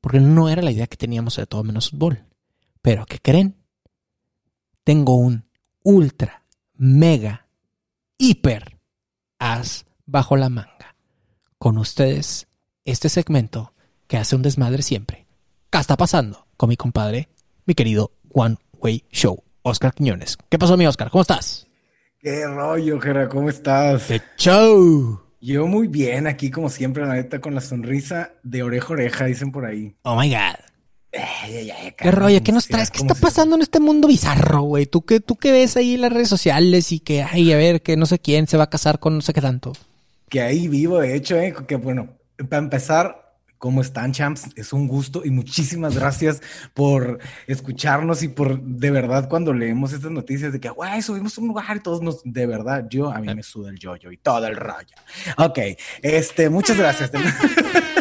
Porque 0.00 0.18
no 0.18 0.48
era 0.48 0.62
la 0.62 0.72
idea 0.72 0.88
que 0.88 0.96
teníamos 0.96 1.36
de 1.36 1.46
todo 1.46 1.62
menos 1.62 1.90
fútbol. 1.90 2.26
Pero, 2.82 3.06
¿qué 3.06 3.20
creen? 3.20 3.56
Tengo 4.82 5.14
un 5.14 5.44
ultra, 5.84 6.44
mega, 6.74 7.46
hiper 8.18 8.80
as 9.38 9.86
bajo 10.06 10.36
la 10.36 10.48
manga. 10.48 10.96
Con 11.56 11.78
ustedes, 11.78 12.48
este 12.84 13.08
segmento 13.08 13.74
que 14.08 14.16
hace 14.16 14.34
un 14.34 14.42
desmadre 14.42 14.82
siempre. 14.82 15.28
¿Qué 15.70 15.78
está 15.78 15.96
pasando 15.96 16.48
con 16.56 16.68
mi 16.68 16.76
compadre, 16.76 17.28
mi 17.64 17.74
querido 17.74 18.10
One 18.32 18.56
Way 18.80 19.04
Show, 19.10 19.42
Oscar 19.62 19.94
Quiñones? 19.94 20.36
¿Qué 20.48 20.58
pasó, 20.58 20.76
mi 20.76 20.86
Oscar? 20.86 21.10
¿Cómo 21.10 21.22
estás? 21.22 21.66
¿Qué 22.20 22.46
rollo, 22.46 23.00
Jera? 23.00 23.28
¿Cómo 23.28 23.48
estás? 23.48 24.04
¡Qué 24.06 24.20
show! 24.36 25.20
Yo 25.40 25.66
muy 25.66 25.88
bien, 25.88 26.26
aquí 26.26 26.50
como 26.50 26.68
siempre, 26.68 27.06
la 27.06 27.14
neta, 27.14 27.40
con 27.40 27.54
la 27.54 27.62
sonrisa 27.62 28.32
de 28.42 28.62
oreja 28.62 28.88
a 28.88 28.92
oreja, 28.92 29.24
dicen 29.24 29.52
por 29.52 29.64
ahí. 29.64 29.94
Oh 30.02 30.14
my 30.20 30.28
God. 30.28 30.70
¿Qué 31.10 32.10
rollo? 32.10 32.42
¿Qué 32.42 32.52
nos 32.52 32.68
traes? 32.68 32.90
¿Qué 32.90 32.98
está 32.98 33.14
pasando 33.14 33.56
en 33.56 33.62
este 33.62 33.80
mundo 33.80 34.06
bizarro, 34.06 34.62
güey? 34.62 34.86
¿Tú 34.86 35.02
qué, 35.02 35.20
¿Tú 35.20 35.36
qué 35.36 35.50
ves 35.50 35.76
ahí 35.76 35.94
en 35.94 36.02
las 36.02 36.12
redes 36.12 36.28
sociales 36.28 36.92
y 36.92 37.00
que, 37.00 37.22
ay, 37.22 37.52
a 37.52 37.56
ver, 37.56 37.82
que 37.82 37.96
no 37.96 38.06
sé 38.06 38.18
quién 38.18 38.46
se 38.46 38.56
va 38.56 38.64
a 38.64 38.70
casar 38.70 39.00
con 39.00 39.16
no 39.16 39.22
sé 39.22 39.32
qué 39.32 39.40
tanto? 39.40 39.72
Que 40.28 40.42
ahí 40.42 40.68
vivo, 40.68 41.00
de 41.00 41.16
hecho, 41.16 41.36
eh, 41.36 41.54
que 41.66 41.76
bueno, 41.76 42.08
para 42.48 42.62
empezar, 42.62 43.29
¿cómo 43.60 43.82
están, 43.82 44.12
champs? 44.12 44.48
Es 44.56 44.72
un 44.72 44.88
gusto 44.88 45.22
y 45.22 45.30
muchísimas 45.30 45.94
gracias 45.94 46.40
por 46.74 47.20
escucharnos 47.46 48.22
y 48.22 48.28
por, 48.28 48.60
de 48.60 48.90
verdad, 48.90 49.28
cuando 49.28 49.52
leemos 49.52 49.92
estas 49.92 50.10
noticias 50.10 50.52
de 50.52 50.60
que, 50.60 50.70
subimos 51.02 51.36
un 51.38 51.48
lugar 51.48 51.76
y 51.76 51.80
todos 51.80 52.02
nos, 52.02 52.22
de 52.24 52.46
verdad, 52.46 52.86
yo, 52.88 53.10
a 53.10 53.20
mí 53.20 53.32
me 53.32 53.42
suda 53.42 53.70
el 53.70 53.78
yoyo 53.78 54.10
y 54.10 54.16
todo 54.16 54.46
el 54.46 54.56
rollo. 54.56 54.96
Ok, 55.36 55.58
este, 56.02 56.48
muchas 56.48 56.78
gracias. 56.78 57.12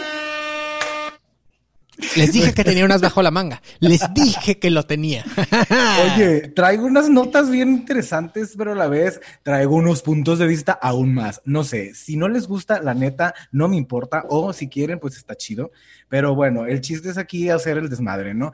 Les 2.15 2.31
dije 2.31 2.53
que 2.53 2.63
tenía 2.63 2.85
unas 2.85 3.01
bajo 3.01 3.21
la 3.21 3.31
manga. 3.31 3.61
Les 3.79 4.01
dije 4.13 4.59
que 4.59 4.69
lo 4.69 4.85
tenía. 4.85 5.25
Oye, 6.15 6.49
traigo 6.49 6.85
unas 6.85 7.09
notas 7.09 7.49
bien 7.49 7.69
interesantes, 7.69 8.55
pero 8.57 8.73
a 8.73 8.75
la 8.75 8.87
vez 8.87 9.19
traigo 9.43 9.75
unos 9.75 10.01
puntos 10.01 10.39
de 10.39 10.47
vista 10.47 10.71
aún 10.73 11.13
más. 11.13 11.41
No 11.45 11.63
sé, 11.63 11.93
si 11.93 12.17
no 12.17 12.27
les 12.27 12.47
gusta, 12.47 12.81
la 12.81 12.93
neta, 12.93 13.33
no 13.51 13.67
me 13.67 13.77
importa, 13.77 14.25
o 14.29 14.53
si 14.53 14.69
quieren, 14.69 14.99
pues 14.99 15.17
está 15.17 15.35
chido. 15.35 15.71
Pero 16.07 16.35
bueno, 16.35 16.65
el 16.65 16.81
chiste 16.81 17.09
es 17.09 17.17
aquí 17.17 17.49
hacer 17.49 17.77
el 17.77 17.89
desmadre, 17.89 18.33
¿no? 18.33 18.51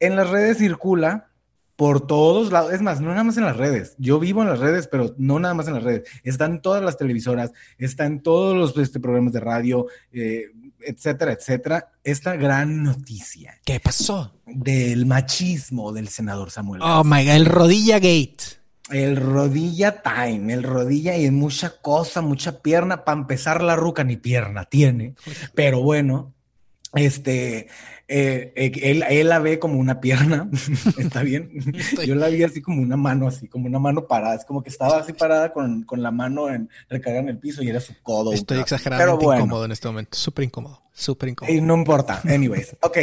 En 0.00 0.16
las 0.16 0.30
redes 0.30 0.58
circula 0.58 1.28
por 1.78 2.04
todos 2.08 2.50
lados, 2.50 2.72
es 2.72 2.82
más, 2.82 3.00
no 3.00 3.10
nada 3.10 3.22
más 3.22 3.36
en 3.36 3.44
las 3.44 3.56
redes. 3.56 3.94
Yo 3.98 4.18
vivo 4.18 4.42
en 4.42 4.48
las 4.48 4.58
redes, 4.58 4.88
pero 4.88 5.14
no 5.16 5.38
nada 5.38 5.54
más 5.54 5.68
en 5.68 5.74
las 5.74 5.84
redes. 5.84 6.08
Está 6.24 6.46
en 6.46 6.60
todas 6.60 6.82
las 6.82 6.96
televisoras, 6.96 7.52
está 7.78 8.04
en 8.04 8.20
todos 8.20 8.56
los 8.56 8.76
este, 8.82 8.98
programas 8.98 9.32
de 9.32 9.38
radio, 9.38 9.86
eh, 10.12 10.46
etcétera, 10.80 11.32
etcétera. 11.32 11.92
Esta 12.04 12.36
gran 12.36 12.82
noticia 12.82 13.58
¿Qué 13.64 13.80
pasó? 13.80 14.34
del 14.46 15.06
machismo 15.06 15.92
del 15.92 16.08
senador 16.08 16.50
Samuel. 16.50 16.82
Oh 16.82 17.04
my 17.04 17.24
God, 17.24 17.34
el 17.34 17.46
rodilla 17.46 17.96
gate. 17.96 18.58
El 18.90 19.16
rodilla 19.16 20.02
time, 20.02 20.52
el 20.54 20.62
rodilla 20.62 21.16
y 21.16 21.30
mucha 21.30 21.80
cosa, 21.82 22.22
mucha 22.22 22.62
pierna. 22.62 23.04
Para 23.04 23.20
empezar, 23.20 23.62
la 23.62 23.76
ruca 23.76 24.02
ni 24.02 24.16
pierna 24.16 24.64
tiene. 24.64 25.14
Pero 25.54 25.82
bueno, 25.82 26.34
este, 26.94 27.68
eh, 28.10 28.54
eh, 28.56 28.72
él, 28.82 29.04
él 29.06 29.28
la 29.28 29.38
ve 29.38 29.58
como 29.58 29.78
una 29.78 30.00
pierna. 30.00 30.48
Está 30.98 31.22
bien. 31.22 31.50
Yo 32.06 32.14
la 32.14 32.28
vi 32.28 32.42
así 32.42 32.62
como 32.62 32.80
una 32.80 32.96
mano, 32.96 33.28
así 33.28 33.48
como 33.48 33.66
una 33.66 33.78
mano 33.78 34.06
parada. 34.06 34.34
Es 34.34 34.46
como 34.46 34.62
que 34.62 34.70
estaba 34.70 34.98
así 34.98 35.12
parada 35.12 35.52
con, 35.52 35.82
con 35.82 36.02
la 36.02 36.10
mano 36.10 36.48
en, 36.48 36.70
recargada 36.88 37.24
en 37.24 37.28
el 37.28 37.38
piso 37.38 37.62
y 37.62 37.68
era 37.68 37.80
su 37.80 37.92
codo. 38.02 38.32
Estoy 38.32 38.60
exageradamente 38.60 39.24
bueno. 39.24 39.42
incómodo 39.42 39.66
en 39.66 39.72
este 39.72 39.88
momento. 39.88 40.16
Súper 40.16 40.44
incómodo. 40.46 40.82
Súper 40.94 41.28
incómodo. 41.28 41.54
Eh, 41.54 41.60
no 41.60 41.76
importa. 41.76 42.22
Anyways, 42.24 42.76
ok. 42.80 42.98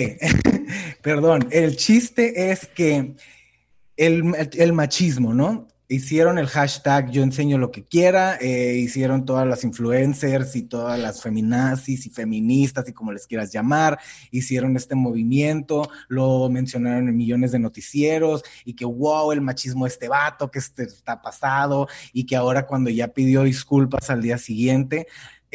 Perdón. 1.04 1.48
El 1.52 1.78
chiste 1.78 2.52
es 2.52 2.66
que 2.66 3.16
el, 3.96 4.50
el 4.54 4.74
machismo, 4.74 5.36
¿no? 5.36 5.68
Hicieron 5.88 6.40
el 6.40 6.48
hashtag 6.48 7.12
yo 7.12 7.22
enseño 7.22 7.58
lo 7.58 7.72
que 7.72 7.86
quiera, 7.86 8.38
eh, 8.42 8.78
hicieron 8.78 9.24
todas 9.24 9.48
las 9.48 9.64
influencers 9.64 10.56
y 10.56 10.64
todas 10.64 11.00
las 11.00 11.22
feminazis 11.22 12.06
y 12.08 12.10
feministas 12.10 12.90
y 12.90 12.94
como 12.94 13.12
les 13.12 13.28
quieras 13.28 13.52
llamar, 13.52 14.00
hicieron 14.32 14.76
este 14.78 14.96
movimiento, 14.96 15.88
lo 16.08 16.50
mencionaron 16.50 17.08
en 17.08 17.16
millones 17.16 17.52
de 17.52 17.60
noticieros 17.60 18.44
y 18.66 18.74
que 18.74 18.86
wow, 18.86 19.32
el 19.32 19.42
machismo 19.42 19.86
de 19.86 19.90
este 19.90 20.08
vato 20.08 20.50
que 20.50 20.60
este 20.60 20.84
está 20.84 21.22
pasado 21.22 21.88
y 22.14 22.26
que 22.26 22.36
ahora 22.36 22.66
cuando 22.66 22.90
ya 22.90 23.10
pidió 23.10 23.44
disculpas 23.44 24.10
al 24.10 24.22
día 24.22 24.38
siguiente, 24.38 25.08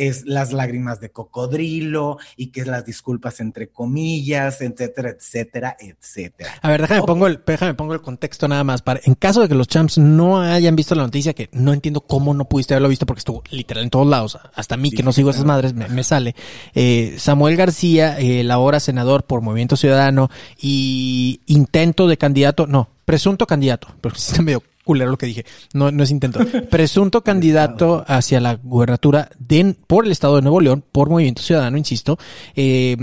es 0.08 0.24
las 0.26 0.52
lágrimas 0.52 1.00
de 1.00 1.10
cocodrilo 1.10 2.18
y 2.36 2.48
que 2.48 2.60
es 2.62 2.66
las 2.66 2.84
disculpas 2.84 3.40
entre 3.40 3.68
comillas, 3.68 4.60
etcétera, 4.60 5.10
etcétera, 5.10 5.76
etcétera. 5.78 6.50
A 6.62 6.70
ver, 6.70 6.80
déjame, 6.82 7.00
Ok. 7.00 7.06
pongo 7.06 7.26
el, 7.26 7.40
déjame 7.46 7.74
pongo 7.74 7.94
el 7.94 8.00
contexto 8.00 8.48
nada 8.48 8.64
más. 8.64 8.82
Para, 8.82 9.00
en 9.04 9.14
caso 9.14 9.40
de 9.42 9.48
que 9.48 9.54
los 9.54 9.68
champs 9.68 9.98
no 9.98 10.40
hayan 10.40 10.76
visto 10.76 10.94
la 10.94 11.02
noticia, 11.02 11.34
que 11.34 11.48
no 11.52 11.72
entiendo 11.72 12.00
cómo 12.00 12.34
no 12.34 12.46
pudiste 12.46 12.74
haberlo 12.74 12.88
visto 12.88 13.06
porque 13.06 13.20
estuvo 13.20 13.42
literal 13.50 13.84
en 13.84 13.90
todos 13.90 14.06
lados. 14.06 14.38
Hasta 14.54 14.74
a 14.74 14.78
mí, 14.78 14.90
Sí, 14.90 14.96
que 14.96 15.02
no 15.02 15.12
sigo 15.12 15.30
esas 15.30 15.44
madres, 15.44 15.74
me, 15.74 15.88
me 15.88 16.02
sale. 16.04 16.34
Eh, 16.74 17.16
Samuel 17.18 17.56
García, 17.56 18.18
eh, 18.18 18.40
el 18.40 18.50
ahora 18.50 18.80
senador 18.80 19.24
por 19.24 19.40
Movimiento 19.40 19.76
Ciudadano 19.76 20.30
y 20.60 21.40
intento 21.46 22.06
de 22.08 22.16
candidato, 22.16 22.66
no, 22.66 22.88
presunto 23.04 23.46
candidato, 23.46 23.88
porque 24.00 24.18
está 24.18 24.42
medio 24.42 24.62
culero 24.84 25.10
lo 25.10 25.18
que 25.18 25.26
dije. 25.26 25.44
No, 25.72 25.90
no 25.90 26.02
es 26.02 26.10
intento. 26.10 26.40
Presunto 26.70 27.22
candidato 27.24 28.04
hacia 28.06 28.40
la 28.40 28.54
gubernatura 28.54 29.30
de, 29.38 29.76
por 29.86 30.06
el 30.06 30.12
estado 30.12 30.36
de 30.36 30.42
Nuevo 30.42 30.60
León, 30.60 30.84
por 30.92 31.10
Movimiento 31.10 31.42
Ciudadano, 31.42 31.76
insisto. 31.76 32.18
Eh, 32.54 32.96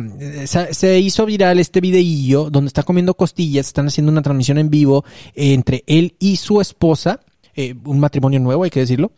se, 0.46 1.00
hizo 1.00 1.26
viral 1.26 1.60
este 1.60 1.82
videillo 1.82 2.50
donde 2.50 2.68
está 2.68 2.84
comiendo 2.84 3.14
costillas, 3.14 3.68
están 3.68 3.88
haciendo 3.88 4.12
una 4.12 4.22
transmisión 4.22 4.58
en 4.58 4.70
vivo 4.70 5.06
entre 5.36 5.84
él 5.88 6.16
y 6.20 6.38
su 6.38 6.62
esposa, 6.62 7.22
eh, 7.56 7.76
un 7.86 8.00
matrimonio 8.00 8.40
nuevo, 8.40 8.64
hay 8.64 8.70
que 8.70 8.82
decirlo. 8.82 9.12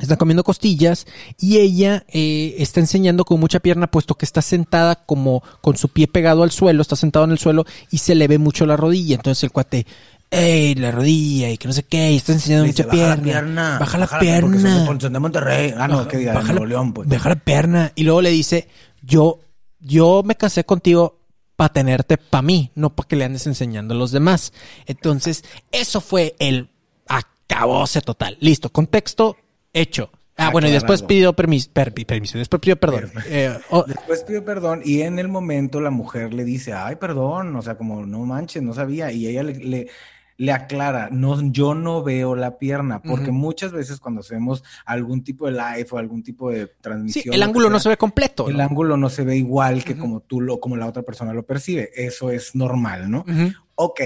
Están 0.00 0.16
comiendo 0.16 0.42
costillas 0.42 1.06
y 1.38 1.58
ella 1.58 2.06
eh, 2.08 2.54
está 2.58 2.80
enseñando 2.80 3.26
con 3.26 3.38
mucha 3.38 3.60
pierna, 3.60 3.90
puesto 3.90 4.14
que 4.14 4.24
está 4.24 4.40
sentada 4.40 4.94
como 4.94 5.42
con 5.60 5.76
su 5.76 5.90
pie 5.90 6.08
pegado 6.08 6.42
al 6.42 6.50
suelo, 6.50 6.80
está 6.80 6.96
sentado 6.96 7.26
en 7.26 7.32
el 7.32 7.38
suelo 7.38 7.66
y 7.90 7.98
se 7.98 8.14
le 8.14 8.26
ve 8.26 8.38
mucho 8.38 8.64
la 8.64 8.78
rodilla. 8.78 9.16
Entonces 9.16 9.44
el 9.44 9.50
cuate, 9.50 9.86
ey, 10.30 10.74
la 10.74 10.90
rodilla 10.90 11.50
y 11.50 11.58
que 11.58 11.68
no 11.68 11.74
sé 11.74 11.82
qué, 11.84 12.12
y 12.12 12.16
está 12.16 12.32
enseñando 12.32 12.64
dice, 12.66 12.84
mucha 12.84 12.96
"Baja 12.96 12.96
pierna. 12.96 13.16
la 13.16 13.22
pierna. 13.22 13.78
Baja 13.78 13.98
la 13.98 14.18
pierna. 14.18 14.86
Son 15.00 15.12
de 15.12 15.18
Monterrey. 15.18 15.74
Ah, 15.76 15.88
no, 15.88 16.06
que 16.08 16.16
diga, 16.18 16.34
Baja 16.34 16.52
la- 16.52 16.66
León, 16.66 16.92
pues. 16.92 17.08
Baja 17.08 17.28
la 17.30 17.36
pierna. 17.36 17.92
Y 17.94 18.02
luego 18.04 18.22
le 18.22 18.30
dice, 18.30 18.68
yo, 19.02 19.40
yo 19.80 20.22
me 20.24 20.34
casé 20.34 20.64
contigo 20.64 21.20
para 21.56 21.72
tenerte 21.72 22.18
para 22.18 22.42
mí, 22.42 22.70
no 22.74 22.94
para 22.94 23.08
que 23.08 23.16
le 23.16 23.24
andes 23.24 23.46
enseñando 23.46 23.94
a 23.94 23.96
los 23.96 24.10
demás. 24.12 24.52
Entonces, 24.86 25.42
eso 25.72 26.00
fue 26.00 26.34
el 26.38 26.68
acabose 27.08 28.00
total. 28.02 28.36
Listo, 28.40 28.70
contexto 28.70 29.36
hecho. 29.72 30.10
Ah, 30.38 30.50
bueno, 30.50 30.68
y 30.68 30.70
después 30.70 31.00
pidió 31.02 31.32
permiso, 31.32 31.70
per- 31.72 31.94
permiso, 31.94 32.36
después 32.36 32.60
pidió 32.60 32.76
perdón. 32.76 33.10
Eh, 33.26 33.56
oh, 33.70 33.84
Después 33.84 34.22
pidió 34.22 34.44
perdón 34.44 34.82
y 34.84 35.00
en 35.00 35.18
el 35.18 35.28
momento 35.28 35.80
la 35.80 35.88
mujer 35.88 36.34
le 36.34 36.44
dice, 36.44 36.74
ay, 36.74 36.96
perdón, 36.96 37.56
o 37.56 37.62
sea, 37.62 37.78
como 37.78 38.04
no 38.04 38.18
manches, 38.26 38.62
no 38.62 38.74
sabía. 38.74 39.10
Y 39.12 39.26
ella 39.28 39.42
le, 39.42 39.54
le, 39.54 39.88
le 40.38 40.52
aclara, 40.52 41.08
no, 41.10 41.40
yo 41.50 41.74
no 41.74 42.02
veo 42.02 42.34
la 42.34 42.58
pierna, 42.58 43.00
porque 43.02 43.30
muchas 43.30 43.72
veces 43.72 43.98
cuando 44.00 44.20
hacemos 44.20 44.62
algún 44.84 45.24
tipo 45.24 45.46
de 45.46 45.52
live 45.52 45.86
o 45.90 45.98
algún 45.98 46.22
tipo 46.22 46.50
de 46.50 46.66
sí, 46.66 46.72
transmisión, 46.80 47.34
el 47.34 47.42
ángulo 47.42 47.70
no 47.70 47.80
se 47.80 47.88
ve 47.88 47.96
completo. 47.96 48.48
El 48.48 48.58
¿no? 48.58 48.62
ángulo 48.62 48.96
no 48.96 49.08
se 49.08 49.24
ve 49.24 49.36
igual 49.36 49.84
que 49.84 49.96
como 49.96 50.20
tú 50.20 50.40
lo, 50.40 50.60
como 50.60 50.76
la 50.76 50.86
otra 50.86 51.02
persona 51.02 51.32
lo 51.32 51.44
percibe. 51.44 51.90
Eso 51.94 52.30
es 52.30 52.54
normal, 52.54 53.10
¿no? 53.10 53.20
Ujú. 53.20 53.52
Ok, 53.76 54.00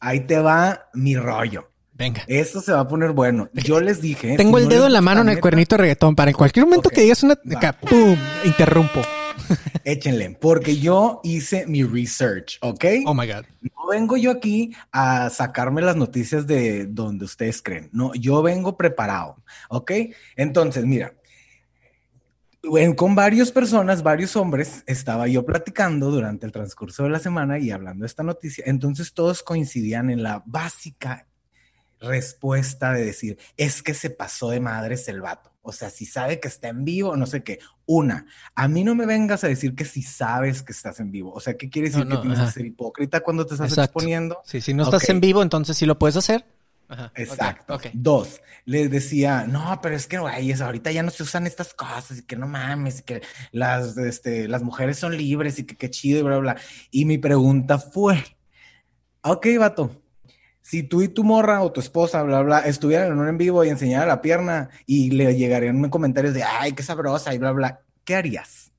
ahí 0.00 0.20
te 0.20 0.38
va 0.38 0.88
mi 0.94 1.16
rollo. 1.16 1.70
Venga. 1.92 2.24
Esto 2.26 2.60
se 2.60 2.72
va 2.72 2.80
a 2.80 2.88
poner 2.88 3.12
bueno. 3.12 3.48
Yo 3.52 3.80
les 3.80 4.00
dije. 4.00 4.36
Tengo 4.36 4.58
si 4.58 4.64
el 4.64 4.68
no 4.68 4.74
dedo 4.74 4.86
en 4.86 4.92
la 4.92 5.00
mano 5.00 5.20
en 5.20 5.28
el 5.28 5.40
cuernito 5.40 5.76
de 5.76 5.82
reggaetón 5.82 6.16
para 6.16 6.30
en 6.30 6.36
cualquier 6.36 6.66
momento 6.66 6.90
que 6.90 7.02
digas 7.02 7.22
una... 7.22 7.34
va. 7.34 7.72
¡Pum! 7.72 8.16
Interrumpo. 8.44 9.00
Échenle, 9.84 10.36
porque 10.40 10.78
yo 10.78 11.20
hice 11.22 11.66
mi 11.66 11.82
research, 11.82 12.58
¿ok? 12.60 12.84
Oh 13.06 13.14
my 13.14 13.26
God. 13.26 13.44
No 13.60 13.86
vengo 13.90 14.16
yo 14.16 14.30
aquí 14.30 14.74
a 14.92 15.30
sacarme 15.30 15.82
las 15.82 15.96
noticias 15.96 16.46
de 16.46 16.86
donde 16.86 17.24
ustedes 17.24 17.62
creen. 17.62 17.90
No, 17.92 18.14
yo 18.14 18.42
vengo 18.42 18.76
preparado, 18.76 19.42
¿ok? 19.68 19.92
Entonces, 20.36 20.84
mira, 20.84 21.14
con 22.96 23.14
varias 23.14 23.52
personas, 23.52 24.02
varios 24.02 24.36
hombres, 24.36 24.84
estaba 24.86 25.28
yo 25.28 25.44
platicando 25.44 26.10
durante 26.10 26.46
el 26.46 26.52
transcurso 26.52 27.04
de 27.04 27.10
la 27.10 27.18
semana 27.18 27.58
y 27.58 27.70
hablando 27.70 28.02
de 28.02 28.06
esta 28.06 28.22
noticia. 28.22 28.64
Entonces 28.66 29.12
todos 29.12 29.42
coincidían 29.42 30.10
en 30.10 30.22
la 30.22 30.42
básica 30.46 31.26
respuesta 32.00 32.92
de 32.92 33.04
decir, 33.04 33.38
es 33.56 33.82
que 33.82 33.94
se 33.94 34.10
pasó 34.10 34.50
de 34.50 34.60
madres 34.60 35.08
el 35.08 35.20
vato. 35.20 35.53
O 35.66 35.72
sea, 35.72 35.88
si 35.90 36.04
sabe 36.06 36.38
que 36.40 36.48
está 36.48 36.68
en 36.68 36.84
vivo, 36.84 37.16
no 37.16 37.26
sé 37.26 37.42
qué. 37.42 37.58
Una, 37.86 38.26
a 38.54 38.68
mí 38.68 38.84
no 38.84 38.94
me 38.94 39.06
vengas 39.06 39.42
a 39.44 39.48
decir 39.48 39.74
que 39.74 39.84
si 39.86 40.02
sabes 40.02 40.62
que 40.62 40.72
estás 40.72 41.00
en 41.00 41.10
vivo. 41.10 41.32
O 41.32 41.40
sea, 41.40 41.56
¿qué 41.56 41.68
quiere 41.70 41.88
decir 41.88 42.04
No, 42.04 42.10
no, 42.10 42.16
que 42.16 42.22
tienes 42.22 42.38
ajá. 42.38 42.48
que 42.48 42.52
ser 42.54 42.66
hipócrita 42.66 43.20
cuando 43.20 43.46
te 43.46 43.54
estás 43.54 43.70
Exacto. 43.70 43.86
exponiendo? 43.98 44.38
Sí, 44.44 44.60
si 44.60 44.74
no 44.74 44.84
estás 44.84 45.08
en 45.08 45.20
vivo, 45.20 45.42
entonces 45.42 45.76
sí 45.76 45.86
lo 45.86 45.98
puedes 45.98 46.16
hacer. 46.16 46.44
Ajá. 46.86 47.10
Exacto. 47.16 47.80
Dos, 47.94 48.42
les 48.66 48.90
decía, 48.90 49.46
no, 49.48 49.80
pero 49.82 49.96
es 49.96 50.06
que, 50.06 50.18
güey, 50.18 50.50
es- 50.50 50.60
ahorita 50.60 50.92
ya 50.92 51.02
no 51.02 51.10
se 51.10 51.22
usan 51.22 51.46
estas 51.46 51.72
cosas 51.72 52.18
y 52.18 52.22
que 52.24 52.36
no 52.36 52.46
mames, 52.46 53.00
y 53.00 53.02
que 53.04 53.22
las, 53.52 53.96
este, 53.96 54.48
las 54.48 54.62
mujeres 54.62 54.98
son 54.98 55.16
libres 55.16 55.58
y 55.58 55.64
que 55.64 55.76
qué 55.76 55.88
chido 55.90 56.18
y 56.20 56.22
bla, 56.22 56.38
bla, 56.38 56.52
bla. 56.54 56.62
Y 56.90 57.06
mi 57.06 57.16
pregunta 57.16 57.78
fue, 57.78 58.22
ok, 59.22 59.46
vato, 59.58 60.02
si 60.64 60.82
tú 60.82 61.02
y 61.02 61.08
tu 61.08 61.24
morra 61.24 61.60
o 61.60 61.72
tu 61.72 61.80
esposa, 61.80 62.22
bla, 62.22 62.40
bla, 62.40 62.60
estuvieran 62.60 63.12
en 63.12 63.18
un 63.18 63.28
en 63.28 63.36
vivo 63.36 63.62
y 63.64 63.68
enseñaran 63.68 64.08
la 64.08 64.22
pierna 64.22 64.70
y 64.86 65.10
le 65.10 65.36
llegarían 65.36 65.90
comentarios 65.90 66.32
de, 66.32 66.42
ay, 66.42 66.72
qué 66.72 66.82
sabrosa 66.82 67.34
y 67.34 67.38
bla, 67.38 67.52
bla, 67.52 67.82
¿qué 68.02 68.16
harías? 68.16 68.72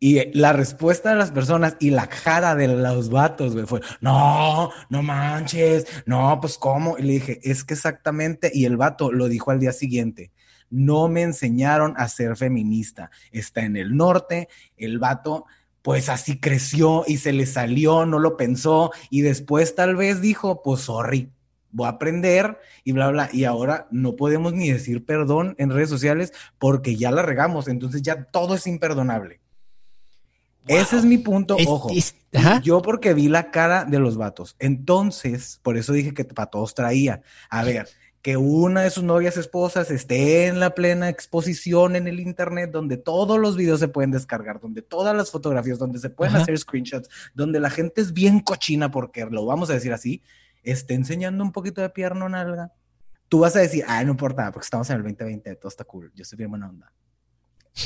Y 0.00 0.36
la 0.36 0.52
respuesta 0.52 1.10
de 1.10 1.16
las 1.16 1.30
personas 1.30 1.76
y 1.78 1.90
la 1.90 2.08
cara 2.08 2.56
de 2.56 2.66
los 2.66 3.08
vatos, 3.08 3.54
fue, 3.68 3.82
no, 4.00 4.72
no 4.90 5.02
manches, 5.04 5.86
no, 6.06 6.40
pues 6.40 6.58
cómo. 6.58 6.98
Y 6.98 7.02
le 7.02 7.12
dije, 7.12 7.40
es 7.44 7.62
que 7.62 7.74
exactamente, 7.74 8.50
y 8.52 8.64
el 8.64 8.76
vato 8.76 9.12
lo 9.12 9.28
dijo 9.28 9.52
al 9.52 9.60
día 9.60 9.72
siguiente, 9.72 10.32
no 10.70 11.08
me 11.08 11.22
enseñaron 11.22 11.94
a 11.96 12.08
ser 12.08 12.36
feminista. 12.36 13.12
Está 13.30 13.60
en 13.60 13.76
el 13.76 13.96
norte, 13.96 14.48
el 14.76 14.98
vato, 14.98 15.46
pues 15.82 16.08
así 16.08 16.38
creció 16.38 17.04
y 17.06 17.16
se 17.18 17.32
le 17.32 17.44
salió, 17.46 18.06
no 18.06 18.18
lo 18.18 18.36
pensó, 18.36 18.92
y 19.10 19.20
después 19.22 19.74
tal 19.74 19.96
vez 19.96 20.20
dijo, 20.20 20.62
pues 20.62 20.82
sorry, 20.82 21.30
voy 21.72 21.86
a 21.86 21.90
aprender 21.90 22.58
y 22.84 22.92
bla, 22.92 23.10
bla. 23.10 23.28
Y 23.32 23.44
ahora 23.44 23.88
no 23.90 24.14
podemos 24.16 24.52
ni 24.52 24.70
decir 24.70 25.04
perdón 25.04 25.54
en 25.58 25.70
redes 25.70 25.88
sociales 25.88 26.32
porque 26.58 26.96
ya 26.96 27.10
la 27.10 27.22
regamos, 27.22 27.66
entonces 27.68 28.02
ya 28.02 28.24
todo 28.24 28.54
es 28.54 28.66
imperdonable. 28.66 29.40
Ese 30.68 30.96
es 30.96 31.04
mi 31.04 31.18
punto, 31.18 31.56
Es- 31.58 31.66
ojo. 31.66 31.90
es-. 31.92 32.14
Yo 32.62 32.80
porque 32.82 33.12
vi 33.14 33.28
la 33.28 33.50
cara 33.50 33.84
de 33.84 33.98
los 33.98 34.16
vatos. 34.16 34.54
Entonces, 34.58 35.58
por 35.62 35.76
eso 35.76 35.92
dije 35.92 36.14
que 36.14 36.24
para 36.24 36.46
todos 36.50 36.74
traía. 36.74 37.22
A 37.50 37.64
ver, 37.64 37.88
que 38.22 38.36
una 38.36 38.82
de 38.82 38.90
sus 38.90 39.02
novias 39.02 39.36
esposas 39.36 39.90
esté 39.90 40.46
en 40.46 40.60
la 40.60 40.74
plena 40.76 41.08
exposición 41.08 41.96
en 41.96 42.06
el 42.06 42.20
internet, 42.20 42.70
donde 42.70 42.96
todos 42.96 43.38
los 43.38 43.56
videos 43.56 43.80
se 43.80 43.88
pueden 43.88 44.12
descargar, 44.12 44.60
donde 44.60 44.80
todas 44.80 45.14
las 45.14 45.32
fotografías, 45.32 45.78
donde 45.78 45.98
se 45.98 46.08
pueden 46.08 46.36
Ajá. 46.36 46.44
hacer 46.44 46.56
screenshots, 46.56 47.08
donde 47.34 47.58
la 47.58 47.68
gente 47.68 48.00
es 48.00 48.12
bien 48.12 48.38
cochina, 48.38 48.92
porque 48.92 49.26
lo 49.26 49.44
vamos 49.44 49.70
a 49.70 49.74
decir 49.74 49.92
así, 49.92 50.22
esté 50.62 50.94
enseñando 50.94 51.42
un 51.42 51.50
poquito 51.50 51.80
de 51.80 51.90
pierna 51.90 52.26
o 52.26 52.28
nalga. 52.28 52.72
Tú 53.28 53.40
vas 53.40 53.56
a 53.56 53.60
decir, 53.60 53.84
ah, 53.88 54.04
no 54.04 54.12
importa, 54.12 54.52
porque 54.52 54.66
estamos 54.66 54.88
en 54.90 54.96
el 54.96 55.02
2020, 55.02 55.56
todo 55.56 55.68
está 55.68 55.82
cool, 55.82 56.12
yo 56.14 56.24
soy 56.24 56.38
bien 56.38 56.50
buena 56.50 56.68
onda. 56.68 56.92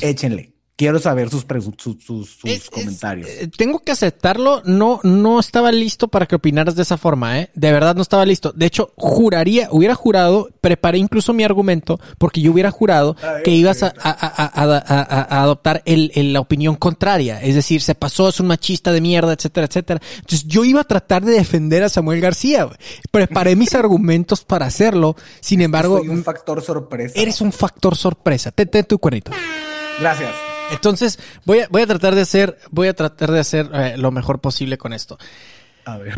Échenle. 0.02 0.55
Quiero 0.78 0.98
saber 0.98 1.30
sus, 1.30 1.46
sus, 1.78 2.02
sus- 2.04 2.28
sus 2.38 2.50
Es- 2.50 2.68
comentarios. 2.68 3.26
eh, 3.30 3.48
tengo 3.56 3.78
que 3.78 3.92
aceptarlo, 3.92 4.60
no, 4.66 5.00
no 5.04 5.40
estaba 5.40 5.72
listo 5.72 6.08
para 6.08 6.26
que 6.26 6.34
opinaras 6.34 6.76
de 6.76 6.82
esa 6.82 6.98
forma, 6.98 7.40
¿eh? 7.40 7.50
De 7.54 7.72
verdad 7.72 7.94
no 7.96 8.02
estaba 8.02 8.26
listo. 8.26 8.52
De 8.52 8.66
hecho, 8.66 8.92
juraría, 8.94 9.68
hubiera 9.70 9.94
jurado, 9.94 10.50
preparé 10.60 10.98
incluso 10.98 11.32
mi 11.32 11.44
argumento, 11.44 11.98
porque 12.18 12.42
yo 12.42 12.52
hubiera 12.52 12.70
jurado 12.70 13.16
Ay, 13.22 13.42
que 13.42 13.52
ibas 13.52 13.82
a, 13.82 13.86
a- 13.86 14.10
a- 14.10 14.52
a- 14.54 15.00
a- 15.38 15.42
adoptar 15.42 15.80
el, 15.86 16.12
el- 16.14 16.34
la 16.34 16.40
opinión 16.40 16.76
contraria. 16.76 17.40
Es 17.42 17.54
decir, 17.54 17.80
se 17.80 17.94
pasó, 17.94 18.28
es 18.28 18.38
un 18.40 18.48
machista 18.48 18.92
de 18.92 19.00
mierda, 19.00 19.32
etcétera, 19.32 19.66
etcétera. 19.68 20.00
Entonces 20.16 20.44
yo 20.46 20.62
iba 20.62 20.82
a 20.82 20.84
tratar 20.84 21.24
de 21.24 21.32
defender 21.32 21.84
a 21.84 21.88
Samuel 21.88 22.20
García. 22.20 22.68
Preparé 23.10 23.56
mis 23.56 23.74
argumentos 23.74 24.44
para 24.44 24.66
hacerlo. 24.66 25.16
Sin 25.40 25.62
embargo, 25.62 26.00
Soy 26.00 26.08
un 26.10 26.22
factor 26.22 26.60
sorpresa. 26.60 27.18
eres 27.18 27.40
un 27.40 27.52
factor 27.52 27.96
sorpresa. 27.96 28.50
Te, 28.50 28.66
te 28.66 28.82
tu 28.82 28.98
cuernito. 28.98 29.30
Gracias. 30.00 30.28
Entonces, 30.70 31.18
voy 31.44 31.60
a, 31.60 31.68
voy 31.68 31.82
a 31.82 31.86
tratar 31.86 32.14
de 32.14 32.22
hacer, 32.22 32.58
voy 32.70 32.88
a 32.88 32.94
tratar 32.94 33.30
de 33.30 33.40
hacer 33.40 33.70
eh, 33.72 33.96
lo 33.96 34.10
mejor 34.10 34.40
posible 34.40 34.78
con 34.78 34.92
esto. 34.92 35.18
A 35.84 35.98
ver. 35.98 36.16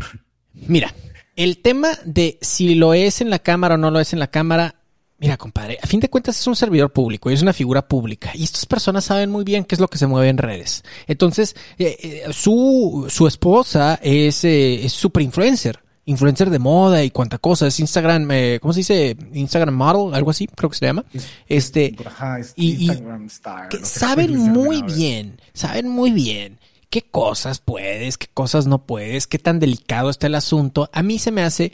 Mira, 0.54 0.94
el 1.36 1.58
tema 1.58 1.90
de 2.04 2.38
si 2.40 2.74
lo 2.74 2.94
es 2.94 3.20
en 3.20 3.30
la 3.30 3.38
cámara 3.38 3.76
o 3.76 3.78
no 3.78 3.90
lo 3.90 4.00
es 4.00 4.12
en 4.12 4.18
la 4.18 4.28
cámara, 4.28 4.74
mira, 5.18 5.36
compadre, 5.36 5.78
a 5.82 5.86
fin 5.86 6.00
de 6.00 6.08
cuentas 6.08 6.38
es 6.38 6.46
un 6.46 6.56
servidor 6.56 6.92
público 6.92 7.30
y 7.30 7.34
es 7.34 7.42
una 7.42 7.52
figura 7.52 7.86
pública 7.86 8.32
y 8.34 8.44
estas 8.44 8.66
personas 8.66 9.04
saben 9.04 9.30
muy 9.30 9.44
bien 9.44 9.64
qué 9.64 9.74
es 9.74 9.80
lo 9.80 9.88
que 9.88 9.98
se 9.98 10.06
mueve 10.06 10.28
en 10.28 10.38
redes. 10.38 10.84
Entonces, 11.06 11.54
eh, 11.78 11.96
eh, 12.00 12.32
su, 12.32 13.06
su 13.08 13.26
esposa 13.26 13.98
es, 14.02 14.44
eh, 14.44 14.84
es 14.84 14.92
super 14.92 15.22
influencer. 15.22 15.80
Influencer 16.08 16.48
de 16.50 16.58
moda 16.58 17.04
y 17.04 17.10
cuanta 17.10 17.38
cosa. 17.38 17.66
Es 17.66 17.78
Instagram, 17.80 18.30
eh, 18.30 18.58
¿cómo 18.62 18.72
se 18.72 18.80
dice? 18.80 19.16
Instagram 19.34 19.74
model, 19.74 20.14
algo 20.14 20.30
así, 20.30 20.46
creo 20.46 20.70
que 20.70 20.76
se 20.76 20.86
llama. 20.86 21.04
Este, 21.48 21.94
Ajá, 22.04 22.38
es 22.38 22.54
y- 22.56 22.70
y- 22.70 22.86
Instagram 22.86 23.26
Star. 23.26 23.68
que 23.68 23.78
no 23.80 23.86
sé 23.86 23.98
saben 24.00 24.36
muy 24.36 24.82
bien, 24.82 25.40
saben 25.52 25.88
muy 25.88 26.10
bien 26.12 26.58
qué 26.90 27.02
cosas 27.02 27.58
puedes, 27.58 28.16
qué 28.16 28.26
cosas 28.32 28.66
no 28.66 28.86
puedes, 28.86 29.26
qué 29.26 29.38
tan 29.38 29.60
delicado 29.60 30.08
está 30.08 30.26
el 30.28 30.34
asunto. 30.34 30.88
A 30.94 31.02
mí 31.02 31.18
se 31.18 31.30
me 31.30 31.42
hace 31.42 31.72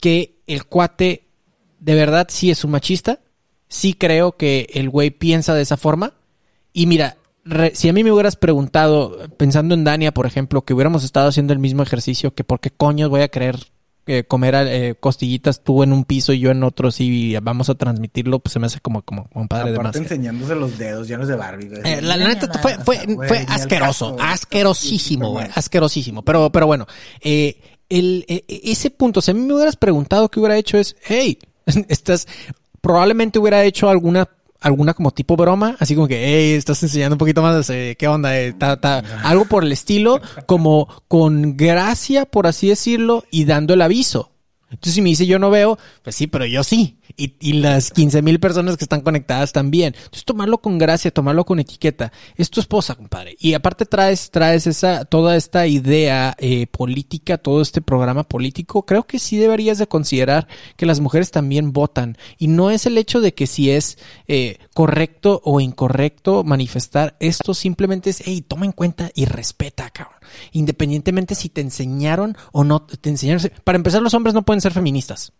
que 0.00 0.34
el 0.48 0.64
cuate 0.66 1.28
de 1.78 1.94
verdad 1.94 2.26
sí 2.28 2.50
es 2.50 2.64
un 2.64 2.72
machista, 2.72 3.20
sí 3.68 3.94
creo 3.94 4.36
que 4.36 4.68
el 4.74 4.90
güey 4.90 5.10
piensa 5.10 5.54
de 5.54 5.62
esa 5.62 5.76
forma. 5.76 6.14
Y 6.72 6.86
mira, 6.86 7.16
re- 7.50 7.72
si 7.74 7.88
a 7.88 7.92
mí 7.92 8.02
me 8.04 8.12
hubieras 8.12 8.36
preguntado, 8.36 9.16
pensando 9.36 9.74
en 9.74 9.84
Dania, 9.84 10.12
por 10.12 10.26
ejemplo, 10.26 10.62
que 10.62 10.72
hubiéramos 10.74 11.04
estado 11.04 11.28
haciendo 11.28 11.52
el 11.52 11.58
mismo 11.58 11.82
ejercicio, 11.82 12.34
que 12.34 12.44
por 12.44 12.60
qué 12.60 12.70
coño 12.70 13.08
voy 13.10 13.20
a 13.22 13.28
querer 13.28 13.58
eh, 14.06 14.24
comer 14.24 14.54
eh, 14.66 14.94
costillitas 14.98 15.62
tú 15.62 15.82
en 15.82 15.92
un 15.92 16.04
piso 16.04 16.32
y 16.32 16.40
yo 16.40 16.50
en 16.50 16.62
otro, 16.64 16.90
si 16.90 17.36
vamos 17.42 17.68
a 17.68 17.74
transmitirlo, 17.74 18.38
pues 18.40 18.52
se 18.54 18.58
me 18.58 18.66
hace 18.66 18.80
como, 18.80 19.02
como, 19.02 19.28
como 19.28 19.42
un 19.42 19.48
padre 19.48 19.70
de 19.72 19.76
Aparte 19.76 19.98
más. 20.00 20.10
enseñándose 20.10 20.54
los 20.56 20.78
dedos 20.78 21.06
llenos 21.06 21.28
de 21.28 21.36
Barbie. 21.36 21.68
güey. 21.68 21.80
Eh, 21.84 22.00
la, 22.02 22.16
neta 22.16 22.50
fue, 22.58 22.74
asqueroso, 23.46 24.16
caso, 24.16 24.16
asquerosísimo, 24.18 25.30
güey, 25.30 25.46
asquerosísimo. 25.54 26.22
Pero, 26.22 26.50
pero 26.50 26.66
bueno, 26.66 26.86
eh, 27.20 27.60
el, 27.88 28.24
eh, 28.28 28.44
ese 28.48 28.90
punto, 28.90 29.20
si 29.20 29.30
a 29.30 29.34
mí 29.34 29.40
me 29.40 29.54
hubieras 29.54 29.76
preguntado 29.76 30.28
qué 30.30 30.40
hubiera 30.40 30.56
hecho 30.56 30.76
es, 30.78 30.96
hey, 31.02 31.38
estás, 31.88 32.26
probablemente 32.80 33.38
hubiera 33.38 33.62
hecho 33.64 33.88
alguna, 33.90 34.28
alguna 34.60 34.94
como 34.94 35.10
tipo 35.10 35.36
broma, 35.36 35.76
así 35.78 35.94
como 35.94 36.06
que, 36.06 36.22
hey, 36.26 36.52
estás 36.54 36.82
enseñando 36.82 37.14
un 37.14 37.18
poquito 37.18 37.42
más, 37.42 37.68
eh, 37.70 37.96
qué 37.98 38.08
onda, 38.08 38.38
eh, 38.38 38.52
ta, 38.52 38.78
ta, 38.78 39.02
algo 39.22 39.46
por 39.46 39.64
el 39.64 39.72
estilo, 39.72 40.20
como 40.46 40.88
con 41.08 41.56
gracia, 41.56 42.26
por 42.26 42.46
así 42.46 42.68
decirlo, 42.68 43.24
y 43.30 43.44
dando 43.44 43.74
el 43.74 43.82
aviso. 43.82 44.29
Entonces, 44.70 44.94
si 44.94 45.02
me 45.02 45.08
dice 45.08 45.26
yo 45.26 45.38
no 45.38 45.50
veo, 45.50 45.78
pues 46.02 46.16
sí, 46.16 46.26
pero 46.26 46.46
yo 46.46 46.62
sí. 46.62 46.96
Y, 47.16 47.34
y 47.40 47.54
las 47.54 47.90
15 47.90 48.22
mil 48.22 48.38
personas 48.38 48.76
que 48.76 48.84
están 48.84 49.00
conectadas 49.00 49.52
también. 49.52 49.94
Entonces, 49.96 50.24
tomarlo 50.24 50.58
con 50.58 50.78
gracia, 50.78 51.10
tomarlo 51.10 51.44
con 51.44 51.58
etiqueta. 51.58 52.12
Es 52.36 52.50
tu 52.50 52.60
esposa, 52.60 52.94
compadre. 52.94 53.36
Y 53.40 53.54
aparte 53.54 53.84
traes, 53.84 54.30
traes 54.30 54.66
esa, 54.66 55.04
toda 55.04 55.36
esta 55.36 55.66
idea 55.66 56.36
eh, 56.38 56.66
política, 56.68 57.36
todo 57.36 57.60
este 57.62 57.82
programa 57.82 58.22
político. 58.22 58.86
Creo 58.86 59.06
que 59.06 59.18
sí 59.18 59.38
deberías 59.38 59.78
de 59.78 59.88
considerar 59.88 60.46
que 60.76 60.86
las 60.86 61.00
mujeres 61.00 61.30
también 61.30 61.72
votan. 61.72 62.16
Y 62.38 62.46
no 62.46 62.70
es 62.70 62.86
el 62.86 62.96
hecho 62.96 63.20
de 63.20 63.34
que 63.34 63.46
si 63.46 63.70
es 63.70 63.98
eh, 64.28 64.58
correcto 64.72 65.42
o 65.44 65.60
incorrecto 65.60 66.44
manifestar 66.44 67.16
esto, 67.18 67.54
simplemente 67.54 68.10
es, 68.10 68.22
hey, 68.24 68.44
toma 68.46 68.66
en 68.66 68.72
cuenta 68.72 69.10
y 69.14 69.24
respeta, 69.24 69.90
cabrón. 69.90 70.19
Independientemente 70.52 71.34
si 71.34 71.48
te 71.48 71.60
enseñaron 71.60 72.36
o 72.52 72.64
no 72.64 72.82
te 72.82 73.10
enseñaron. 73.10 73.50
Para 73.64 73.76
empezar, 73.76 74.02
los 74.02 74.14
hombres 74.14 74.34
no 74.34 74.42
pueden 74.42 74.60
ser 74.60 74.72
feministas. 74.72 75.32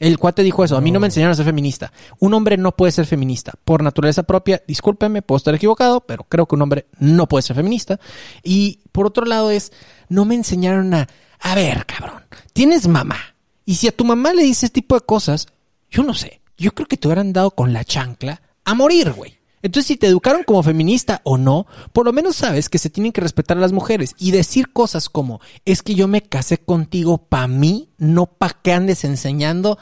El 0.00 0.18
cuate 0.18 0.42
dijo 0.42 0.64
eso, 0.64 0.76
a 0.76 0.80
mí 0.80 0.90
no 0.90 0.98
me 0.98 1.06
enseñaron 1.06 1.32
a 1.32 1.36
ser 1.36 1.46
feminista. 1.46 1.92
Un 2.18 2.34
hombre 2.34 2.56
no 2.56 2.72
puede 2.72 2.92
ser 2.92 3.06
feminista. 3.06 3.52
Por 3.64 3.82
naturaleza 3.82 4.24
propia, 4.24 4.62
discúlpeme, 4.66 5.22
puedo 5.22 5.36
estar 5.36 5.54
equivocado, 5.54 6.00
pero 6.00 6.24
creo 6.24 6.46
que 6.46 6.56
un 6.56 6.62
hombre 6.62 6.86
no 6.98 7.28
puede 7.28 7.42
ser 7.42 7.56
feminista. 7.56 8.00
Y 8.42 8.80
por 8.90 9.06
otro 9.06 9.24
lado 9.24 9.50
es, 9.50 9.72
no 10.08 10.24
me 10.24 10.34
enseñaron 10.34 10.92
a, 10.94 11.08
a 11.40 11.54
ver, 11.54 11.86
cabrón, 11.86 12.22
tienes 12.52 12.88
mamá. 12.88 13.18
Y 13.64 13.76
si 13.76 13.86
a 13.86 13.96
tu 13.96 14.04
mamá 14.04 14.32
le 14.32 14.42
dices 14.42 14.64
este 14.64 14.80
tipo 14.80 14.96
de 14.96 15.06
cosas, 15.06 15.46
yo 15.90 16.02
no 16.02 16.12
sé, 16.12 16.40
yo 16.58 16.74
creo 16.74 16.88
que 16.88 16.96
te 16.96 17.06
hubieran 17.08 17.32
dado 17.32 17.52
con 17.52 17.72
la 17.72 17.84
chancla 17.84 18.42
a 18.64 18.74
morir, 18.74 19.12
güey. 19.12 19.38
Entonces, 19.64 19.86
si 19.88 19.96
te 19.96 20.06
educaron 20.06 20.44
como 20.44 20.62
feminista 20.62 21.22
o 21.24 21.38
no, 21.38 21.66
por 21.94 22.04
lo 22.04 22.12
menos 22.12 22.36
sabes 22.36 22.68
que 22.68 22.76
se 22.78 22.90
tienen 22.90 23.12
que 23.12 23.22
respetar 23.22 23.56
a 23.56 23.60
las 23.60 23.72
mujeres 23.72 24.14
y 24.18 24.30
decir 24.30 24.72
cosas 24.72 25.08
como, 25.08 25.40
es 25.64 25.82
que 25.82 25.94
yo 25.94 26.06
me 26.06 26.20
casé 26.22 26.58
contigo 26.58 27.16
pa' 27.18 27.48
mí, 27.48 27.88
no 27.96 28.26
pa' 28.26 28.60
que 28.62 28.72
andes 28.72 29.04
enseñando. 29.04 29.78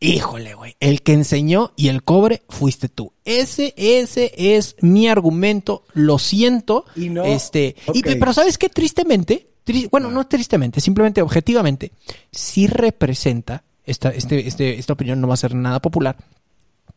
Híjole, 0.00 0.54
güey, 0.54 0.74
el 0.80 1.02
que 1.02 1.12
enseñó 1.12 1.72
y 1.76 1.88
el 1.88 2.02
cobre 2.02 2.42
fuiste 2.48 2.88
tú. 2.88 3.12
Ese, 3.24 3.72
ese 3.76 4.32
es 4.36 4.76
mi 4.80 5.08
argumento, 5.08 5.84
lo 5.92 6.18
siento. 6.18 6.84
Y 6.96 7.08
no- 7.08 7.24
este, 7.24 7.74
y- 7.94 8.00
ok. 8.00 8.16
pero 8.20 8.32
¿sabes 8.32 8.58
qué? 8.58 8.68
Tristemente, 8.68 9.48
tri- 9.66 9.88
bueno, 9.90 10.10
no 10.10 10.26
tristemente, 10.26 10.80
simplemente 10.80 11.22
objetivamente, 11.22 11.92
sí 12.32 12.66
representa, 12.66 13.62
esta, 13.84 14.10
este, 14.10 14.46
este, 14.46 14.78
esta 14.78 14.92
opinión 14.92 15.20
no 15.20 15.28
va 15.28 15.34
a 15.34 15.38
ser 15.38 15.54
nada 15.54 15.80
popular, 15.80 16.16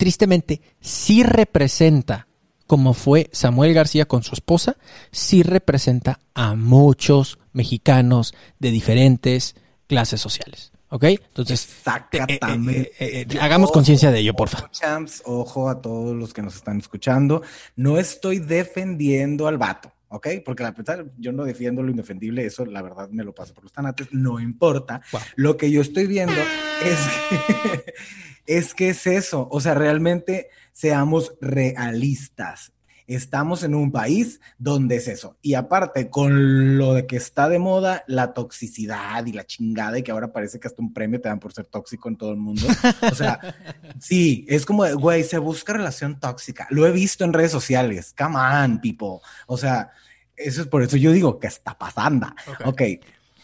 tristemente 0.01 0.63
sí 0.79 1.21
representa 1.21 2.27
como 2.65 2.95
fue 2.95 3.29
Samuel 3.33 3.75
García 3.75 4.07
con 4.07 4.23
su 4.23 4.33
esposa, 4.33 4.77
sí 5.11 5.43
representa 5.43 6.19
a 6.33 6.55
muchos 6.55 7.37
mexicanos 7.53 8.33
de 8.57 8.71
diferentes 8.71 9.55
clases 9.85 10.19
sociales. 10.19 10.71
¿Ok? 10.89 11.03
Entonces, 11.03 11.65
Exactamente. 11.65 12.93
eh, 12.97 13.21
eh, 13.21 13.27
eh, 13.29 13.39
hagamos 13.39 13.71
conciencia 13.71 14.09
de 14.09 14.19
ello, 14.19 14.33
por 14.33 14.49
favor. 14.49 14.71
Champs, 14.71 15.21
ojo 15.25 15.69
a 15.69 15.79
todos 15.81 16.15
los 16.15 16.33
que 16.33 16.41
nos 16.41 16.55
están 16.55 16.79
escuchando. 16.79 17.43
No 17.75 17.99
estoy 17.99 18.39
defendiendo 18.39 19.47
al 19.47 19.59
vato, 19.59 19.93
¿ok? 20.07 20.27
Porque 20.43 20.63
la 20.63 20.71
verdad, 20.71 21.05
yo 21.19 21.31
no 21.31 21.43
defiendo 21.43 21.83
lo 21.83 21.91
indefendible, 21.91 22.43
eso 22.43 22.65
la 22.65 22.81
verdad 22.81 23.07
me 23.09 23.23
lo 23.23 23.35
paso 23.35 23.53
por 23.53 23.65
los 23.65 23.71
tanates, 23.71 24.07
no 24.11 24.39
importa. 24.39 25.01
Wow. 25.11 25.21
Lo 25.35 25.57
que 25.57 25.69
yo 25.69 25.81
estoy 25.81 26.07
viendo 26.07 26.41
es 26.83 26.99
que, 27.29 27.93
es 28.45 28.73
que 28.73 28.89
es 28.89 29.07
eso, 29.07 29.47
o 29.51 29.61
sea, 29.61 29.73
realmente 29.73 30.49
seamos 30.73 31.33
realistas. 31.41 32.73
Estamos 33.07 33.63
en 33.63 33.75
un 33.75 33.91
país 33.91 34.39
donde 34.57 34.95
es 34.95 35.07
eso. 35.09 35.35
Y 35.41 35.55
aparte, 35.55 36.09
con 36.09 36.77
lo 36.77 36.93
de 36.93 37.07
que 37.07 37.17
está 37.17 37.49
de 37.49 37.59
moda, 37.59 38.05
la 38.07 38.33
toxicidad 38.33 39.25
y 39.25 39.33
la 39.33 39.45
chingada, 39.45 39.99
y 39.99 40.03
que 40.03 40.11
ahora 40.11 40.31
parece 40.31 40.59
que 40.59 40.67
hasta 40.69 40.81
un 40.81 40.93
premio 40.93 41.19
te 41.19 41.27
dan 41.27 41.39
por 41.39 41.51
ser 41.51 41.65
tóxico 41.65 42.07
en 42.07 42.15
todo 42.15 42.31
el 42.31 42.37
mundo. 42.37 42.65
O 43.11 43.15
sea, 43.15 43.39
sí, 43.99 44.45
es 44.47 44.65
como, 44.65 44.85
güey, 44.95 45.25
se 45.25 45.39
busca 45.39 45.73
relación 45.73 46.21
tóxica. 46.21 46.67
Lo 46.69 46.87
he 46.87 46.91
visto 46.91 47.25
en 47.25 47.33
redes 47.33 47.51
sociales. 47.51 48.15
Come 48.17 48.37
on, 48.37 48.79
people. 48.79 49.19
O 49.45 49.57
sea, 49.57 49.91
eso 50.37 50.61
es 50.61 50.67
por 50.67 50.81
eso 50.81 50.95
yo 50.95 51.11
digo 51.11 51.37
que 51.37 51.47
está 51.47 51.77
pasando. 51.77 52.27
Ok. 52.47 52.67
ok. 52.67 52.81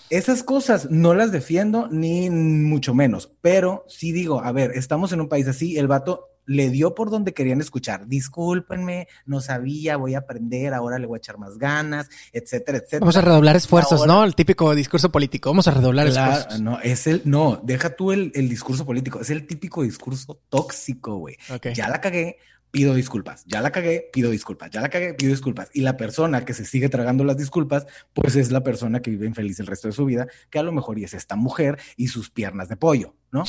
Esas 0.09 0.41
cosas 0.43 0.89
no 0.89 1.13
las 1.13 1.31
defiendo 1.31 1.89
ni 1.91 2.29
mucho 2.29 2.93
menos, 2.93 3.31
pero 3.41 3.83
sí 3.89 4.11
digo, 4.13 4.41
a 4.41 4.51
ver, 4.53 4.71
estamos 4.71 5.11
en 5.11 5.19
un 5.19 5.27
país 5.27 5.47
así, 5.47 5.77
el 5.77 5.87
vato 5.87 6.29
le 6.45 6.69
dio 6.69 6.95
por 6.95 7.09
donde 7.09 7.33
querían 7.33 7.59
escuchar. 7.59 8.07
Discúlpenme, 8.07 9.09
no 9.25 9.41
sabía, 9.41 9.97
voy 9.97 10.15
a 10.15 10.19
aprender, 10.19 10.73
ahora 10.73 10.97
le 10.97 11.05
voy 11.05 11.17
a 11.17 11.19
echar 11.19 11.37
más 11.37 11.57
ganas, 11.57 12.07
etcétera, 12.31 12.77
etcétera. 12.77 13.01
Vamos 13.01 13.17
a 13.17 13.21
redoblar 13.21 13.57
esfuerzos, 13.57 13.99
Ahora- 13.99 14.13
¿no? 14.13 14.23
El 14.23 14.33
típico 14.33 14.73
discurso 14.73 15.11
político. 15.11 15.49
Vamos 15.49 15.67
a 15.67 15.71
redoblar 15.71 16.07
Claro, 16.09 16.31
esfuerzos. 16.37 16.61
no, 16.61 16.79
es 16.79 17.05
el, 17.07 17.21
no, 17.25 17.59
deja 17.65 17.89
tú 17.97 18.13
el, 18.13 18.31
el 18.33 18.47
discurso 18.47 18.85
político, 18.85 19.19
es 19.19 19.29
el 19.29 19.45
típico 19.45 19.83
discurso 19.83 20.39
tóxico, 20.47 21.17
güey. 21.17 21.35
Ya 21.75 21.89
la 21.89 21.99
cagué, 21.99 22.37
pido 22.71 22.93
disculpas. 22.93 23.45
Ya 23.45 23.61
la 23.61 23.71
cagué, 23.71 24.09
pido 24.11 24.31
disculpas. 24.31 24.69
Ya 24.71 24.81
la 24.81 24.89
cagué, 24.89 25.13
pido 25.13 25.31
disculpas. 25.31 25.69
Y 25.73 25.81
la 25.81 25.97
persona 25.97 26.45
que 26.45 26.53
se 26.53 26.65
sigue 26.65 26.89
tragando 26.89 27.23
las 27.23 27.37
disculpas, 27.37 27.87
pues 28.13 28.35
es 28.35 28.51
la 28.51 28.63
persona 28.63 29.01
que 29.01 29.11
vive 29.11 29.27
infeliz 29.27 29.59
el 29.59 29.67
resto 29.67 29.87
de 29.87 29.93
su 29.93 30.05
vida, 30.05 30.27
que 30.49 30.59
a 30.59 30.63
lo 30.63 30.71
mejor 30.71 30.99
y 30.99 31.03
es 31.03 31.13
esta 31.13 31.35
mujer 31.35 31.79
y 31.95 32.07
sus 32.07 32.29
piernas 32.29 32.69
de 32.69 32.77
pollo, 32.77 33.15
¿no? 33.31 33.43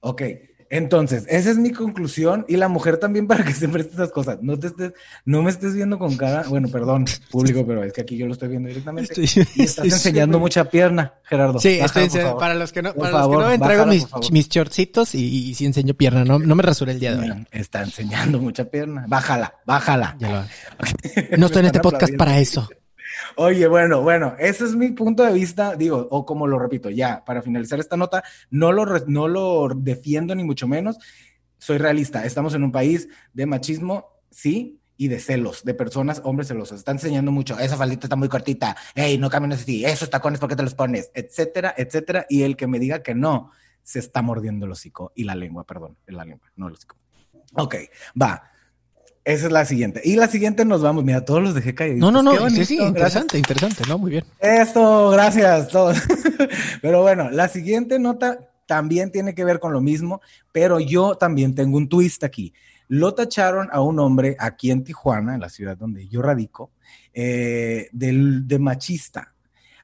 Ok. 0.00 0.22
Entonces, 0.68 1.24
esa 1.28 1.50
es 1.50 1.58
mi 1.58 1.70
conclusión 1.70 2.44
y 2.48 2.56
la 2.56 2.68
mujer 2.68 2.96
también 2.98 3.26
para 3.26 3.44
que 3.44 3.52
se 3.52 3.68
preste 3.68 3.92
estas 3.92 4.10
cosas. 4.10 4.38
No 4.42 4.58
te 4.58 4.66
estés, 4.68 4.92
no 5.24 5.42
me 5.42 5.50
estés 5.50 5.74
viendo 5.74 5.98
con 5.98 6.16
cara, 6.16 6.44
bueno, 6.48 6.68
perdón, 6.68 7.04
público, 7.30 7.64
pero 7.66 7.84
es 7.84 7.92
que 7.92 8.00
aquí 8.00 8.16
yo 8.16 8.26
lo 8.26 8.32
estoy 8.32 8.48
viendo 8.48 8.68
directamente. 8.68 9.12
Estoy- 9.22 9.46
y 9.54 9.62
estás 9.62 9.84
enseñando 9.84 10.38
mucha 10.40 10.64
pierna, 10.68 11.14
Gerardo. 11.24 11.60
Sí, 11.60 11.78
estoy 11.80 12.08
favor. 12.08 12.38
para 12.38 12.54
los 12.54 12.72
que 12.72 12.82
no, 12.82 12.92
Por 12.94 13.02
para 13.02 13.10
los 13.12 13.20
favor, 13.20 13.36
que 13.52 13.58
no 13.58 13.64
bájala, 13.66 13.86
mis, 13.86 14.06
mis 14.32 14.48
shortcitos 14.48 15.14
y, 15.14 15.50
y 15.50 15.54
sí 15.54 15.66
enseño 15.66 15.94
pierna. 15.94 16.24
No, 16.24 16.38
no 16.38 16.54
me 16.54 16.62
rasuré 16.62 16.92
el 16.92 17.00
día 17.00 17.14
de 17.14 17.30
hoy. 17.30 17.46
Está 17.52 17.82
enseñando 17.82 18.40
mucha 18.40 18.64
pierna. 18.64 19.04
Bájala, 19.08 19.54
bájala. 19.64 20.16
Ya 20.18 20.30
lo. 20.30 21.36
No 21.38 21.46
estoy 21.46 21.60
en 21.60 21.66
este 21.66 21.80
podcast 21.80 22.14
para 22.16 22.38
eso. 22.38 22.68
Oye, 23.38 23.66
bueno, 23.66 24.00
bueno, 24.00 24.34
ese 24.38 24.64
es 24.64 24.74
mi 24.74 24.92
punto 24.92 25.22
de 25.22 25.32
vista, 25.32 25.76
digo, 25.76 26.08
o 26.10 26.24
como 26.24 26.46
lo 26.46 26.58
repito, 26.58 26.88
ya, 26.88 27.22
para 27.22 27.42
finalizar 27.42 27.78
esta 27.78 27.96
nota, 27.96 28.24
no 28.48 28.72
lo, 28.72 28.86
no 29.06 29.28
lo 29.28 29.68
defiendo 29.76 30.34
ni 30.34 30.42
mucho 30.42 30.66
menos, 30.66 30.98
soy 31.58 31.76
realista, 31.76 32.24
estamos 32.24 32.54
en 32.54 32.64
un 32.64 32.72
país 32.72 33.08
de 33.34 33.44
machismo, 33.44 34.22
sí, 34.30 34.80
y 34.96 35.08
de 35.08 35.20
celos, 35.20 35.64
de 35.64 35.74
personas, 35.74 36.22
hombres 36.24 36.48
celosos, 36.48 36.78
está 36.78 36.92
enseñando 36.92 37.30
mucho, 37.30 37.58
esa 37.58 37.76
faldita 37.76 38.06
está 38.06 38.16
muy 38.16 38.30
cortita, 38.30 38.74
hey, 38.94 39.18
no 39.18 39.28
camines 39.28 39.60
así, 39.60 39.84
esos 39.84 40.08
tacones, 40.08 40.40
¿por 40.40 40.48
qué 40.48 40.56
te 40.56 40.62
los 40.62 40.74
pones? 40.74 41.10
Etcétera, 41.12 41.74
etcétera, 41.76 42.24
y 42.30 42.42
el 42.42 42.56
que 42.56 42.66
me 42.66 42.78
diga 42.78 43.02
que 43.02 43.14
no, 43.14 43.50
se 43.82 43.98
está 43.98 44.22
mordiendo 44.22 44.64
el 44.64 44.72
hocico, 44.72 45.12
y 45.14 45.24
la 45.24 45.34
lengua, 45.34 45.64
perdón, 45.64 45.98
la 46.06 46.24
lengua, 46.24 46.50
no 46.56 46.68
el 46.68 46.72
hocico. 46.72 46.96
Ok, 47.52 47.74
va. 48.20 48.50
Esa 49.26 49.46
es 49.46 49.52
la 49.52 49.64
siguiente. 49.64 50.00
Y 50.04 50.14
la 50.14 50.28
siguiente 50.28 50.64
nos 50.64 50.82
vamos. 50.82 51.02
Mira, 51.02 51.24
todos 51.24 51.42
los 51.42 51.52
dejé 51.52 51.74
caídos. 51.74 51.98
No, 51.98 52.12
no, 52.12 52.22
no. 52.22 52.48
Sí, 52.48 52.64
sí, 52.64 52.76
gracias. 52.76 52.88
interesante, 52.88 53.38
interesante. 53.38 53.82
No, 53.88 53.98
muy 53.98 54.12
bien. 54.12 54.24
Esto, 54.38 55.10
gracias. 55.10 55.66
todos. 55.68 55.98
Pero 56.80 57.02
bueno, 57.02 57.28
la 57.30 57.48
siguiente 57.48 57.98
nota 57.98 58.38
también 58.66 59.10
tiene 59.10 59.34
que 59.34 59.44
ver 59.44 59.58
con 59.58 59.72
lo 59.72 59.80
mismo, 59.80 60.20
pero 60.52 60.80
yo 60.80 61.16
también 61.16 61.54
tengo 61.54 61.76
un 61.76 61.88
twist 61.88 62.22
aquí. 62.24 62.52
Lo 62.88 63.14
tacharon 63.14 63.68
a 63.72 63.80
un 63.80 63.98
hombre 63.98 64.36
aquí 64.38 64.70
en 64.70 64.84
Tijuana, 64.84 65.34
en 65.34 65.40
la 65.40 65.48
ciudad 65.48 65.76
donde 65.76 66.06
yo 66.08 66.22
radico, 66.22 66.70
eh, 67.14 67.88
del- 67.92 68.46
de 68.46 68.58
machista, 68.60 69.34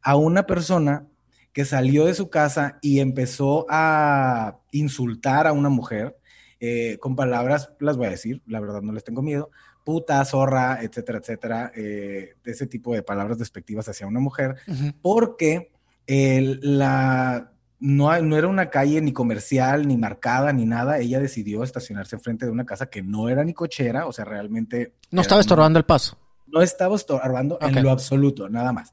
a 0.02 0.16
una 0.16 0.47
persona 0.47 1.05
que 1.52 1.64
salió 1.64 2.06
de 2.06 2.14
su 2.14 2.28
casa 2.31 2.78
y 2.81 3.01
empezó 3.01 3.66
a 3.69 4.59
insultar 4.73 5.47
a 5.47 5.52
una 5.52 5.69
mujer 5.69 6.16
eh, 6.64 6.97
con 7.01 7.16
palabras, 7.16 7.72
las 7.80 7.97
voy 7.97 8.06
a 8.06 8.10
decir, 8.10 8.40
la 8.47 8.60
verdad 8.60 8.82
no 8.82 8.93
les 8.93 9.02
tengo 9.02 9.20
miedo, 9.20 9.51
puta, 9.84 10.24
zorra, 10.24 10.78
etcétera, 10.80 11.18
etcétera, 11.18 11.72
eh, 11.74 12.34
ese 12.44 12.68
tipo 12.68 12.94
de 12.94 13.02
palabras 13.02 13.36
despectivas 13.36 13.89
hacia 13.89 14.06
una 14.06 14.20
mujer, 14.20 14.55
porque 15.02 15.72
el- 16.06 16.60
la, 16.62 17.51
no, 17.80 18.14
era 18.14 18.47
una 18.47 18.70
calle 18.70 19.01
ni 19.01 19.12
comercial, 19.12 19.89
ni 19.89 19.97
marcada, 19.97 20.52
ni 20.52 20.64
nada. 20.66 20.98
Ella 20.98 21.18
decidió 21.18 21.64
estacionarse 21.64 22.14
enfrente 22.14 22.47
de 22.47 22.52
una 22.52 22.64
casa 22.64 22.86
que 22.86 23.02
no 23.02 23.28
era 23.28 23.43
ni 23.43 23.55
cochera, 23.55 24.06
o 24.06 24.12
sea, 24.12 24.24
realmente... 24.24 24.94
No 25.10 25.20
estaba 25.20 25.39
una- 25.39 25.40
estorbando 25.40 25.78
el 25.80 25.84
paso. 25.84 26.16
no 26.47 26.62
estaba 26.62 26.94
estorbando 26.94 27.59
en 27.60 27.82
lo 27.82 27.90
absoluto, 27.90 28.48
nada 28.48 28.72
más. 28.72 28.93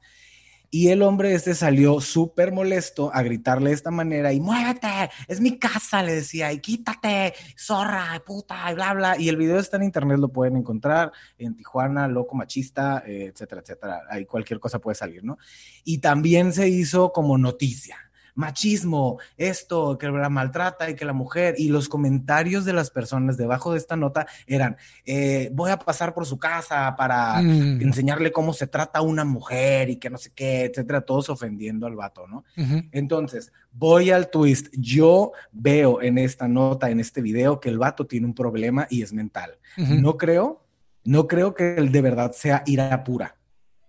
Y 0.72 0.88
el 0.88 1.02
hombre 1.02 1.34
este 1.34 1.54
salió 1.54 2.00
súper 2.00 2.52
molesto 2.52 3.10
a 3.12 3.22
gritarle 3.22 3.70
de 3.70 3.74
esta 3.74 3.90
manera 3.90 4.32
y 4.32 4.40
muévete, 4.40 5.10
es 5.26 5.40
mi 5.40 5.58
casa, 5.58 6.00
le 6.02 6.14
decía, 6.14 6.52
y 6.52 6.60
quítate, 6.60 7.34
zorra, 7.58 8.22
puta, 8.24 8.70
y 8.70 8.74
bla, 8.74 8.94
bla. 8.94 9.18
Y 9.18 9.28
el 9.28 9.36
video 9.36 9.58
está 9.58 9.78
en 9.78 9.82
internet, 9.82 10.18
lo 10.18 10.28
pueden 10.28 10.56
encontrar 10.56 11.10
en 11.38 11.56
Tijuana, 11.56 12.06
loco 12.06 12.36
machista, 12.36 13.02
eh, 13.04 13.32
etcétera, 13.32 13.62
etcétera. 13.62 14.02
Ahí 14.08 14.26
cualquier 14.26 14.60
cosa 14.60 14.78
puede 14.78 14.94
salir, 14.94 15.24
¿no? 15.24 15.38
Y 15.82 15.98
también 15.98 16.52
se 16.52 16.68
hizo 16.68 17.12
como 17.12 17.36
noticia. 17.36 18.09
Machismo, 18.34 19.18
esto, 19.36 19.96
que 19.98 20.08
la 20.08 20.28
maltrata 20.28 20.90
y 20.90 20.94
que 20.94 21.04
la 21.04 21.12
mujer, 21.12 21.54
y 21.58 21.68
los 21.68 21.88
comentarios 21.88 22.64
de 22.64 22.72
las 22.72 22.90
personas 22.90 23.36
debajo 23.36 23.72
de 23.72 23.78
esta 23.78 23.96
nota 23.96 24.26
eran, 24.46 24.76
eh, 25.04 25.50
voy 25.52 25.70
a 25.70 25.78
pasar 25.78 26.14
por 26.14 26.26
su 26.26 26.38
casa 26.38 26.94
para 26.96 27.40
Mm. 27.42 27.80
enseñarle 27.82 28.32
cómo 28.32 28.52
se 28.52 28.66
trata 28.66 28.98
a 29.00 29.02
una 29.02 29.24
mujer 29.24 29.90
y 29.90 29.96
que 29.96 30.10
no 30.10 30.18
sé 30.18 30.30
qué, 30.34 30.64
etcétera, 30.64 31.00
todos 31.02 31.28
ofendiendo 31.30 31.86
al 31.86 31.96
vato, 31.96 32.26
¿no? 32.26 32.44
Entonces, 32.92 33.52
voy 33.72 34.10
al 34.10 34.30
twist. 34.30 34.68
Yo 34.72 35.32
veo 35.52 36.02
en 36.02 36.18
esta 36.18 36.48
nota, 36.48 36.90
en 36.90 37.00
este 37.00 37.20
video, 37.22 37.60
que 37.60 37.68
el 37.68 37.78
vato 37.78 38.06
tiene 38.06 38.26
un 38.26 38.34
problema 38.34 38.86
y 38.90 39.02
es 39.02 39.12
mental. 39.12 39.58
No 39.76 40.16
creo, 40.16 40.64
no 41.04 41.26
creo 41.26 41.54
que 41.54 41.74
él 41.76 41.92
de 41.92 42.02
verdad 42.02 42.32
sea 42.32 42.62
ira 42.66 43.02
pura. 43.04 43.36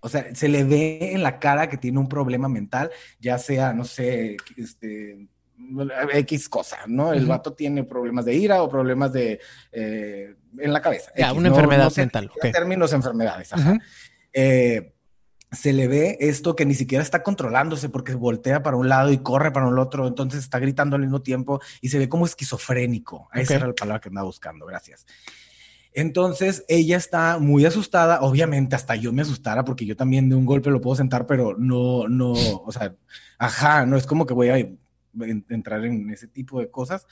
O 0.01 0.09
sea, 0.09 0.33
se 0.35 0.47
le 0.49 0.63
ve 0.63 1.13
en 1.13 1.23
la 1.23 1.39
cara 1.39 1.69
que 1.69 1.77
tiene 1.77 1.99
un 1.99 2.09
problema 2.09 2.49
mental, 2.49 2.89
ya 3.19 3.37
sea, 3.37 3.71
no 3.73 3.85
sé, 3.85 4.35
este, 4.57 5.27
X 6.13 6.49
cosa, 6.49 6.79
¿no? 6.87 7.13
El 7.13 7.19
Ujú. 7.21 7.29
vato 7.29 7.53
tiene 7.53 7.83
problemas 7.83 8.25
de 8.25 8.33
ira 8.33 8.63
o 8.63 8.69
problemas 8.69 9.13
de, 9.13 9.39
eh, 9.71 10.35
en 10.57 10.73
la 10.73 10.81
cabeza. 10.81 11.11
Ya, 11.15 11.27
X, 11.27 11.37
una 11.37 11.49
no- 11.49 11.55
enfermedad 11.55 11.83
no 11.85 11.89
sé 11.91 12.01
mental, 12.01 12.31
qué 12.41 12.47
ok. 12.49 12.53
términos 12.53 12.93
enfermedades, 12.93 13.53
ajá. 13.53 13.77
Eh, 14.33 14.93
se 15.51 15.73
le 15.73 15.87
ve 15.89 16.17
esto 16.21 16.55
que 16.55 16.65
ni 16.65 16.73
siquiera 16.73 17.03
está 17.03 17.21
controlándose 17.23 17.89
porque 17.89 18.15
voltea 18.15 18.63
para 18.63 18.77
un 18.77 18.87
lado 18.87 19.11
y 19.11 19.17
corre 19.17 19.51
para 19.51 19.67
el 19.67 19.77
otro, 19.77 20.07
entonces 20.07 20.39
está 20.41 20.59
gritando 20.59 20.95
al 20.95 21.01
mismo 21.01 21.21
tiempo 21.21 21.59
y 21.81 21.89
se 21.89 21.99
ve 21.99 22.07
como 22.07 22.25
esquizofrénico. 22.25 23.29
Esa 23.33 23.55
era 23.55 23.67
la 23.67 23.73
palabra 23.73 23.99
que 23.99 24.07
andaba 24.09 24.25
buscando, 24.25 24.65
gracias. 24.65 25.05
Entonces 25.93 26.63
ella 26.69 26.97
está 26.97 27.37
muy 27.39 27.65
asustada, 27.65 28.21
obviamente 28.21 28.75
hasta 28.75 28.95
yo 28.95 29.11
me 29.11 29.21
asustara 29.23 29.65
porque 29.65 29.85
yo 29.85 29.95
también 29.95 30.29
de 30.29 30.35
un 30.35 30.45
golpe 30.45 30.69
lo 30.69 30.79
puedo 30.81 30.95
sentar, 30.95 31.25
pero 31.27 31.55
no, 31.57 32.07
no, 32.07 32.31
o 32.33 32.71
sea, 32.71 32.95
ajá, 33.37 33.85
no 33.85 33.97
es 33.97 34.05
como 34.05 34.25
que 34.25 34.33
voy 34.33 34.49
a 34.49 34.57
en- 34.57 34.79
entrar 35.49 35.83
en 35.85 36.09
ese 36.09 36.27
tipo 36.27 36.59
de 36.59 36.69
cosas. 36.71 37.07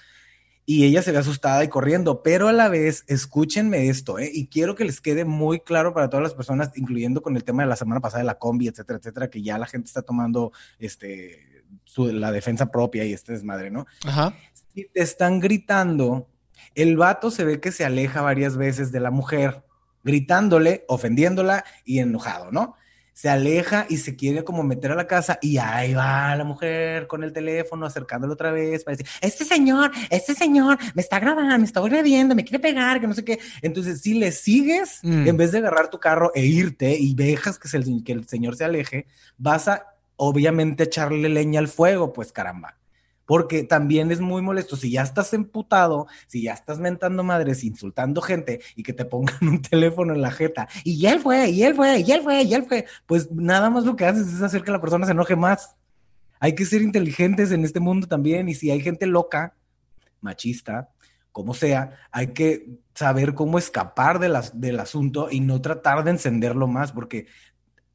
Y 0.66 0.86
ella 0.86 1.02
se 1.02 1.12
ve 1.12 1.18
asustada 1.18 1.64
y 1.64 1.68
corriendo, 1.68 2.22
pero 2.22 2.48
a 2.48 2.54
la 2.54 2.70
vez, 2.70 3.04
escúchenme 3.08 3.90
esto, 3.90 4.20
¿eh? 4.20 4.30
y 4.32 4.48
quiero 4.48 4.76
que 4.76 4.86
les 4.86 5.02
quede 5.02 5.26
muy 5.26 5.60
claro 5.62 5.96
para 5.96 6.10
todas 6.12 6.22
las 6.24 6.36
personas, 6.36 6.72
incluyendo 6.76 7.24
con 7.24 7.36
el 7.36 7.44
tema 7.44 7.64
de 7.64 7.70
la 7.70 7.76
semana 7.76 8.02
pasada 8.02 8.20
de 8.22 8.28
la 8.28 8.38
combi, 8.38 8.68
etcétera, 8.68 9.00
etcétera, 9.00 9.30
que 9.32 9.42
ya 9.42 9.58
la 9.58 9.66
gente 9.66 9.88
está 9.88 10.04
tomando 10.04 10.52
este, 10.78 11.64
su- 11.86 12.14
la 12.14 12.32
defensa 12.32 12.70
propia 12.72 13.04
y 13.04 13.14
este 13.14 13.34
desmadre, 13.34 13.72
¿no? 13.72 13.88
Ajá. 14.06 14.36
si 14.76 14.86
te 14.86 15.02
están 15.02 15.40
gritando, 15.40 16.29
el 16.76 16.98
vato 16.98 17.32
se 17.32 17.44
ve 17.46 17.60
que 17.60 17.72
se 17.72 17.86
aleja 17.86 18.22
varias 18.22 18.58
veces 18.58 18.92
de 18.92 19.00
la 19.00 19.12
mujer, 19.12 19.64
gritándole, 20.04 20.86
ofendiéndola 20.88 21.64
y 21.86 22.00
enojado, 22.00 22.52
¿no? 22.52 22.76
se 23.12 23.28
aleja 23.28 23.86
y 23.90 23.98
se 23.98 24.16
quiere 24.16 24.46
como 24.46 24.64
meter 24.64 24.94
a 24.94 24.96
la 24.96 25.06
casa 25.06 25.40
y 25.42 25.58
ahí 25.58 25.94
va 25.94 26.34
la 26.38 26.46
mujer 26.46 27.06
con 27.08 27.22
el 27.26 27.34
teléfono 27.34 27.86
acercándolo 27.86 28.32
otra 28.32 28.50
vez 28.54 28.86
para 28.86 28.96
decir, 28.96 29.12
este 29.20 29.44
señor, 29.44 29.92
este 30.10 30.34
señor 30.36 30.78
me 30.94 31.02
está 31.02 31.20
grabando, 31.20 31.58
me 31.60 31.66
está 31.66 31.82
agrediendo, 31.82 32.34
me 32.34 32.46
quiere 32.46 32.60
pegar, 32.60 33.02
que 33.02 33.08
no 33.08 33.14
sé 33.14 33.26
qué. 33.26 33.38
Entonces, 33.62 34.00
si 34.00 34.14
le 34.14 34.32
sigues, 34.32 35.00
Mm. 35.04 35.28
en 35.28 35.36
vez 35.36 35.52
de 35.52 35.58
agarrar 35.58 35.90
tu 35.90 36.00
carro 36.00 36.32
e 36.34 36.46
irte 36.46 36.96
y 36.98 37.14
dejas 37.14 37.60
que, 37.60 37.68
se- 37.68 37.84
que 38.06 38.14
el 38.14 38.26
señor 38.26 38.56
se 38.56 38.64
aleje, 38.64 39.06
vas 39.38 39.68
a 39.68 39.86
obviamente 40.16 40.84
echarle 40.86 41.28
leña 41.28 41.60
al 41.60 41.68
fuego, 41.68 42.14
pues 42.14 42.32
caramba. 42.32 42.78
Porque 43.30 43.62
también 43.62 44.10
es 44.12 44.22
muy 44.22 44.42
molesto. 44.42 44.76
Si 44.76 44.90
ya 44.90 45.04
estás 45.04 45.36
emputado, 45.36 46.08
si 46.26 46.42
ya 46.42 46.54
estás 46.54 46.80
mentando 46.80 47.24
madres, 47.24 47.64
insultando 47.64 48.24
gente 48.24 48.60
y 48.76 48.82
que 48.82 48.92
te 48.92 49.06
pongan 49.06 49.36
un 49.42 49.62
teléfono 49.62 50.16
en 50.16 50.22
la 50.24 50.32
jeta 50.32 50.68
y 50.84 51.06
él 51.06 51.20
fue, 51.20 51.48
y 51.52 51.62
él 51.62 51.76
fue, 51.76 52.00
y 52.00 52.12
él 52.12 52.24
fue, 52.24 52.42
y 52.42 52.56
él 52.56 52.66
fue, 52.68 52.88
pues 53.06 53.30
nada 53.30 53.70
más 53.70 53.86
lo 53.86 53.96
que 53.96 54.06
haces 54.06 54.34
es 54.34 54.42
hacer 54.42 54.64
que 54.64 54.72
la 54.72 54.82
persona 54.82 55.06
se 55.06 55.12
enoje 55.12 55.36
más. 55.36 55.76
Hay 56.40 56.56
que 56.56 56.66
ser 56.66 56.82
inteligentes 56.82 57.52
en 57.52 57.64
este 57.64 57.80
mundo 57.80 58.08
también. 58.08 58.50
Y 58.50 58.56
si 58.56 58.72
hay 58.72 58.82
gente 58.82 59.06
loca, 59.06 59.54
machista, 60.22 60.90
como 61.32 61.54
sea, 61.54 62.00
hay 62.12 62.30
que 62.34 62.80
saber 62.96 63.36
cómo 63.36 63.60
escapar 63.60 64.18
de 64.18 64.30
las, 64.30 64.60
del 64.60 64.80
asunto 64.80 65.28
y 65.30 65.40
no 65.40 65.62
tratar 65.62 66.04
de 66.04 66.10
encenderlo 66.10 66.66
más, 66.66 66.94
porque 66.94 67.28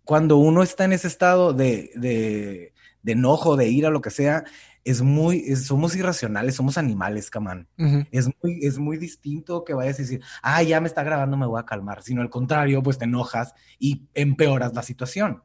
cuando 0.04 0.36
uno 0.36 0.62
está 0.62 0.84
en 0.84 0.92
ese 0.92 1.08
estado 1.08 1.52
de, 1.52 1.90
de, 1.96 2.72
de 3.02 3.12
enojo, 3.12 3.56
de 3.56 3.66
ira, 3.68 3.90
lo 3.90 4.00
que 4.00 4.10
sea, 4.10 4.44
es 4.84 5.00
muy, 5.02 5.44
es- 5.46 5.66
somos 5.66 5.96
irracionales, 5.96 6.54
somos 6.54 6.76
animales, 6.78 7.30
camán. 7.30 7.66
Es 8.12 8.26
muy, 8.42 8.58
es 8.62 8.78
muy 8.78 8.98
distinto 8.98 9.64
que 9.64 9.74
vayas 9.74 9.98
a 9.98 10.02
decir, 10.02 10.20
ah, 10.42 10.62
ya 10.62 10.80
me 10.80 10.88
está 10.88 11.02
grabando, 11.02 11.36
me 11.36 11.46
voy 11.46 11.60
a 11.60 11.64
calmar, 11.66 12.02
sino 12.02 12.20
al 12.22 12.30
contrario, 12.30 12.82
pues 12.82 12.98
te 12.98 13.04
enojas 13.04 13.54
y 13.78 14.02
empeoras 14.14 14.74
la 14.74 14.82
situación. 14.82 15.42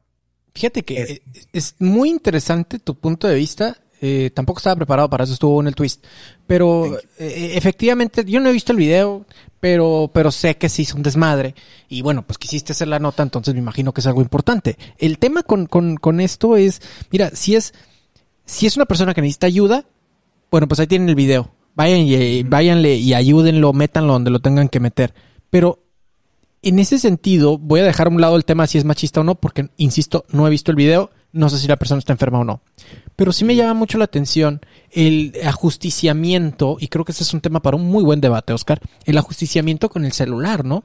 Fíjate 0.54 0.84
que 0.84 1.02
Es- 1.02 1.10
eh, 1.10 1.22
es, 1.52 1.74
muy 1.78 2.10
interesante 2.10 2.78
tu 2.78 2.94
punto 2.98 3.26
de 3.28 3.34
vista. 3.36 3.76
Eh, 4.02 4.30
tampoco 4.34 4.58
estaba 4.58 4.76
preparado 4.76 5.10
para 5.10 5.24
eso, 5.24 5.34
estuvo 5.34 5.60
en 5.60 5.66
el 5.68 5.74
twist. 5.74 6.04
Pero 6.46 6.98
eh, 7.18 7.52
efectivamente, 7.54 8.24
yo 8.24 8.40
no 8.40 8.48
he 8.48 8.52
visto 8.52 8.72
el 8.72 8.78
video, 8.78 9.26
pero, 9.60 10.10
pero 10.12 10.30
sé 10.32 10.56
que 10.56 10.68
sí 10.70 10.82
es 10.82 10.94
un 10.94 11.02
desmadre. 11.02 11.54
Y 11.88 12.00
bueno, 12.02 12.26
pues 12.26 12.38
quisiste 12.38 12.72
hacer 12.72 12.88
la 12.88 12.98
nota, 12.98 13.22
entonces 13.22 13.52
me 13.54 13.60
imagino 13.60 13.92
que 13.92 14.00
es 14.00 14.06
algo 14.06 14.22
importante. 14.22 14.78
El 14.98 15.18
tema 15.18 15.42
con, 15.42 15.66
con, 15.66 15.96
con 15.96 16.20
esto 16.20 16.56
es, 16.56 16.80
mira, 17.10 17.30
si 17.34 17.56
es, 17.56 17.74
si 18.50 18.66
es 18.66 18.76
una 18.76 18.84
persona 18.84 19.14
que 19.14 19.22
necesita 19.22 19.46
ayuda, 19.46 19.84
bueno, 20.50 20.66
pues 20.66 20.80
ahí 20.80 20.88
tienen 20.88 21.08
el 21.08 21.14
video. 21.14 21.52
Vayan 21.76 22.00
y, 22.00 22.42
váyanle 22.42 22.96
y 22.96 23.14
ayúdenlo, 23.14 23.72
métanlo 23.72 24.14
donde 24.14 24.30
lo 24.30 24.40
tengan 24.40 24.68
que 24.68 24.80
meter. 24.80 25.14
Pero 25.50 25.78
en 26.62 26.80
ese 26.80 26.98
sentido, 26.98 27.58
voy 27.58 27.80
a 27.80 27.84
dejar 27.84 28.08
a 28.08 28.10
un 28.10 28.20
lado 28.20 28.36
el 28.36 28.44
tema 28.44 28.66
si 28.66 28.76
es 28.76 28.84
machista 28.84 29.20
o 29.20 29.24
no, 29.24 29.36
porque, 29.36 29.70
insisto, 29.76 30.24
no 30.30 30.46
he 30.46 30.50
visto 30.50 30.72
el 30.72 30.76
video, 30.76 31.10
no 31.32 31.48
sé 31.48 31.58
si 31.58 31.68
la 31.68 31.76
persona 31.76 32.00
está 32.00 32.12
enferma 32.12 32.40
o 32.40 32.44
no. 32.44 32.60
Pero 33.14 33.32
sí 33.32 33.44
me 33.44 33.54
llama 33.54 33.74
mucho 33.74 33.98
la 33.98 34.04
atención 34.04 34.60
el 34.90 35.32
ajusticiamiento, 35.44 36.76
y 36.80 36.88
creo 36.88 37.04
que 37.04 37.12
ese 37.12 37.22
es 37.22 37.32
un 37.32 37.40
tema 37.40 37.62
para 37.62 37.76
un 37.76 37.86
muy 37.86 38.02
buen 38.02 38.20
debate, 38.20 38.52
Oscar, 38.52 38.80
el 39.04 39.16
ajusticiamiento 39.16 39.88
con 39.88 40.04
el 40.04 40.12
celular, 40.12 40.64
¿no? 40.64 40.82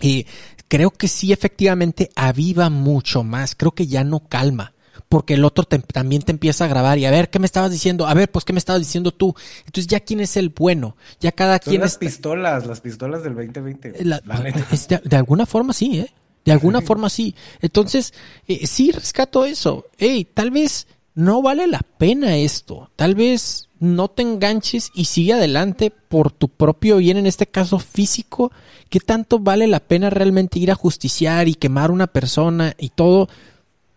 Y 0.00 0.26
creo 0.66 0.90
que 0.90 1.08
sí, 1.08 1.30
efectivamente, 1.30 2.10
aviva 2.16 2.70
mucho 2.70 3.22
más, 3.22 3.54
creo 3.54 3.72
que 3.72 3.86
ya 3.86 4.02
no 4.02 4.20
calma. 4.20 4.72
Porque 5.16 5.32
el 5.32 5.46
otro 5.46 5.64
te- 5.64 5.78
también 5.78 6.20
te 6.20 6.30
empieza 6.30 6.66
a 6.66 6.68
grabar 6.68 6.98
y 6.98 7.06
a 7.06 7.10
ver 7.10 7.30
qué 7.30 7.38
me 7.38 7.46
estabas 7.46 7.70
diciendo, 7.70 8.06
a 8.06 8.12
ver, 8.12 8.30
pues 8.30 8.44
qué 8.44 8.52
me 8.52 8.58
estabas 8.58 8.82
diciendo 8.82 9.12
tú. 9.12 9.34
Entonces 9.60 9.86
ya 9.86 10.00
quién 10.00 10.20
es 10.20 10.36
el 10.36 10.50
bueno, 10.50 10.94
ya 11.20 11.32
cada 11.32 11.54
Son 11.56 11.70
quien 11.70 11.80
las 11.80 11.92
está- 11.92 12.00
pistolas, 12.00 12.66
las 12.66 12.82
pistolas 12.82 13.22
del 13.22 13.34
2020. 13.34 14.04
la- 14.04 14.20
la 14.26 14.40
neta. 14.40 14.66
es 14.70 14.86
de, 14.88 14.98
de 15.02 15.16
alguna 15.16 15.46
forma 15.46 15.72
sí, 15.72 16.00
¿eh? 16.00 16.12
De 16.44 16.52
alguna 16.52 16.80
forma 16.82 17.08
sí. 17.08 17.34
Entonces, 17.62 18.12
eh, 18.46 18.66
sí 18.66 18.90
rescato 18.92 19.46
eso. 19.46 19.86
Hey, 19.96 20.28
tal 20.34 20.50
vez 20.50 20.86
no 21.14 21.40
vale 21.40 21.66
la 21.66 21.80
pena 21.96 22.36
esto. 22.36 22.90
Tal 22.94 23.14
vez 23.14 23.70
no 23.80 24.08
te 24.08 24.20
enganches 24.20 24.90
y 24.94 25.06
sigue 25.06 25.32
adelante 25.32 25.90
por 25.90 26.30
tu 26.30 26.50
propio 26.50 26.98
bien, 26.98 27.16
en 27.16 27.24
este 27.26 27.46
caso 27.46 27.78
físico. 27.78 28.52
¿Qué 28.90 29.00
tanto 29.00 29.38
vale 29.38 29.66
la 29.66 29.80
pena 29.80 30.10
realmente 30.10 30.58
ir 30.58 30.70
a 30.70 30.74
justiciar 30.74 31.48
y 31.48 31.54
quemar 31.54 31.90
una 31.90 32.06
persona 32.06 32.74
y 32.78 32.90
todo? 32.90 33.30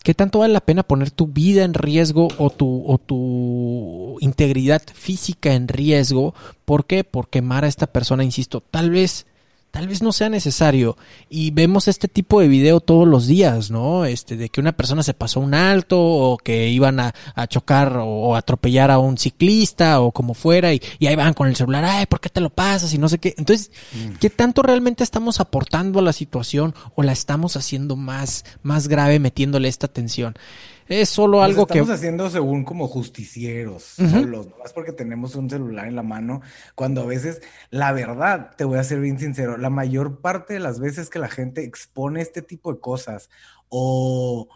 ¿Qué 0.03 0.13
tanto 0.13 0.39
vale 0.39 0.53
la 0.53 0.61
pena 0.61 0.83
poner 0.83 1.11
tu 1.11 1.27
vida 1.27 1.63
en 1.63 1.73
riesgo 1.73 2.29
o 2.37 2.49
tu, 2.49 2.83
o 2.87 2.97
tu 2.97 4.17
integridad 4.21 4.81
física 4.93 5.53
en 5.53 5.67
riesgo? 5.67 6.33
¿Por 6.65 6.85
qué? 6.85 7.03
Por 7.03 7.29
quemar 7.29 7.65
a 7.65 7.67
esta 7.67 7.87
persona, 7.87 8.23
insisto. 8.23 8.61
Tal 8.61 8.91
vez, 8.91 9.25
tal 9.71 9.87
vez 9.87 10.01
no 10.01 10.11
sea 10.11 10.29
necesario. 10.29 10.97
Y 11.29 11.51
vemos 11.51 11.87
este 11.87 12.07
tipo 12.07 12.41
de 12.41 12.47
video 12.47 12.79
todos 12.79 13.07
los 13.07 13.27
días, 13.27 13.71
¿no? 13.71 14.05
Este, 14.05 14.35
de 14.35 14.49
que 14.49 14.61
una 14.61 14.71
persona 14.71 15.03
se 15.03 15.13
pasó 15.13 15.39
un 15.39 15.53
alto 15.53 15.99
o 15.99 16.37
que 16.37 16.69
iban 16.69 16.99
a, 16.99 17.13
a 17.35 17.47
chocar 17.47 17.97
o, 17.97 18.05
o 18.05 18.35
atropellar 18.35 18.91
a 18.91 18.99
un 18.99 19.17
ciclista 19.17 20.01
o 20.01 20.11
como 20.11 20.33
fuera 20.33 20.73
y, 20.73 20.81
y 20.99 21.07
ahí 21.07 21.15
van 21.15 21.33
con 21.33 21.47
el 21.47 21.55
celular, 21.55 21.85
ay, 21.85 22.05
¿por 22.05 22.19
qué 22.19 22.29
te 22.29 22.41
lo 22.41 22.49
pasas? 22.49 22.93
Y 22.93 22.97
no 22.97 23.09
sé 23.09 23.19
qué. 23.19 23.35
Entonces, 23.37 23.71
¿qué 24.19 24.29
tanto 24.29 24.61
realmente 24.61 25.03
estamos 25.03 25.39
aportando 25.39 25.99
a 25.99 26.03
la 26.03 26.13
situación 26.13 26.73
o 26.95 27.03
la 27.03 27.11
estamos 27.11 27.55
haciendo 27.55 27.95
más, 27.95 28.45
más 28.63 28.87
grave 28.87 29.19
metiéndole 29.19 29.67
esta 29.67 29.87
tensión? 29.87 30.35
Es 30.89 31.09
solo 31.09 31.43
algo 31.43 31.67
que... 31.67 31.73
estamos 31.77 31.95
haciendo 31.95 32.29
según 32.31 32.65
como 32.65 32.87
justicieros, 32.87 33.99
Ujú. 33.99 34.09
solos, 34.09 34.47
nomás 34.47 34.73
porque 34.73 34.91
tenemos 34.91 35.35
un 35.35 35.47
celular 35.47 35.87
en 35.87 35.95
la 35.95 36.01
mano, 36.01 36.41
cuando 36.73 37.01
a 37.01 37.05
veces, 37.05 37.41
la 37.69 37.91
verdad, 37.91 38.55
te 38.57 38.63
voy 38.63 38.79
a 38.79 38.83
ser 38.83 38.99
bien 38.99 39.19
sincero, 39.19 39.57
la 39.57 39.69
mayor 39.69 40.19
parte 40.19 40.55
de 40.55 40.59
las 40.59 40.79
veces 40.79 41.11
que 41.11 41.19
la 41.19 41.29
gente 41.29 41.63
expone 41.63 42.21
este 42.21 42.41
tipo 42.41 42.73
de 42.73 42.79
cosas 42.79 43.29
o, 43.69 44.49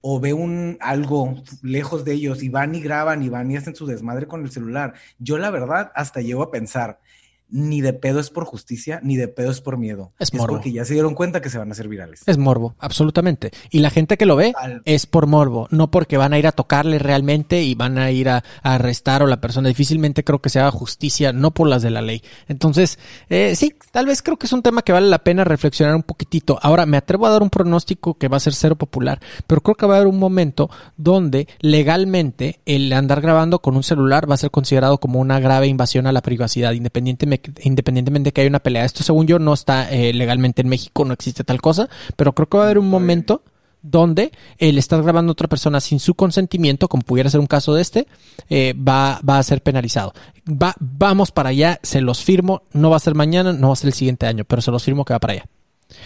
o 0.00 0.20
ve 0.20 0.32
un 0.32 0.78
algo 0.80 1.34
lejos 1.62 2.04
de 2.04 2.12
ellos 2.12 2.44
y 2.44 2.48
van 2.48 2.76
y 2.76 2.80
graban 2.80 3.24
y 3.24 3.28
van 3.28 3.50
y 3.50 3.56
hacen 3.56 3.74
su 3.74 3.86
desmadre 3.86 4.28
con 4.28 4.42
el 4.42 4.52
celular, 4.52 4.94
yo 5.18 5.36
la 5.36 5.50
verdad 5.50 5.90
hasta 5.96 6.20
llego 6.20 6.44
a 6.44 6.52
pensar, 6.52 7.00
ni 7.48 7.80
de 7.80 7.92
pedo 7.92 8.18
es 8.20 8.30
por 8.30 8.44
justicia, 8.44 9.00
ni 9.02 9.16
de 9.16 9.28
pedo 9.28 9.50
es 9.50 9.60
por 9.60 9.76
miedo. 9.78 10.12
Es 10.18 10.34
morbo. 10.34 10.54
porque 10.54 10.72
ya 10.72 10.84
se 10.84 10.94
dieron 10.94 11.14
cuenta 11.14 11.40
que 11.40 11.48
se 11.50 11.58
van 11.58 11.68
a 11.68 11.72
hacer 11.72 11.88
virales. 11.88 12.22
Es 12.26 12.38
morbo, 12.38 12.74
absolutamente. 12.78 13.50
Y 13.70 13.78
la 13.80 13.90
gente 13.90 14.16
que 14.16 14.26
lo 14.26 14.36
ve 14.36 14.52
Al- 14.56 14.82
es 14.84 15.06
por 15.06 15.26
morbo, 15.26 15.68
no 15.70 15.90
porque 15.90 16.16
van 16.16 16.32
a 16.32 16.38
ir 16.38 16.46
a 16.46 16.52
tocarle 16.52 16.98
realmente 16.98 17.62
y 17.62 17.74
van 17.74 17.98
a 17.98 18.10
ir 18.10 18.28
a, 18.28 18.42
a 18.62 18.74
arrestar 18.74 19.22
a 19.22 19.26
la 19.26 19.40
persona. 19.40 19.68
Difícilmente 19.68 20.24
creo 20.24 20.40
que 20.40 20.48
se 20.50 20.58
haga 20.60 20.70
justicia, 20.70 21.32
no 21.32 21.52
por 21.52 21.68
las 21.68 21.82
de 21.82 21.90
la 21.90 22.02
ley. 22.02 22.22
Entonces, 22.48 22.98
eh, 23.28 23.54
sí, 23.56 23.74
tal 23.92 24.06
vez 24.06 24.22
creo 24.22 24.36
que 24.38 24.46
es 24.46 24.52
un 24.52 24.62
tema 24.62 24.82
que 24.82 24.92
vale 24.92 25.06
la 25.08 25.18
pena 25.22 25.44
reflexionar 25.44 25.94
un 25.94 26.02
poquitito. 26.02 26.58
Ahora, 26.62 26.84
me 26.86 26.96
atrevo 26.96 27.26
a 27.26 27.30
dar 27.30 27.42
un 27.42 27.50
pronóstico 27.50 28.14
que 28.18 28.28
va 28.28 28.38
a 28.38 28.40
ser 28.40 28.54
cero 28.54 28.76
popular, 28.76 29.20
pero 29.46 29.60
creo 29.60 29.74
que 29.76 29.86
va 29.86 29.94
a 29.94 29.96
haber 29.98 30.08
un 30.08 30.18
momento 30.18 30.68
donde 30.96 31.46
legalmente 31.60 32.60
el 32.66 32.92
andar 32.92 33.20
grabando 33.20 33.60
con 33.60 33.76
un 33.76 33.82
celular 33.82 34.28
va 34.28 34.34
a 34.34 34.38
ser 34.38 34.50
considerado 34.50 34.98
como 34.98 35.20
una 35.20 35.38
grave 35.38 35.68
invasión 35.68 36.06
a 36.06 36.12
la 36.12 36.22
privacidad, 36.22 36.72
independientemente, 36.72 37.35
independientemente 37.62 38.28
de 38.28 38.32
que 38.32 38.40
haya 38.42 38.50
una 38.50 38.60
pelea. 38.60 38.84
Esto, 38.84 39.02
según 39.02 39.26
yo, 39.26 39.38
no 39.38 39.54
está 39.54 39.90
eh, 39.90 40.12
legalmente 40.12 40.62
en 40.62 40.68
México, 40.68 41.04
no 41.04 41.14
existe 41.14 41.44
tal 41.44 41.60
cosa, 41.60 41.88
pero 42.16 42.34
creo 42.34 42.48
que 42.48 42.56
va 42.56 42.64
a 42.64 42.66
haber 42.66 42.78
un 42.78 42.88
momento 42.88 43.42
donde 43.82 44.32
el 44.58 44.78
estar 44.78 45.02
grabando 45.02 45.30
a 45.30 45.34
otra 45.34 45.48
persona 45.48 45.80
sin 45.80 46.00
su 46.00 46.14
consentimiento, 46.14 46.88
como 46.88 47.02
pudiera 47.02 47.30
ser 47.30 47.40
un 47.40 47.46
caso 47.46 47.74
de 47.74 47.82
este, 47.82 48.06
eh, 48.48 48.74
va, 48.76 49.20
va 49.28 49.38
a 49.38 49.42
ser 49.42 49.62
penalizado. 49.62 50.12
Va, 50.48 50.74
vamos 50.80 51.30
para 51.30 51.50
allá, 51.50 51.78
se 51.82 52.00
los 52.00 52.24
firmo, 52.24 52.62
no 52.72 52.90
va 52.90 52.96
a 52.96 53.00
ser 53.00 53.14
mañana, 53.14 53.52
no 53.52 53.68
va 53.68 53.72
a 53.74 53.76
ser 53.76 53.88
el 53.88 53.94
siguiente 53.94 54.26
año, 54.26 54.44
pero 54.44 54.60
se 54.60 54.70
los 54.70 54.82
firmo 54.82 55.04
que 55.04 55.14
va 55.14 55.20
para 55.20 55.34
allá. 55.34 55.44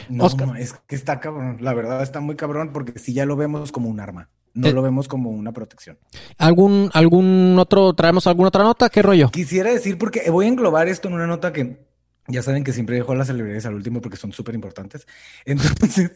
No, 0.09 0.25
Oscar. 0.25 0.59
es 0.59 0.75
que 0.87 0.95
está 0.95 1.21
cabrón. 1.21 1.59
La 1.61 1.73
verdad 1.73 2.03
está 2.03 2.21
muy 2.21 2.37
cabrón 2.37 2.71
porque 2.73 2.99
si 2.99 3.15
ya 3.15 3.25
lo 3.25 3.37
vemos 3.37 3.73
como 3.73 3.89
un 3.89 4.01
arma, 4.01 4.29
no 4.55 4.69
Eh. 4.69 4.73
lo 4.73 4.83
vemos 4.83 5.09
como 5.09 5.31
una 5.31 5.53
protección. 5.53 5.99
¿Algún, 6.39 6.91
algún 6.93 7.57
otro, 7.59 7.93
traemos 7.95 8.27
alguna 8.27 8.49
otra 8.49 8.63
nota? 8.65 8.89
¿Qué 8.91 9.03
rollo? 9.03 9.31
Quisiera 9.31 9.73
decir, 9.73 9.99
porque 9.99 10.29
voy 10.31 10.47
a 10.47 10.49
englobar 10.49 10.89
esto 10.89 11.09
en 11.09 11.15
una 11.15 11.27
nota 11.27 11.53
que 11.53 11.89
ya 12.29 12.43
saben 12.43 12.63
que 12.63 12.73
siempre 12.73 12.95
dejo 12.95 13.11
a 13.11 13.17
las 13.17 13.27
celebridades 13.27 13.67
al 13.67 13.75
último 13.75 14.01
porque 14.01 14.17
son 14.17 14.31
súper 14.33 14.55
importantes. 14.55 15.05
Entonces, 15.45 16.13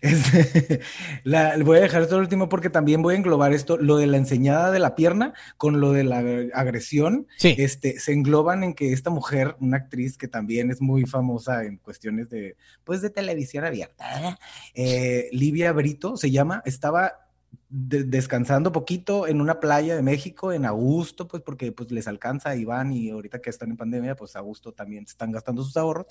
este, 0.00 0.80
la- 1.24 1.56
voy 1.64 1.78
a 1.78 1.80
dejar 1.80 2.02
esto 2.02 2.14
al 2.16 2.20
último 2.22 2.48
porque 2.48 2.70
también 2.70 3.02
voy 3.02 3.14
a 3.14 3.18
englobar 3.18 3.52
esto, 3.52 3.76
lo 3.76 3.96
de 3.96 4.06
la 4.06 4.18
enseñada 4.18 4.70
de 4.70 4.78
la 4.78 4.94
pierna 4.94 5.34
con 5.56 5.80
lo 5.80 5.92
de 5.92 6.04
la 6.04 6.18
agresión. 6.54 7.26
Sí. 7.38 7.54
Este, 7.58 7.98
se 7.98 8.12
engloban 8.12 8.62
en 8.62 8.74
que 8.74 8.92
esta 8.92 9.10
mujer, 9.10 9.56
una 9.60 9.78
actriz 9.78 10.16
que 10.16 10.28
también 10.28 10.70
es 10.70 10.80
muy 10.80 11.04
famosa 11.06 11.64
en 11.64 11.78
cuestiones 11.78 12.28
de, 12.28 12.56
pues, 12.84 13.00
de 13.02 13.10
televisión 13.10 13.64
abierta, 13.64 14.04
¿verdad? 14.14 14.38
Eh, 14.74 15.28
Livia 15.32 15.72
Brito 15.72 16.16
se 16.16 16.30
llama, 16.30 16.62
estaba 16.66 17.27
de- 17.70 18.04
descansando 18.04 18.72
poquito 18.72 19.26
en 19.26 19.40
una 19.40 19.60
playa 19.60 19.96
de 19.96 20.02
México 20.02 20.52
en 20.52 20.64
agosto, 20.64 21.28
pues 21.28 21.42
porque 21.42 21.72
pues 21.72 21.90
les 21.90 22.08
alcanza 22.08 22.56
y 22.56 22.64
van 22.64 22.92
y 22.92 23.10
ahorita 23.10 23.40
que 23.40 23.50
están 23.50 23.70
en 23.70 23.76
pandemia, 23.76 24.16
pues 24.16 24.36
a 24.36 24.40
gusto 24.40 24.72
también 24.72 25.04
están 25.04 25.32
gastando 25.32 25.62
sus 25.62 25.76
ahorros. 25.76 26.06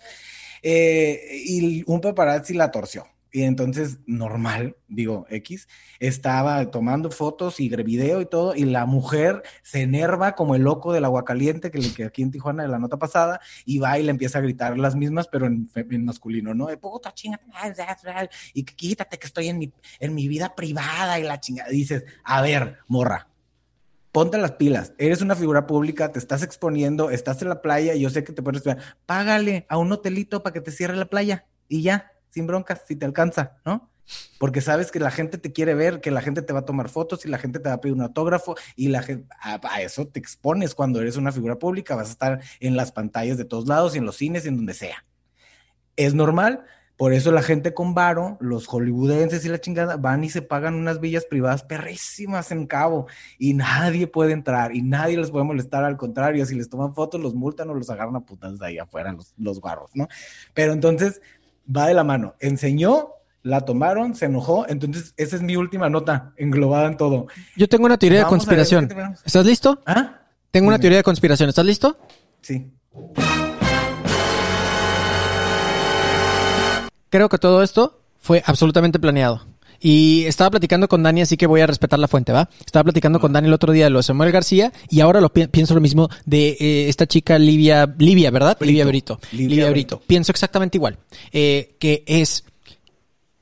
Eh, 0.62 1.42
y 1.46 1.84
un 1.88 2.02
paparazzi 2.02 2.54
la 2.54 2.72
torció. 2.72 3.06
Y 3.32 3.44
entonces, 3.44 4.00
normal, 4.06 4.78
digo, 4.88 5.26
X, 5.30 5.68
estaba 6.00 6.72
tomando 6.72 7.12
fotos 7.12 7.60
y 7.60 7.70
video 7.70 8.22
y 8.22 8.26
todo, 8.26 8.56
y 8.56 8.66
la 8.66 8.86
mujer 8.86 9.44
se 9.64 9.82
enerva 9.82 10.36
como 10.36 10.56
el 10.56 10.64
loco 10.64 10.94
del 10.94 11.06
agua 11.06 11.26
caliente 11.26 11.70
que, 11.72 11.80
que 11.94 12.06
aquí 12.06 12.22
en 12.22 12.32
Tijuana 12.32 12.64
de 12.64 12.70
la 12.70 12.80
nota 12.80 12.98
pasada, 12.98 13.40
y 13.66 13.80
va 13.80 14.00
y 14.00 14.04
le 14.04 14.12
empieza 14.12 14.40
a 14.40 14.42
gritar 14.42 14.78
las 14.78 14.96
mismas, 14.96 15.28
pero 15.28 15.46
en, 15.46 15.70
masculino, 16.06 16.54
¿no? 16.54 16.68
De 16.68 16.78
puta 16.78 17.14
chinga, 17.14 17.40
y 18.54 18.64
quítate 18.64 19.18
que 19.20 19.28
estoy 19.28 19.50
en 19.50 19.58
mi, 19.58 19.74
en 20.00 20.16
mi 20.16 20.28
vida 20.28 20.56
privada 20.56 21.20
y 21.20 21.24
la 21.24 21.40
chingada. 21.40 21.70
Dices, 21.70 22.06
a 22.24 22.42
ver, 22.42 22.78
morra, 22.88 23.28
ponte 24.12 24.38
las 24.38 24.54
pilas, 24.54 24.94
eres 24.98 25.22
una 25.22 25.36
figura 25.36 25.68
pública, 25.68 26.12
te 26.12 26.20
estás 26.20 26.44
exponiendo, 26.44 27.12
estás 27.12 27.42
en 27.42 27.50
la 27.50 27.62
playa, 27.62 27.94
yo 27.96 28.10
sé 28.10 28.24
que 28.24 28.34
te 28.34 28.42
puedes 28.42 28.64
págale 29.06 29.66
a 29.70 29.78
un 29.78 29.92
hotelito 29.92 30.42
para 30.44 30.54
que 30.54 30.62
te 30.62 30.72
cierre 30.72 30.96
la 30.96 31.06
playa, 31.06 31.46
y 31.68 31.82
ya 31.82 32.12
sin 32.38 32.46
broncas, 32.46 32.84
si 32.88 32.96
te 32.96 33.06
alcanza, 33.06 33.58
¿no? 33.66 33.90
Porque 34.38 34.62
sabes 34.62 34.92
que 34.92 35.00
la 35.00 35.10
gente 35.10 35.40
te 35.40 35.52
quiere 35.52 35.74
ver, 35.74 36.02
que 36.02 36.12
la 36.12 36.22
gente 36.22 36.44
te 36.44 36.54
va 36.54 36.60
a 36.60 36.66
tomar 36.66 36.88
fotos 36.88 37.26
y 37.26 37.30
la 37.30 37.40
gente 37.40 37.60
te 37.60 37.68
va 37.68 37.76
a 37.76 37.82
pedir 37.82 37.96
un 37.96 38.02
autógrafo 38.02 38.56
y 38.76 38.90
la 38.90 39.02
gente, 39.02 39.28
a, 39.42 39.82
eso 39.82 40.08
te 40.08 40.20
expones 40.20 40.76
cuando 40.76 41.02
eres 41.02 41.18
una 41.18 41.32
figura 41.32 41.58
pública, 41.58 41.96
vas 41.96 42.10
a 42.10 42.12
estar 42.12 42.40
en 42.60 42.78
las 42.78 42.92
pantallas 42.92 43.38
de 43.38 43.46
todos 43.46 43.68
lados 43.68 43.96
y 43.96 43.98
en 43.98 44.06
los 44.06 44.18
cines 44.18 44.46
y 44.46 44.50
en 44.50 44.58
donde 44.58 44.76
sea. 44.76 45.04
Es 45.96 46.14
normal, 46.14 46.64
por 46.98 47.14
eso 47.14 47.32
la 47.32 47.44
gente 47.44 47.76
con 47.76 47.94
varo, 47.94 48.38
los 48.40 48.66
hollywoodenses 48.66 49.46
y 49.46 49.50
la 49.50 49.62
chingada, 49.62 49.98
van 49.98 50.24
y 50.24 50.30
se 50.30 50.42
pagan 50.42 50.74
unas 50.74 51.00
villas 51.00 51.26
privadas 51.26 51.64
perrísimas 51.64 52.52
en 52.52 52.66
Cabo 52.66 53.06
y 53.38 53.54
nadie 53.54 54.08
puede 54.08 54.34
entrar 54.34 54.76
y 54.76 54.82
nadie 54.82 55.16
les 55.16 55.30
puede 55.30 55.46
molestar. 55.46 55.84
Al 55.84 55.96
contrario, 55.96 56.44
si 56.48 56.56
les 56.56 56.70
toman 56.70 56.96
fotos, 56.96 57.22
los 57.22 57.36
multan 57.36 57.70
o 57.70 57.76
los 57.76 57.92
agarran 57.92 58.16
a 58.16 58.22
putas 58.22 58.58
de 58.58 58.66
ahí 58.66 58.78
afuera, 58.80 59.12
los, 59.12 59.36
los 59.38 59.62
guarros, 59.62 59.92
¿no? 59.94 60.08
Pero 60.56 60.74
entonces, 60.74 61.22
va 61.76 61.88
de 61.88 61.94
la 61.94 62.04
mano. 62.04 62.36
Enseñó, 62.40 63.10
la 63.44 63.62
tomaron, 63.62 64.16
se 64.16 64.26
enojó. 64.26 64.66
Entonces, 64.68 65.14
esa 65.18 65.36
es 65.36 65.42
mi 65.42 65.56
última 65.56 65.90
nota, 65.90 66.34
englobada 66.38 66.88
en 66.88 66.98
todo. 66.98 67.28
Yo 67.56 67.68
tengo 67.68 67.86
una 67.86 67.98
teoría 67.98 68.20
de 68.20 68.26
conspiración. 68.26 68.90
¿Estás 69.26 69.46
listo? 69.46 69.82
¿Ah? 69.86 70.22
Tengo 70.52 70.68
una 70.68 70.80
teoría 70.80 70.98
de 70.98 71.04
conspiración. 71.04 71.50
¿Estás 71.50 71.66
listo? 71.66 71.98
Sí. 72.42 72.72
Creo 77.10 77.30
que 77.30 77.38
todo 77.38 77.64
esto 77.64 78.02
fue 78.20 78.44
absolutamente 78.46 79.00
planeado. 79.00 79.46
Y 79.80 80.26
estaba 80.26 80.52
platicando 80.52 80.88
con 80.88 81.04
Dani, 81.04 81.22
así 81.22 81.38
que 81.38 81.48
voy 81.48 81.62
a 81.62 81.68
respetar 81.68 82.00
la 82.00 82.08
fuente, 82.08 82.32
¿va? 82.32 82.50
Estaba 82.66 82.86
platicando 82.86 83.20
con 83.20 83.34
Dani 83.34 83.48
el 83.48 83.54
otro 83.54 83.74
día 83.74 83.86
de 83.86 83.90
lo 83.90 84.00
de 84.00 84.04
Samuel 84.04 84.32
García 84.32 84.72
y 84.90 85.02
ahora 85.02 85.22
lo 85.22 85.30
pienso 85.30 85.74
lo 85.74 85.82
mismo 85.82 86.10
de 86.26 86.58
eh, 86.60 86.90
esta 86.90 87.06
chica 87.06 87.38
Livia, 87.38 87.94
Livia, 87.98 88.32
¿verdad? 88.32 88.58
Livia 88.62 88.86
Brito. 88.86 89.20
Livia, 89.32 89.70
Brito. 89.70 90.02
Pienso 90.06 90.32
exactamente 90.32 90.78
igual. 90.78 90.98
Eh, 91.32 91.76
que 91.80 92.04
es... 92.06 92.44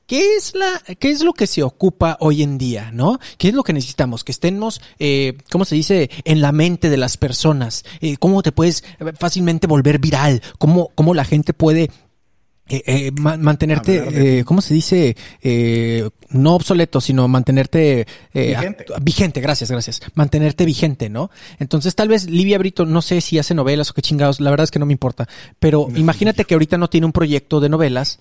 ¿Qué 0.06 0.36
es 0.36 0.54
la, 0.54 0.80
qué 1.00 1.10
es 1.10 1.24
lo 1.24 1.32
que 1.32 1.48
se 1.48 1.64
ocupa 1.64 2.16
hoy 2.20 2.44
en 2.44 2.58
día, 2.58 2.92
no? 2.92 3.18
¿Qué 3.38 3.48
es 3.48 3.54
lo 3.54 3.64
que 3.64 3.72
necesitamos? 3.72 4.22
Que 4.22 4.30
estemos, 4.30 4.80
eh, 5.00 5.36
¿cómo 5.50 5.64
se 5.64 5.74
dice? 5.74 6.10
En 6.22 6.40
la 6.40 6.52
mente 6.52 6.90
de 6.90 6.96
las 6.96 7.16
personas. 7.16 7.84
Eh, 8.00 8.16
¿Cómo 8.16 8.40
te 8.44 8.52
puedes 8.52 8.84
fácilmente 9.18 9.66
volver 9.66 9.98
viral? 9.98 10.42
¿Cómo, 10.58 10.92
cómo 10.94 11.12
la 11.12 11.24
gente 11.24 11.52
puede 11.54 11.90
eh, 12.68 12.82
eh, 12.86 13.10
mantenerte, 13.12 14.38
eh, 14.40 14.44
¿cómo 14.44 14.60
se 14.60 14.74
dice? 14.74 15.16
Eh, 15.40 16.08
no 16.30 16.54
obsoleto, 16.56 17.00
sino 17.00 17.28
mantenerte 17.28 18.06
eh, 18.34 18.56
vigente. 18.56 18.84
vigente, 19.00 19.40
gracias, 19.40 19.70
gracias. 19.70 20.00
Mantenerte 20.14 20.64
vigente, 20.64 21.08
¿no? 21.08 21.30
Entonces, 21.60 21.94
tal 21.94 22.08
vez 22.08 22.28
Livia 22.28 22.58
Brito, 22.58 22.84
no 22.84 23.02
sé 23.02 23.20
si 23.20 23.38
hace 23.38 23.54
novelas 23.54 23.90
o 23.90 23.94
qué 23.94 24.02
chingados, 24.02 24.40
la 24.40 24.50
verdad 24.50 24.64
es 24.64 24.72
que 24.72 24.80
no 24.80 24.86
me 24.86 24.92
importa. 24.92 25.28
Pero 25.60 25.88
imagínate 25.94 26.44
que 26.44 26.54
ahorita 26.54 26.76
no 26.76 26.88
tiene 26.88 27.06
un 27.06 27.12
proyecto 27.12 27.60
de 27.60 27.68
novelas, 27.68 28.18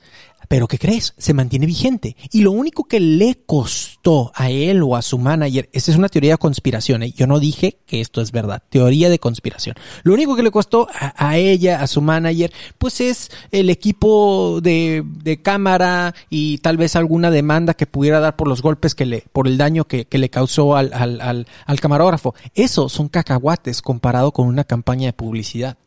pero 0.48 0.68
¿qué 0.68 0.78
crees? 0.78 1.16
Se 1.18 1.34
mantiene 1.34 1.66
vigente. 1.66 2.16
Y 2.32 2.42
lo 2.42 2.52
único 2.52 2.84
que 2.84 3.00
le 3.00 3.40
costó 3.48 4.32
a 4.36 4.52
él 4.52 4.84
o 4.84 4.96
a 4.96 5.02
su 5.02 5.18
manager, 5.18 5.70
esa 5.74 5.92
es 5.92 5.98
una 5.98 6.10
teoría 6.10 6.34
de 6.34 6.38
conspiración, 6.38 7.02
¿eh? 7.02 7.12
yo 7.12 7.26
no 7.26 7.40
dije 7.40 7.80
que 7.88 8.00
esto 8.00 8.22
es 8.22 8.32
verdad, 8.32 8.62
teoría 8.70 9.10
de 9.10 9.18
conspiración. 9.18 9.76
Lo 10.04 10.14
único 10.14 10.36
que 10.36 10.44
le 10.44 10.52
costó 10.52 10.88
a, 10.94 11.30
a 11.30 11.38
ella, 11.38 11.82
a 11.82 11.88
su 11.88 12.02
manager, 12.02 12.52
pues 12.78 13.02
es 13.02 13.32
el 13.52 13.72
equipo 13.72 14.35
de, 14.62 15.04
de, 15.06 15.42
cámara 15.42 16.14
y 16.30 16.60
tal 16.60 16.78
vez 16.78 16.96
alguna 16.96 17.32
demanda 17.32 17.74
que 17.74 17.88
pudiera 17.88 18.20
dar 18.20 18.36
por 18.36 18.48
los 18.48 18.62
golpes 18.62 18.96
que 18.96 19.06
le, 19.06 19.24
por 19.32 19.48
el 19.48 19.58
daño 19.58 19.86
que, 19.86 20.06
que 20.06 20.18
le 20.18 20.30
causó 20.30 20.76
al, 20.76 20.92
al, 20.94 21.22
al, 21.22 21.48
al 21.66 21.80
camarógrafo. 21.80 22.36
Eso 22.54 22.90
son 22.90 23.10
cacahuates 23.10 23.82
comparado 23.82 24.32
con 24.32 24.48
una 24.48 24.64
campaña 24.64 25.08
de 25.08 25.14
publicidad. 25.14 25.78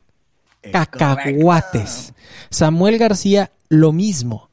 Cacahuates. 0.73 2.13
Samuel 2.51 2.99
García, 2.99 3.53
lo 3.69 3.93
mismo 3.93 4.49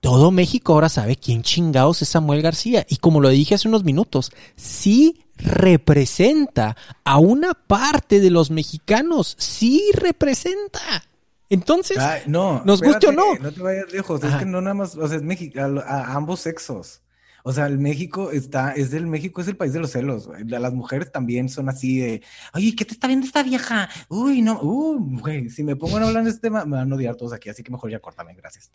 todo 0.00 0.30
México 0.30 0.72
ahora 0.72 0.88
sabe 0.88 1.16
quién 1.16 1.42
chingados 1.42 2.00
es 2.02 2.08
Samuel 2.08 2.42
García. 2.42 2.86
Y 2.88 2.96
como 2.96 3.20
lo 3.20 3.28
dije 3.28 3.54
hace 3.54 3.68
unos 3.68 3.84
minutos, 3.84 4.32
sí 4.56 5.24
representa 5.36 6.76
a 7.04 7.18
una 7.18 7.54
parte 7.54 8.20
de 8.20 8.30
los 8.30 8.50
mexicanos. 8.50 9.36
Sí 9.38 9.90
representa. 9.94 11.04
Entonces, 11.50 11.98
Ay, 11.98 12.22
no, 12.26 12.62
nos 12.64 12.80
guste 12.80 13.08
o 13.08 13.12
no. 13.12 13.34
No 13.34 13.52
te 13.52 13.60
vayas 13.60 13.92
lejos. 13.92 14.22
Es 14.22 14.34
que 14.36 14.46
no 14.46 14.60
nada 14.60 14.74
más, 14.74 14.96
o 14.96 15.06
sea, 15.08 15.16
es 15.16 15.22
México, 15.22 15.58
a, 15.60 15.64
a, 15.64 16.14
ambos 16.14 16.40
sexos. 16.40 17.02
O 17.42 17.52
sea, 17.52 17.66
el 17.66 17.78
México 17.78 18.30
está, 18.30 18.72
es 18.72 18.92
el 18.92 19.06
México, 19.06 19.40
es 19.40 19.48
el 19.48 19.56
país 19.56 19.72
de 19.72 19.80
los 19.80 19.90
celos. 19.90 20.28
Las 20.46 20.72
mujeres 20.72 21.10
también 21.10 21.48
son 21.48 21.68
así 21.68 21.98
de, 21.98 22.22
oye, 22.54 22.74
¿qué 22.76 22.84
te 22.84 22.92
está 22.92 23.08
viendo 23.08 23.26
esta 23.26 23.42
vieja? 23.42 23.88
Uy, 24.08 24.42
no, 24.42 24.60
uy, 24.62 25.20
güey, 25.20 25.50
si 25.50 25.64
me 25.64 25.76
pongo 25.76 25.96
a 25.96 26.06
hablar 26.06 26.24
de 26.24 26.30
este 26.30 26.42
tema, 26.42 26.64
me 26.64 26.76
van 26.76 26.92
a 26.92 26.94
odiar 26.94 27.16
todos 27.16 27.32
aquí, 27.32 27.48
así 27.48 27.62
que 27.62 27.72
mejor 27.72 27.90
ya 27.90 27.98
córtame, 27.98 28.34
gracias. 28.34 28.70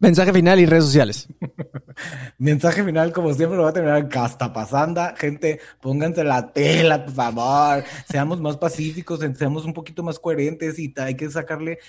Mensaje 0.00 0.32
final 0.32 0.60
y 0.60 0.66
redes 0.66 0.84
sociales. 0.84 1.26
Mensaje 2.38 2.84
final, 2.84 3.12
como 3.12 3.34
siempre, 3.34 3.56
lo 3.56 3.64
va 3.64 3.70
a 3.70 3.72
terminar 3.72 4.08
casta 4.08 4.52
pasanda. 4.52 5.16
Gente, 5.16 5.58
pónganse 5.80 6.22
la 6.22 6.52
tela, 6.52 7.04
por 7.04 7.14
favor. 7.14 7.84
Seamos 8.08 8.40
más 8.40 8.56
pacíficos, 8.56 9.18
seamos 9.36 9.64
un 9.64 9.72
poquito 9.72 10.04
más 10.04 10.20
coherentes 10.20 10.78
y 10.78 10.94
hay 10.98 11.16
que 11.16 11.28
sacarle 11.28 11.80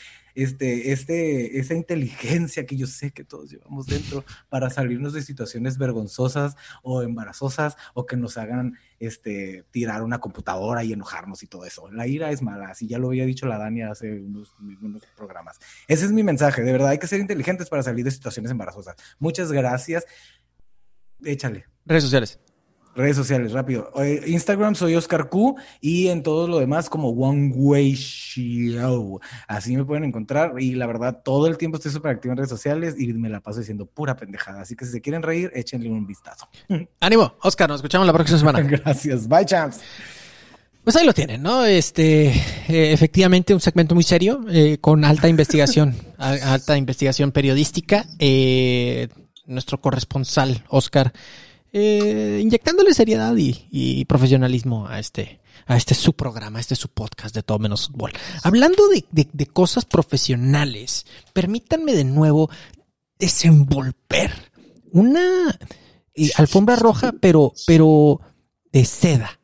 este, 0.43 0.91
este, 0.91 1.59
esa 1.59 1.73
inteligencia 1.73 2.65
que 2.65 2.77
yo 2.77 2.87
sé 2.87 3.11
que 3.11 3.23
todos 3.23 3.49
llevamos 3.49 3.87
dentro 3.87 4.23
para 4.49 4.69
salirnos 4.69 5.13
de 5.13 5.21
situaciones 5.21 5.77
vergonzosas 5.77 6.55
o 6.83 7.01
embarazosas 7.01 7.75
o 7.93 8.05
que 8.05 8.17
nos 8.17 8.37
hagan 8.37 8.77
este, 8.99 9.65
tirar 9.71 10.03
una 10.03 10.19
computadora 10.19 10.83
y 10.83 10.93
enojarnos 10.93 11.43
y 11.43 11.47
todo 11.47 11.65
eso. 11.65 11.91
La 11.91 12.07
ira 12.07 12.31
es 12.31 12.41
mala, 12.41 12.69
así 12.69 12.87
ya 12.87 12.99
lo 12.99 13.07
había 13.07 13.25
dicho 13.25 13.47
la 13.47 13.57
Dania 13.57 13.91
hace 13.91 14.19
unos, 14.19 14.55
unos 14.81 15.03
programas. 15.15 15.59
Ese 15.87 16.05
es 16.05 16.11
mi 16.11 16.23
mensaje, 16.23 16.61
de 16.61 16.71
verdad, 16.71 16.89
hay 16.89 16.99
que 16.99 17.07
ser 17.07 17.19
inteligentes 17.19 17.69
para 17.69 17.83
salir 17.83 18.05
de 18.05 18.11
situaciones 18.11 18.51
embarazosas. 18.51 18.95
Muchas 19.19 19.51
gracias. 19.51 20.05
Échale. 21.23 21.65
Redes 21.85 22.03
sociales. 22.03 22.39
Redes 22.95 23.15
sociales, 23.15 23.53
rápido. 23.53 23.91
Instagram 24.25 24.75
soy 24.75 24.95
Oscar 24.95 25.29
Q 25.29 25.55
y 25.79 26.07
en 26.07 26.23
todo 26.23 26.47
lo 26.47 26.59
demás 26.59 26.89
como 26.89 27.09
One 27.09 27.51
Way 27.55 27.93
Show. 27.93 29.19
Así 29.47 29.77
me 29.77 29.85
pueden 29.85 30.03
encontrar 30.03 30.53
y 30.59 30.75
la 30.75 30.87
verdad 30.87 31.21
todo 31.23 31.47
el 31.47 31.57
tiempo 31.57 31.77
estoy 31.77 31.91
súper 31.91 32.11
activo 32.11 32.33
en 32.33 32.37
redes 32.37 32.49
sociales 32.49 32.95
y 32.97 33.13
me 33.13 33.29
la 33.29 33.39
paso 33.39 33.59
diciendo 33.59 33.85
pura 33.85 34.15
pendejada. 34.15 34.61
Así 34.61 34.75
que 34.75 34.85
si 34.85 34.91
se 34.91 35.01
quieren 35.01 35.21
reír, 35.21 35.51
échenle 35.53 35.89
un 35.89 36.05
vistazo. 36.05 36.47
Ánimo, 36.99 37.35
Oscar, 37.41 37.69
nos 37.69 37.79
escuchamos 37.79 38.05
la 38.05 38.13
próxima 38.13 38.39
semana. 38.39 38.61
Gracias, 38.63 39.27
bye 39.27 39.45
champs. 39.45 39.79
Pues 40.83 40.95
ahí 40.95 41.05
lo 41.05 41.13
tienen, 41.13 41.43
¿no? 41.43 41.65
Este, 41.65 42.29
eh, 42.29 42.93
efectivamente, 42.93 43.53
un 43.53 43.59
segmento 43.59 43.93
muy 43.93 44.03
serio, 44.03 44.41
eh, 44.49 44.77
con 44.79 45.05
alta 45.05 45.27
investigación, 45.27 45.95
alta 46.17 46.77
investigación 46.77 47.31
periodística. 47.31 48.05
Eh, 48.17 49.07
nuestro 49.45 49.79
corresponsal, 49.79 50.63
Oscar, 50.69 51.13
eh, 51.71 52.39
inyectándole 52.41 52.93
seriedad 52.93 53.35
y, 53.37 54.05
profesionalismo 54.05 54.87
a 54.87 54.99
este, 54.99 55.41
a 55.67 55.77
este 55.77 55.93
su 55.93 56.13
programa, 56.13 56.57
a 56.57 56.61
este 56.61 56.75
su 56.75 56.89
podcast 56.89 57.35
de 57.35 57.43
todo 57.43 57.59
menos 57.59 57.87
fútbol. 57.87 58.11
Hablando 58.43 58.83
de, 58.87 59.45
cosas 59.47 59.85
profesionales, 59.85 61.05
permítanme 61.33 61.93
de 61.93 62.03
nuevo 62.03 62.49
desenvolver 63.19 64.31
una 64.91 65.57
eh, 66.15 66.29
alfombra 66.37 66.75
roja, 66.75 67.13
pero, 67.19 67.53
pero 67.67 68.21
de 68.71 68.85
seda. 68.85 69.39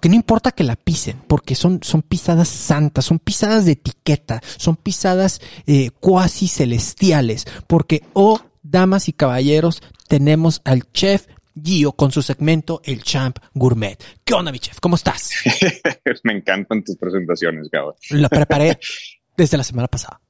Que 0.00 0.08
no 0.10 0.14
importa 0.14 0.52
que 0.52 0.64
la 0.64 0.76
pisen, 0.76 1.22
porque 1.26 1.54
son, 1.54 1.80
son 1.82 2.02
pisadas 2.02 2.48
santas, 2.48 3.06
son 3.06 3.18
pisadas 3.18 3.64
de 3.64 3.72
etiqueta, 3.72 4.42
son 4.58 4.76
pisadas 4.76 5.40
eh, 5.66 5.90
cuasi 6.00 6.48
celestiales, 6.48 7.46
porque, 7.66 8.02
oh, 8.12 8.40
damas 8.62 9.08
y 9.08 9.14
caballeros, 9.14 9.80
tenemos 10.08 10.60
al 10.64 10.90
chef 10.92 11.26
Gio 11.62 11.92
con 11.92 12.12
su 12.12 12.22
segmento 12.22 12.80
El 12.84 13.02
Champ 13.02 13.38
Gourmet. 13.54 13.96
¿Qué 14.24 14.34
onda, 14.34 14.52
mi 14.52 14.58
chef? 14.58 14.78
¿Cómo 14.80 14.96
estás? 14.96 15.30
Me 16.24 16.34
encantan 16.34 16.84
tus 16.84 16.96
presentaciones, 16.96 17.68
cabrón. 17.70 17.94
Lo 18.10 18.28
preparé 18.28 18.78
desde 19.36 19.56
la 19.56 19.64
semana 19.64 19.88
pasada. 19.88 20.20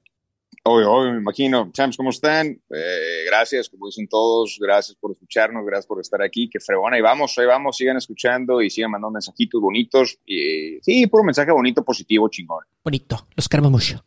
Obvio, 0.69 0.90
obvio, 0.90 1.12
me 1.12 1.19
imagino. 1.19 1.70
Champs, 1.73 1.97
¿cómo 1.97 2.11
están? 2.11 2.48
Eh, 2.48 3.24
gracias, 3.24 3.69
como 3.69 3.86
dicen 3.86 4.09
todos, 4.09 4.59
gracias 4.61 4.97
por 5.01 5.12
escucharnos, 5.12 5.65
gracias 5.65 5.86
por 5.86 6.01
estar 6.01 6.20
aquí. 6.20 6.51
Qué 6.51 6.59
fregona, 6.59 6.97
ahí 6.97 7.03
vamos, 7.03 7.39
ahí 7.39 7.47
vamos, 7.47 7.77
sigan 7.77 7.97
escuchando 7.97 8.61
y 8.61 8.69
sigan 8.69 8.90
mandando 8.90 9.12
mensajitos 9.12 9.61
bonitos. 9.61 10.19
Y, 10.27 10.81
sí, 10.82 11.07
puro 11.07 11.23
mensaje 11.23 11.53
bonito, 11.53 11.85
positivo, 11.85 12.28
chingón. 12.28 12.65
Bonito, 12.82 13.28
los 13.36 13.48
queremos 13.48 13.70
mucho. 13.70 14.05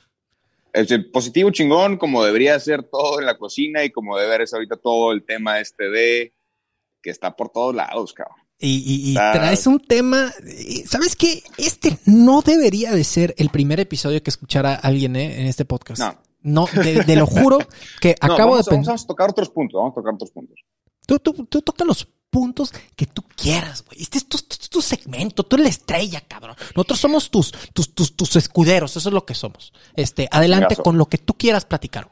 Este, 0.74 1.00
positivo 1.00 1.50
chingón, 1.52 1.98
como 1.98 2.26
debería 2.26 2.60
ser 2.60 2.84
todo 2.84 3.22
en 3.22 3.26
la 3.26 3.38
cocina 3.38 3.86
y 3.86 3.90
como 3.90 4.18
debe 4.18 4.46
ser 4.46 4.58
ahorita 4.58 4.76
todo 4.76 5.14
el 5.14 5.24
tema 5.24 5.62
este 5.62 5.90
de 5.90 6.34
que 7.02 7.10
está 7.10 7.36
por 7.36 7.50
todos 7.50 7.76
lados, 7.76 8.14
cabrón. 8.14 8.38
Y, 8.62 9.14
traes 9.14 9.68
un 9.68 9.80
tema, 9.80 10.34
¿sabes 10.86 11.16
qué? 11.16 11.44
Este 11.58 11.98
no 12.06 12.42
debería 12.42 12.92
de 12.92 13.06
ser 13.06 13.34
el 13.38 13.50
primer 13.50 13.80
episodio 13.80 14.22
que 14.22 14.30
escuchara 14.30 14.76
alguien 14.76 15.16
¿eh? 15.16 15.40
en 15.40 15.48
este 15.48 15.64
podcast. 15.64 16.02
No. 16.02 16.18
No, 16.42 16.68
de, 16.68 17.16
lo 17.16 17.28
juro 17.28 17.60
que 18.00 18.16
acabo 18.22 18.58
de 18.58 18.64
pensar. 18.64 18.92
Vamos 18.92 19.04
a 19.04 19.08
tocar 19.08 19.30
otros 19.30 19.50
puntos, 19.50 19.78
vamos 19.78 19.92
a 19.92 19.96
tocar 19.96 20.14
otros 20.14 20.32
puntos. 20.32 20.58
Tú, 21.06 21.20
tú, 21.20 21.34
tú 21.46 21.62
toca 21.62 21.84
los 21.84 22.08
puntos 22.30 22.72
que 22.96 23.06
tú 23.06 23.24
quieras, 23.36 23.84
güey. 23.86 24.02
Este 24.02 24.20
es 24.20 24.28
tu, 24.28 24.82
segmento, 24.82 25.44
tú 25.44 25.56
eres 25.56 25.64
la 25.64 25.70
estrella, 25.70 26.22
cabrón. 26.22 26.56
Nosotros 26.76 27.00
somos 27.00 27.30
tus, 27.30 27.52
tus, 27.74 27.94
tus, 27.94 28.16
tus 28.16 28.36
escuderos, 28.36 28.96
eso 28.96 29.10
es 29.10 29.14
lo 29.14 29.26
que 29.26 29.36
somos. 29.36 29.74
Este, 29.96 30.28
adelante 30.32 30.76
con 30.76 30.98
lo 30.98 31.08
que 31.08 31.18
tú 31.18 31.34
quieras 31.34 31.66
platicar. 31.66 32.10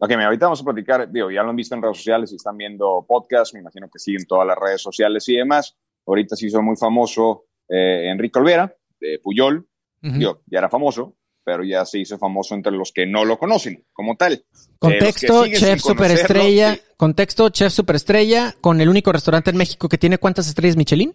Ok, 0.00 0.12
ahorita 0.12 0.46
vamos 0.46 0.60
a 0.60 0.64
platicar, 0.64 1.10
digo, 1.10 1.30
ya 1.30 1.42
lo 1.42 1.50
han 1.50 1.56
visto 1.56 1.74
en 1.74 1.82
redes 1.82 1.96
sociales 1.96 2.32
y 2.32 2.36
están 2.36 2.56
viendo 2.56 3.04
podcast, 3.06 3.52
me 3.54 3.60
imagino 3.60 3.88
que 3.90 3.98
siguen 3.98 4.26
todas 4.26 4.46
las 4.46 4.56
redes 4.56 4.80
sociales 4.80 5.28
y 5.28 5.36
demás. 5.36 5.76
Ahorita 6.06 6.36
sí 6.36 6.46
hizo 6.46 6.62
muy 6.62 6.76
famoso 6.76 7.46
eh, 7.68 8.08
Enrique 8.08 8.38
Olvera, 8.38 8.72
de 9.00 9.18
Puyol. 9.22 9.66
Digo, 10.00 10.42
ya 10.46 10.58
era 10.60 10.68
famoso, 10.68 11.16
pero 11.42 11.64
ya 11.64 11.84
se 11.84 11.98
hizo 11.98 12.16
famoso 12.18 12.54
entre 12.54 12.70
los 12.70 12.92
que 12.92 13.04
no 13.04 13.24
lo 13.24 13.36
conocen 13.36 13.84
como 13.92 14.16
tal. 14.16 14.44
Contexto, 14.78 15.46
chef 15.48 15.80
superestrella, 15.80 16.78
contexto, 16.96 17.48
chef 17.48 17.72
superestrella, 17.72 18.54
con 18.60 18.80
el 18.80 18.88
único 18.88 19.10
restaurante 19.10 19.50
en 19.50 19.56
México 19.56 19.88
que 19.88 19.98
tiene 19.98 20.18
cuántas 20.18 20.46
estrellas 20.46 20.76
Michelin? 20.76 21.12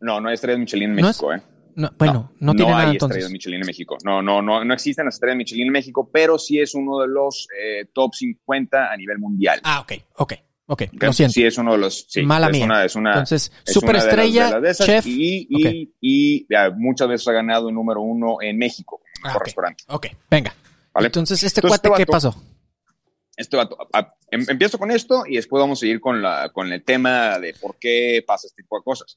No, 0.00 0.20
no 0.20 0.28
hay 0.28 0.34
estrellas 0.34 0.60
Michelin 0.60 0.90
en 0.90 0.96
México, 0.96 1.32
¿eh? 1.32 1.40
No, 1.78 1.92
bueno, 1.96 2.32
no, 2.40 2.54
tiene 2.54 2.72
nada 2.72 2.86
hay 2.86 2.90
entonces. 2.94 3.18
estrellas 3.18 3.30
Michelin 3.30 3.60
en 3.60 3.66
México. 3.66 3.96
No, 4.04 4.20
no, 4.20 4.42
no, 4.42 4.64
no 4.64 4.74
existen 4.74 5.04
las 5.04 5.14
estrellas 5.14 5.36
Michelin 5.36 5.68
en 5.68 5.72
México, 5.72 6.10
pero 6.12 6.36
sí 6.36 6.58
es 6.58 6.74
uno 6.74 6.98
de 6.98 7.06
los 7.06 7.46
eh, 7.56 7.86
top 7.92 8.16
50 8.16 8.92
a 8.92 8.96
nivel 8.96 9.20
mundial. 9.20 9.60
Ah, 9.62 9.80
ok, 9.80 9.92
ok. 10.16 10.34
Ok, 10.70 10.82
lo 10.92 11.12
siento. 11.12 11.32
Sí, 11.32 11.44
es 11.46 11.56
uno 11.56 11.72
de 11.72 11.78
los. 11.78 12.04
Sí, 12.08 12.22
Mala 12.22 12.50
es 12.50 12.62
Una, 12.62 12.84
es 12.84 12.96
una, 12.96 13.10
Entonces, 13.10 13.52
superestrella, 13.64 14.60
chef. 14.74 15.06
Y, 15.06 15.46
y, 15.48 15.94
y 16.00 16.46
muchas 16.76 17.08
veces 17.08 17.26
ha 17.28 17.32
ganado 17.32 17.68
el 17.68 17.74
número 17.74 18.02
uno 18.02 18.36
en 18.42 18.58
México, 18.58 19.00
ah, 19.22 19.36
okay. 19.36 19.44
restaurante. 19.44 19.84
Ok, 19.86 20.08
venga. 20.28 20.52
Entonces, 20.96 21.42
¿este 21.44 21.62
cuate 21.62 21.90
qué 21.96 22.04
pasó? 22.06 22.34
Este 23.36 23.56
vato, 23.56 23.78
em, 24.32 24.44
empiezo 24.48 24.78
con 24.78 24.90
esto 24.90 25.22
y 25.26 25.36
después 25.36 25.60
vamos 25.60 25.78
a 25.78 25.80
seguir 25.80 26.00
con, 26.00 26.20
la, 26.20 26.50
con 26.52 26.72
el 26.72 26.82
tema 26.82 27.38
de 27.38 27.54
por 27.54 27.78
qué 27.78 28.22
pasa 28.26 28.48
este 28.48 28.62
tipo 28.62 28.76
de 28.76 28.82
cosas. 28.82 29.16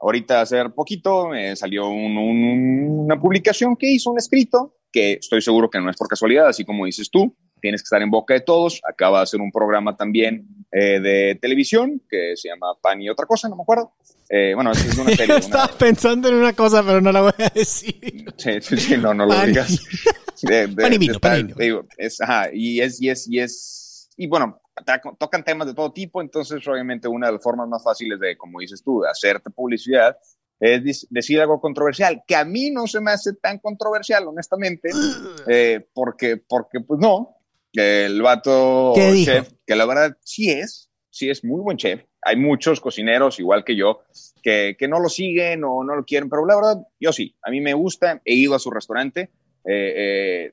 Ahorita, 0.00 0.40
hace 0.40 0.68
poquito, 0.70 1.28
me 1.28 1.54
salió 1.56 1.88
una 1.88 3.20
publicación 3.20 3.76
que 3.76 3.90
hizo 3.90 4.10
un 4.10 4.18
escrito 4.18 4.76
que 4.92 5.14
estoy 5.14 5.42
seguro 5.42 5.70
que 5.70 5.80
no 5.80 5.90
es 5.90 5.96
por 5.96 6.08
casualidad, 6.08 6.48
así 6.48 6.64
como 6.64 6.86
dices 6.86 7.10
tú, 7.10 7.36
tienes 7.60 7.82
que 7.82 7.84
estar 7.84 8.02
en 8.02 8.10
boca 8.10 8.34
de 8.34 8.40
todos. 8.40 8.80
Acaba 8.88 9.18
de 9.18 9.24
hacer 9.24 9.40
un 9.40 9.52
programa 9.52 9.96
también 9.96 10.46
eh, 10.72 11.00
de 11.00 11.38
televisión 11.40 12.02
que 12.08 12.32
se 12.34 12.48
llama 12.48 12.68
Pan 12.80 13.00
y 13.02 13.08
otra 13.08 13.26
cosa, 13.26 13.48
no 13.48 13.56
me 13.56 13.62
acuerdo. 13.62 13.92
Eh, 14.28 14.52
bueno, 14.54 14.72
es 14.72 14.98
una 14.98 15.10
serie. 15.16 15.36
Estaba 15.36 15.68
pensando 15.68 16.28
en 16.28 16.36
una 16.36 16.52
cosa, 16.54 16.82
pero 16.82 17.00
no 17.00 17.12
la 17.12 17.22
voy 17.22 17.32
a 17.38 17.50
decir. 17.50 18.32
Sí, 18.36 18.52
sí, 18.60 18.76
sí 18.76 18.96
no, 18.96 19.12
no 19.14 19.26
lo 19.26 19.34
digas. 19.44 19.78
pan 20.76 20.92
y 20.92 20.98
vino, 20.98 21.20
pan 21.20 21.40
y 21.40 21.52
vino. 21.52 21.86
es, 21.98 22.20
ajá, 22.20 22.48
y 22.52 22.80
es, 22.80 23.00
y 23.00 23.10
es, 23.10 23.28
y 23.28 23.38
es, 23.38 24.08
y 24.16 24.26
bueno, 24.26 24.59
tocan 25.18 25.44
temas 25.44 25.66
de 25.66 25.74
todo 25.74 25.92
tipo, 25.92 26.20
entonces 26.20 26.66
obviamente 26.66 27.08
una 27.08 27.26
de 27.26 27.34
las 27.34 27.42
formas 27.42 27.68
más 27.68 27.82
fáciles 27.82 28.18
de, 28.18 28.36
como 28.36 28.60
dices 28.60 28.82
tú, 28.82 29.02
de 29.02 29.10
hacerte 29.10 29.50
publicidad 29.50 30.16
es 30.60 31.06
decir 31.08 31.40
algo 31.40 31.58
controversial, 31.58 32.22
que 32.26 32.36
a 32.36 32.44
mí 32.44 32.70
no 32.70 32.86
se 32.86 33.00
me 33.00 33.10
hace 33.10 33.32
tan 33.32 33.58
controversial, 33.58 34.28
honestamente, 34.28 34.90
eh, 35.48 35.86
porque, 35.94 36.36
porque 36.36 36.80
pues 36.80 37.00
no, 37.00 37.38
el 37.72 38.20
vato 38.20 38.92
chef, 38.94 39.48
que 39.66 39.74
la 39.74 39.86
verdad 39.86 40.18
sí 40.22 40.50
es, 40.50 40.90
sí 41.08 41.30
es 41.30 41.44
muy 41.44 41.62
buen 41.62 41.78
chef. 41.78 42.02
Hay 42.22 42.36
muchos 42.36 42.78
cocineros, 42.82 43.40
igual 43.40 43.64
que 43.64 43.74
yo, 43.74 44.02
que, 44.42 44.76
que, 44.78 44.86
no 44.86 45.00
lo 45.00 45.08
siguen 45.08 45.64
o 45.64 45.82
no 45.82 45.96
lo 45.96 46.04
quieren, 46.04 46.28
pero 46.28 46.44
la 46.44 46.56
verdad, 46.56 46.76
yo 47.00 47.14
sí, 47.14 47.34
a 47.42 47.50
mí 47.50 47.62
me 47.62 47.72
gusta, 47.72 48.20
he 48.26 48.34
ido 48.34 48.54
a 48.54 48.58
su 48.58 48.70
restaurante, 48.70 49.30
eh, 49.64 49.94
eh, 49.96 50.52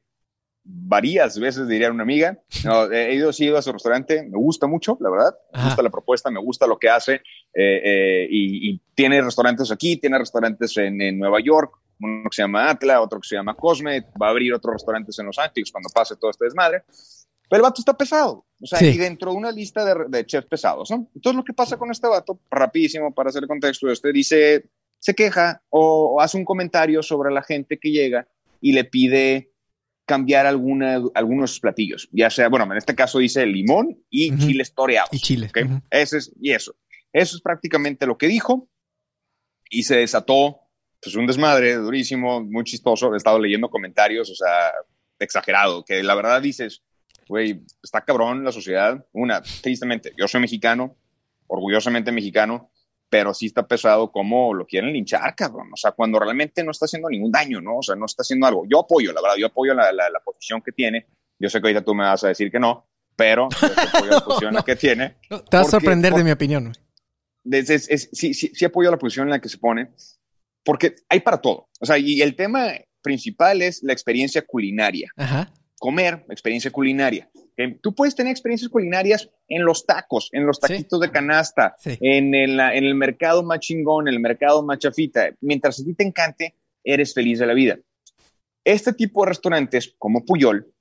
varias 0.70 1.40
veces 1.40 1.68
diría 1.68 1.92
una 1.92 2.04
amiga, 2.04 2.40
no, 2.66 2.92
he, 2.92 3.16
ido, 3.16 3.32
sí, 3.32 3.46
he 3.46 3.48
ido 3.48 3.58
a 3.58 3.62
su 3.62 3.72
restaurante, 3.72 4.24
me 4.24 4.38
gusta 4.38 4.68
mucho, 4.68 4.98
la 5.00 5.10
verdad, 5.10 5.36
me 5.54 5.64
gusta 5.64 5.82
la 5.82 5.90
propuesta, 5.90 6.30
me 6.30 6.42
gusta 6.42 6.68
lo 6.68 6.78
que 6.78 6.90
hace, 6.90 7.22
eh, 7.54 8.28
y, 8.30 8.80
tiene 8.94 9.22
restaurantes 9.22 9.72
aquí, 9.72 9.98
tiene 9.98 10.18
restaurantes 10.18 10.76
en, 10.78 11.00
en 11.02 11.20
Nueva 11.20 11.40
York, 11.40 11.78
uno 12.00 12.30
que 12.30 12.36
se 12.36 12.42
llama 12.42 12.70
Atla, 12.70 13.02
otro 13.02 13.20
que 13.20 13.28
se 13.28 13.36
llama 13.36 13.56
Cosme, 13.56 14.02
va 14.22 14.28
a 14.28 14.30
abrir 14.32 14.54
otros 14.54 14.74
restaurantes 14.74 15.18
en 15.20 15.28
Los 15.28 15.38
Ángeles 15.38 15.72
cuando 15.72 15.90
pase 15.94 16.16
todo 16.16 16.32
este 16.32 16.46
desmadre. 16.46 16.84
Pero 17.50 17.58
el 17.58 17.62
vato 17.62 17.80
está 17.80 17.96
pesado, 17.96 18.46
o 18.60 18.66
sea, 18.66 18.86
y 18.86 18.98
dentro 18.98 19.32
de 19.32 19.38
una 19.38 19.52
lista 19.52 19.86
de, 19.86 20.06
de, 20.10 20.26
chefs 20.26 20.48
pesados, 20.48 20.92
¿no? 20.92 21.08
Entonces 21.16 21.38
lo 21.38 21.44
que 21.44 21.54
pasa 21.54 21.78
con 21.78 21.90
este 21.92 22.08
vato, 22.08 22.40
rapidísimo 22.52 23.14
para 23.14 23.30
hacer 23.30 23.48
contexto, 23.48 23.90
este 23.90 24.12
dice, 24.12 24.66
se 25.00 25.14
queja 25.14 25.62
o, 25.70 26.20
hace 26.20 26.38
un 26.38 26.46
comentario 26.46 27.02
sobre 27.04 27.32
la 27.32 27.44
gente 27.44 27.78
que 27.78 27.92
llega 27.92 28.28
y 28.62 28.74
le 28.74 28.84
pide 28.84 29.52
cambiar 30.08 30.46
alguna, 30.46 31.02
algunos 31.14 31.60
platillos, 31.60 32.08
ya 32.14 32.30
sea, 32.30 32.48
bueno, 32.48 32.66
en 32.72 32.78
este 32.78 32.96
caso 32.96 33.20
dice 33.20 33.46
limón 33.46 34.02
y 34.10 34.36
chiles 34.38 34.74
toreados. 34.74 35.10
Y 35.12 35.20
chile. 35.20 35.52
Ese 35.92 36.18
es, 36.18 36.32
y 36.40 36.54
eso. 36.54 36.76
Eso 37.12 37.36
es 37.36 37.42
prácticamente 37.42 38.08
lo 38.08 38.18
que 38.18 38.28
dijo 38.28 38.70
y 39.70 39.84
se 39.84 39.98
desató 39.98 40.62
pues 41.02 41.14
un 41.16 41.28
desmadre 41.28 41.76
durísimo, 41.76 42.42
muy 42.42 42.64
chistoso. 42.64 43.14
He 43.14 43.18
estado 43.18 43.38
leyendo 43.38 43.70
comentarios, 43.70 44.30
o 44.30 44.36
sea, 44.36 44.72
exagerado, 45.20 45.84
que 45.84 46.02
la 46.02 46.16
verdad 46.16 46.42
dices, 46.42 46.84
güey, 47.28 47.64
está 47.84 48.06
cabrón 48.06 48.46
la 48.46 48.54
sociedad. 48.54 49.06
Una, 49.12 49.42
tristemente, 49.42 50.14
yo 50.18 50.28
soy 50.30 50.40
mexicano, 50.40 50.96
orgullosamente 51.48 52.14
mexicano, 52.14 52.72
pero 53.10 53.34
sí 53.34 53.48
está 53.48 53.68
pesado 53.68 54.12
como 54.12 54.54
lo 54.54 54.66
quieren 54.66 54.92
linchar, 54.92 55.34
cabrón. 55.36 55.72
O 55.74 55.78
sea, 55.78 55.92
cuando 55.92 56.20
realmente 56.20 56.64
no 56.64 56.72
está 56.72 56.86
haciendo 56.86 57.10
ningún 57.10 57.32
daño, 57.32 57.62
¿no? 57.62 57.78
O 57.78 57.84
sea, 57.84 57.96
no 57.96 58.06
está 58.06 58.22
haciendo 58.22 58.48
algo. 58.48 58.66
Yo 58.70 58.80
apoyo, 58.80 59.14
la 59.14 59.22
verdad, 59.22 59.38
yo 59.38 59.48
apoyo 59.48 59.74
la, 59.74 59.92
la, 59.92 60.20
posición 60.24 60.62
que 60.62 60.72
tiene. 60.72 61.08
Yo 61.40 61.50
sé 61.50 61.62
que 61.62 61.68
ahorita 61.68 61.84
tú 61.84 61.94
me 61.94 62.04
vas 62.04 62.24
a 62.24 62.30
decir 62.30 62.52
que 62.52 62.60
no, 62.60 62.88
pero 63.16 63.48
yo 63.62 63.68
apoyo 63.68 64.12
la 64.12 64.22
posición 64.26 64.56
que 64.66 64.76
tiene. 64.76 65.16
te 65.30 65.58
vas 65.58 65.68
a 65.68 65.72
sorprender 65.72 66.14
de 66.14 66.24
mi 66.24 66.32
opinión. 66.32 66.74
sí, 67.46 68.34
sí, 68.34 68.34
sí 68.34 68.66
apoyo 68.66 68.92
la 68.92 68.98
posición 68.98 69.28
en 69.28 69.32
la 69.32 69.40
que 69.40 69.50
se 69.50 69.58
pone, 69.58 69.92
porque 70.64 70.96
hay 71.08 71.22
para 71.22 71.40
todo. 71.40 71.70
O 71.80 71.86
sea, 71.86 71.98
y 71.98 72.22
el 72.22 72.36
tema 72.36 72.74
principal 73.02 73.62
es 73.62 73.82
la 73.84 73.94
experiencia 73.94 74.42
culinaria. 74.42 75.10
Ajá. 75.16 75.54
Comer, 75.80 76.26
experiencia 76.30 76.72
culinaria. 76.72 77.30
Tú 77.82 77.96
puedes 77.96 78.16
tener 78.16 78.32
experiencias 78.32 78.70
culinarias 78.70 79.30
en 79.48 79.66
los 79.66 79.86
tacos, 79.86 80.30
en 80.32 80.46
los 80.46 80.60
taquitos 80.60 81.00
de 81.00 81.12
canasta, 81.12 81.76
en, 81.84 82.36
el, 82.36 82.60
en 82.60 82.84
el 82.84 82.96
mercado 82.96 83.44
más 83.44 83.60
chingón, 83.60 84.08
en 84.08 84.14
el 84.14 84.20
mercado 84.20 84.64
más 84.64 84.80
chafita. 84.80 85.30
Mientras 85.42 85.80
a 85.80 85.84
ti 85.84 85.94
te 85.94 86.04
encante, 86.04 86.56
eres 86.84 87.14
feliz 87.14 87.40
de 87.40 87.48
la 87.48 87.54
vida. 87.54 87.78
Este 88.64 88.94
tipo 88.94 89.24
de 89.24 89.30
restaurantes, 89.30 89.96
como 89.98 90.26
Puyol, 90.26 90.72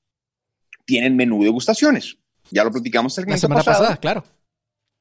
tienen 0.84 1.16
menú 1.16 1.38
de 1.38 1.46
degustaciones. 1.46 2.18
Ya 2.50 2.64
lo 2.64 2.70
platicamos 2.70 3.16
el 3.18 3.26
la 3.26 3.36
semana 3.36 3.62
pasada, 3.62 3.96
claro. 3.96 4.24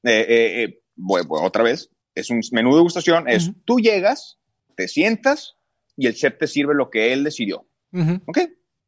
Eh, 0.03 0.25
eh, 0.27 0.63
eh 0.63 0.81
otra 1.27 1.63
vez, 1.63 1.89
es 2.13 2.29
un 2.29 2.41
menú 2.51 2.71
de 2.71 2.77
degustación, 2.77 3.27
es 3.27 3.51
tú 3.65 3.79
llegas, 3.79 4.39
te 4.75 4.87
sientas 4.87 5.57
y 5.97 6.07
el 6.07 6.15
chef 6.15 6.37
te 6.37 6.47
sirve 6.47 6.73
lo 6.73 6.89
que 6.89 7.11
él 7.11 7.23
decidió. 7.23 7.67
¿Ok? 8.25 8.39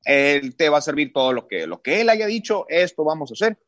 Él 0.07 0.55
te 0.55 0.69
va 0.69 0.77
a 0.77 0.81
servir 0.81 1.11
todo 1.11 1.33
lo 1.33 1.47
que, 1.47 1.67
lo 1.67 1.81
que 1.81 1.99
él 1.99 2.09
haya 2.09 2.25
dicho, 2.25 2.65
esto 2.69 3.03
vamos 3.03 3.29
a 3.31 3.33
hacer. 3.33 3.59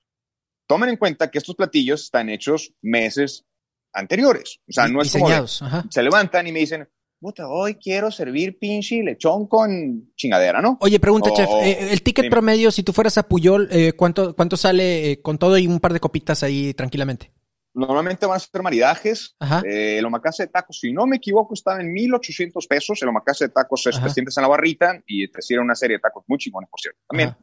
Tomen 0.68 0.90
en 0.90 0.98
cuenta 0.98 1.30
que 1.30 1.38
estos 1.38 1.56
platillos 1.56 2.04
están 2.04 2.30
hechos 2.30 2.74
meses 2.82 3.46
anteriores. 3.92 4.60
O 4.68 4.72
sea, 4.72 4.88
no 4.88 5.02
es 5.02 5.12
como 5.12 5.28
se 5.48 6.04
levantan 6.04 6.48
y 6.48 6.54
me 6.54 6.60
dicen, 6.60 6.88
puta, 7.20 7.50
hoy 7.50 7.76
quiero 7.76 8.10
servir 8.10 8.58
pinche 8.58 9.04
lechón 9.04 9.48
con 9.48 10.14
chingadera, 10.16 10.62
¿no? 10.62 10.78
Oye, 10.80 11.00
pregunta, 11.00 11.32
chef, 11.34 11.50
eh, 11.62 11.90
el 11.92 12.02
ticket 12.02 12.30
promedio, 12.30 12.72
si 12.72 12.84
tú 12.84 12.94
fueras 12.94 13.18
a 13.18 13.28
Puyol, 13.28 13.68
eh, 13.72 13.94
¿cuánto, 13.94 14.34
¿cuánto 14.34 14.56
sale 14.56 15.12
eh, 15.12 15.22
con 15.22 15.38
todo 15.38 15.58
y 15.58 15.68
un 15.68 15.82
par 15.82 15.92
de 15.92 16.00
copitas 16.00 16.44
ahí 16.44 16.74
tranquilamente? 16.74 17.34
Normalmente 17.74 18.26
van 18.26 18.38
a 18.38 18.40
ser 18.40 18.62
maridajes. 18.62 19.36
Eh, 19.66 19.98
el 20.00 20.06
omakase 20.06 20.44
de 20.44 20.48
tacos, 20.48 20.80
si 20.80 20.92
no 20.92 21.06
me 21.06 21.18
equivoco, 21.18 21.54
estaba 21.54 21.80
en 21.80 21.92
1800 21.92 22.66
pesos. 22.68 23.02
El 23.02 23.10
omakase 23.10 23.46
de 23.46 23.54
tacos 23.54 23.86
es 23.88 24.02
te 24.02 24.10
sientes 24.10 24.38
en 24.38 24.42
la 24.42 24.50
barrita 24.50 25.02
y 25.06 25.28
te 25.28 25.42
sirve 25.42 25.62
una 25.62 25.76
serie 25.76 25.98
de 25.98 26.02
tacos 26.02 26.24
muy 26.28 26.38
chingones, 26.40 26.70
por 26.70 26.80
cierto. 26.80 27.00
También. 27.08 27.36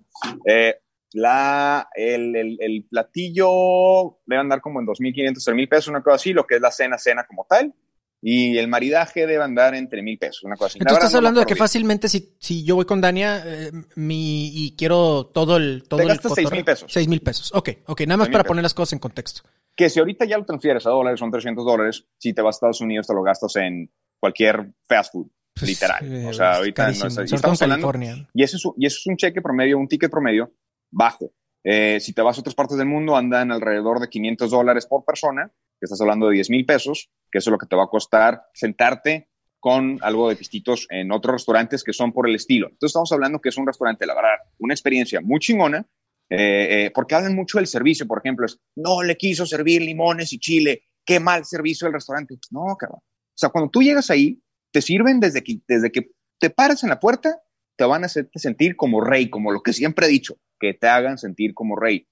Eh, 0.46 0.76
la, 1.12 1.88
el, 1.94 2.34
el, 2.34 2.56
el, 2.60 2.84
platillo 2.90 4.18
debe 4.26 4.40
andar 4.40 4.60
como 4.60 4.80
en 4.80 4.86
2.500, 4.86 5.34
3.000 5.34 5.68
pesos, 5.68 5.88
una 5.88 6.02
cosa 6.02 6.16
así, 6.16 6.32
lo 6.32 6.46
que 6.46 6.56
es 6.56 6.60
la 6.60 6.70
cena, 6.70 6.98
cena 6.98 7.24
como 7.26 7.46
tal. 7.48 7.72
Y 8.20 8.58
el 8.58 8.66
maridaje 8.66 9.26
debe 9.26 9.44
andar 9.44 9.74
entre 9.74 10.02
mil 10.02 10.18
pesos, 10.18 10.42
una 10.42 10.56
cosa 10.56 10.66
así. 10.68 10.78
Entonces 10.78 11.04
estás 11.04 11.14
hablando 11.14 11.38
de 11.38 11.46
que 11.46 11.54
fácilmente 11.54 12.08
si, 12.08 12.34
si 12.40 12.64
yo 12.64 12.74
voy 12.74 12.86
con 12.86 13.00
Dania 13.00 13.42
eh, 13.44 13.70
mi, 13.94 14.48
y 14.48 14.74
quiero 14.74 15.26
todo 15.26 15.58
el... 15.58 15.84
Todo 15.86 16.00
Te 16.00 16.06
gastas 16.06 16.32
seis 16.34 16.50
mil 16.50 16.64
pesos. 16.64 16.90
Seis 16.92 17.06
mil 17.06 17.20
pesos, 17.20 17.52
ok, 17.54 17.68
ok, 17.86 18.00
nada 18.00 18.16
más 18.16 18.28
para 18.30 18.42
poner 18.42 18.62
las 18.62 18.74
cosas 18.74 18.94
en 18.94 18.98
contexto 18.98 19.42
que 19.76 19.88
si 19.90 19.98
ahorita 20.00 20.24
ya 20.24 20.38
lo 20.38 20.44
transfieres 20.44 20.86
a 20.86 20.90
dólares, 20.90 21.20
son 21.20 21.30
300 21.30 21.64
dólares, 21.64 22.06
si 22.18 22.32
te 22.32 22.42
vas 22.42 22.54
a 22.54 22.58
Estados 22.58 22.80
Unidos 22.80 23.06
te 23.06 23.14
lo 23.14 23.22
gastas 23.22 23.54
en 23.56 23.90
cualquier 24.18 24.72
fast 24.88 25.12
food. 25.12 25.28
Pues, 25.54 25.68
literal. 25.70 26.04
eh, 26.04 26.26
o 26.26 26.32
sea, 26.32 26.56
ahorita 26.56 26.82
no 26.88 26.98
todo 27.14 27.20
en 27.22 27.26
estamos 27.36 27.58
hablando- 27.62 27.86
y 28.34 28.42
eso, 28.42 28.56
es, 28.56 28.64
un- 28.66 28.74
y 28.76 28.86
eso 28.86 28.96
es 29.00 29.06
un 29.06 29.16
cheque 29.16 29.40
promedio, 29.40 29.78
un 29.78 29.88
ticket 29.88 30.10
promedio 30.10 30.52
bajo. 30.90 31.30
Eh, 31.64 31.98
si 32.00 32.12
te 32.12 32.22
vas 32.22 32.36
a 32.36 32.40
otras 32.40 32.54
partes 32.54 32.76
del 32.76 32.86
mundo, 32.86 33.16
andan 33.16 33.50
alrededor 33.52 33.98
de 34.00 34.08
500 34.08 34.50
dólares 34.50 34.86
por 34.86 35.04
persona, 35.04 35.50
que 35.80 35.84
estás 35.84 36.00
hablando 36.00 36.28
de 36.28 36.34
10 36.34 36.48
mil 36.50 36.64
pesos, 36.66 37.10
que 37.30 37.38
eso 37.38 37.50
es 37.50 37.52
lo 37.52 37.58
que 37.58 37.66
te 37.66 37.74
va 37.76 37.84
a 37.84 37.88
costar 37.88 38.42
sentarte 38.54 39.28
con 39.58 39.98
algo 40.02 40.28
de 40.28 40.36
pistitos 40.36 40.86
en 40.90 41.10
otros 41.10 41.34
restaurantes 41.36 41.82
que 41.82 41.92
son 41.92 42.12
por 42.12 42.28
el 42.28 42.34
estilo. 42.36 42.66
Entonces 42.68 42.90
estamos 42.90 43.10
hablando 43.12 43.40
que 43.40 43.48
es 43.48 43.56
un 43.56 43.66
restaurante, 43.66 44.06
la 44.06 44.14
verdad, 44.14 44.36
una 44.58 44.74
experiencia 44.74 45.20
muy 45.20 45.40
chingona, 45.40 45.84
eh, 46.30 46.86
eh, 46.86 46.90
porque 46.94 47.14
hablan 47.14 47.34
mucho 47.34 47.58
del 47.58 47.66
servicio, 47.66 48.06
por 48.06 48.18
ejemplo, 48.18 48.46
es, 48.46 48.58
no 48.76 49.02
le 49.02 49.16
quiso 49.16 49.46
servir 49.46 49.82
limones 49.82 50.32
y 50.32 50.38
chile, 50.38 50.84
qué 51.04 51.20
mal 51.20 51.44
servicio 51.44 51.86
del 51.86 51.94
restaurante. 51.94 52.36
No, 52.50 52.76
cabrón. 52.76 53.00
O 53.00 53.38
sea, 53.38 53.50
cuando 53.50 53.70
tú 53.70 53.82
llegas 53.82 54.10
ahí, 54.10 54.40
te 54.72 54.82
sirven 54.82 55.20
desde 55.20 55.42
que, 55.42 55.60
desde 55.68 55.92
que 55.92 56.10
te 56.38 56.50
paras 56.50 56.82
en 56.82 56.90
la 56.90 57.00
puerta, 57.00 57.40
te 57.76 57.84
van 57.84 58.02
a 58.02 58.06
hacerte 58.06 58.38
sentir 58.38 58.76
como 58.76 59.00
rey, 59.00 59.30
como 59.30 59.52
lo 59.52 59.62
que 59.62 59.72
siempre 59.72 60.06
he 60.06 60.10
dicho, 60.10 60.38
que 60.58 60.74
te 60.74 60.88
hagan 60.88 61.18
sentir 61.18 61.54
como 61.54 61.76
rey. 61.76 62.08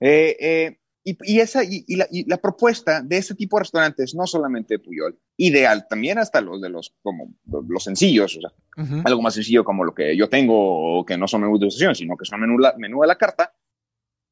Eh, 0.00 0.36
eh, 0.40 0.78
y, 1.04 1.16
y 1.24 1.40
esa, 1.40 1.64
y, 1.64 1.84
y 1.88 1.96
la, 1.96 2.06
y 2.10 2.28
la 2.28 2.36
propuesta 2.36 3.02
de 3.02 3.16
ese 3.18 3.34
tipo 3.34 3.56
de 3.56 3.64
restaurantes, 3.64 4.14
no 4.14 4.26
solamente 4.26 4.74
de 4.74 4.78
Puyol, 4.78 5.18
ideal, 5.36 5.86
también 5.88 6.18
hasta 6.18 6.40
los 6.40 6.60
de 6.60 6.68
los, 6.68 6.94
como 7.02 7.34
los 7.68 7.84
sencillos, 7.84 8.36
o 8.36 8.40
sea, 8.40 8.50
algo 9.04 9.20
más 9.22 9.34
sencillo 9.34 9.64
como 9.64 9.84
lo 9.84 9.94
que 9.94 10.16
yo 10.16 10.28
tengo, 10.28 10.98
o 10.98 11.04
que 11.04 11.16
no 11.18 11.26
son 11.26 11.42
menús 11.42 11.60
de 11.60 11.66
estación, 11.68 11.94
sino 11.94 12.16
que 12.16 12.24
son 12.24 12.40
menú, 12.40 12.58
la- 12.58 12.74
menú 12.78 13.00
de 13.02 13.08
la 13.08 13.16
carta, 13.18 13.52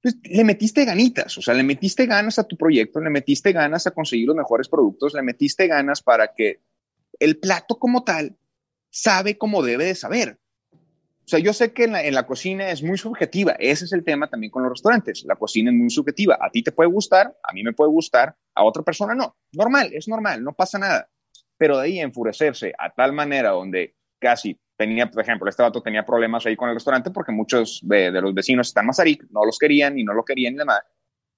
pues 0.02 0.16
le 0.24 0.44
metiste 0.44 0.84
ganitas, 0.84 1.36
o 1.36 1.42
sea, 1.42 1.52
le 1.54 1.62
metiste 1.62 2.06
ganas 2.06 2.38
a 2.38 2.44
tu 2.44 2.56
proyecto, 2.56 3.00
le 3.00 3.10
metiste 3.10 3.52
ganas 3.52 3.86
a 3.86 3.90
conseguir 3.90 4.28
los 4.28 4.36
mejores 4.36 4.68
productos, 4.68 5.12
le 5.14 5.22
metiste 5.22 5.66
ganas 5.66 6.02
para 6.02 6.32
que 6.34 6.60
el 7.18 7.38
plato 7.38 7.78
como 7.78 8.02
tal 8.04 8.36
sabe 8.88 9.36
como 9.36 9.62
debe 9.62 9.84
de 9.86 9.94
saber. 9.94 10.38
O 11.30 11.36
sea, 11.36 11.38
yo 11.38 11.52
sé 11.52 11.72
que 11.72 11.84
en 11.84 11.92
la, 11.92 12.04
en 12.04 12.12
la 12.12 12.26
cocina 12.26 12.70
es 12.70 12.82
muy 12.82 12.98
subjetiva, 12.98 13.52
ese 13.60 13.84
es 13.84 13.92
el 13.92 14.02
tema 14.02 14.28
también 14.28 14.50
con 14.50 14.64
los 14.64 14.72
restaurantes, 14.72 15.22
la 15.24 15.36
cocina 15.36 15.70
es 15.70 15.76
muy 15.76 15.88
subjetiva, 15.88 16.36
a 16.40 16.50
ti 16.50 16.60
te 16.60 16.72
puede 16.72 16.90
gustar, 16.90 17.32
a 17.44 17.52
mí 17.52 17.62
me 17.62 17.72
puede 17.72 17.88
gustar, 17.88 18.34
a 18.52 18.64
otra 18.64 18.82
persona 18.82 19.14
no, 19.14 19.36
normal, 19.52 19.90
es 19.92 20.08
normal, 20.08 20.42
no 20.42 20.54
pasa 20.54 20.80
nada, 20.80 21.08
pero 21.56 21.78
de 21.78 21.84
ahí 21.84 22.00
enfurecerse 22.00 22.72
a 22.76 22.90
tal 22.92 23.12
manera 23.12 23.50
donde 23.50 23.94
casi 24.18 24.58
tenía, 24.76 25.08
por 25.08 25.22
ejemplo, 25.22 25.48
este 25.48 25.62
vato 25.62 25.80
tenía 25.80 26.04
problemas 26.04 26.46
ahí 26.46 26.56
con 26.56 26.68
el 26.68 26.74
restaurante 26.74 27.12
porque 27.12 27.30
muchos 27.30 27.78
de, 27.84 28.10
de 28.10 28.20
los 28.20 28.34
vecinos 28.34 28.66
están 28.66 28.86
Mazarik, 28.86 29.24
no 29.30 29.44
los 29.44 29.56
querían 29.56 30.00
y 30.00 30.02
no 30.02 30.14
lo 30.14 30.24
querían 30.24 30.54
y 30.54 30.58
demás, 30.58 30.80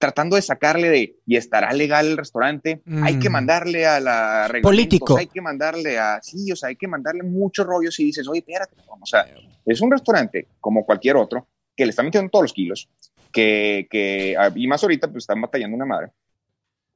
tratando 0.03 0.35
de 0.35 0.43
sacarle 0.43 0.91
de, 0.91 1.16
y 1.27 1.37
estará 1.37 1.73
legal 1.73 2.07
el 2.09 2.16
restaurante, 2.16 2.83
Mm. 2.85 3.05
hay 3.05 3.19
que 3.20 3.31
mandarle 3.31 3.87
a 3.87 4.01
la 4.01 4.51
Político. 4.61 5.16
hay 5.16 5.29
que 5.29 5.41
mandarle 5.41 5.97
a, 5.97 6.19
sí, 6.20 6.51
o 6.51 6.57
sea, 6.57 6.70
hay 6.70 6.77
que 6.77 6.89
mandarle 6.89 7.23
muchos 7.23 7.65
rollos 7.65 7.99
y 8.01 8.07
dices, 8.07 8.27
oye, 8.27 8.41
espérate, 8.41 8.74
cabrón", 8.74 8.99
o 9.01 9.07
sea, 9.07 9.24
es 9.65 9.81
un 9.81 9.93
restaurante 9.93 10.49
como 10.61 10.85
cualquier 10.85 11.15
otro 11.16 11.47
que 11.77 11.85
le 11.87 11.91
está 11.91 12.03
metiendo 12.03 12.29
todos 12.31 12.43
los 12.43 12.53
kilos, 12.53 12.89
que, 13.33 13.87
que 13.89 14.35
ah, 14.37 14.51
y 14.53 14.66
más 14.66 14.83
ahorita 14.83 15.07
pues 15.07 15.23
están 15.23 15.41
batallando 15.41 15.77
una 15.77 15.87
madre, 15.87 16.09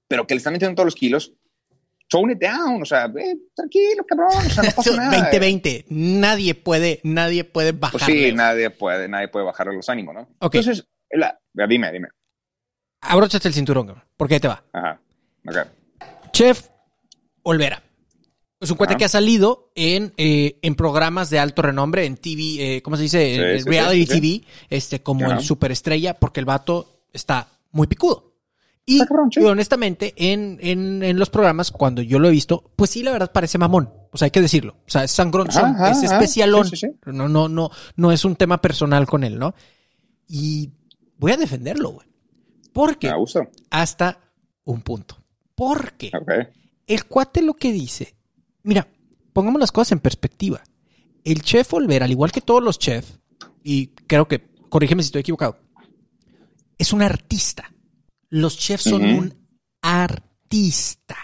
pero 0.08 0.26
que 0.26 0.34
le 0.34 0.38
están 0.38 0.52
metiendo 0.52 0.74
todos 0.74 0.86
los 0.86 0.94
kilos, 0.96 1.32
tone 2.08 2.32
it 2.32 2.40
down, 2.40 2.82
o 2.82 2.84
sea, 2.84 3.04
eh, 3.06 3.36
tranquilo, 3.54 4.04
cabrón, 4.04 4.30
o 4.36 4.50
sea, 4.50 4.64
no 4.64 4.70
pasa 4.74 4.90
nada. 4.96 5.16
2020, 5.30 5.86
nadie 5.90 6.54
puede, 6.56 7.00
nadie 7.04 7.44
puede 7.44 7.72
Pues 7.72 7.92
bajarle. 7.92 8.30
sí, 8.30 8.34
nadie 8.34 8.70
puede, 8.70 9.08
nadie 9.08 9.28
puede 9.28 9.46
bajarle 9.46 9.74
los 9.76 9.88
ánimos, 9.88 10.12
¿no? 10.14 10.22
Ok. 10.40 10.56
Entonces, 10.56 10.84
la- 11.10 11.38
dime, 11.68 11.92
dime. 11.92 12.08
Abróchate 13.00 13.48
el 13.48 13.54
cinturón, 13.54 13.86
cabrón, 13.86 14.04
porque 14.16 14.34
ahí 14.34 14.40
te 14.40 14.48
va. 14.48 14.64
Ajá. 14.72 15.00
Chef 16.32 16.68
Olvera. 17.42 17.82
Es 18.58 18.70
un 18.70 18.76
cuate 18.78 18.94
Ajá. 18.94 18.98
que 18.98 19.04
ha 19.04 19.08
salido 19.08 19.70
en, 19.74 20.14
eh, 20.16 20.58
en 20.62 20.74
programas 20.74 21.28
de 21.30 21.38
alto 21.38 21.60
renombre, 21.62 22.06
en 22.06 22.16
TV, 22.16 22.76
eh, 22.76 22.82
¿cómo 22.82 22.96
se 22.96 23.02
dice? 23.04 23.34
Sí, 23.34 23.40
En 23.40 23.62
sí, 23.62 23.68
reality 23.68 24.06
sí. 24.06 24.20
TV, 24.20 24.46
este, 24.70 25.02
como 25.02 25.26
Ajá. 25.26 25.36
el 25.36 25.42
superestrella, 25.44 26.14
porque 26.14 26.40
el 26.40 26.46
vato 26.46 27.02
está 27.12 27.48
muy 27.72 27.86
picudo. 27.86 28.34
Y, 28.88 28.98
cabrón, 29.00 29.30
y 29.34 29.44
honestamente, 29.44 30.14
en, 30.16 30.58
en, 30.62 31.02
en 31.02 31.18
los 31.18 31.28
programas, 31.28 31.70
cuando 31.72 32.02
yo 32.02 32.18
lo 32.20 32.28
he 32.28 32.30
visto, 32.30 32.70
pues 32.76 32.90
sí, 32.90 33.02
la 33.02 33.10
verdad 33.10 33.32
parece 33.32 33.58
mamón. 33.58 33.92
O 34.12 34.16
sea, 34.16 34.26
hay 34.26 34.30
que 34.30 34.40
decirlo. 34.40 34.76
O 34.86 34.90
sea, 34.90 35.04
es 35.04 35.10
sangronzón, 35.10 35.74
Ajá, 35.74 35.90
es 35.90 36.04
especialón. 36.04 36.70
No, 37.06 37.28
no, 37.28 37.48
no, 37.48 37.70
no 37.96 38.12
es 38.12 38.24
un 38.24 38.36
tema 38.36 38.62
personal 38.62 39.06
con 39.06 39.24
él, 39.24 39.38
¿no? 39.38 39.54
Y 40.28 40.70
voy 41.18 41.32
a 41.32 41.36
defenderlo, 41.36 41.90
güey. 41.90 42.06
Porque 42.76 43.10
hasta 43.70 44.20
un 44.64 44.82
punto. 44.82 45.16
Porque 45.54 46.12
el 46.86 47.06
cuate 47.06 47.40
lo 47.40 47.54
que 47.54 47.72
dice, 47.72 48.14
mira, 48.64 48.86
pongamos 49.32 49.58
las 49.58 49.72
cosas 49.72 49.92
en 49.92 50.00
perspectiva. 50.00 50.62
El 51.24 51.40
chef 51.40 51.72
Olvera, 51.72 52.04
al 52.04 52.10
igual 52.10 52.32
que 52.32 52.42
todos 52.42 52.62
los 52.62 52.78
chefs, 52.78 53.18
y 53.64 53.86
creo 54.06 54.28
que, 54.28 54.50
corrígeme 54.68 55.02
si 55.02 55.06
estoy 55.06 55.22
equivocado, 55.22 55.58
es 56.76 56.92
un 56.92 57.00
artista. 57.00 57.72
Los 58.28 58.58
chefs 58.58 58.84
son 58.84 59.06
un 59.06 59.34
artista. 59.80 61.16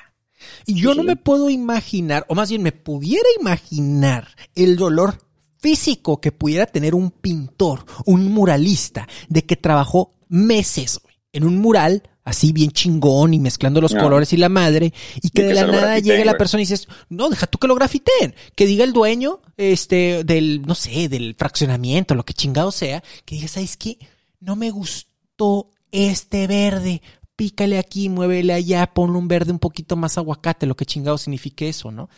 Y 0.64 0.80
yo 0.80 0.92
Sí, 0.92 0.96
no 0.96 1.04
me 1.04 1.16
puedo 1.16 1.50
imaginar, 1.50 2.24
o 2.28 2.34
más 2.34 2.48
bien 2.48 2.62
me 2.62 2.72
pudiera 2.72 3.28
imaginar 3.38 4.28
el 4.54 4.76
dolor 4.76 5.18
físico 5.58 6.18
que 6.18 6.32
pudiera 6.32 6.64
tener 6.64 6.94
un 6.94 7.10
pintor, 7.10 7.84
un 8.06 8.32
muralista, 8.32 9.06
de 9.28 9.44
que 9.44 9.56
trabajó 9.56 10.14
meses 10.28 11.02
en 11.32 11.44
un 11.44 11.58
mural 11.58 12.02
así 12.24 12.52
bien 12.52 12.70
chingón 12.70 13.34
y 13.34 13.40
mezclando 13.40 13.80
los 13.80 13.94
No. 13.94 14.00
colores 14.02 14.32
y 14.32 14.36
la 14.36 14.48
madre, 14.48 14.92
y 15.20 15.30
que 15.30 15.42
Y 15.42 15.44
de 15.46 15.54
la 15.54 15.66
nada 15.66 15.98
llegue 15.98 16.24
la 16.24 16.38
persona 16.38 16.62
y 16.62 16.66
dices, 16.66 16.86
no, 17.08 17.28
deja 17.28 17.46
tú 17.46 17.58
que 17.58 17.66
lo 17.66 17.74
grafiten, 17.74 18.34
que 18.54 18.66
diga 18.66 18.84
el 18.84 18.92
dueño 18.92 19.40
este, 19.56 20.22
del, 20.24 20.62
no 20.62 20.74
sé, 20.74 21.08
del 21.08 21.34
fraccionamiento, 21.34 22.14
lo 22.14 22.24
que 22.24 22.34
chingado 22.34 22.70
sea, 22.70 23.02
que 23.24 23.34
diga, 23.34 23.48
¿sabes 23.48 23.76
qué? 23.76 23.98
No 24.38 24.54
me 24.54 24.70
gustó 24.70 25.70
este 25.90 26.46
verde, 26.46 27.02
pícale 27.34 27.78
aquí, 27.78 28.08
muévele 28.08 28.52
allá, 28.52 28.86
ponle 28.94 29.18
un 29.18 29.26
verde 29.26 29.50
un 29.50 29.58
poquito 29.58 29.96
más 29.96 30.16
aguacate, 30.18 30.66
lo 30.66 30.76
que 30.76 30.86
chingado 30.86 31.18
signifique 31.18 31.68
eso, 31.68 31.90
¿no? 31.90 32.08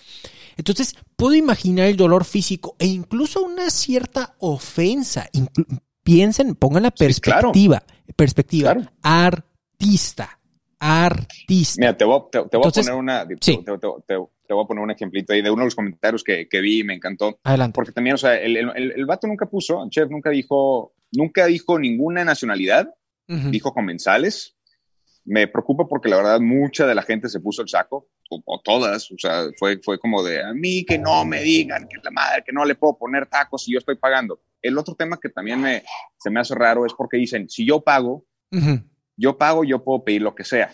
Entonces, 0.57 0.95
puedo 1.17 1.35
imaginar 1.35 1.87
el 1.87 1.97
dolor 1.97 2.25
físico 2.25 2.77
e 2.79 2.87
incluso 2.87 3.43
una 3.43 3.71
cierta 3.71 4.35
ofensa. 4.39 5.29
Piensen, 6.05 6.55
pongan 6.55 6.85
la 6.85 6.93
Sí, 6.95 7.21
claro. 7.21 7.51
perspectiva, 7.53 7.83
perspectiva, 8.15 8.75
Claro. 8.75 8.91
artista, 9.03 10.39
artista. 10.79 11.81
Mira, 11.81 11.97
te 11.97 12.05
voy, 12.05 12.19
a- 12.19 12.31
te, 12.31 12.39
te 12.49 12.57
voy 12.57 12.67
Entonces, 12.67 12.87
a 12.89 12.91
poner 12.93 13.03
una, 13.03 13.27
te, 13.27 13.37
sí. 13.41 13.57
te- 13.65 13.73
te- 13.79 13.89
te- 14.07 14.19
te 14.47 14.53
voy 14.55 14.65
a 14.65 14.67
poner 14.69 14.85
un 14.85 14.91
ejemplito 14.91 15.33
ahí 15.33 15.41
de 15.43 15.51
uno 15.51 15.63
de 15.63 15.67
los 15.67 15.75
comentarios 15.75 16.23
que, 16.23 16.47
que 16.49 16.61
vi 16.61 16.81
y 16.81 16.85
me 16.85 16.95
encantó. 16.95 17.39
Adelante. 17.43 17.75
Porque 17.75 17.93
también, 17.93 18.15
o 18.15 18.19
sea, 18.19 18.35
el, 18.37 18.57
el, 18.59 18.93
el- 18.93 19.07
vato 19.07 19.27
nunca 19.27 19.47
puso, 19.47 19.83
el 19.83 19.91
chef 19.91 20.11
nunca 20.11 20.29
dijo, 20.31 20.93
nunca 21.13 21.47
dijo 21.47 21.79
ninguna 21.79 22.25
nacionalidad, 22.25 22.95
dijo 23.27 23.73
comensales. 23.73 24.54
Me 25.25 25.49
preocupa 25.49 25.87
porque 25.89 26.09
la 26.09 26.17
verdad 26.17 26.41
mucha 26.41 26.87
de 26.87 26.95
la 26.95 27.03
gente 27.03 27.29
se 27.29 27.41
puso 27.41 27.63
el 27.63 27.69
saco, 27.69 28.09
o, 28.31 28.43
o 28.45 28.61
todas, 28.61 29.11
o 29.11 29.15
sea, 29.19 29.47
fue, 29.59 29.79
fue 29.83 29.99
como 29.99 30.23
de 30.23 30.43
a 30.43 30.53
mí 30.53 30.85
que 30.85 30.99
no 30.99 31.25
me 31.25 31.41
digan 31.43 31.89
que 31.89 31.97
la 32.03 32.11
madre, 32.11 32.43
que 32.45 32.53
no 32.53 32.65
le 32.65 32.75
puedo 32.75 32.99
poner 32.99 33.27
tacos 33.27 33.65
si 33.65 33.73
yo 33.73 33.79
estoy 33.79 33.97
pagando. 33.97 34.41
El 34.61 34.77
otro 34.79 34.95
tema 34.95 35.19
que 35.21 35.29
también 35.29 35.61
me, 35.61 35.83
se 36.19 36.31
me 36.31 36.41
hace 36.41 36.55
raro 36.55 36.87
es 36.87 36.93
porque 36.95 37.17
dicen, 37.17 37.49
si 37.49 37.67
yo 37.67 37.81
pago, 37.83 38.27
yo 39.17 39.39
pago, 39.39 39.65
yo 39.65 39.83
puedo 39.83 40.05
pedir 40.05 40.23
lo 40.23 40.35
que 40.35 40.45
sea. 40.45 40.73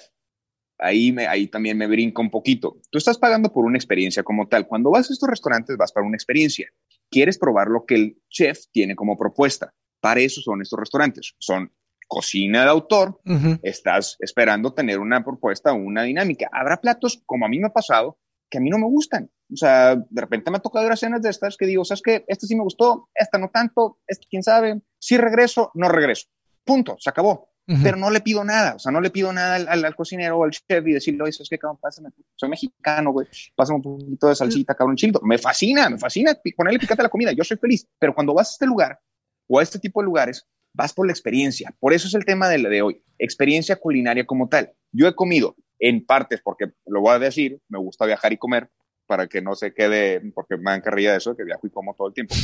Ahí, 0.79 1.13
me, 1.13 1.27
ahí 1.27 1.47
también 1.47 1.77
me 1.77 1.87
brinca 1.87 2.23
un 2.23 2.31
poquito. 2.31 2.81
Tú 2.91 2.99
estás 2.99 3.19
pagando 3.19 3.53
por 3.53 3.65
una 3.65 3.77
experiencia 3.77 4.23
como 4.23 4.49
tal. 4.49 4.67
Cuando 4.67 4.91
vas 4.91 5.11
a 5.11 5.13
estos 5.13 5.29
restaurantes, 5.29 5.77
vas 5.77 5.93
para 5.93 6.07
una 6.07 6.17
experiencia. 6.17 6.69
Quieres 7.11 7.39
probar 7.39 7.69
lo 7.69 7.85
que 7.85 7.95
el 7.97 8.23
chef 8.31 8.67
tiene 8.73 8.97
como 8.97 9.19
propuesta. 9.19 9.75
Para 10.01 10.21
eso 10.21 10.41
son 10.41 10.63
estos 10.63 10.79
restaurantes. 10.79 11.35
Son 11.39 11.71
cocina 12.11 12.65
de 12.65 12.71
autor. 12.71 13.21
Estás 13.63 14.17
esperando 14.19 14.75
tener 14.75 14.99
una 14.99 15.23
propuesta, 15.25 15.73
una 15.73 16.03
dinámica. 16.03 16.51
Habrá 16.53 16.79
platos, 16.81 17.23
como 17.25 17.47
a 17.47 17.49
mí 17.49 17.61
me 17.61 17.69
ha 17.69 17.73
pasado, 17.73 18.19
que 18.51 18.59
a 18.59 18.61
mí 18.61 18.69
no 18.69 18.79
me 18.79 18.87
gustan. 18.87 19.31
O 19.53 19.57
sea, 19.57 19.95
de 19.97 20.21
repente 20.21 20.51
me 20.51 20.57
ha 20.57 20.61
tocado 20.61 20.85
ir 20.87 20.93
a 20.93 20.97
cenas 20.97 21.23
de 21.23 21.31
estas 21.31 21.57
que 21.57 21.67
digo, 21.67 21.85
¿sabes 21.85 22.03
qué? 22.03 22.25
Esta 22.29 22.47
sí 22.47 22.57
me 22.57 22.63
gustó, 22.65 23.09
esta 23.15 23.39
no 23.39 23.49
tanto, 23.49 23.99
esta 24.07 24.27
quién 24.29 24.43
sabe. 24.43 24.81
Si 24.99 25.17
regreso, 25.17 25.71
no 25.75 25.89
regreso. 25.89 26.27
Punto, 26.65 26.97
se 26.99 27.09
acabó 27.11 27.47
pero 27.85 27.97
no 27.97 28.11
le 28.11 28.21
pido 28.21 28.43
nada, 28.43 28.75
o 28.75 28.79
sea, 28.81 28.91
no 28.91 29.01
le 29.01 29.11
pido 29.11 29.33
nada 29.33 29.55
al, 29.55 29.69
al- 29.69 29.85
al 29.85 29.95
cocinero 29.95 30.39
o 30.39 30.43
al 30.45 30.51
chef 30.51 30.85
y 30.89 30.93
decirle, 30.93 31.23
oye, 31.23 31.31
¿sabes 31.33 31.49
qué, 31.51 31.57
cabrón? 31.57 31.79
Pásame, 31.81 32.09
soy 32.35 32.49
mexicano, 32.49 33.13
güey, 33.13 33.29
pásame 33.55 33.77
un 33.77 33.83
poquito 33.83 34.27
de 34.27 34.35
salsita, 34.35 34.75
cabrón, 34.75 34.97
chilito. 34.97 35.21
Me 35.23 35.39
fascina, 35.39 35.89
me 35.89 35.97
fascina 35.97 36.37
ponerle 36.57 36.81
picante 36.81 37.03
a 37.03 37.05
la 37.05 37.09
comida, 37.09 37.31
yo 37.31 37.45
soy 37.45 37.59
feliz, 37.59 37.87
pero 37.97 38.13
cuando 38.13 38.35
vas 38.35 38.49
a 38.49 38.53
este 38.55 38.67
lugar 38.67 38.99
o 39.49 39.61
a 39.61 39.63
este 39.63 39.79
tipo 39.79 40.01
de 40.01 40.07
lugares, 40.07 40.49
vas 40.73 40.93
por 40.93 41.07
la 41.07 41.13
experiencia. 41.13 41.75
Por 41.79 41.93
eso 41.93 42.09
es 42.09 42.15
el 42.15 42.25
tema 42.25 42.49
de, 42.49 42.59
la 42.59 42.69
de 42.69 42.83
hoy, 42.83 43.03
experiencia 43.19 43.77
culinaria 43.77 44.25
como 44.27 44.49
tal. 44.49 44.73
Yo 44.93 45.07
he 45.07 45.15
comido 45.15 45.57
en 45.79 46.05
partes, 46.05 46.41
porque 46.43 46.73
lo 46.87 47.01
voy 47.01 47.15
a 47.15 47.19
decir, 47.19 47.61
me 47.69 47.79
gusta 47.79 48.07
viajar 48.07 48.33
y 48.33 48.37
comer, 48.37 48.71
para 49.07 49.27
que 49.27 49.43
no 49.43 49.57
se 49.57 49.75
quede, 49.75 50.21
porque 50.35 50.57
me 50.57 50.71
dan 50.71 50.83
carrilla 50.83 51.13
de 51.13 51.19
eso, 51.19 51.37
que 51.37 51.45
viajo 51.45 51.67
y 51.67 51.71
como 51.71 51.95
todo 51.95 52.09
el 52.09 52.15
tiempo. 52.15 52.35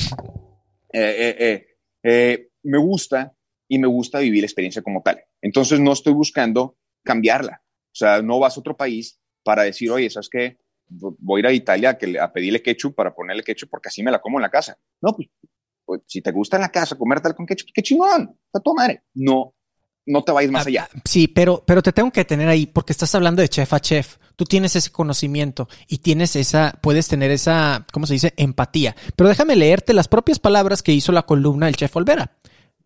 Eh, 0.92 1.36
eh, 1.38 1.66
eh, 2.02 2.48
me 2.62 2.78
gusta 2.78 3.32
y 3.68 3.78
me 3.78 3.86
gusta 3.86 4.18
vivir 4.18 4.42
la 4.42 4.46
experiencia 4.46 4.82
como 4.82 5.02
tal. 5.02 5.22
Entonces 5.40 5.78
no 5.78 5.92
estoy 5.92 6.12
buscando 6.12 6.76
cambiarla. 7.04 7.62
O 7.62 7.94
sea, 7.94 8.22
no 8.22 8.38
vas 8.38 8.56
a 8.56 8.60
otro 8.60 8.76
país 8.76 9.20
para 9.44 9.62
decir, 9.62 9.90
oye, 9.90 10.10
¿sabes 10.10 10.28
qué? 10.28 10.58
voy 10.88 11.40
a 11.40 11.42
ir 11.42 11.46
a 11.46 11.52
Italia 11.52 11.98
a, 12.20 12.24
a 12.24 12.32
pedirle 12.32 12.62
ketchup 12.62 12.94
para 12.94 13.12
ponerle 13.12 13.42
ketchup 13.42 13.70
porque 13.70 13.88
así 13.88 14.02
me 14.02 14.10
la 14.10 14.20
como 14.20 14.38
en 14.38 14.42
la 14.42 14.50
casa. 14.50 14.78
No, 15.00 15.14
pues, 15.14 15.28
pues 15.86 16.02
si 16.06 16.20
te 16.20 16.32
gusta 16.32 16.56
en 16.56 16.62
la 16.62 16.68
casa 16.68 16.96
comértela 16.96 17.34
con 17.34 17.46
ketchup, 17.46 17.70
qué 17.72 17.82
chingón, 17.82 18.36
está 18.44 18.60
tu 18.60 18.74
madre. 18.74 19.04
No, 19.14 19.54
no 20.04 20.22
te 20.22 20.32
va 20.32 20.40
a 20.40 20.42
ir 20.42 20.50
más 20.50 20.66
ah, 20.66 20.68
allá. 20.68 20.88
Sí, 21.04 21.28
pero, 21.28 21.62
pero 21.64 21.82
te 21.82 21.92
tengo 21.92 22.10
que 22.10 22.24
tener 22.24 22.48
ahí 22.48 22.66
porque 22.66 22.92
estás 22.92 23.14
hablando 23.14 23.40
de 23.40 23.48
chef 23.48 23.72
a 23.72 23.80
chef. 23.80 24.16
Tú 24.34 24.44
tienes 24.44 24.76
ese 24.76 24.90
conocimiento 24.90 25.68
y 25.88 25.98
tienes 25.98 26.36
esa, 26.36 26.78
puedes 26.82 27.08
tener 27.08 27.30
esa, 27.30 27.86
¿cómo 27.92 28.06
se 28.06 28.14
dice? 28.14 28.34
Empatía. 28.36 28.94
Pero 29.14 29.28
déjame 29.28 29.56
leerte 29.56 29.94
las 29.94 30.08
propias 30.08 30.38
palabras 30.38 30.82
que 30.82 30.92
hizo 30.92 31.12
la 31.12 31.22
columna 31.22 31.68
el 31.68 31.76
chef 31.76 31.96
Olvera. 31.96 32.36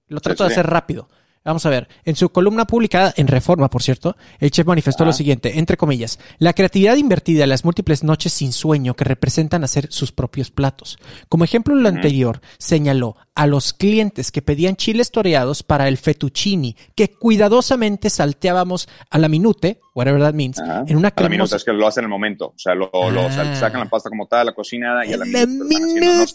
Lo 0.06 0.20
trato 0.20 0.44
de 0.44 0.52
hacer 0.52 0.66
rápido. 0.66 1.09
Vamos 1.42 1.64
a 1.64 1.70
ver, 1.70 1.88
en 2.04 2.16
su 2.16 2.28
columna 2.28 2.66
publicada 2.66 3.14
en 3.16 3.26
Reforma, 3.26 3.70
por 3.70 3.82
cierto, 3.82 4.14
el 4.40 4.50
chef 4.50 4.66
manifestó 4.66 5.06
lo 5.06 5.12
siguiente, 5.14 5.58
entre 5.58 5.78
comillas, 5.78 6.18
la 6.38 6.52
creatividad 6.52 6.96
invertida 6.96 7.44
en 7.44 7.48
las 7.48 7.64
múltiples 7.64 8.04
noches 8.04 8.34
sin 8.34 8.52
sueño 8.52 8.94
que 8.94 9.04
representan 9.04 9.64
hacer 9.64 9.86
sus 9.90 10.12
propios 10.12 10.50
platos. 10.50 10.98
Como 11.30 11.44
ejemplo 11.44 11.74
en 11.74 11.82
lo 11.82 11.88
anterior, 11.88 12.42
señaló 12.58 13.16
a 13.40 13.46
los 13.46 13.72
clientes 13.72 14.30
que 14.30 14.42
pedían 14.42 14.76
chiles 14.76 15.10
toreados 15.10 15.62
para 15.62 15.88
el 15.88 15.96
fettuccini, 15.96 16.76
que 16.94 17.08
cuidadosamente 17.08 18.10
salteábamos 18.10 18.86
a 19.08 19.18
la 19.18 19.30
minute, 19.30 19.80
whatever 19.94 20.20
that 20.20 20.34
means, 20.34 20.58
en 20.58 20.94
una 20.94 21.10
cremosa... 21.10 21.14
A 21.16 21.22
la 21.22 21.28
minute 21.30 21.56
es 21.56 21.64
que 21.64 21.72
lo 21.72 21.86
hacen 21.86 22.02
en 22.02 22.04
el 22.04 22.10
momento, 22.10 22.48
o 22.48 22.58
sea, 22.58 22.74
lo, 22.74 22.90
ah. 22.92 23.54
sacan 23.54 23.80
la 23.80 23.88
pasta 23.88 24.10
como 24.10 24.26
tal, 24.26 24.44
la 24.44 24.52
cocinada 24.52 25.06
y 25.06 25.14
a 25.14 25.16
la, 25.16 25.24
minute. 25.24 26.34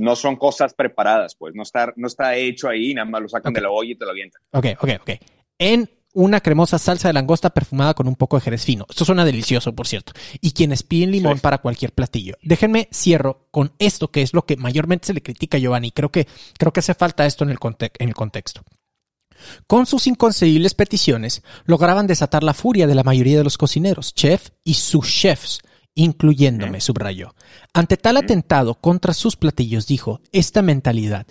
No, 0.00 0.16
son, 0.16 0.34
cosas 0.34 0.74
preparadas, 0.74 1.36
pues, 1.36 1.54
no 1.54 1.62
está, 1.62 1.92
no 1.94 2.08
está 2.08 2.34
hecho 2.34 2.68
ahí, 2.68 2.94
nada 2.94 3.08
más 3.08 3.22
lo 3.22 3.28
sacan 3.28 3.52
de 3.52 3.60
la 3.60 3.70
olla 3.70 3.92
y 3.92 3.94
te 3.94 4.04
lo 4.04 4.10
avientan. 4.10 4.42
Ok, 4.50 4.66
ok, 4.80 4.90
ok. 5.02 5.10
En 5.60 5.88
una 6.14 6.40
cremosa 6.40 6.78
salsa 6.78 7.08
de 7.08 7.14
langosta 7.14 7.50
perfumada 7.50 7.92
con 7.94 8.08
un 8.08 8.14
poco 8.14 8.36
de 8.36 8.42
jerez 8.42 8.64
fino. 8.64 8.86
Esto 8.88 9.04
suena 9.04 9.24
delicioso, 9.24 9.74
por 9.74 9.86
cierto. 9.86 10.12
Y 10.40 10.52
quienes 10.52 10.82
piden 10.82 11.10
limón 11.10 11.40
para 11.40 11.58
cualquier 11.58 11.92
platillo. 11.92 12.36
Déjenme 12.42 12.88
cierro 12.92 13.48
con 13.50 13.72
esto 13.78 14.10
que 14.10 14.22
es 14.22 14.32
lo 14.32 14.46
que 14.46 14.56
mayormente 14.56 15.08
se 15.08 15.14
le 15.14 15.22
critica 15.22 15.58
a 15.58 15.60
Giovanni. 15.60 15.90
Creo 15.90 16.10
que, 16.10 16.26
creo 16.56 16.72
que 16.72 16.80
hace 16.80 16.94
falta 16.94 17.26
esto 17.26 17.44
en 17.44 17.50
el, 17.50 17.58
en 17.98 18.08
el 18.08 18.14
contexto. 18.14 18.62
Con 19.66 19.86
sus 19.86 20.06
inconcebibles 20.06 20.74
peticiones, 20.74 21.42
lograban 21.66 22.06
desatar 22.06 22.44
la 22.44 22.54
furia 22.54 22.86
de 22.86 22.94
la 22.94 23.02
mayoría 23.02 23.36
de 23.36 23.44
los 23.44 23.58
cocineros, 23.58 24.14
chef 24.14 24.50
y 24.62 24.74
sus 24.74 25.08
chefs, 25.08 25.60
incluyéndome, 25.94 26.80
subrayó. 26.80 27.34
Ante 27.72 27.96
tal 27.96 28.16
atentado 28.16 28.74
contra 28.74 29.14
sus 29.14 29.36
platillos, 29.36 29.86
dijo, 29.86 30.20
esta 30.32 30.62
mentalidad 30.62 31.26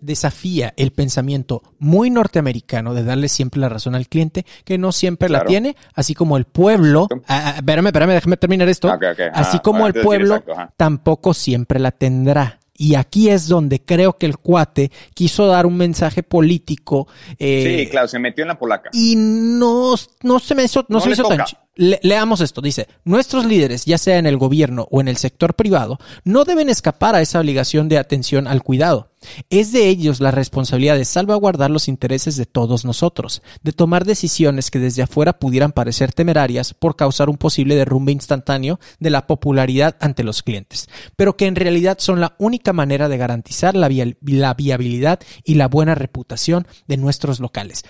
desafía 0.00 0.74
el 0.76 0.92
pensamiento 0.92 1.62
muy 1.78 2.10
norteamericano 2.10 2.94
de 2.94 3.04
darle 3.04 3.28
siempre 3.28 3.60
la 3.60 3.68
razón 3.68 3.94
al 3.94 4.08
cliente, 4.08 4.44
que 4.64 4.78
no 4.78 4.92
siempre 4.92 5.28
la 5.28 5.44
tiene, 5.44 5.76
así 5.94 6.14
como 6.14 6.36
el 6.36 6.44
pueblo, 6.44 7.08
ah, 7.28 7.54
espérame, 7.56 7.86
espérame, 7.86 8.10
déjame 8.10 8.36
terminar 8.36 8.68
esto, 8.68 8.92
así 9.32 9.60
como 9.60 9.86
el 9.86 9.94
pueblo 9.94 10.42
tampoco 10.76 11.34
siempre 11.34 11.78
la 11.78 11.92
tendrá. 11.92 12.60
Y 12.78 12.94
aquí 12.94 13.30
es 13.30 13.48
donde 13.48 13.80
creo 13.80 14.18
que 14.18 14.26
el 14.26 14.36
cuate 14.36 14.90
quiso 15.14 15.46
dar 15.46 15.64
un 15.64 15.78
mensaje 15.78 16.22
político. 16.22 17.08
Eh, 17.38 17.84
sí, 17.84 17.90
claro, 17.90 18.06
se 18.06 18.18
metió 18.18 18.42
en 18.42 18.48
la 18.48 18.58
polaca. 18.58 18.90
Y 18.92 19.14
no, 19.16 19.94
no 20.22 20.38
se 20.38 20.54
me 20.54 20.64
hizo, 20.64 20.84
no, 20.90 21.00
se 21.00 21.10
hizo 21.10 21.22
tan 21.26 21.40
leamos 21.76 22.40
esto, 22.40 22.60
dice, 22.62 22.88
nuestros 23.04 23.44
líderes, 23.44 23.84
ya 23.84 23.98
sea 23.98 24.18
en 24.18 24.26
el 24.26 24.38
gobierno 24.38 24.88
o 24.90 25.00
en 25.00 25.08
el 25.08 25.18
sector 25.18 25.54
privado, 25.54 25.98
no 26.24 26.44
deben 26.44 26.70
escapar 26.70 27.14
a 27.14 27.20
esa 27.20 27.40
obligación 27.40 27.88
de 27.88 27.98
atención 27.98 28.46
al 28.46 28.62
cuidado. 28.62 29.10
Es 29.50 29.72
de 29.72 29.88
ellos 29.88 30.20
la 30.20 30.30
responsabilidad 30.30 30.96
de 30.96 31.04
salvaguardar 31.04 31.70
los 31.70 31.88
intereses 31.88 32.36
de 32.36 32.46
todos 32.46 32.84
nosotros, 32.84 33.42
de 33.62 33.72
tomar 33.72 34.04
decisiones 34.04 34.70
que 34.70 34.78
desde 34.78 35.02
afuera 35.02 35.38
pudieran 35.38 35.72
parecer 35.72 36.12
temerarias 36.12 36.74
por 36.74 36.96
causar 36.96 37.28
un 37.28 37.36
posible 37.36 37.74
derrumbe 37.74 38.12
instantáneo 38.12 38.78
de 38.98 39.10
la 39.10 39.26
popularidad 39.26 39.96
ante 40.00 40.24
los 40.24 40.42
clientes, 40.42 40.88
pero 41.16 41.36
que 41.36 41.46
en 41.46 41.56
realidad 41.56 41.98
son 42.00 42.20
la 42.20 42.36
única 42.38 42.72
manera 42.72 43.08
de 43.08 43.18
garantizar 43.18 43.74
la, 43.74 43.88
viabilidad 43.88 45.20
y 45.44 45.54
la 45.54 45.68
buena 45.68 45.94
reputación 45.94 46.66
de 46.86 46.96
nuestros 46.96 47.40
locales 47.40 47.84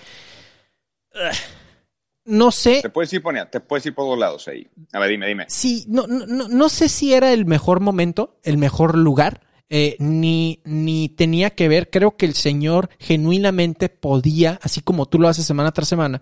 no 2.27 2.51
sé. 2.51 2.81
Te 2.81 2.89
puedes 2.89 3.11
ir 3.13 3.23
te 3.49 3.59
puedes 3.59 3.85
ir 3.85 3.95
por 3.95 4.05
dos 4.05 4.19
lados 4.19 4.47
ahí. 4.47 4.67
A 4.93 4.99
ver, 4.99 5.09
dime, 5.09 5.27
dime. 5.27 5.45
Sí, 5.47 5.85
no, 5.87 6.05
no, 6.07 6.47
no 6.47 6.69
sé 6.69 6.89
si 6.89 7.13
era 7.13 7.33
el 7.33 7.45
mejor 7.45 7.79
momento, 7.79 8.37
el 8.43 8.57
mejor 8.57 8.97
lugar, 8.97 9.41
eh, 9.69 9.95
ni, 9.99 10.61
ni 10.65 11.09
tenía 11.09 11.51
que 11.51 11.67
ver. 11.67 11.89
Creo 11.89 12.17
que 12.17 12.25
el 12.25 12.33
Señor 12.33 12.89
genuinamente 12.99 13.89
podía, 13.89 14.59
así 14.61 14.81
como 14.81 15.05
tú 15.05 15.19
lo 15.19 15.29
haces 15.29 15.45
semana 15.45 15.71
tras 15.71 15.87
semana, 15.87 16.21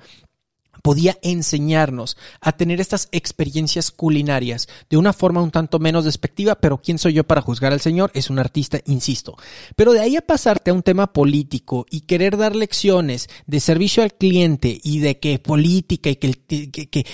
podía 0.85 1.17
enseñarnos 1.23 2.15
a 2.41 2.51
tener 2.51 2.79
estas 2.79 3.09
experiencias 3.11 3.89
culinarias 3.89 4.67
de 4.87 4.97
una 4.97 5.13
forma 5.13 5.41
un 5.41 5.49
tanto 5.49 5.79
menos 5.79 6.05
despectiva, 6.05 6.53
pero 6.53 6.77
¿quién 6.77 6.99
soy 6.99 7.13
yo 7.13 7.23
para 7.23 7.41
juzgar 7.41 7.73
al 7.73 7.81
Señor? 7.81 8.11
Es 8.13 8.29
un 8.29 8.37
artista, 8.37 8.79
insisto. 8.85 9.35
Pero 9.75 9.93
de 9.93 10.01
ahí 10.01 10.15
a 10.15 10.21
pasarte 10.21 10.69
a 10.69 10.75
un 10.75 10.83
tema 10.83 11.11
político 11.11 11.87
y 11.89 12.01
querer 12.01 12.37
dar 12.37 12.55
lecciones 12.55 13.29
de 13.47 13.59
servicio 13.61 14.03
al 14.03 14.13
cliente 14.13 14.79
y 14.83 14.99
de 14.99 15.17
que 15.17 15.39
política 15.39 16.11
y 16.11 16.17
que, 16.17 16.29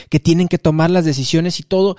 que, 0.10 0.20
tienen 0.20 0.50
que 0.50 0.58
tomar 0.58 0.92
las 0.92 1.06
decisiones 1.06 1.62
y 1.62 1.64
todo, 1.64 1.96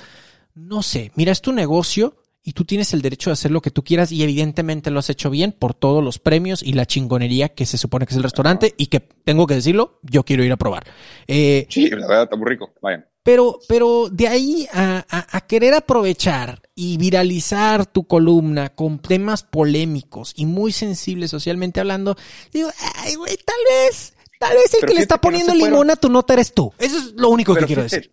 no 0.54 0.82
sé, 0.82 1.10
mira, 1.14 1.32
es 1.32 1.40
tu 1.40 1.54
negocio 1.54 2.21
y 2.44 2.52
tú 2.52 2.64
tienes 2.64 2.92
el 2.92 3.02
derecho 3.02 3.30
de 3.30 3.34
hacer 3.34 3.50
lo 3.50 3.60
que 3.60 3.70
tú 3.70 3.84
quieras 3.84 4.10
y 4.10 4.22
evidentemente 4.22 4.90
lo 4.90 4.98
has 4.98 5.10
hecho 5.10 5.30
bien 5.30 5.52
por 5.52 5.74
todos 5.74 6.02
los 6.02 6.18
premios 6.18 6.62
y 6.62 6.72
la 6.72 6.86
chingonería 6.86 7.50
que 7.50 7.66
se 7.66 7.78
supone 7.78 8.06
que 8.06 8.14
es 8.14 8.16
el 8.16 8.24
restaurante 8.24 8.74
y 8.76 8.86
que 8.86 9.00
tengo 9.00 9.46
que 9.46 9.54
decirlo, 9.54 10.00
yo 10.02 10.24
quiero 10.24 10.42
ir 10.42 10.52
a 10.52 10.56
probar. 10.56 10.84
Eh, 11.28 11.66
sí, 11.68 11.88
la 11.90 12.06
verdad 12.06 12.24
está 12.24 12.36
muy 12.36 12.48
rico. 12.48 12.72
Vayan. 12.82 13.06
Pero, 13.22 13.60
pero 13.68 14.08
de 14.10 14.26
ahí 14.26 14.68
a, 14.72 15.06
a, 15.08 15.40
querer 15.42 15.74
aprovechar 15.74 16.60
y 16.74 16.96
viralizar 16.96 17.86
tu 17.86 18.04
columna 18.08 18.70
con 18.70 18.98
temas 18.98 19.44
polémicos 19.44 20.32
y 20.34 20.44
muy 20.44 20.72
sensibles 20.72 21.30
socialmente 21.30 21.78
hablando, 21.78 22.16
digo, 22.52 22.70
ay, 22.96 23.14
güey, 23.14 23.36
tal 23.36 23.56
vez, 23.70 24.14
tal 24.40 24.56
vez 24.56 24.74
el 24.74 24.88
que 24.88 24.94
le 24.94 25.02
está 25.02 25.20
poniendo 25.20 25.54
limón 25.54 25.90
a 25.90 25.96
tu 25.96 26.08
nota 26.08 26.32
eres 26.32 26.52
tú. 26.52 26.72
Eso 26.78 26.98
es 26.98 27.12
lo 27.12 27.28
único 27.28 27.54
que 27.54 27.64
quiero 27.66 27.84
decir. 27.84 28.12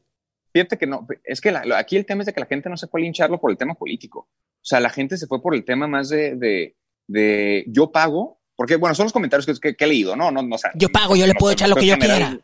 Fíjate 0.51 0.77
que 0.77 0.87
no, 0.87 1.07
es 1.23 1.41
que 1.41 1.53
aquí 1.75 1.97
el 1.97 2.05
tema 2.05 2.21
es 2.21 2.27
de 2.27 2.33
que 2.33 2.39
la 2.39 2.45
gente 2.45 2.69
no 2.69 2.77
se 2.77 2.87
fue 2.87 3.01
a 3.01 3.03
lincharlo 3.03 3.39
por 3.39 3.51
el 3.51 3.57
tema 3.57 3.75
político. 3.75 4.29
O 4.29 4.65
sea, 4.65 4.79
la 4.79 4.89
gente 4.89 5.17
se 5.17 5.27
fue 5.27 5.41
por 5.41 5.55
el 5.55 5.63
tema 5.63 5.87
más 5.87 6.09
de, 6.09 6.35
de, 6.35 6.75
de 7.07 7.65
yo 7.67 7.91
pago, 7.91 8.39
porque 8.55 8.75
bueno, 8.75 8.95
son 8.95 9.05
los 9.05 9.13
comentarios 9.13 9.59
que, 9.59 9.75
he 9.77 9.87
leído, 9.87 10.15
¿no? 10.15 10.31
no, 10.31 10.41
no 10.41 10.57
yo 10.75 10.89
pago, 10.89 11.15
yo 11.15 11.25
le 11.27 11.35
puedo 11.35 11.53
echar 11.53 11.69
lo 11.69 11.75
que 11.75 11.85
yo 11.85 11.97
quiera. 11.97 12.39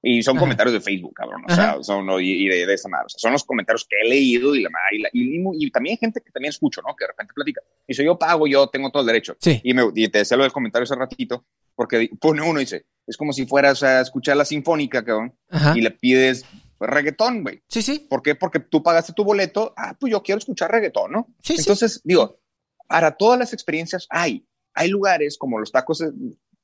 Y 0.00 0.22
son 0.22 0.36
comentarios 0.36 0.72
de 0.72 0.80
Facebook, 0.80 1.12
cabrón. 1.14 1.42
O 1.48 1.52
sea, 1.52 1.82
son, 1.82 2.06
y, 2.20 2.46
de, 2.46 2.66
de 2.66 2.74
esa 2.74 2.88
madre. 2.88 3.06
O 3.06 3.08
sea, 3.08 3.18
son 3.18 3.32
los 3.32 3.42
comentarios 3.42 3.84
que 3.88 3.96
he 4.00 4.08
leído 4.08 4.54
y, 4.54 4.62
la, 4.62 4.70
y, 5.12 5.42
y, 5.42 5.70
también 5.72 5.94
hay 5.94 5.98
gente 5.98 6.20
que 6.20 6.30
también 6.30 6.50
escucho, 6.50 6.80
¿no? 6.86 6.94
Que 6.94 7.04
de 7.04 7.08
repente 7.08 7.32
platica. 7.34 7.60
Y 7.80 7.88
dice, 7.88 8.04
yo 8.04 8.16
pago, 8.16 8.46
yo 8.46 8.68
tengo 8.68 8.90
todo 8.90 9.02
el 9.02 9.08
derecho. 9.08 9.36
Sí. 9.40 9.60
Y, 9.64 9.74
me, 9.74 9.82
y 9.94 10.08
te 10.08 10.18
decía 10.18 10.36
lo 10.36 10.44
del 10.44 10.52
comentario 10.52 10.84
hace 10.84 10.94
ratito, 10.94 11.44
porque 11.74 12.08
pone 12.20 12.42
uno 12.42 12.60
y 12.60 12.64
dice, 12.64 12.86
es 13.08 13.16
como 13.16 13.32
si 13.32 13.44
fueras 13.46 13.82
a 13.82 14.00
escuchar 14.00 14.36
la 14.36 14.44
sinfónica, 14.44 15.04
cabrón, 15.04 15.34
y 15.74 15.80
le 15.80 15.90
pides 15.90 16.44
reggaetón, 16.80 17.42
güey. 17.42 17.62
Sí, 17.68 17.82
sí. 17.82 18.06
¿Por 18.08 18.22
qué? 18.22 18.34
Porque 18.34 18.60
tú 18.60 18.82
pagaste 18.82 19.12
tu 19.12 19.24
boleto, 19.24 19.74
ah, 19.76 19.96
pues 19.98 20.10
yo 20.10 20.22
quiero 20.22 20.38
escuchar 20.38 20.70
reggaetón, 20.70 21.12
¿no? 21.12 21.34
Sí, 21.42 21.56
Entonces, 21.58 22.00
digo, 22.04 22.40
para 22.86 23.16
todas 23.16 23.38
las 23.38 23.52
experiencias 23.52 24.06
hay. 24.10 24.46
Hay 24.74 24.88
lugares 24.88 25.36
como 25.38 25.58
los 25.58 25.72
tacos 25.72 26.04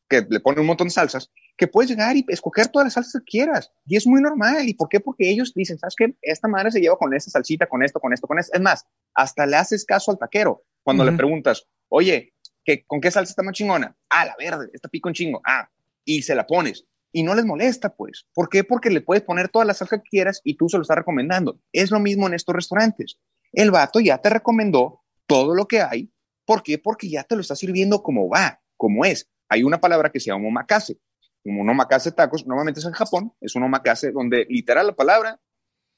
que 0.09 0.27
le 0.29 0.41
ponen 0.41 0.61
un 0.61 0.67
montón 0.67 0.89
de 0.89 0.93
salsas, 0.93 1.31
que 1.57 1.67
puedes 1.67 1.91
llegar 1.91 2.17
y 2.17 2.25
escoger 2.29 2.69
todas 2.69 2.87
las 2.87 2.95
salsas 2.95 3.21
que 3.21 3.39
quieras. 3.39 3.73
Y 3.87 3.97
es 3.97 4.07
muy 4.07 4.21
normal. 4.21 4.69
¿Y 4.69 4.75
por 4.75 4.89
qué? 4.89 5.01
Porque 5.01 5.31
ellos 5.31 5.53
dicen, 5.55 5.79
¿sabes 5.79 5.95
qué? 5.97 6.15
Esta 6.23 6.47
madre 6.47 6.71
se 6.71 6.81
lleva 6.81 6.97
con 6.97 7.13
esta 7.15 7.31
salsita, 7.31 7.67
con 7.67 7.83
esto, 7.83 7.99
con 8.01 8.13
esto, 8.13 8.27
con 8.27 8.39
esto. 8.39 8.53
Es 8.55 8.61
más, 8.61 8.87
hasta 9.15 9.47
le 9.47 9.57
haces 9.57 9.85
caso 9.85 10.11
al 10.11 10.19
taquero 10.19 10.65
cuando 10.83 11.05
le 11.05 11.13
preguntas, 11.13 11.67
oye, 11.89 12.35
¿qué, 12.65 12.85
¿con 12.87 13.01
qué 13.01 13.11
salsa 13.11 13.31
está 13.31 13.43
más 13.43 13.55
chingona? 13.55 13.97
Ah, 14.11 14.27
la 14.27 14.37
verde, 14.39 14.71
esta 14.73 14.89
pico 14.89 15.09
en 15.09 15.15
chingo. 15.15 15.41
Ah, 15.45 15.69
y 16.05 16.23
se 16.23 16.35
la 16.35 16.47
pones 16.47 16.87
y 17.15 17.23
no 17.23 17.37
les 17.37 17.45
molesta, 17.45 17.95
pues. 17.95 18.27
¿Por 18.35 18.49
qué? 18.49 18.65
Porque 18.65 18.91
le 18.91 19.01
puedes 19.01 19.23
poner 19.23 19.49
toda 19.49 19.65
la 19.65 19.73
salsa 19.73 19.99
que 19.99 20.11
quieras 20.11 20.41
y 20.43 20.57
tú 20.57 20.69
se 20.69 20.77
lo 20.77 20.83
estás 20.83 20.97
recomendando. 20.97 21.61
Es 21.73 21.93
lo 21.93 22.01
mismo 22.01 22.27
en 22.27 22.35
estos 22.35 22.57
restaurantes. 22.57 23.21
El 23.53 23.71
vato 23.71 24.01
ya 24.01 24.19
te 24.19 24.31
recomendó 24.31 25.05
todo 25.27 25.55
lo 25.55 25.69
que 25.69 25.81
hay. 25.81 26.13
¿Por 26.45 26.65
qué? 26.65 26.77
Porque 26.77 27.09
ya 27.09 27.23
te 27.23 27.37
lo 27.37 27.41
está 27.41 27.55
sirviendo 27.55 28.03
como 28.03 28.29
va, 28.29 28.61
como 28.77 29.05
es. 29.05 29.31
Hay 29.49 29.63
una 29.63 29.81
palabra 29.81 30.11
que 30.11 30.19
se 30.19 30.27
llama 30.27 30.49
omakase. 30.49 30.99
Un 31.45 31.71
omakase 31.71 32.11
tacos, 32.11 32.45
normalmente 32.49 32.81
es 32.81 32.87
en 32.87 32.93
Japón, 32.93 33.33
es 33.41 33.55
un 33.55 33.63
omakase 33.63 34.11
donde 34.11 34.45
literal 34.49 34.89
la 34.89 34.97
palabra, 34.97 35.39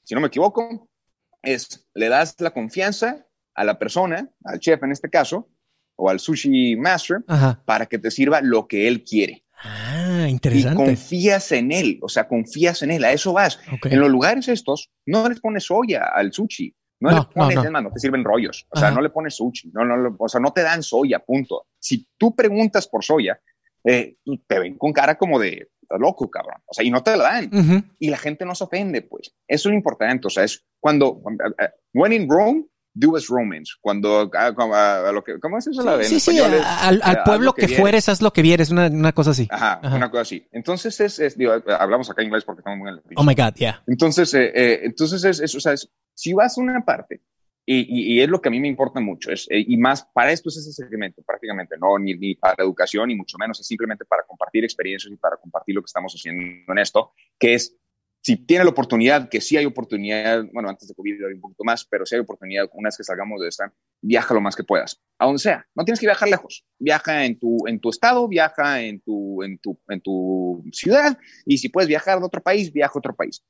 si 0.03 0.13
no 0.13 0.21
me 0.21 0.27
equivoco, 0.27 0.87
es 1.41 1.87
le 1.95 2.09
das 2.09 2.35
la 2.39 2.51
confianza 2.51 3.25
a 3.55 3.63
la 3.63 3.79
persona, 3.79 4.29
al 4.43 4.59
chef 4.59 4.83
en 4.83 4.91
este 4.91 5.09
caso, 5.09 5.49
o 5.95 6.11
al 6.11 6.19
sushi 6.19 6.75
master, 6.75 7.23
para 7.65 7.87
que 7.87 7.97
te 7.97 8.11
sirva 8.11 8.39
lo 8.41 8.67
que 8.67 8.87
él 8.87 9.03
quiere. 9.03 9.43
Ah, 9.63 9.96
interesante. 10.27 10.83
Y 10.83 10.85
confías 10.85 11.51
en 11.51 11.71
él, 11.71 11.99
o 12.01 12.09
sea, 12.09 12.27
confías 12.27 12.81
en 12.83 12.91
él, 12.91 13.03
a 13.03 13.11
eso 13.11 13.33
vas. 13.33 13.59
En 13.83 13.99
los 13.99 14.09
lugares 14.09 14.47
estos, 14.47 14.89
no 15.05 15.27
les 15.27 15.39
pones 15.39 15.65
soya 15.65 16.05
al 16.13 16.33
sushi, 16.33 16.73
no, 16.99 17.11
le 17.11 17.21
pones, 17.33 17.55
no, 17.55 17.69
no. 17.69 17.81
no 17.81 17.91
te 17.91 17.99
sirven 17.99 18.23
rollos, 18.23 18.65
o 18.69 18.79
sea, 18.79 18.91
no 18.91 19.01
le 19.01 19.09
pones 19.09 19.35
sushi, 19.35 19.71
no, 19.73 19.85
no, 19.85 20.15
o 20.17 20.27
sea, 20.29 20.39
no 20.39 20.51
te 20.51 20.61
dan 20.61 20.83
soya, 20.83 21.19
punto. 21.19 21.67
Si 21.79 22.07
tú 22.17 22.35
preguntas 22.35 22.87
por 22.87 23.03
soya, 23.03 23.39
eh, 23.83 24.17
te 24.47 24.59
ven 24.59 24.77
con 24.77 24.91
cara 24.91 25.17
como 25.17 25.39
de, 25.39 25.69
loco, 25.97 26.29
cabrón. 26.29 26.61
O 26.65 26.73
sea, 26.73 26.83
y 26.83 26.89
no 26.89 27.03
te 27.03 27.15
la 27.15 27.23
dan. 27.23 27.91
Y 27.99 28.09
la 28.09 28.17
gente 28.17 28.45
no 28.45 28.55
se 28.55 28.63
ofende, 28.63 29.01
pues. 29.01 29.33
Eso 29.47 29.69
es 29.69 29.71
lo 29.71 29.77
importante. 29.77 30.27
O 30.27 30.29
sea, 30.29 30.43
es 30.43 30.65
cuando, 30.79 31.21
eh, 31.59 31.69
when 31.93 32.13
in 32.13 32.29
Rome, 32.29 32.65
do 32.99 33.15
as 33.15 33.27
Romans. 33.27 33.77
Cuando, 33.79 34.29
ah, 34.33 34.53
como, 34.53 34.73
ah, 34.73 35.09
a 35.09 35.11
lo 35.11 35.23
que, 35.23 35.39
¿cómo 35.39 35.57
es 35.57 35.67
eso? 35.67 35.83
la- 35.83 35.95
en 35.95 36.03
Sí, 36.05 36.19
sí, 36.19 36.37
es, 36.37 36.43
al, 36.43 36.53
eh, 36.53 36.61
al 37.03 37.17
haz 37.17 37.17
pueblo 37.25 37.45
lo 37.47 37.53
que, 37.53 37.65
vieres. 37.67 37.79
fueres, 37.79 38.09
haz 38.09 38.21
lo 38.21 38.31
que 38.33 38.41
vieres, 38.41 38.69
una, 38.71 38.87
una 38.87 39.11
cosa 39.13 39.31
así. 39.31 39.47
Ajá, 39.51 39.79
Ajá. 39.83 39.95
una 39.95 40.09
cosa 40.09 40.21
así. 40.21 40.47
Entonces 40.51 40.99
es, 40.99 41.19
es 41.19 41.37
digo, 41.37 41.53
hablamos 41.79 42.09
acá 42.09 42.23
inglés 42.23 42.43
porque 42.43 42.61
estamos 42.61 42.79
muy 42.79 42.89
en 42.89 42.95
el 42.95 43.01
Oh 43.15 43.23
my 43.23 43.35
God, 43.35 43.53
yeah. 43.55 43.81
entonces, 43.87 44.33
eh, 44.33 44.51
eh, 44.53 44.79
entonces 44.83 45.23
es, 45.23 45.39
es, 45.39 45.55
o 45.55 45.59
sea, 45.59 45.73
es- 45.73 45.89
si 46.13 46.33
vas 46.33 46.57
a 46.57 46.61
una 46.61 46.83
parte, 46.83 47.21
y, 47.69 47.79
y- 47.81 48.13
y 48.15 48.21
es 48.21 48.29
lo 48.29 48.39
que 48.41 48.47
a 48.47 48.51
mí 48.51 48.59
me 48.61 48.67
importa 48.69 48.99
mucho, 49.01 49.29
es, 49.31 49.45
eh, 49.49 49.63
y 49.67 49.75
más 49.77 50.07
para 50.13 50.31
esto 50.31 50.47
es 50.49 50.57
ese 50.57 50.71
segmento 50.71 51.21
prácticamente, 51.23 51.75
no 51.77 51.99
ni, 51.99 52.13
ni 52.15 52.33
para 52.35 52.63
educación, 52.63 53.09
ni 53.09 53.15
mucho 53.15 53.37
menos, 53.37 53.59
es 53.59 53.67
simplemente 53.67 54.05
para 54.05 54.23
compartir 54.23 54.63
experiencias 54.63 55.11
y 55.13 55.17
para 55.17 55.35
compartir 55.37 55.75
lo 55.75 55.81
que 55.81 55.87
estamos 55.87 56.13
haciendo 56.13 56.71
en 56.71 56.77
esto, 56.77 57.11
que 57.37 57.55
es, 57.55 57.75
si 58.27 58.35
tiene 58.35 58.65
la 58.65 58.71
oportunidad, 58.71 59.29
que 59.29 59.39
sí 59.39 59.55
hay 59.55 59.65
oportunidad, 59.65 60.43
bueno, 60.51 60.67
antes 60.67 60.85
de 60.89 60.93
COVID 60.93 61.27
hay 61.27 61.33
un 61.35 61.39
poquito 61.39 61.63
más, 61.63 61.85
pero 61.85 62.05
si 62.05 62.13
hay 62.15 62.19
oportunidad, 62.19 62.67
una 62.73 62.87
vez 62.89 62.97
que 62.97 63.03
salgamos 63.05 63.39
de 63.39 63.47
esta, 63.47 63.73
viaja 64.01 64.33
lo 64.33 64.41
más 64.41 64.53
que 64.53 64.65
puedas, 64.65 65.01
a 65.17 65.27
donde 65.27 65.39
sea, 65.39 65.65
no 65.73 65.85
tienes 65.85 66.01
que 66.01 66.07
viajar 66.07 66.27
lejos, 66.27 66.65
viaja 66.77 67.23
en 67.23 67.39
tu, 67.39 67.65
en 67.67 67.79
tu 67.79 67.89
estado, 67.89 68.27
viaja 68.27 68.81
en 68.81 68.99
tu, 68.99 69.41
en 69.43 69.57
tu, 69.59 69.79
en 69.87 70.01
tu 70.01 70.61
ciudad, 70.73 71.17
y 71.45 71.57
si 71.57 71.69
puedes 71.69 71.87
viajar 71.87 72.19
de 72.19 72.25
otro 72.25 72.41
país, 72.43 72.73
viaja 72.73 72.91
a 72.95 72.99
otro 72.99 73.15
país. 73.15 73.45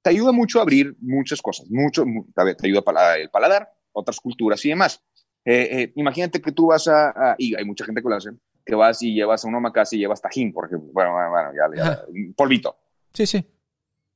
Te 0.00 0.08
ayuda 0.08 0.32
mucho 0.32 0.58
a 0.58 0.62
abrir 0.62 0.96
muchas 1.02 1.42
cosas, 1.42 1.66
mucho, 1.70 2.06
mu- 2.06 2.24
te 2.34 2.66
ayuda 2.66 2.80
para 2.80 3.18
el 3.18 3.28
paladar, 3.28 3.70
otras 3.92 4.18
culturas 4.20 4.64
y 4.64 4.70
demás. 4.70 5.02
Eh, 5.44 5.68
eh, 5.70 5.92
imagínate 5.96 6.40
que 6.40 6.52
tú 6.52 6.68
vas 6.68 6.88
a, 6.88 7.10
a- 7.10 7.34
y 7.36 7.54
hay 7.54 7.64
mucha 7.66 7.84
gente 7.84 8.00
que 8.00 8.08
lo 8.08 8.14
hace, 8.14 8.30
que 8.64 8.74
vas 8.74 9.02
y 9.02 9.12
llevas 9.12 9.44
a 9.44 9.48
un 9.48 9.54
omakase 9.56 9.96
y 9.96 9.98
llevas 9.98 10.22
tajín, 10.22 10.50
porque, 10.50 10.76
bueno, 10.76 11.12
bueno, 11.12 11.30
bueno, 11.30 11.50
ya, 11.54 11.76
ya, 11.76 12.02
polvito, 12.34 12.74
Sí, 13.12 13.26
sí. 13.26 13.44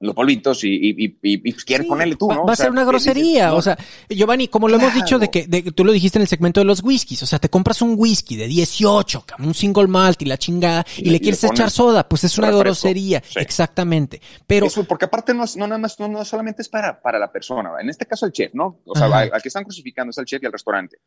Los 0.01 0.15
polvitos 0.15 0.62
y, 0.62 0.69
y, 0.69 0.91
y, 0.91 1.19
y- 1.23 1.49
y 1.49 1.53
quieres 1.55 1.87
Sí, 1.87 1.89
ponerle 1.89 2.15
tú, 2.15 2.29
¿no? 2.33 2.47
va 2.47 2.53
a 2.53 2.57
ser 2.57 2.70
una 2.70 2.83
dices, 2.83 2.89
grosería. 2.93 3.49
no, 3.49 3.57
o 3.57 3.62
sea, 3.62 3.77
Giovanni, 4.09 4.47
como 4.47 4.69
lo 4.69 4.77
hemos 4.77 4.95
dicho 4.95 5.19
de 5.19 5.29
que, 5.29 5.47
de 5.49 5.62
tú 5.73 5.85
lo 5.85 5.91
dijiste 5.91 6.19
en 6.19 6.23
el 6.23 6.29
segmento 6.29 6.61
de 6.61 6.65
los 6.66 6.85
whiskies, 6.85 7.20
o 7.25 7.27
sea, 7.27 7.41
te 7.41 7.49
compras 7.49 7.83
un 7.83 7.95
whisky 7.97 8.37
de 8.37 8.47
18, 8.47 9.23
cabrón, 9.27 9.49
un 9.49 9.55
single 9.55 9.89
malt 9.89 10.23
y 10.23 10.27
la 10.27 10.37
chingada, 10.39 10.87
y, 10.97 11.11
le 11.11 11.19
quieres 11.19 11.43
le 11.43 11.49
echar 11.49 11.70
soda, 11.73 12.09
pues 12.09 12.23
es 12.23 12.39
una 12.39 12.47
refresco. 12.49 12.65
grosería. 12.65 13.23
Sí. 13.29 13.41
Exactamente. 13.41 14.20
Pero, 14.47 14.66
Eso, 14.66 14.85
porque 14.85 15.07
aparte 15.07 15.35
no, 15.35 15.43
es, 15.45 15.57
no 15.57 15.66
nada 15.66 15.79
más, 15.79 15.99
no, 15.99 16.07
no 16.07 16.25
solamente 16.25 16.62
es 16.62 16.69
para, 16.69 17.01
para 17.03 17.19
la 17.19 17.33
persona, 17.33 17.70
en 17.81 17.91
este 17.91 18.07
caso 18.07 18.25
el 18.25 18.33
chef, 18.33 18.55
¿no? 18.55 18.81
O 18.87 18.95
sea, 18.95 19.07
al, 19.07 19.31
al 19.33 19.43
que 19.43 19.49
están 19.49 19.65
crucificando 19.65 20.11
es 20.11 20.19
al 20.19 20.27
chef 20.27 20.41
y 20.43 20.47
al 20.47 20.53
restaurante. 20.53 20.99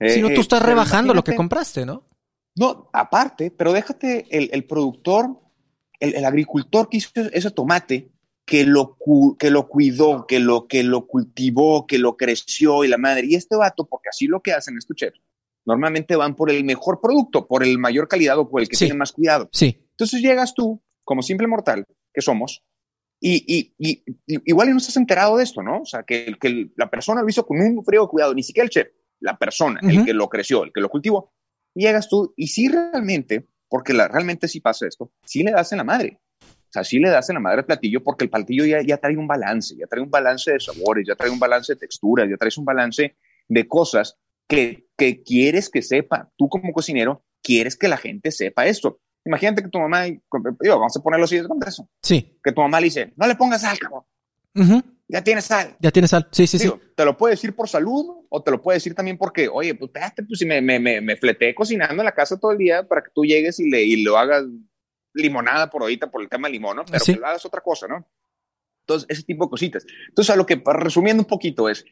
Eh, 0.00 0.10
si 0.10 0.22
no, 0.22 0.28
tú 0.28 0.34
eh, 0.34 0.40
estás 0.40 0.60
rebajando 0.62 1.14
lo 1.14 1.22
que 1.22 1.36
compraste, 1.36 1.86
¿no? 1.86 2.02
No, 2.56 2.90
aparte, 2.92 3.52
pero 3.52 3.72
déjate 3.72 4.26
el, 4.36 4.50
el 4.52 4.64
productor, 4.64 5.38
el, 6.00 6.16
el 6.16 6.24
agricultor 6.24 6.88
que 6.88 6.96
hizo 6.96 7.10
ese 7.32 7.50
tomate, 7.52 8.10
que 8.50 8.64
lo, 8.64 8.96
cu- 8.98 9.36
que 9.38 9.48
lo 9.48 9.68
cuidó, 9.68 10.26
que 10.26 10.40
lo, 10.40 10.66
que 10.66 10.82
lo 10.82 11.06
cultivó, 11.06 11.86
que 11.86 11.98
lo 11.98 12.16
creció 12.16 12.82
y 12.82 12.88
la 12.88 12.98
madre. 12.98 13.26
Y 13.28 13.36
este 13.36 13.54
vato, 13.54 13.86
porque 13.86 14.08
así 14.08 14.26
lo 14.26 14.42
que 14.42 14.52
hacen 14.52 14.76
estos 14.76 14.96
chefs, 14.96 15.20
normalmente 15.64 16.16
van 16.16 16.34
por 16.34 16.50
el 16.50 16.64
mejor 16.64 17.00
producto, 17.00 17.46
por 17.46 17.62
el 17.62 17.78
mayor 17.78 18.08
calidad 18.08 18.36
o 18.40 18.50
por 18.50 18.60
el 18.60 18.68
que 18.68 18.74
Sí. 18.74 18.86
tiene 18.86 18.98
más 18.98 19.12
cuidado. 19.12 19.48
Sí. 19.52 19.86
Entonces 19.92 20.20
llegas 20.20 20.52
tú, 20.52 20.82
como 21.04 21.22
simple 21.22 21.46
mortal 21.46 21.84
que 22.12 22.20
somos, 22.22 22.64
y, 23.20 23.44
y- 23.46 23.72
y- 23.78 24.02
y- 24.26 24.40
igual 24.46 24.70
no 24.70 24.78
estás 24.78 24.96
enterado 24.96 25.36
de 25.36 25.44
esto, 25.44 25.62
¿no? 25.62 25.82
O 25.82 25.86
sea, 25.86 26.02
que, 26.02 26.34
que 26.40 26.48
el- 26.48 26.72
la 26.76 26.90
persona 26.90 27.22
lo 27.22 27.28
hizo 27.28 27.46
con 27.46 27.60
un 27.60 27.84
frío 27.84 28.08
cuidado, 28.08 28.34
ni 28.34 28.42
siquiera 28.42 28.64
el 28.64 28.70
chef, 28.70 28.88
la 29.20 29.38
persona, 29.38 29.78
el 29.84 29.98
Ujú. 29.98 30.06
que 30.06 30.12
lo 30.14 30.28
creció, 30.28 30.64
el 30.64 30.72
que 30.72 30.80
lo 30.80 30.88
cultivó. 30.88 31.32
Llegas 31.72 32.08
tú, 32.08 32.34
y 32.36 32.48
sí 32.48 32.66
realmente, 32.68 33.46
porque 33.68 33.92
la, 33.92 34.08
realmente 34.08 34.48
sí 34.48 34.58
pasa 34.60 34.88
esto, 34.88 35.12
sí 35.24 35.44
le 35.44 35.52
das 35.52 35.70
en 35.70 35.78
la 35.78 35.84
madre. 35.84 36.18
O 36.70 36.72
sea, 36.72 36.84
sí 36.84 37.00
le 37.00 37.08
das 37.08 37.28
en 37.28 37.34
la 37.34 37.40
madre 37.40 37.58
al 37.58 37.66
platillo 37.66 38.02
porque 38.02 38.24
el 38.24 38.30
platillo 38.30 38.64
ya, 38.64 38.80
ya 38.80 38.96
trae 38.96 39.16
un 39.16 39.26
balance, 39.26 39.74
ya 39.76 39.86
trae 39.88 40.00
un 40.02 40.10
balance 40.10 40.52
de 40.52 40.60
sabores, 40.60 41.04
ya 41.06 41.16
trae 41.16 41.28
un 41.30 41.40
balance 41.40 41.72
de 41.74 41.78
texturas, 41.80 42.28
ya 42.30 42.36
traes 42.36 42.56
un 42.58 42.64
balance 42.64 43.16
de 43.48 43.66
cosas 43.68 44.16
que, 44.46 44.86
que 44.96 45.22
quieres 45.24 45.68
que 45.68 45.82
sepa. 45.82 46.30
Tú 46.36 46.48
como 46.48 46.72
cocinero 46.72 47.24
quieres 47.42 47.76
que 47.76 47.88
la 47.88 47.96
gente 47.96 48.30
sepa 48.30 48.66
esto. 48.66 49.00
Imagínate 49.24 49.62
que 49.62 49.68
tu 49.68 49.78
mamá, 49.80 50.04
digo, 50.04 50.20
vamos 50.78 50.96
a 50.96 51.02
ponerlo 51.02 51.24
así 51.24 51.36
de 51.38 51.46
contexto, 51.48 51.88
Sí. 52.02 52.38
que 52.42 52.52
tu 52.52 52.60
mamá 52.60 52.80
le 52.80 52.84
dice, 52.84 53.12
no 53.16 53.26
le 53.26 53.34
pongas 53.34 53.60
sal, 53.62 53.78
cabrón, 53.78 54.04
Ujú. 54.54 54.82
ya 55.08 55.22
tienes 55.22 55.44
sal. 55.44 55.76
Ya 55.80 55.90
tienes 55.90 56.10
sal. 56.10 56.26
Sí, 56.30 56.46
sí, 56.46 56.56
sí. 56.58 56.64
Digo, 56.64 56.80
te 56.96 57.04
lo 57.04 57.16
puede 57.16 57.34
decir 57.34 57.54
por 57.54 57.68
salud 57.68 58.24
o 58.30 58.42
te 58.42 58.50
lo 58.52 58.62
puede 58.62 58.76
decir 58.76 58.94
también 58.94 59.18
porque, 59.18 59.48
oye, 59.48 59.74
pues 59.74 59.88
espérate, 59.90 60.22
pues 60.22 60.38
si 60.38 60.46
me, 60.46 60.62
me, 60.62 60.78
me, 60.78 61.00
me 61.00 61.16
fleté 61.16 61.54
cocinando 61.54 62.00
en 62.00 62.04
la 62.06 62.12
casa 62.14 62.38
todo 62.38 62.52
el 62.52 62.58
día 62.58 62.86
para 62.86 63.02
que 63.02 63.10
tú 63.14 63.24
llegues 63.24 63.58
y, 63.60 63.68
le, 63.68 63.82
y 63.82 64.02
lo 64.04 64.16
hagas 64.16 64.44
limonada 65.14 65.68
por 65.70 65.82
ahorita 65.82 66.10
por 66.10 66.22
el 66.22 66.28
tema 66.28 66.48
del 66.48 66.54
limón, 66.54 66.76
¿no? 66.76 66.84
Pero 66.84 67.04
Sí. 67.04 67.14
que 67.14 67.24
hagas 67.24 67.44
otra 67.44 67.60
cosa, 67.60 67.86
¿no? 67.88 68.06
Entonces, 68.82 69.06
ese 69.08 69.22
tipo 69.22 69.44
de 69.44 69.50
cositas. 69.50 69.84
Entonces, 70.08 70.32
a 70.32 70.36
lo 70.36 70.46
que, 70.46 70.60
resumiendo 70.64 71.22
un 71.22 71.28
poquito, 71.28 71.68
es 71.68 71.84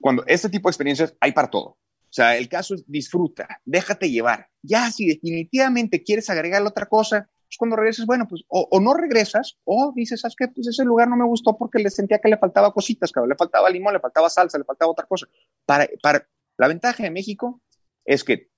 cuando 0.00 0.24
este 0.26 0.48
tipo 0.48 0.68
de 0.68 0.72
experiencias 0.72 1.14
hay 1.20 1.32
para 1.32 1.50
todo. 1.50 1.64
O 2.10 2.12
sea, 2.12 2.36
el 2.38 2.48
caso 2.48 2.74
es 2.74 2.84
disfruta, 2.86 3.60
déjate 3.64 4.10
llevar. 4.10 4.48
Ya, 4.62 4.90
si 4.90 5.06
definitivamente 5.06 6.02
quieres 6.02 6.30
agregarle 6.30 6.68
otra 6.68 6.86
cosa, 6.86 7.28
pues 7.46 7.58
cuando 7.58 7.76
regreses, 7.76 8.06
bueno, 8.06 8.26
pues 8.26 8.44
o, 8.48 8.66
o 8.70 8.80
no 8.80 8.94
regresas, 8.94 9.58
o 9.64 9.92
dices, 9.94 10.20
¿sabes 10.22 10.34
qué? 10.36 10.48
Pues 10.48 10.66
ese 10.68 10.84
lugar 10.84 11.08
no 11.08 11.16
me 11.16 11.26
gustó 11.26 11.56
porque 11.58 11.78
le 11.78 11.90
sentía 11.90 12.18
que 12.18 12.28
le 12.28 12.38
faltaba 12.38 12.72
cositas, 12.72 13.12
cabrón. 13.12 13.30
Le 13.30 13.36
faltaba 13.36 13.68
limón, 13.68 13.92
le 13.92 14.00
faltaba 14.00 14.30
salsa, 14.30 14.56
le 14.56 14.64
faltaba 14.64 14.90
otra 14.90 15.06
cosa. 15.06 15.26
Para, 15.66 15.86
para, 16.02 16.26
la 16.56 16.68
ventaja 16.68 17.02
de 17.02 17.10
México 17.10 17.60
es 18.06 18.24
que 18.24 18.50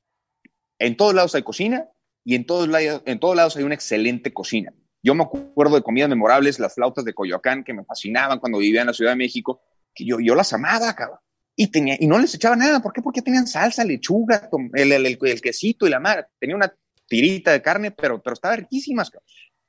en 0.79 0.97
todos 0.97 1.15
lados 1.15 1.35
hay 1.35 1.43
cocina 1.43 1.89
y 2.25 2.35
en 2.35 2.45
todos, 2.45 2.69
lados, 2.69 3.03
en 3.07 3.19
todos 3.19 3.37
lados 3.37 3.57
hay 3.57 3.65
una 3.65 3.75
excelente 3.75 4.33
cocina. 4.33 4.73
Yo 5.03 5.15
me 5.15 5.25
acuerdo 5.25 5.77
de 5.77 5.83
comidas 5.83 6.11
memorables, 6.11 6.59
las 6.59 6.75
flautas 6.75 7.05
de 7.05 7.15
Coyoacán, 7.15 7.65
que 7.65 7.73
me 7.73 7.85
fascinaban 7.85 8.39
cuando 8.39 8.59
vivía 8.59 8.83
en 8.83 8.89
la 8.89 8.93
Ciudad 8.93 9.13
de 9.13 9.17
México, 9.17 9.63
que 9.95 10.05
yo, 10.05 10.19
las 10.35 10.53
amaba, 10.53 10.95
cabrón. 10.95 11.19
Y, 11.57 11.69
tenía, 11.69 11.97
y 11.99 12.07
no 12.07 12.19
les 12.19 12.35
echaba 12.35 12.57
nada. 12.57 12.81
¿Por 12.81 12.93
qué? 12.93 13.03
Porque 13.03 13.23
tenían 13.23 13.47
salsa, 13.47 13.85
lechuga, 13.85 14.49
el, 14.75 14.93
el, 14.93 15.19
quesito 15.41 15.87
y 15.87 15.91
la 15.91 16.01
madre. 16.01 16.27
Tenía 16.39 16.57
una 16.57 16.75
tirita 17.07 17.53
de 17.53 17.63
carne, 17.63 17.91
pero, 17.91 18.23
pero 18.23 18.35
estaba 18.35 18.57
riquísimas. 18.57 19.11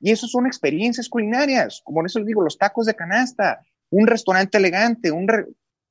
Y 0.00 0.10
eso 0.10 0.26
son 0.26 0.46
experiencias 0.46 1.08
culinarias. 1.08 1.80
Como 1.84 2.04
eso 2.04 2.18
les 2.18 2.26
digo, 2.26 2.42
los 2.42 2.58
tacos 2.58 2.86
de 2.86 2.94
canasta, 2.94 3.60
un 3.90 4.06
restaurante 4.06 4.58
elegante, 4.58 5.10
un 5.10 5.26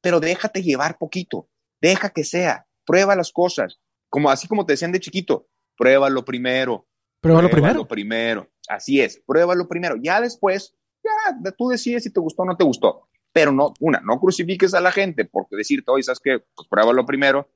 pero 0.01 0.19
déjate 0.19 0.63
llevar 0.63 0.97
poquito. 0.97 1.49
Deja 1.79 2.09
que 2.09 2.23
sea. 2.23 2.65
Prueba 2.85 3.15
las 3.15 3.31
cosas. 3.31 3.79
Como, 4.09 4.29
así 4.29 4.47
como 4.47 4.65
te 4.65 4.73
decían 4.73 4.91
de 4.91 4.99
chiquito, 4.99 5.47
pruébalo 5.81 6.23
primero. 6.23 6.87
Pruébalo 7.19 7.49
primero. 7.49 7.87
primero. 7.87 8.47
Así 8.67 9.01
es, 9.01 9.19
pruébalo 9.25 9.67
primero. 9.67 9.95
Ya 9.99 10.21
después, 10.21 10.75
ya 11.03 11.51
tú 11.57 11.69
decides 11.69 12.03
si 12.03 12.13
te 12.13 12.19
gustó 12.19 12.43
o 12.43 12.45
no 12.45 12.55
te 12.55 12.63
gustó. 12.63 13.07
Pero 13.33 13.51
no, 13.51 13.73
una, 13.79 13.99
no 14.01 14.19
crucifiques 14.19 14.73
a 14.75 14.81
la 14.81 14.91
gente 14.91 15.25
porque 15.25 15.55
decirte, 15.55 15.89
oye, 15.89 16.03
¿sabes 16.03 16.19
qué? 16.23 16.39
Pues 16.55 16.67
pruébalo 16.69 17.05
primero. 17.05 17.49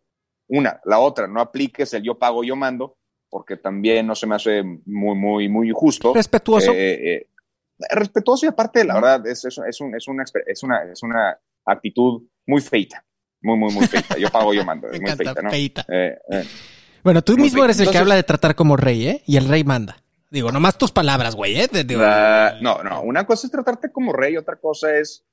Una, 0.48 0.80
la 0.86 1.00
otra, 1.00 1.28
no 1.28 1.40
apliques 1.40 1.94
el 1.94 2.04
yo 2.04 2.18
pago, 2.18 2.44
yo 2.44 2.56
mando, 2.56 2.98
porque 3.30 3.58
también 3.58 4.08
no 4.08 4.16
se 4.16 4.26
me 4.26 4.36
hace 4.36 4.64
muy, 4.64 5.16
muy, 5.16 5.50
muy 5.50 5.72
justo. 5.72 6.14
Respetuoso. 6.14 6.72
Eh, 6.72 7.14
eh, 7.14 7.28
respetuoso 7.92 8.46
y 8.46 8.50
aparte, 8.50 8.84
la 8.86 8.96
verdad, 8.96 9.28
es, 9.28 9.46
es, 9.46 9.60
es, 9.68 9.82
un, 9.82 9.96
es, 9.96 10.08
una, 10.08 10.24
es, 10.48 10.64
una, 10.64 10.84
es 10.92 11.04
una 11.04 11.40
actitud 11.66 12.24
muy 12.48 12.62
feita. 12.62 13.06
Muy, 13.42 13.58
muy, 13.58 13.74
muy 13.74 13.86
feita. 13.86 14.18
Yo 14.18 14.30
pago, 14.30 14.54
yo 14.54 14.66
mando. 14.66 14.88
Es 14.92 15.00
muy 15.00 15.12
feita, 15.12 15.42
¿no? 15.42 15.50
feita. 15.50 15.86
Eh. 15.90 16.18
Bueno, 17.06 17.22
tú 17.22 17.38
mismo 17.38 17.64
eres 17.64 17.80
el 17.80 17.90
que 17.90 17.98
habla 18.00 18.16
de 18.16 18.24
tratar 18.24 18.56
como 18.56 18.76
rey, 18.76 19.08
¿eh? 19.08 19.24
Y 19.26 19.38
el 19.38 19.48
rey 19.48 19.64
manda. 19.64 19.96
Digo, 20.32 20.52
nomás 20.52 20.78
tus 20.78 20.92
palabras, 20.92 21.36
güey, 21.36 21.56
¿eh? 21.62 21.70
Digo, 21.86 22.02
La- 22.02 22.58
no, 22.62 22.84
no, 22.84 23.02
una 23.04 23.26
cosa 23.26 23.48
es 23.48 23.52
tratarte 23.52 23.92
como 23.92 24.12
rey, 24.12 24.36
otra 24.36 24.58
cosa 24.58 24.94
es 24.98 25.24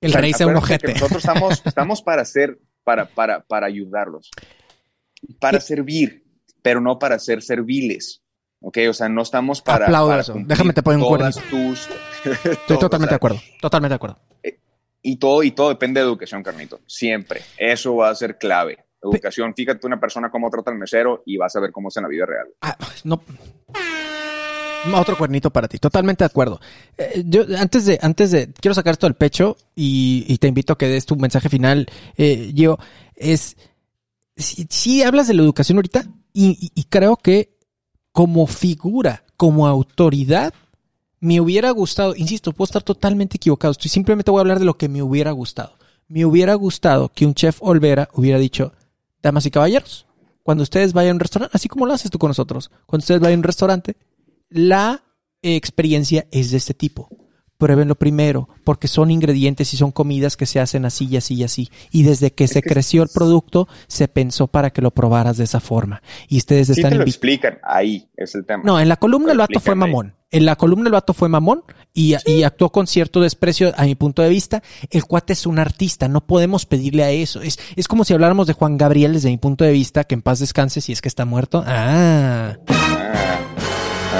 el 0.00 0.10
O 0.10 0.12
sea, 0.12 0.20
rey 0.20 0.32
sea 0.34 0.46
un 0.48 0.56
ojete. 0.56 0.92
Nosotros 0.92 1.24
estamos, 1.24 1.62
estamos 1.64 2.02
para 2.02 2.22
hacer, 2.22 2.58
para, 2.84 3.06
para, 3.06 3.40
para 3.40 3.66
ayudarlos, 3.68 4.30
para 5.40 5.60
Sí. 5.60 5.68
servir, 5.68 6.24
pero 6.60 6.80
no 6.80 6.98
para 6.98 7.18
ser 7.18 7.40
serviles. 7.40 8.20
¿Ok? 8.60 8.78
O 8.90 8.92
sea, 8.92 9.08
no 9.08 9.22
estamos 9.22 9.62
para. 9.62 9.86
Aplaudo 9.86 10.18
eso. 10.18 10.34
Déjame 10.36 10.72
te 10.72 10.82
pongo 10.82 11.08
un 11.08 11.18
todas 11.18 11.36
tus. 11.48 11.88
Estoy 12.44 12.78
totalmente 12.80 13.10
de 13.12 13.16
acuerdo. 13.16 13.40
Totalmente 13.60 13.90
de 13.92 13.96
acuerdo. 13.96 14.18
Y 15.02 15.16
todo, 15.16 15.42
y 15.42 15.50
todo 15.50 15.68
depende 15.70 16.00
de 16.00 16.06
educación, 16.06 16.42
Carnito. 16.44 16.80
Siempre. 16.86 17.42
Eso 17.56 17.96
va 17.96 18.10
a 18.10 18.14
ser 18.14 18.38
clave. 18.38 18.84
Educación, 19.02 19.52
fíjate 19.54 19.86
una 19.86 19.98
persona 19.98 20.30
cómo 20.30 20.48
trata 20.50 20.70
al 20.70 20.78
mesero 20.78 21.22
y 21.26 21.36
vas 21.36 21.54
a 21.56 21.60
ver 21.60 21.72
cómo 21.72 21.88
es 21.88 21.96
en 21.96 22.04
la 22.04 22.08
vida 22.08 22.24
real. 22.26 22.46
Ah, 22.60 22.76
no. 23.04 23.20
Otro 24.94 25.16
cuernito 25.16 25.50
para 25.50 25.68
ti, 25.68 25.78
totalmente 25.78 26.24
de 26.24 26.26
acuerdo. 26.26 26.60
Eh, 26.98 27.22
yo 27.26 27.44
antes 27.56 27.86
de, 27.86 27.98
antes 28.02 28.32
de, 28.32 28.52
quiero 28.52 28.74
sacar 28.74 28.92
esto 28.92 29.06
del 29.06 29.14
pecho 29.14 29.56
y, 29.76 30.24
y 30.26 30.38
te 30.38 30.48
invito 30.48 30.72
a 30.72 30.78
que 30.78 30.88
des 30.88 31.06
tu 31.06 31.14
mensaje 31.16 31.48
final, 31.48 31.86
eh, 32.16 32.50
yo, 32.52 32.78
es, 33.14 33.56
si, 34.36 34.66
si 34.68 35.02
hablas 35.04 35.28
de 35.28 35.34
la 35.34 35.42
educación 35.42 35.78
ahorita 35.78 36.04
y, 36.32 36.50
y- 36.60 36.72
y 36.74 36.84
creo 36.84 37.16
que 37.16 37.56
como 38.10 38.46
figura, 38.48 39.24
como 39.36 39.68
autoridad, 39.68 40.52
me 41.20 41.40
hubiera 41.40 41.70
gustado, 41.70 42.16
insisto, 42.16 42.52
puedo 42.52 42.66
estar 42.66 42.82
totalmente 42.82 43.36
equivocado, 43.36 43.70
estoy 43.70 43.88
simplemente 43.88 44.32
voy 44.32 44.38
a 44.38 44.42
hablar 44.42 44.58
de 44.58 44.64
lo 44.64 44.76
que 44.76 44.88
me 44.88 45.02
hubiera 45.02 45.30
gustado. 45.30 45.78
Me 46.08 46.24
hubiera 46.26 46.54
gustado 46.54 47.08
que 47.08 47.24
un 47.24 47.34
chef 47.34 47.58
Olvera 47.62 48.08
hubiera 48.14 48.38
dicho, 48.38 48.72
damas 49.22 49.46
y 49.46 49.50
caballeros, 49.50 50.06
cuando 50.42 50.62
ustedes 50.62 50.92
vayan 50.92 51.12
a 51.12 51.14
un 51.14 51.20
restaurante, 51.20 51.56
así 51.56 51.68
como 51.68 51.86
lo 51.86 51.92
haces 51.94 52.10
tú 52.10 52.18
con 52.18 52.28
nosotros, 52.28 52.70
cuando 52.86 53.02
ustedes 53.02 53.20
vayan 53.20 53.38
a 53.38 53.40
un 53.40 53.44
restaurante, 53.44 53.96
la 54.48 55.02
experiencia 55.42 56.26
es 56.30 56.50
de 56.50 56.56
este 56.58 56.74
tipo. 56.74 57.08
Pruébenlo 57.58 57.94
primero, 57.94 58.48
porque 58.64 58.88
son 58.88 59.12
ingredientes 59.12 59.72
y 59.72 59.76
son 59.76 59.92
comidas 59.92 60.36
que 60.36 60.46
se 60.46 60.58
hacen 60.58 60.84
así 60.84 61.06
y 61.06 61.16
así 61.16 61.34
y 61.34 61.44
así. 61.44 61.70
Y 61.92 62.02
desde 62.02 62.32
que 62.32 62.48
se 62.48 62.60
que- 62.60 62.68
creció 62.68 63.04
el 63.04 63.08
producto, 63.08 63.68
se 63.86 64.08
pensó 64.08 64.48
para 64.48 64.70
que 64.70 64.82
lo 64.82 64.90
probaras 64.90 65.36
de 65.36 65.44
esa 65.44 65.60
forma. 65.60 66.02
Y 66.28 66.38
ustedes 66.38 66.66
Sí 66.66 66.72
están 66.72 66.90
te 66.90 66.98
lo 66.98 67.04
explican, 67.04 67.58
ahí 67.62 68.08
es 68.16 68.34
el 68.34 68.44
tema. 68.44 68.64
No, 68.64 68.80
en 68.80 68.88
la 68.88 68.96
columna 68.96 69.30
el 69.30 69.38
vato 69.38 69.60
fue 69.60 69.74
ahí. 69.74 69.78
mamón. 69.78 70.16
En 70.32 70.44
la 70.44 70.56
columna 70.56 70.88
el 70.88 70.92
vato 70.92 71.12
fue 71.14 71.28
mamón 71.28 71.62
y, 71.94 72.16
y 72.26 72.42
actuó 72.42 72.70
con 72.70 72.86
cierto 72.86 73.20
desprecio 73.20 73.72
a 73.76 73.84
mi 73.84 73.94
punto 73.94 74.22
de 74.22 74.28
vista. 74.28 74.62
El 74.90 75.04
cuate 75.04 75.32
es 75.32 75.46
un 75.46 75.58
artista, 75.58 76.08
no 76.08 76.26
podemos 76.26 76.66
pedirle 76.66 77.04
a 77.04 77.10
eso. 77.10 77.42
Es, 77.42 77.58
es 77.76 77.88
como 77.88 78.04
si 78.04 78.14
habláramos 78.14 78.46
de 78.46 78.52
Juan 78.54 78.78
Gabriel 78.78 79.12
desde 79.12 79.30
mi 79.30 79.38
punto 79.38 79.64
de 79.64 79.72
vista, 79.72 80.04
que 80.04 80.14
en 80.14 80.22
paz 80.22 80.38
descanse 80.38 80.80
si 80.80 80.92
es 80.92 81.00
que 81.00 81.08
está 81.08 81.24
muerto. 81.24 81.62
Ah. 81.66 82.56
Ah. 82.68 83.18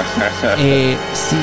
Eh, 0.59 0.97
sí. 1.13 1.37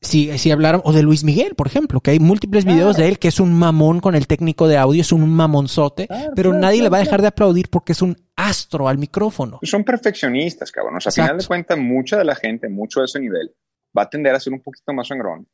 Si, 0.00 0.38
si 0.38 0.50
hablaran, 0.52 0.80
o 0.84 0.92
de 0.92 1.02
Luis 1.02 1.24
Miguel, 1.24 1.54
por 1.56 1.66
ejemplo, 1.66 2.00
que 2.00 2.12
hay 2.12 2.20
múltiples 2.20 2.64
videos 2.64 2.96
de 2.96 3.08
él 3.08 3.18
que 3.18 3.28
es 3.28 3.40
un 3.40 3.52
mamón 3.52 3.98
con 3.98 4.14
el 4.14 4.28
técnico 4.28 4.68
de 4.68 4.76
audio, 4.76 5.00
es 5.00 5.10
un 5.10 5.28
mamonzote, 5.28 6.06
pero 6.36 6.50
claro, 6.50 6.60
nadie 6.60 6.82
le 6.82 6.88
va 6.88 6.98
a 6.98 7.00
dejar 7.00 7.22
de 7.22 7.28
aplaudir 7.28 7.68
porque 7.70 7.92
es 7.92 8.02
un 8.02 8.16
astro 8.36 8.86
al 8.86 8.98
micrófono. 8.98 9.58
Son 9.62 9.82
perfeccionistas, 9.82 10.70
cabrón. 10.70 10.96
O 10.96 11.00
sea, 11.00 11.10
a 11.10 11.12
final 11.12 11.38
de 11.38 11.46
cuentas, 11.46 11.78
mucha 11.78 12.18
de 12.18 12.24
la 12.24 12.36
gente, 12.36 12.68
mucho 12.68 13.00
de 13.00 13.06
ese 13.06 13.18
nivel, 13.18 13.52
va 13.96 14.02
a 14.02 14.10
tender 14.10 14.34
a 14.34 14.40
ser 14.40 14.52
un 14.52 14.60
poquito 14.62 14.92
más 14.92 15.08
sangrón. 15.08 15.46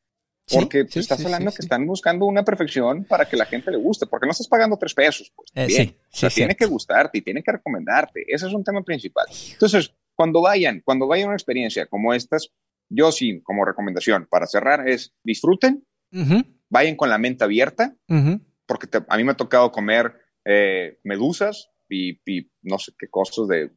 Porque 0.48 0.84
sí, 0.88 0.98
estás 1.00 1.18
sí, 1.18 1.24
hablando 1.24 1.50
sí, 1.50 1.56
que 1.56 1.62
están 1.62 1.86
buscando 1.86 2.26
una 2.26 2.44
perfección 2.44 3.04
para 3.04 3.26
que 3.28 3.36
la 3.36 3.46
gente 3.46 3.70
le 3.70 3.76
guste, 3.78 4.06
porque 4.06 4.26
no 4.26 4.32
estás 4.32 4.48
pagando 4.48 4.76
tres 4.76 4.92
pesos, 4.92 5.32
pues. 5.34 5.50
Eh, 5.54 5.66
bien. 5.66 5.86
sí, 5.88 5.96
o 6.00 6.16
sea, 6.16 6.30
sí, 6.30 6.36
tiene 6.36 6.56
que 6.56 6.66
gustarte 6.66 7.18
y 7.18 7.22
tiene 7.22 7.42
que 7.42 7.52
recomendarte. 7.52 8.24
Ese 8.26 8.48
es 8.48 8.52
un 8.52 8.64
tema 8.64 8.82
principal. 8.82 9.24
Entonces, 9.52 9.94
cuando 10.14 10.42
vayan, 10.42 10.82
cuando 10.84 11.06
vayan 11.06 11.26
a 11.26 11.28
una 11.28 11.36
experiencia 11.36 11.86
como 11.86 12.12
estas, 12.12 12.48
yo 12.90 13.12
sí, 13.12 13.40
como 13.42 13.64
recomendación 13.64 14.26
para 14.28 14.46
cerrar, 14.46 14.86
es 14.88 15.14
disfruten, 15.22 15.86
Ujú, 16.12 16.42
vayan 16.68 16.96
con 16.96 17.08
la 17.08 17.18
mente 17.18 17.44
abierta, 17.44 17.94
ujú. 18.08 18.40
porque 18.66 18.86
te- 18.88 19.04
a 19.08 19.16
mí 19.16 19.24
me 19.24 19.32
ha 19.32 19.36
tocado 19.36 19.70
comer 19.70 20.12
eh, 20.44 20.98
medusas 21.04 21.70
y, 21.88 22.20
y 22.30 22.50
no 22.62 22.78
sé 22.78 22.92
qué 22.98 23.08
cosas 23.08 23.46
de 23.48 23.70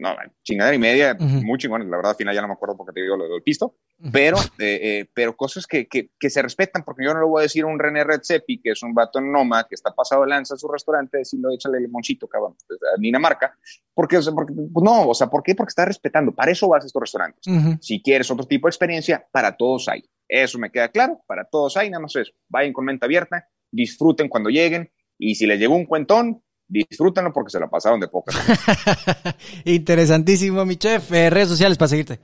no, 0.00 0.16
chingadera 0.42 0.74
y 0.74 0.78
media, 0.78 1.16
Ujú. 1.18 1.42
muy 1.42 1.58
chingones, 1.58 1.86
la 1.88 1.96
verdad, 1.96 2.12
al 2.12 2.16
final 2.16 2.34
ya 2.34 2.40
no 2.40 2.48
me 2.48 2.54
acuerdo 2.54 2.76
porque 2.76 2.92
te 2.92 3.02
digo 3.02 3.16
lo 3.16 3.28
del 3.28 3.42
pisto, 3.42 3.76
Ujú. 3.98 4.10
pero, 4.12 4.38
eh, 4.58 4.80
eh, 4.82 5.10
pero 5.12 5.36
cosas 5.36 5.66
que, 5.66 5.86
que, 5.86 6.10
que 6.18 6.30
se 6.30 6.42
respetan, 6.42 6.82
porque 6.84 7.04
yo 7.04 7.12
no 7.12 7.20
le 7.20 7.26
voy 7.26 7.40
a 7.40 7.42
decir 7.42 7.64
a 7.64 7.66
un 7.66 7.78
René 7.78 8.02
Redzepi, 8.02 8.60
que 8.60 8.70
es 8.70 8.82
un 8.82 8.94
vato 8.94 9.18
en 9.18 9.30
Noma, 9.30 9.66
que 9.68 9.74
está 9.74 9.94
pasado 9.94 10.22
de 10.22 10.28
lanza 10.28 10.54
a 10.54 10.56
su 10.56 10.68
restaurante, 10.68 11.18
decirlo, 11.18 11.50
échale 11.50 11.80
limoncito, 11.80 12.26
cabrón, 12.26 12.56
pues, 12.66 12.80
a 12.82 12.98
Dinamarca, 12.98 13.54
porque, 13.94 14.16
o 14.16 14.22
sea, 14.22 14.32
porque, 14.32 14.54
pues 14.54 14.84
no, 14.84 15.08
o 15.08 15.14
sea, 15.14 15.28
¿por 15.28 15.42
qué? 15.42 15.54
Porque 15.54 15.70
está 15.70 15.84
respetando, 15.84 16.32
para 16.32 16.50
eso 16.50 16.68
vas 16.68 16.82
a 16.84 16.86
estos 16.86 17.00
restaurantes. 17.00 17.46
Ujú. 17.46 17.76
Si 17.80 18.02
quieres 18.02 18.30
otro 18.30 18.46
tipo 18.46 18.66
de 18.66 18.70
experiencia, 18.70 19.26
para 19.30 19.56
todos 19.56 19.88
hay. 19.88 20.02
Eso 20.26 20.58
me 20.58 20.70
queda 20.70 20.88
claro, 20.88 21.20
para 21.26 21.44
todos 21.44 21.76
hay, 21.76 21.90
nada 21.90 22.02
más 22.02 22.16
es, 22.16 22.32
vayan 22.48 22.72
con 22.72 22.84
mente 22.84 23.04
abierta, 23.04 23.46
disfruten 23.70 24.28
cuando 24.28 24.48
lleguen, 24.48 24.90
y 25.18 25.34
si 25.34 25.46
les 25.46 25.60
llegó 25.60 25.74
un 25.74 25.84
cuentón, 25.84 26.42
disfrútenlo 26.70 27.32
porque 27.32 27.50
se 27.50 27.60
la 27.60 27.68
pasaron 27.68 28.00
de 28.00 28.08
poca. 28.08 28.32
Interesantísimo, 29.64 30.64
mi 30.64 30.76
chef. 30.76 31.12
Eh, 31.12 31.28
redes 31.30 31.48
sociales 31.48 31.76
para 31.76 31.88
seguirte. 31.88 32.20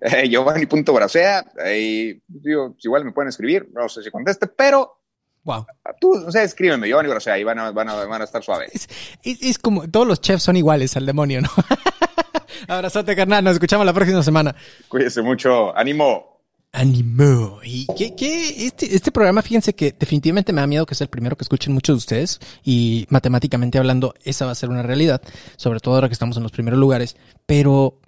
Eh, 0.00 0.28
Giovanni.bracea, 0.28 1.44
digo, 2.26 2.74
igual 2.82 3.04
me 3.04 3.12
pueden 3.12 3.28
escribir, 3.28 3.68
no 3.72 3.88
sé 3.88 4.02
si 4.02 4.10
conteste, 4.10 4.46
pero 4.48 4.98
Wow. 5.44 5.66
tú, 6.00 6.12
o 6.26 6.30
sea, 6.30 6.44
escríbeme, 6.44 6.86
Giovanni 6.86 7.08
Bracea, 7.08 7.34
ahí 7.34 7.42
van 7.42 7.58
a, 7.58 7.72
van 7.72 7.88
a, 7.88 7.94
van 8.04 8.20
a 8.20 8.24
estar 8.24 8.42
suaves. 8.44 8.70
Es, 8.72 8.88
es- 9.24 9.42
es 9.42 9.58
como 9.58 9.88
todos 9.90 10.06
los 10.06 10.20
chefs 10.20 10.44
son 10.44 10.56
iguales 10.56 10.96
al 10.96 11.04
demonio, 11.04 11.40
¿no? 11.40 11.48
Abrazote, 12.68 13.16
carnal. 13.16 13.42
Nos 13.42 13.54
escuchamos 13.54 13.84
la 13.84 13.92
próxima 13.92 14.22
semana. 14.22 14.54
Cuídense 14.88 15.20
mucho, 15.20 15.76
ánimo. 15.76 16.31
Animó. 16.72 17.60
Y 17.62 17.86
que, 17.98 18.14
que 18.14 18.66
este, 18.66 18.94
este 18.94 19.12
programa, 19.12 19.42
fíjense 19.42 19.74
que 19.74 19.94
definitivamente 19.98 20.52
me 20.52 20.62
da 20.62 20.66
miedo 20.66 20.86
que 20.86 20.94
sea 20.94 21.04
el 21.04 21.10
primero 21.10 21.36
que 21.36 21.44
escuchen 21.44 21.74
muchos 21.74 21.94
de 21.94 21.98
ustedes. 21.98 22.40
Y 22.64 23.06
matemáticamente 23.10 23.78
hablando, 23.78 24.14
esa 24.24 24.46
va 24.46 24.52
a 24.52 24.56
ser 24.56 24.70
una 24.70 24.82
realidad. 24.82 25.20
Sobre 25.56 25.80
todo 25.80 25.94
ahora 25.94 26.08
que 26.08 26.14
estamos 26.14 26.36
en 26.36 26.42
los 26.42 26.52
primeros 26.52 26.80
lugares. 26.80 27.16
Pero 27.44 28.00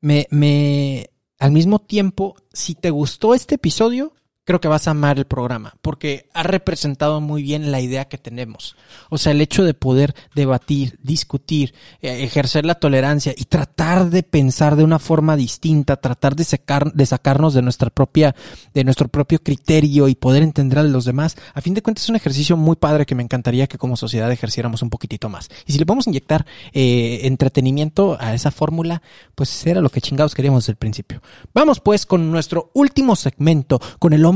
me, 0.00 0.28
me, 0.30 1.10
al 1.38 1.50
mismo 1.50 1.80
tiempo, 1.80 2.36
si 2.52 2.74
te 2.76 2.90
gustó 2.90 3.34
este 3.34 3.56
episodio, 3.56 4.12
creo 4.46 4.60
que 4.60 4.68
vas 4.68 4.86
a 4.86 4.92
amar 4.92 5.18
el 5.18 5.26
programa. 5.26 5.74
Porque 5.82 6.28
ha 6.32 6.44
representado 6.44 7.20
muy 7.20 7.42
bien 7.42 7.72
la 7.72 7.80
idea 7.80 8.06
que 8.06 8.16
tenemos. 8.16 8.76
O 9.10 9.18
sea, 9.18 9.32
el 9.32 9.40
hecho 9.40 9.64
de 9.64 9.74
poder 9.74 10.14
debatir, 10.34 10.98
discutir, 11.02 11.74
eh, 12.00 12.22
ejercer 12.22 12.64
la 12.64 12.76
tolerancia 12.76 13.34
y 13.36 13.44
tratar 13.44 14.08
de 14.08 14.22
pensar 14.22 14.76
de 14.76 14.84
una 14.84 14.98
forma 14.98 15.36
distinta, 15.36 15.96
tratar 15.96 16.36
de 16.36 16.44
sacar, 16.44 16.92
de 16.92 17.04
sacarnos 17.04 17.54
de 17.54 17.62
nuestra 17.62 17.90
propia, 17.90 18.34
de 18.72 18.84
nuestro 18.84 19.08
propio 19.08 19.40
criterio 19.42 20.08
y 20.08 20.14
poder 20.14 20.44
entender 20.44 20.78
a 20.78 20.84
los 20.84 21.04
demás. 21.04 21.36
A 21.52 21.60
fin 21.60 21.74
de 21.74 21.82
cuentas 21.82 22.04
es 22.04 22.10
un 22.10 22.16
ejercicio 22.16 22.56
muy 22.56 22.76
padre 22.76 23.04
que 23.04 23.16
me 23.16 23.24
encantaría 23.24 23.66
que 23.66 23.78
como 23.78 23.96
sociedad 23.96 24.30
ejerciéramos 24.30 24.80
un 24.80 24.90
poquitito 24.90 25.28
más. 25.28 25.50
Y 25.66 25.72
si 25.72 25.78
le 25.78 25.86
podemos 25.86 26.06
inyectar 26.06 26.46
eh, 26.72 27.20
entretenimiento 27.24 28.16
a 28.20 28.32
esa 28.32 28.52
fórmula, 28.52 29.02
pues 29.34 29.66
era 29.66 29.80
lo 29.80 29.90
que 29.90 30.00
chingados 30.00 30.34
queríamos 30.34 30.62
desde 30.62 30.72
el 30.72 30.76
principio. 30.76 31.20
Vamos 31.52 31.80
pues 31.80 32.06
con 32.06 32.30
nuestro 32.30 32.70
último 32.74 33.16
segmento, 33.16 33.80
con 33.98 34.12
el 34.12 34.24
hombre 34.24 34.35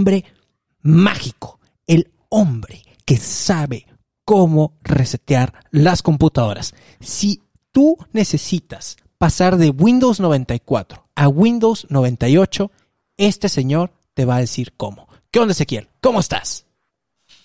mágico, 0.83 1.61
el 1.87 2.11
hombre 2.29 2.83
que 3.05 3.17
sabe 3.17 3.87
cómo 4.25 4.79
resetear 4.83 5.53
las 5.71 6.03
computadoras. 6.03 6.75
Si 7.01 7.43
tú 7.73 7.97
necesitas 8.13 8.97
pasar 9.19 9.57
de 9.57 9.71
Windows 9.71 10.21
94 10.21 11.07
a 11.15 11.29
Windows 11.29 11.87
98, 11.91 12.71
este 13.17 13.49
señor 13.49 13.93
te 14.15 14.25
va 14.25 14.37
a 14.37 14.41
decir 14.41 14.73
cómo. 14.77 15.09
¿Qué 15.31 15.41
onda, 15.41 15.53
Ezequiel? 15.53 15.89
¿Cómo 16.01 16.21
estás? 16.21 16.67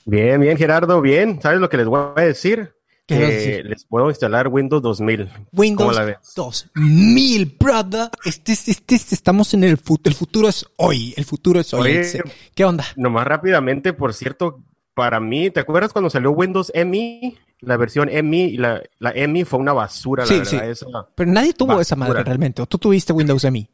Bien, 0.06 0.40
bien, 0.40 0.58
Gerardo, 0.58 1.02
bien. 1.02 1.42
¿Sabes 1.42 1.60
lo 1.60 1.70
que 1.70 1.78
les 1.78 1.88
voy 1.88 2.00
a 2.16 2.22
decir? 2.22 2.75
¿Qué 3.08 3.20
vas 3.20 3.30
a 3.30 3.38
Que 3.38 3.64
les 3.64 3.86
puedo 3.86 4.10
instalar 4.10 4.48
Windows 4.48 4.82
2000. 4.82 5.28
¿Cómo 5.30 5.46
Windows 5.52 5.96
la 5.96 6.04
ves? 6.06 6.18
2000, 6.36 7.56
brother. 7.60 8.10
Este, 8.26 8.54
es- 8.54 8.68
este, 8.68 8.96
es- 8.96 9.14
estamos 9.14 9.54
en 9.54 9.64
el 9.64 9.78
futuro. 9.78 10.10
El 10.10 10.16
futuro 10.16 10.48
es 10.48 10.66
hoy. 10.78 11.14
El 11.16 11.26
futuro 11.26 11.60
es 11.60 11.74
hoy. 11.74 11.98
Oye. 11.98 12.24
¿Qué 12.56 12.66
onda? 12.66 12.86
Nomás 12.96 13.26
rápidamente, 13.28 13.94
por 13.94 14.14
cierto, 14.14 14.64
para 14.94 15.20
mí, 15.20 15.52
¿te 15.52 15.60
acuerdas 15.60 15.94
cuando 15.94 16.10
salió 16.10 16.32
Windows 16.32 16.72
ME? 16.74 17.36
La 17.62 17.78
versión 17.78 18.10
ME 18.10 18.38
y 18.48 18.58
la, 18.58 18.82
la 19.00 19.14
ME 19.28 19.46
fue 19.46 19.60
una 19.60 19.74
basura, 19.74 20.26
Sí, 20.26 20.38
la 20.40 20.46
sí. 20.46 20.56
esa. 20.62 20.86
Pero 21.16 21.32
nadie 21.32 21.54
tuvo 21.54 21.70
Basura. 21.70 21.82
esa 21.84 21.96
madre 21.96 22.24
realmente. 22.24 22.62
¿O 22.62 22.66
tú 22.66 22.78
tuviste 22.78 23.14
Windows 23.14 23.44
ME? 23.46 23.70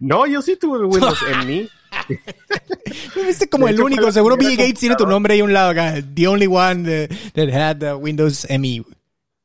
No, 0.00 0.26
yo 0.26 0.42
sí 0.42 0.56
tuve 0.56 0.78
Windows 0.84 1.18
ME. 1.46 1.68
Viste 3.26 3.48
como 3.48 3.68
el 3.68 3.80
único. 3.80 4.10
Seguro 4.12 4.36
Bill 4.36 4.56
Gates 4.56 4.80
tiene 4.80 4.96
tu 4.96 5.06
nombre 5.06 5.34
ahí 5.34 5.40
a 5.40 5.44
un 5.44 5.52
lado 5.52 5.70
acá. 5.70 5.94
The 6.14 6.28
only 6.28 6.46
one 6.46 7.08
that, 7.34 7.48
had 7.50 7.78
the 7.78 7.94
Windows. 7.94 8.46
ME. 8.58 8.82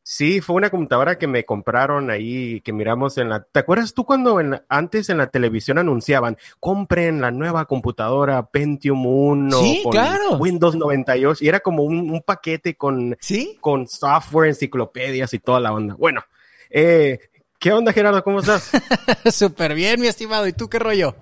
Sí, 0.01 0.41
fue 0.41 0.55
una 0.55 0.71
computadora 0.71 1.19
que 1.19 1.27
me 1.27 1.45
compraron 1.45 2.09
ahí, 2.09 2.61
que 2.61 2.73
miramos 2.73 3.19
en 3.19 3.29
la... 3.29 3.43
¿Te 3.43 3.59
acuerdas 3.59 3.93
tú 3.93 4.05
cuando 4.05 4.39
en 4.39 4.49
la- 4.49 4.65
antes 4.67 5.07
en 5.09 5.19
la 5.19 5.27
televisión 5.27 5.77
anunciaban, 5.77 6.35
compren 6.59 7.21
la 7.21 7.29
nueva 7.29 7.65
computadora 7.65 8.47
Pentium 8.47 9.05
1 9.05 9.59
Sí, 9.59 9.81
con 9.83 9.91
claro. 9.91 10.37
Windows 10.37 10.75
98? 10.75 11.45
Y 11.45 11.47
era 11.47 11.59
como 11.59 11.83
un, 11.83 12.09
un 12.09 12.23
paquete 12.23 12.73
con, 12.75 13.15
¿Sí? 13.21 13.59
con 13.61 13.87
software, 13.87 14.49
enciclopedias 14.49 15.31
y 15.35 15.39
toda 15.39 15.59
la 15.59 15.73
onda. 15.73 15.93
Bueno, 15.93 16.23
eh, 16.71 17.19
¿qué 17.59 17.71
onda 17.71 17.93
Gerardo? 17.93 18.23
¿Cómo 18.23 18.39
estás? 18.39 18.71
Súper 19.31 19.75
bien, 19.75 20.01
mi 20.01 20.07
estimado. 20.07 20.47
¿Y 20.47 20.53
tú 20.53 20.67
qué 20.69 20.79
rollo? 20.79 21.15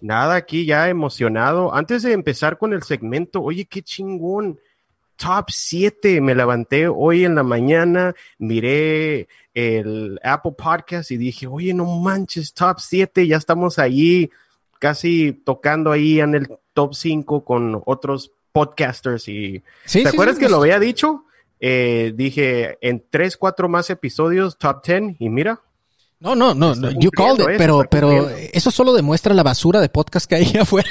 Nada, 0.00 0.34
aquí 0.36 0.64
ya 0.66 0.88
emocionado. 0.88 1.74
Antes 1.74 2.02
de 2.02 2.12
empezar 2.12 2.58
con 2.58 2.72
el 2.72 2.82
segmento, 2.82 3.42
oye, 3.42 3.64
qué 3.66 3.82
chingón. 3.82 4.58
Top 5.16 5.50
7, 5.50 6.22
me 6.22 6.34
levanté 6.34 6.88
hoy 6.88 7.26
en 7.26 7.34
la 7.34 7.42
mañana, 7.42 8.14
miré 8.38 9.28
el 9.52 10.18
Apple 10.24 10.52
Podcast 10.56 11.10
y 11.10 11.18
dije, 11.18 11.46
oye, 11.46 11.74
no 11.74 11.84
manches, 11.84 12.54
top 12.54 12.78
7, 12.80 13.26
ya 13.26 13.36
estamos 13.36 13.78
ahí 13.78 14.30
casi 14.78 15.32
tocando 15.44 15.92
ahí 15.92 16.20
en 16.20 16.34
el 16.34 16.48
top 16.72 16.94
5 16.94 17.44
con 17.44 17.82
otros 17.84 18.32
podcasters. 18.52 19.28
Y 19.28 19.62
Sí, 19.84 20.02
¿Te 20.02 20.08
sí, 20.08 20.14
acuerdas 20.14 20.36
sí, 20.36 20.42
que 20.44 20.48
lo 20.48 20.56
había 20.62 20.78
dicho? 20.80 21.26
Eh, 21.60 22.12
dije, 22.16 22.78
en 22.80 23.04
3, 23.10 23.36
4 23.36 23.68
más 23.68 23.90
episodios, 23.90 24.56
top 24.56 24.82
10, 24.82 25.16
y 25.18 25.28
mira, 25.28 25.60
No, 26.22 26.34
no, 26.34 26.52
no, 26.54 26.74
no, 26.74 26.90
you 26.90 27.10
called 27.10 27.40
it, 27.40 27.56
pero, 27.56 27.88
pero 27.90 28.28
eso 28.52 28.70
solo 28.70 28.92
demuestra 28.92 29.32
la 29.32 29.42
basura 29.42 29.80
de 29.80 29.88
podcast 29.88 30.26
que 30.26 30.34
hay 30.34 30.52
afuera. 30.60 30.90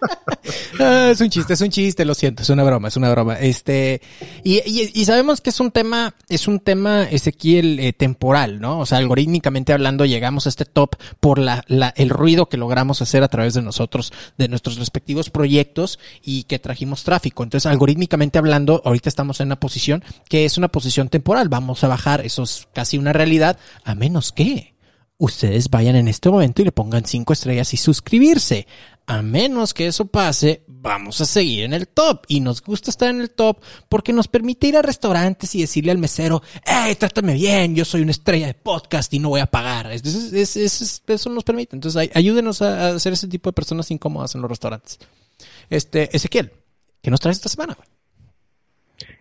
Ah, 0.80 1.10
es 1.10 1.20
un 1.20 1.28
chiste, 1.28 1.54
es 1.54 1.60
un 1.60 1.70
chiste, 1.70 2.04
lo 2.04 2.14
siento, 2.14 2.42
es 2.42 2.50
una 2.50 2.62
broma, 2.62 2.88
es 2.88 2.96
una 2.96 3.10
broma. 3.10 3.34
Este, 3.34 4.00
y, 4.44 4.60
y, 4.64 5.04
sabemos 5.04 5.40
que 5.40 5.50
es 5.50 5.60
un 5.60 5.72
tema, 5.72 6.14
es 6.28 6.46
un 6.46 6.60
tema, 6.60 7.02
Ezequiel, 7.02 7.80
eh, 7.80 7.92
temporal, 7.92 8.60
¿no? 8.60 8.78
O 8.78 8.86
sea, 8.86 8.98
algorítmicamente 8.98 9.72
hablando, 9.72 10.04
llegamos 10.04 10.46
a 10.46 10.48
este 10.50 10.64
top 10.64 10.94
por 11.20 11.38
la, 11.38 11.64
la, 11.66 11.92
el 11.96 12.10
ruido 12.10 12.48
que 12.48 12.56
logramos 12.56 13.02
hacer 13.02 13.24
a 13.24 13.28
través 13.28 13.54
de 13.54 13.62
nosotros, 13.62 14.12
de 14.38 14.48
nuestros 14.48 14.76
respectivos 14.76 15.30
proyectos 15.30 15.98
y 16.22 16.44
que 16.44 16.58
trajimos 16.58 17.02
tráfico. 17.02 17.42
Entonces, 17.42 17.66
algorítmicamente 17.66 18.38
hablando, 18.38 18.80
ahorita 18.84 19.08
estamos 19.08 19.40
en 19.40 19.48
una 19.48 19.60
posición 19.60 20.04
que 20.28 20.44
es 20.44 20.58
una 20.58 20.68
posición 20.68 21.08
temporal. 21.08 21.48
Vamos 21.48 21.82
a 21.82 21.88
bajar, 21.88 22.24
eso 22.24 22.44
es 22.44 22.68
casi 22.72 22.98
una 22.98 23.12
realidad, 23.12 23.58
a 23.84 23.94
menos 23.94 24.32
que 24.32 24.74
ustedes 25.18 25.68
vayan 25.68 25.96
en 25.96 26.08
este 26.08 26.30
momento 26.30 26.62
y 26.62 26.66
le 26.66 26.72
pongan 26.72 27.04
cinco 27.04 27.32
estrellas 27.32 27.74
y 27.74 27.76
suscribirse. 27.76 28.66
A 29.10 29.22
menos 29.22 29.72
que 29.72 29.86
eso 29.86 30.04
pase, 30.06 30.64
vamos 30.66 31.18
a 31.22 31.24
seguir 31.24 31.64
en 31.64 31.72
el 31.72 31.88
top. 31.88 32.24
Y 32.28 32.40
nos 32.40 32.60
gusta 32.62 32.90
estar 32.90 33.08
en 33.08 33.22
el 33.22 33.30
top 33.30 33.58
porque 33.88 34.12
nos 34.12 34.28
permite 34.28 34.66
ir 34.66 34.76
a 34.76 34.82
restaurantes 34.82 35.54
y 35.54 35.62
decirle 35.62 35.92
al 35.92 35.96
mesero, 35.98 36.42
hey, 36.66 36.94
trátame 36.94 37.32
bien, 37.32 37.74
yo 37.74 37.86
soy 37.86 38.02
una 38.02 38.10
estrella 38.10 38.46
de 38.48 38.52
podcast 38.54 39.12
y 39.14 39.18
no 39.18 39.30
voy 39.30 39.40
a 39.40 39.46
pagar. 39.46 39.90
Es- 39.90 40.04
es- 40.04 40.56
es- 40.56 40.56
es- 40.82 41.02
eso 41.06 41.30
nos 41.30 41.42
permite. 41.42 41.74
Entonces, 41.74 41.96
ay- 41.98 42.10
ayúdenos 42.12 42.60
a, 42.60 42.98
ser 42.98 43.14
ese 43.14 43.28
tipo 43.28 43.48
de 43.48 43.54
personas 43.54 43.90
incómodas 43.90 44.34
en 44.34 44.42
los 44.42 44.50
restaurantes. 44.50 44.98
Este, 45.70 46.14
Ezequiel, 46.14 46.52
¿qué 47.00 47.10
nos 47.10 47.20
traes 47.20 47.38
esta 47.38 47.48
semana? 47.48 47.78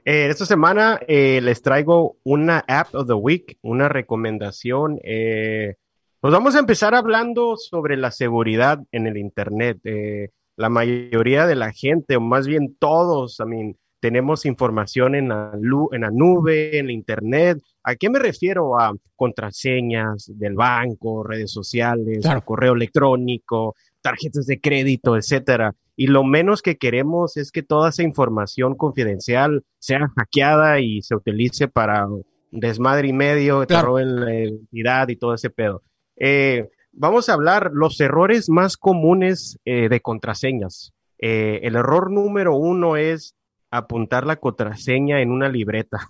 Eh, 0.03 0.27
esta 0.29 0.45
semana 0.45 0.99
eh, 1.07 1.39
les 1.41 1.61
traigo 1.61 2.17
una 2.25 2.59
app 2.67 2.93
of 2.93 3.07
the 3.07 3.13
week, 3.13 3.57
una 3.61 3.87
recomendación. 3.87 4.99
eh, 5.03 5.75
pues 6.19 6.31
vamos 6.33 6.55
a 6.55 6.59
empezar 6.59 6.95
hablando 6.95 7.55
sobre 7.57 7.97
la 7.97 8.11
seguridad 8.11 8.79
en 8.91 9.07
el 9.07 9.17
Internet. 9.17 9.79
Eh, 9.83 10.29
la 10.55 10.69
mayoría 10.69 11.45
de 11.45 11.55
la 11.55 11.71
gente, 11.71 12.15
o 12.17 12.21
más 12.21 12.47
bien 12.47 12.75
todos, 12.79 13.39
I 13.39 13.45
mean, 13.45 13.77
tenemos 13.99 14.45
información 14.45 15.15
en 15.15 15.29
la, 15.29 15.51
en 15.91 16.01
la 16.01 16.11
nube, 16.11 16.77
en 16.79 16.87
la 16.87 16.91
Internet. 16.93 17.59
¿A 17.83 17.95
qué 17.95 18.09
me 18.09 18.19
refiero? 18.19 18.79
A 18.79 18.93
contraseñas 19.15 20.31
del 20.35 20.53
banco, 20.55 21.23
redes 21.23 21.51
sociales, 21.51 22.19
Claro. 22.21 22.41
correo 22.43 22.73
electrónico, 22.73 23.75
tarjetas 24.01 24.45
de 24.45 24.59
crédito, 24.59 25.15
etcétera. 25.17 25.73
Y 25.95 26.07
lo 26.07 26.23
menos 26.23 26.61
que 26.61 26.77
queremos 26.77 27.37
es 27.37 27.51
que 27.51 27.63
toda 27.63 27.89
esa 27.89 28.03
información 28.03 28.75
confidencial 28.75 29.63
sea 29.79 30.11
hackeada 30.15 30.79
y 30.79 31.01
se 31.01 31.15
utilice 31.15 31.67
para 31.67 32.07
desmadre 32.51 33.07
y 33.09 33.13
medio, 33.13 33.61
que 33.61 33.67
te 33.67 33.73
Claro. 33.73 33.87
roben 33.87 34.19
la 34.19 34.33
identidad 34.35 35.07
y 35.09 35.15
todo 35.15 35.33
ese 35.33 35.49
pedo. 35.49 35.81
Eh, 36.19 36.69
vamos 36.91 37.29
a 37.29 37.33
hablar 37.33 37.71
los 37.73 37.99
errores 37.99 38.49
más 38.49 38.77
comunes 38.77 39.57
eh, 39.65 39.89
de 39.89 40.01
contraseñas. 40.01 40.93
Eh, 41.19 41.61
el 41.63 41.75
error 41.75 42.11
número 42.11 42.55
uno 42.55 42.97
es 42.97 43.35
apuntar 43.71 44.25
la 44.25 44.37
contraseña 44.37 45.21
en 45.21 45.31
una 45.31 45.49
libreta. 45.49 46.07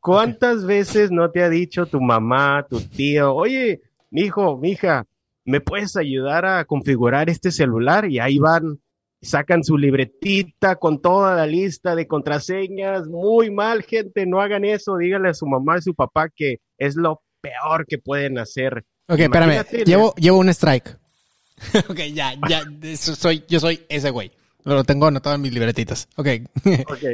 ¿Cuántas 0.00 0.66
veces 0.66 1.10
no 1.10 1.30
te 1.30 1.42
ha 1.42 1.48
dicho 1.48 1.86
tu 1.86 2.00
mamá, 2.00 2.66
tu 2.68 2.80
tío, 2.80 3.34
oye, 3.34 3.80
mijo, 4.10 4.58
mija, 4.58 5.06
¿me 5.44 5.60
puedes 5.60 5.96
ayudar 5.96 6.44
a 6.44 6.64
configurar 6.66 7.30
este 7.30 7.50
celular? 7.50 8.10
Y 8.10 8.18
ahí 8.18 8.38
van, 8.38 8.80
sacan 9.22 9.64
su 9.64 9.78
libretita 9.78 10.76
con 10.76 11.00
toda 11.00 11.34
la 11.34 11.46
lista 11.46 11.94
de 11.94 12.06
contraseñas. 12.06 13.06
Muy 13.06 13.50
mal, 13.50 13.82
gente, 13.82 14.26
no 14.26 14.40
hagan 14.40 14.64
eso. 14.64 14.98
Díganle 14.98 15.30
a 15.30 15.34
su 15.34 15.46
mamá 15.46 15.78
y 15.78 15.82
su 15.82 15.94
papá 15.94 16.28
que 16.28 16.60
es 16.76 16.96
lo 16.96 17.22
peor 17.40 17.86
que 17.86 17.98
pueden 17.98 18.38
hacer. 18.38 18.84
Ok, 19.08 19.18
espérame. 19.20 19.64
Llevo, 19.84 20.14
llevo 20.14 20.38
un 20.38 20.48
strike. 20.48 20.96
ok, 21.88 21.98
ya, 22.12 22.34
ya. 22.48 22.62
eso 22.82 23.14
soy, 23.14 23.44
yo 23.48 23.60
soy 23.60 23.80
ese 23.88 24.10
güey. 24.10 24.32
Lo 24.64 24.82
tengo 24.84 25.06
anotado 25.06 25.36
en 25.36 25.42
mis 25.42 25.52
libretitas. 25.52 26.08
Ok. 26.16 26.28
Ok. 26.88 27.04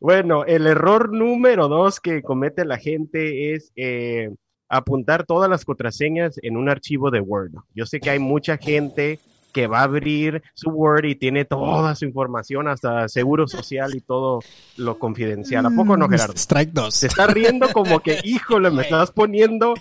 Bueno, 0.00 0.44
el 0.44 0.66
error 0.66 1.12
número 1.12 1.66
dos 1.68 1.98
que 1.98 2.20
comete 2.20 2.66
la 2.66 2.76
gente 2.76 3.54
es 3.54 3.72
eh, 3.74 4.34
apuntar 4.68 5.24
todas 5.24 5.48
las 5.48 5.64
contraseñas 5.64 6.38
en 6.42 6.58
un 6.58 6.68
archivo 6.68 7.10
de 7.10 7.20
Word. 7.20 7.52
Yo 7.74 7.86
sé 7.86 8.00
que 8.00 8.10
hay 8.10 8.18
mucha 8.18 8.58
gente 8.58 9.18
que 9.54 9.66
va 9.66 9.80
a 9.80 9.84
abrir 9.84 10.42
su 10.52 10.68
Word 10.70 11.06
y 11.06 11.14
tiene 11.14 11.44
toda 11.44 11.94
su 11.94 12.04
información, 12.04 12.68
hasta 12.68 13.08
seguro 13.08 13.46
social 13.46 13.94
y 13.94 14.00
todo 14.00 14.40
lo 14.76 14.98
confidencial. 14.98 15.64
¿A 15.64 15.70
poco 15.70 15.96
no, 15.96 16.08
Gerardo? 16.08 16.34
Strike 16.36 16.72
2. 16.72 16.94
Se 16.94 17.06
está 17.06 17.28
riendo 17.28 17.72
como 17.72 18.00
que, 18.00 18.18
híjole, 18.24 18.70
me 18.70 18.82
estás 18.82 19.12
poniendo, 19.12 19.74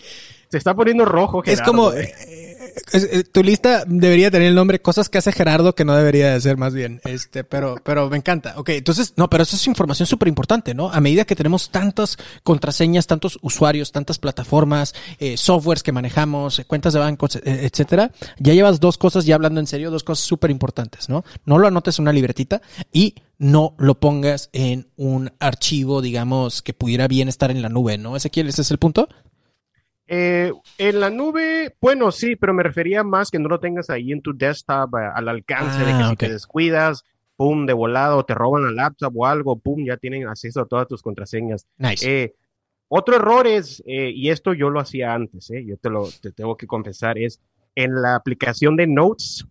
se 0.53 0.59
está 0.59 0.75
poniendo 0.75 1.03
rojo, 1.05 1.43
Es 1.43 1.49
Gerardo. 1.59 1.65
como. 1.71 1.91
güey. 1.91 2.03
eh, 2.05 2.49
es- 2.91 3.03
eh, 3.11 3.23
tu 3.23 3.43
lista 3.43 3.83
debería 3.87 4.29
tener 4.31 4.47
el 4.47 4.55
nombre 4.55 4.81
Cosas 4.81 5.09
que 5.09 5.17
hace 5.17 5.31
Gerardo 5.31 5.73
que 5.75 5.83
no 5.85 5.95
debería 5.95 6.31
de 6.33 6.41
ser 6.41 6.57
más 6.57 6.73
bien. 6.73 7.01
Este, 7.05 7.43
pero, 7.43 7.75
pero 7.83 8.09
me 8.09 8.17
encanta. 8.17 8.53
Ok, 8.57 8.69
entonces, 8.69 9.13
no, 9.15 9.29
pero 9.29 9.43
eso 9.43 9.55
es 9.55 9.65
información 9.67 10.05
súper 10.07 10.27
importante, 10.27 10.73
¿no? 10.73 10.89
A 10.91 10.99
medida 11.01 11.25
que 11.25 11.35
tenemos 11.35 11.69
tantas 11.71 12.17
contraseñas, 12.43 13.07
tantos 13.07 13.37
usuarios, 13.41 13.91
tantas 13.91 14.17
plataformas, 14.19 14.93
eh, 15.19 15.37
softwares 15.37 15.81
que 15.83 15.91
manejamos, 15.91 16.59
eh, 16.59 16.65
cuentas 16.65 16.93
de 16.93 16.99
bancos, 16.99 17.35
eh, 17.37 17.41
etcétera, 17.71 18.11
ya 18.39 18.53
llevas 18.53 18.79
dos 18.79 18.97
cosas, 18.97 19.25
ya 19.25 19.35
hablando 19.35 19.59
en 19.59 19.67
serio, 19.67 19.89
dos 19.91 20.03
cosas 20.03 20.25
súper 20.25 20.51
importantes, 20.51 21.09
¿no? 21.09 21.23
No 21.45 21.57
lo 21.59 21.67
anotes 21.67 21.97
en 21.99 22.03
una 22.03 22.13
libretita 22.13 22.61
y 22.91 23.15
no 23.39 23.75
lo 23.77 23.99
pongas 23.99 24.49
en 24.53 24.87
un 24.95 25.31
archivo, 25.39 26.01
digamos, 26.01 26.61
que 26.61 26.73
pudiera 26.73 27.07
bien 27.07 27.27
estar 27.27 27.51
en 27.51 27.61
la 27.61 27.69
nube, 27.69 27.97
¿no? 27.97 28.15
Ezequiel, 28.15 28.47
ese 28.49 28.61
es 28.61 28.71
el 28.71 28.77
punto. 28.77 29.09
Eh, 30.15 30.51
en 30.77 30.99
la 30.99 31.09
nube, 31.09 31.75
bueno, 31.81 32.11
sí, 32.11 32.35
pero 32.35 32.53
me 32.53 32.61
refería 32.61 33.03
más 33.03 33.31
que 33.31 33.39
no 33.39 33.49
lo 33.49 33.59
tengas 33.59 33.89
ahí 33.89 34.11
en 34.11 34.21
tu 34.21 34.37
desktop 34.37 34.93
a- 34.95 35.11
al 35.15 35.27
alcance 35.27 35.83
de 35.83 35.95
que 35.95 36.03
Ah, 36.03 36.09
si 36.11 36.15
te 36.17 36.29
descuidas, 36.29 37.03
pum, 37.35 37.65
de 37.65 37.73
volado, 37.73 38.23
te 38.23 38.35
roban 38.35 38.63
la 38.63 38.71
laptop 38.71 39.11
o 39.17 39.25
algo, 39.25 39.57
pum, 39.57 39.83
ya 39.83 39.97
tienen 39.97 40.27
acceso 40.27 40.61
a 40.61 40.65
todas 40.67 40.87
tus 40.87 41.01
contraseñas. 41.01 41.65
Nice. 41.77 42.05
Eh, 42.07 42.35
otro 42.89 43.15
error 43.15 43.47
es, 43.47 43.81
eh, 43.87 44.11
y 44.13 44.29
esto 44.29 44.53
yo 44.53 44.69
lo 44.69 44.79
hacía 44.79 45.15
antes, 45.15 45.49
eh, 45.49 45.65
yo 45.65 45.77
te 45.77 45.89
lo 45.89 46.09
te 46.21 46.31
tengo 46.31 46.55
que 46.57 46.67
confesar, 46.67 47.17
es 47.17 47.41
en 47.73 47.99
la 47.99 48.13
aplicación 48.15 48.75
de 48.75 48.85
Notes 48.85 49.47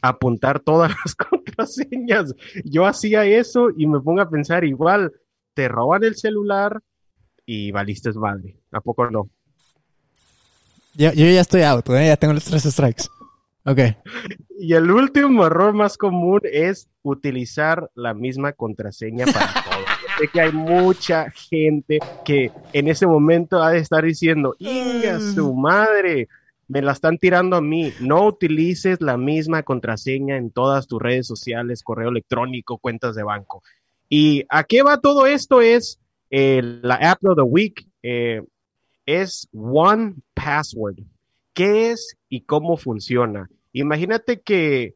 apuntar 0.00 0.60
todas 0.60 0.90
las 1.04 1.14
contraseñas. 1.14 2.34
Yo 2.64 2.86
hacía 2.86 3.26
eso 3.26 3.68
y 3.76 3.86
me 3.86 4.00
pongo 4.00 4.22
a 4.22 4.30
pensar 4.30 4.64
igual, 4.64 5.12
te 5.52 5.68
roban 5.68 6.02
el 6.04 6.14
celular 6.16 6.80
y 7.44 7.72
valiste 7.72 8.10
madre. 8.12 8.56
¿A 8.72 8.80
poco 8.80 9.10
no? 9.10 9.28
Yo, 10.98 11.12
yo 11.12 11.26
ya 11.26 11.40
estoy 11.40 11.62
out, 11.62 11.88
¿eh? 11.90 12.08
ya 12.08 12.16
tengo 12.16 12.34
los 12.34 12.44
tres 12.44 12.64
strikes. 12.64 13.04
Ok. 13.64 13.78
Y 14.58 14.74
el 14.74 14.90
último 14.90 15.46
error 15.46 15.72
más 15.72 15.96
común 15.96 16.40
es 16.42 16.88
utilizar 17.02 17.88
la 17.94 18.14
misma 18.14 18.52
contraseña 18.52 19.24
para 19.26 19.46
todo. 19.70 19.84
Sé 20.18 20.26
que 20.26 20.40
hay 20.40 20.50
mucha 20.50 21.30
gente 21.30 22.00
que 22.24 22.50
en 22.72 22.88
ese 22.88 23.06
momento 23.06 23.62
ha 23.62 23.70
de 23.70 23.78
estar 23.78 24.02
diciendo, 24.04 24.56
¡Inga 24.58 25.20
su 25.20 25.54
madre! 25.54 26.26
Me 26.66 26.82
la 26.82 26.90
están 26.92 27.16
tirando 27.18 27.54
a 27.54 27.60
mí. 27.60 27.92
No 28.00 28.26
utilices 28.26 29.00
la 29.00 29.16
misma 29.16 29.62
contraseña 29.62 30.36
en 30.36 30.50
todas 30.50 30.88
tus 30.88 31.00
redes 31.00 31.28
sociales, 31.28 31.84
correo 31.84 32.08
electrónico, 32.08 32.78
cuentas 32.78 33.14
de 33.14 33.22
banco. 33.22 33.62
¿Y 34.08 34.42
a 34.48 34.64
qué 34.64 34.82
va 34.82 35.00
todo 35.00 35.26
esto? 35.28 35.60
Es 35.60 36.00
eh, 36.30 36.60
la 36.82 36.96
app 36.96 37.24
of 37.24 37.36
the 37.36 37.42
week. 37.42 37.86
eh, 38.02 38.42
es 39.08 39.48
One 39.54 40.16
Password. 40.34 40.98
¿Qué 41.54 41.90
es 41.92 42.16
y 42.28 42.42
cómo 42.42 42.76
funciona? 42.76 43.48
Imagínate 43.72 44.40
que 44.42 44.94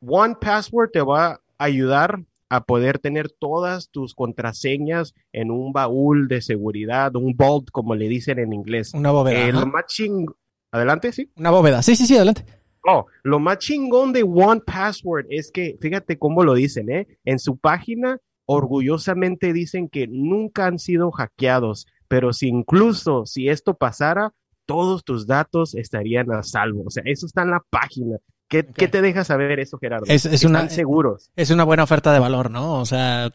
One 0.00 0.36
Password 0.40 0.90
te 0.92 1.00
va 1.02 1.32
a 1.32 1.40
ayudar 1.58 2.20
a 2.48 2.64
poder 2.64 3.00
tener 3.00 3.30
todas 3.30 3.90
tus 3.90 4.14
contraseñas 4.14 5.12
en 5.32 5.50
un 5.50 5.72
baúl 5.72 6.28
de 6.28 6.40
seguridad, 6.40 7.14
un 7.16 7.34
vault, 7.36 7.68
como 7.72 7.94
le 7.96 8.08
dicen 8.08 8.38
en 8.38 8.52
inglés. 8.52 8.94
Una 8.94 9.10
bóveda. 9.10 9.48
Eh, 9.48 9.52
lo 9.52 9.66
más 9.66 9.84
ching- 9.86 10.32
Adelante, 10.70 11.12
sí. 11.12 11.30
Una 11.36 11.50
bóveda. 11.50 11.82
Sí, 11.82 11.96
sí, 11.96 12.06
sí, 12.06 12.14
adelante. 12.16 12.44
Oh, 12.86 13.06
lo 13.24 13.38
más 13.40 13.58
chingón 13.58 14.12
de 14.12 14.22
One 14.22 14.60
Password 14.64 15.26
es 15.30 15.50
que, 15.50 15.76
fíjate 15.80 16.16
cómo 16.16 16.44
lo 16.44 16.54
dicen, 16.54 16.90
¿eh? 16.90 17.08
En 17.24 17.38
su 17.38 17.56
página, 17.58 18.18
orgullosamente 18.46 19.52
dicen 19.52 19.88
que 19.88 20.06
nunca 20.06 20.66
han 20.66 20.78
sido 20.78 21.10
hackeados, 21.10 21.86
pero 22.08 22.32
si 22.32 22.48
incluso 22.48 23.24
si 23.26 23.48
esto 23.48 23.74
pasara, 23.74 24.32
todos 24.66 25.04
tus 25.04 25.26
datos 25.26 25.74
estarían 25.74 26.32
a 26.32 26.42
salvo. 26.42 26.84
O 26.86 26.90
sea, 26.90 27.02
eso 27.06 27.26
está 27.26 27.42
en 27.42 27.50
la 27.52 27.62
página. 27.70 28.16
¿Qué, 28.48 28.66
¿qué 28.66 28.88
te 28.88 29.02
deja 29.02 29.24
saber 29.24 29.60
eso, 29.60 29.78
Gerardo? 29.78 30.06
Es- 30.08 30.24
es 30.26 30.32
Están 30.44 30.50
una- 30.50 30.68
seguros. 30.70 31.30
Es 31.36 31.50
una 31.50 31.64
buena 31.64 31.82
oferta 31.84 32.12
de 32.12 32.18
valor, 32.18 32.50
¿no? 32.50 32.80
O 32.80 32.86
sea, 32.86 33.30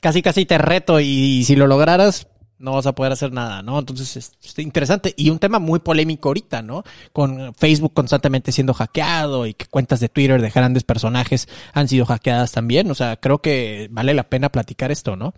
casi 0.00 0.22
casi 0.22 0.44
te 0.46 0.58
reto 0.58 1.00
y, 1.00 1.42
si 1.44 1.56
lo 1.56 1.66
lograras, 1.66 2.28
no 2.58 2.72
vas 2.72 2.86
a 2.86 2.94
poder 2.94 3.12
hacer 3.12 3.32
nada, 3.32 3.62
¿no? 3.62 3.78
Entonces, 3.78 4.16
es, 4.16 4.32
es 4.42 4.58
interesante. 4.58 5.14
Y 5.16 5.30
un 5.30 5.38
tema 5.38 5.58
muy 5.58 5.78
polémico 5.78 6.28
ahorita, 6.28 6.60
¿no? 6.60 6.82
Con 7.12 7.54
Facebook 7.54 7.94
constantemente 7.94 8.50
siendo 8.52 8.74
hackeado 8.74 9.46
y 9.46 9.54
que 9.54 9.66
cuentas 9.66 10.00
de 10.00 10.08
Twitter 10.08 10.42
de 10.42 10.50
grandes 10.50 10.84
personajes 10.84 11.48
han 11.72 11.86
sido 11.88 12.04
hackeadas 12.04 12.52
también. 12.52 12.90
O 12.90 12.94
sea, 12.94 13.16
creo 13.16 13.38
que 13.38 13.88
vale 13.90 14.12
la 14.12 14.24
pena 14.24 14.48
platicar 14.50 14.90
esto, 14.90 15.16
¿no? 15.16 15.34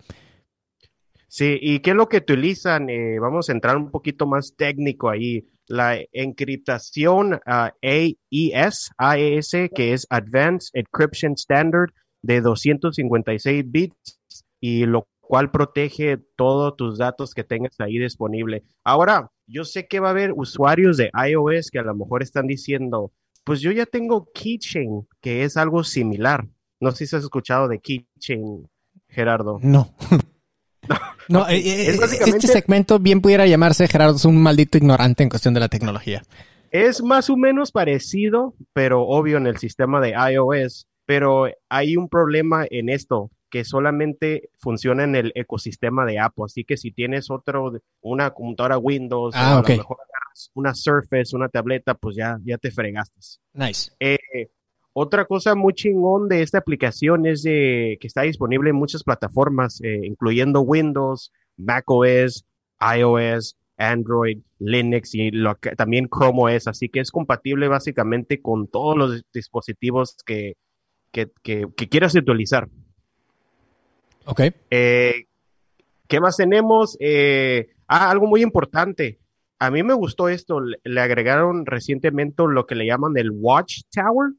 Sí, 1.33 1.57
¿y 1.61 1.79
qué 1.79 1.91
es 1.91 1.95
lo 1.95 2.09
que 2.09 2.17
utilizan? 2.17 2.89
Eh, 2.89 3.17
vamos 3.17 3.47
a 3.47 3.53
entrar 3.53 3.77
un 3.77 3.89
poquito 3.89 4.27
más 4.27 4.53
técnico 4.57 5.09
ahí. 5.09 5.47
La 5.65 5.97
encriptación 6.11 7.39
ah, 7.45 7.71
AES, 7.81 8.91
AES, 8.97 9.51
que 9.73 9.93
es 9.93 10.05
Advanced 10.09 10.71
Encryption 10.73 11.31
Standard 11.37 11.91
de 12.21 12.41
256 12.41 13.63
bits 13.65 14.19
y 14.59 14.85
lo 14.85 15.07
cual 15.21 15.51
protege 15.51 16.17
todos 16.35 16.75
tus 16.75 16.97
datos 16.97 17.33
que 17.33 17.45
tengas 17.45 17.79
ahí 17.79 17.97
disponible. 17.97 18.65
Ahora, 18.83 19.31
yo 19.47 19.63
sé 19.63 19.87
que 19.87 20.01
va 20.01 20.09
a 20.09 20.11
haber 20.11 20.33
usuarios 20.33 20.97
de 20.97 21.11
iOS 21.13 21.71
que 21.71 21.79
a 21.79 21.83
lo 21.83 21.95
mejor 21.95 22.23
están 22.23 22.45
diciendo, 22.45 23.13
pues 23.45 23.61
yo 23.61 23.71
ya 23.71 23.85
tengo 23.85 24.27
Keychain, 24.33 25.07
que 25.21 25.45
es 25.45 25.55
algo 25.55 25.85
similar. 25.85 26.45
No 26.81 26.91
sé 26.91 27.07
si 27.07 27.15
has 27.15 27.23
escuchado 27.23 27.69
de 27.69 27.79
Keychain, 27.79 28.67
Gerardo. 29.07 29.59
No. 29.61 29.95
No, 31.29 31.47
eh, 31.47 31.57
eh, 31.57 31.89
Es 31.89 31.99
básicamente- 31.99 32.37
este 32.37 32.47
segmento 32.47 32.99
bien 32.99 33.21
pudiera 33.21 33.45
llamarse 33.47 33.87
Gerardo 33.87 34.15
es 34.15 34.25
un 34.25 34.41
maldito 34.41 34.77
ignorante 34.77 35.23
en 35.23 35.29
cuestión 35.29 35.53
de 35.53 35.59
la 35.59 35.69
tecnología. 35.69 36.23
Es 36.71 37.01
más 37.03 37.29
o 37.29 37.35
menos 37.37 37.71
parecido, 37.71 38.53
pero 38.73 39.01
obvio 39.03 39.37
en 39.37 39.47
el 39.47 39.57
sistema 39.57 39.99
de 39.99 40.11
iOS, 40.11 40.87
pero 41.05 41.45
hay 41.69 41.97
un 41.97 42.07
problema 42.07 42.65
en 42.69 42.89
esto 42.89 43.29
que 43.49 43.65
solamente 43.65 44.49
funciona 44.59 45.03
en 45.03 45.15
el 45.15 45.31
ecosistema 45.35 46.05
de 46.05 46.19
Apple. 46.19 46.45
Así 46.45 46.63
que 46.63 46.77
si 46.77 46.91
tienes 46.91 47.29
otro, 47.29 47.73
una 47.99 48.29
computadora 48.31 48.77
Windows, 48.77 49.35
Ah, 49.35 49.55
o 49.55 49.59
a 49.59 49.61
lo 49.61 49.67
mejor 49.77 49.97
una 50.53 50.73
Surface, 50.73 51.35
una 51.35 51.49
tableta, 51.49 51.93
pues 51.93 52.15
ya, 52.15 52.37
ya 52.45 52.57
te 52.57 52.71
fregaste. 52.71 53.19
Nice. 53.53 53.91
Eh, 53.99 54.17
otra 54.93 55.25
cosa 55.25 55.55
muy 55.55 55.73
chingón 55.73 56.27
de 56.27 56.41
esta 56.41 56.57
aplicación 56.57 57.25
es 57.25 57.43
de, 57.43 57.97
que 57.99 58.07
está 58.07 58.23
disponible 58.23 58.69
en 58.69 58.75
muchas 58.75 59.03
plataformas, 59.03 59.79
eh, 59.83 60.01
incluyendo 60.03 60.61
Windows, 60.61 61.31
macOS, 61.57 62.45
iOS, 62.97 63.57
Android, 63.77 64.39
Linux 64.59 65.15
y 65.15 65.31
lo 65.31 65.55
que- 65.55 65.75
también 65.75 66.07
Chrome 66.09 66.55
OS. 66.55 66.67
Así 66.67 66.89
que 66.89 66.99
es 66.99 67.11
compatible 67.11 67.67
básicamente 67.67 68.41
con 68.41 68.67
todos 68.67 68.97
los 68.97 69.23
dispositivos 69.33 70.17
que, 70.25 70.55
que, 71.11 71.29
que- 71.41 71.67
que 71.75 71.89
quieras 71.89 72.13
utilizar. 72.15 72.67
Ok. 74.25 74.41
Eh, 74.69 75.25
¿Qué 76.07 76.19
más 76.19 76.37
tenemos? 76.37 76.97
Eh, 76.99 77.69
ah, 77.87 78.11
algo 78.11 78.27
muy 78.27 78.41
importante. 78.43 79.19
A 79.59 79.71
mí 79.71 79.81
me 79.83 79.93
gustó 79.93 80.27
esto. 80.29 80.59
Le, 80.59 80.77
le 80.83 81.01
agregaron 81.01 81.65
recientemente 81.65 82.43
lo 82.47 82.65
que 82.67 82.75
le 82.75 82.85
llaman 82.85 83.17
el 83.17 83.31
Watchtower. 83.31 84.33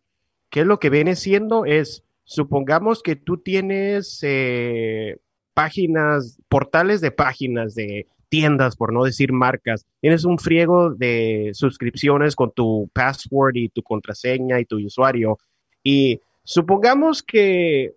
¿Qué 0.52 0.60
es 0.60 0.66
lo 0.66 0.78
que 0.78 0.90
viene 0.90 1.16
siendo? 1.16 1.64
Es, 1.64 2.04
supongamos 2.24 3.02
que 3.02 3.16
tú 3.16 3.38
tienes 3.38 4.18
eh, 4.20 5.16
páginas, 5.54 6.38
portales 6.50 7.00
de 7.00 7.10
páginas 7.10 7.74
de 7.74 8.06
tiendas, 8.28 8.76
por 8.76 8.92
no 8.92 9.02
decir 9.02 9.32
marcas. 9.32 9.86
Tienes 10.02 10.26
un 10.26 10.38
friego 10.38 10.90
de 10.90 11.52
suscripciones 11.54 12.36
con 12.36 12.52
tu 12.52 12.90
password 12.92 13.56
y 13.56 13.70
tu 13.70 13.82
contraseña 13.82 14.60
y 14.60 14.66
tu 14.66 14.76
usuario. 14.76 15.38
Y 15.82 16.20
supongamos 16.44 17.22
que 17.22 17.94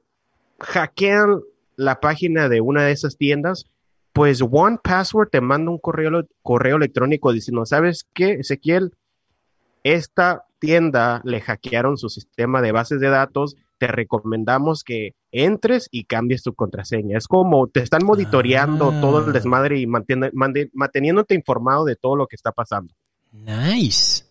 hackean 0.62 1.42
la 1.76 2.00
página 2.00 2.48
de 2.48 2.62
una 2.62 2.86
de 2.86 2.94
esas 2.94 3.18
tiendas, 3.18 3.66
pues 4.14 4.42
One 4.42 4.78
Password 4.82 5.28
te 5.30 5.42
manda 5.42 5.72
un 5.72 5.78
correo, 5.78 6.26
correo 6.42 6.78
electrónico 6.78 7.34
diciendo, 7.34 7.66
¿sabes 7.66 8.08
qué, 8.14 8.36
Ezequiel? 8.36 8.94
Esta 9.84 10.45
tienda 10.60 11.22
le 11.24 11.42
hackearon 11.42 11.98
su 11.98 12.10
sistema 12.10 12.62
de 12.62 12.72
bases 12.72 13.00
de 13.00 13.10
datos, 13.10 13.56
te 13.78 13.88
recomendamos 13.88 14.84
que 14.84 15.14
entres 15.32 15.88
y 15.92 16.06
cambies 16.06 16.44
tu 16.44 16.54
contraseña. 16.54 17.18
Es 17.18 17.28
como 17.28 17.68
te 17.68 17.82
están 17.82 18.06
monitoreando 18.06 18.92
Ah. 18.94 19.02
todo 19.02 19.26
el 19.26 19.34
desmadre 19.34 19.80
y 19.80 19.86
manteniéndote 19.88 21.36
informado 21.36 21.86
de 21.86 21.96
todo 21.96 22.16
lo 22.16 22.28
que 22.28 22.36
está 22.36 22.52
pasando. 22.52 22.94
Nice. 23.32 24.24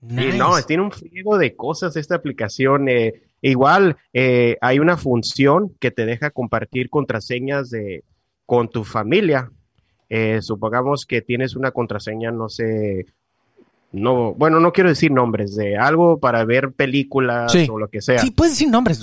Nice. 0.00 0.32
Sí, 0.32 0.38
no, 0.38 0.50
tiene 0.62 0.82
un 0.84 0.92
friego 0.92 1.36
de 1.38 1.54
cosas 1.56 1.96
esta 1.96 2.14
aplicación. 2.14 2.88
eh, 2.88 3.22
igual 3.42 3.96
eh, 4.12 4.56
hay 4.60 4.78
una 4.78 4.96
función 4.96 5.74
que 5.80 5.90
te 5.90 6.06
deja 6.06 6.30
compartir 6.30 6.88
contraseñas 6.88 7.68
de, 7.70 8.04
con 8.46 8.68
tu 8.70 8.84
familia. 8.84 9.50
Eh, 10.08 10.40
supongamos 10.40 11.04
que 11.06 11.20
tienes 11.20 11.54
una 11.56 11.70
contraseña, 11.72 12.30
no 12.30 12.48
sé, 12.48 13.04
no, 13.92 14.34
bueno, 14.34 14.60
no 14.60 14.72
quiero 14.72 14.90
decir 14.90 15.10
nombres, 15.10 15.56
de 15.56 15.76
algo 15.78 16.18
para 16.20 16.44
ver 16.44 16.72
películas 16.72 17.50
Sí. 17.52 17.66
o 17.70 17.78
lo 17.78 17.88
que 17.88 18.02
sea. 18.02 18.18
Sí, 18.18 18.30
puedes 18.30 18.52
decir 18.54 18.68
nombres. 18.68 19.02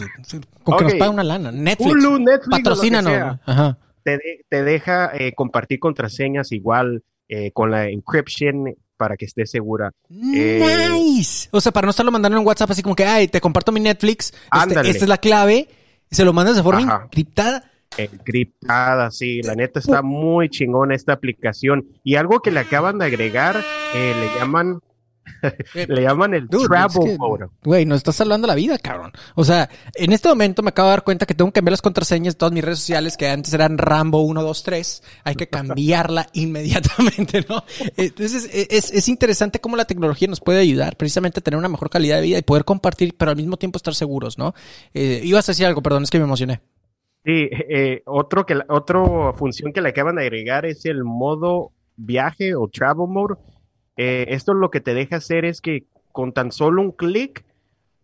Con 0.64 0.78
que 0.78 0.84
nos 0.84 0.94
pague 0.96 1.10
una 1.10 1.24
lana. 1.24 1.52
Netflix. 1.52 1.92
Hulu, 1.92 2.20
Netflix, 2.20 2.50
Patrocínanos. 2.50 3.40
Ajá. 3.46 3.78
te, 4.04 4.12
de- 4.12 4.46
te 4.48 4.64
deja 4.64 5.12
eh, 5.16 5.34
compartir 5.34 5.80
contraseñas 5.80 6.52
igual 6.52 7.04
eh, 7.28 7.50
con 7.52 7.72
la 7.72 7.90
encryption 7.90 8.76
para 8.98 9.18
que 9.18 9.26
estés 9.26 9.50
segura. 9.52 9.92
Eh, 10.34 10.90
Nice. 10.94 11.50
O 11.52 11.60
sea, 11.60 11.72
para 11.72 11.86
no 11.86 11.90
estarlo 11.92 12.12
mandando 12.12 12.38
en 12.38 12.46
WhatsApp 12.46 12.70
así 12.72 12.84
como 12.84 12.96
que, 12.96 13.06
ay, 13.06 13.28
te 13.28 13.42
comparto 13.42 13.72
mi 13.72 13.80
Netflix. 13.80 14.32
este, 14.56 14.90
esta 14.90 15.04
es 15.04 15.08
la 15.10 15.18
clave. 15.18 15.68
Y 16.10 16.16
se 16.16 16.24
lo 16.24 16.32
mandas 16.34 16.56
de 16.56 16.64
forma 16.64 16.82
Ajá. 16.84 17.02
encriptada. 17.06 17.72
Encriptada, 17.98 19.12
sí, 19.12 19.42
la 19.42 19.56
neta 19.56 19.80
está 19.80 20.02
muy 20.02 20.50
chingona 20.50 20.96
esta 20.96 21.14
aplicación. 21.14 21.88
Y 22.04 22.16
algo 22.16 22.40
que 22.40 22.52
le 22.52 22.60
acaban 22.60 22.98
de 22.98 23.06
agregar, 23.06 23.58
eh, 23.94 24.14
le 24.20 24.40
llaman, 24.40 24.80
le 25.74 26.02
llaman 26.02 26.34
el 26.34 26.48
Dude, 26.48 26.68
travel 26.68 27.04
es 27.04 27.12
que, 27.12 27.18
mode. 27.18 27.46
Güey, 27.64 27.86
nos 27.86 27.98
estás 27.98 28.16
salvando 28.16 28.48
la 28.48 28.56
vida, 28.56 28.78
cabrón. 28.78 29.12
O 29.36 29.44
sea, 29.44 29.70
en 29.96 30.14
este 30.14 30.30
momento 30.30 30.62
me 30.62 30.70
acabo 30.70 30.90
de 30.90 30.94
dar 30.94 31.04
cuenta 31.04 31.26
que 31.26 31.34
tengo 31.34 31.50
que 31.52 31.56
cambiar 31.56 31.74
las 31.74 31.82
contraseñas 31.82 32.34
de 32.34 32.38
todas 32.38 32.54
mis 32.54 32.64
redes 32.64 32.80
sociales 32.80 33.18
que 33.18 33.28
antes 33.28 33.54
eran 33.54 33.78
Rambo 33.78 34.24
123. 34.24 35.04
Hay 35.24 35.36
que 35.36 35.48
cambiarla 35.48 36.28
inmediatamente, 36.34 37.46
¿no? 37.50 37.64
Entonces, 37.98 38.50
e, 38.54 38.68
es, 38.72 38.92
es 38.92 39.08
interesante 39.08 39.60
cómo 39.60 39.76
la 39.76 39.86
tecnología 39.86 40.28
nos 40.28 40.42
puede 40.42 40.60
ayudar 40.60 40.98
precisamente 40.98 41.40
a 41.40 41.44
tener 41.44 41.58
una 41.58 41.70
mejor 41.70 41.90
calidad 41.90 42.18
de 42.18 42.24
vida 42.24 42.38
y 42.38 42.44
poder 42.44 42.66
compartir, 42.66 43.16
pero 43.18 43.32
al 43.32 43.38
mismo 43.38 43.58
tiempo 43.58 43.78
estar 43.78 43.96
seguros, 43.96 44.38
¿no? 44.38 44.54
Eh, 44.94 45.22
ibas 45.24 45.48
a 45.50 45.52
decir 45.52 45.66
algo, 45.66 45.82
perdón, 45.82 46.04
es 46.04 46.10
que 46.10 46.20
me 46.20 46.26
emocioné. 46.26 46.62
Sí, 47.26 47.50
eh, 47.52 48.04
otro 48.06 48.46
que, 48.46 48.60
otro 48.70 49.34
función 49.34 49.74
que 49.74 49.82
le 49.82 49.90
acaban 49.90 50.16
de 50.16 50.22
agregar 50.22 50.66
es 50.66 50.86
el 50.86 51.04
modo 51.04 51.72
viaje 51.96 52.56
o 52.56 52.68
travel 52.68 53.08
mode. 53.08 53.36
Eh, 53.98 54.26
esto 54.30 54.54
lo 54.54 54.70
que 54.70 54.82
te 54.82 54.94
deja 54.94 55.18
hacer 55.18 55.46
es 55.46 55.62
que 55.62 55.86
con 56.12 56.34
tan 56.34 56.52
solo 56.52 56.82
un 56.82 56.92
clic 56.92 57.44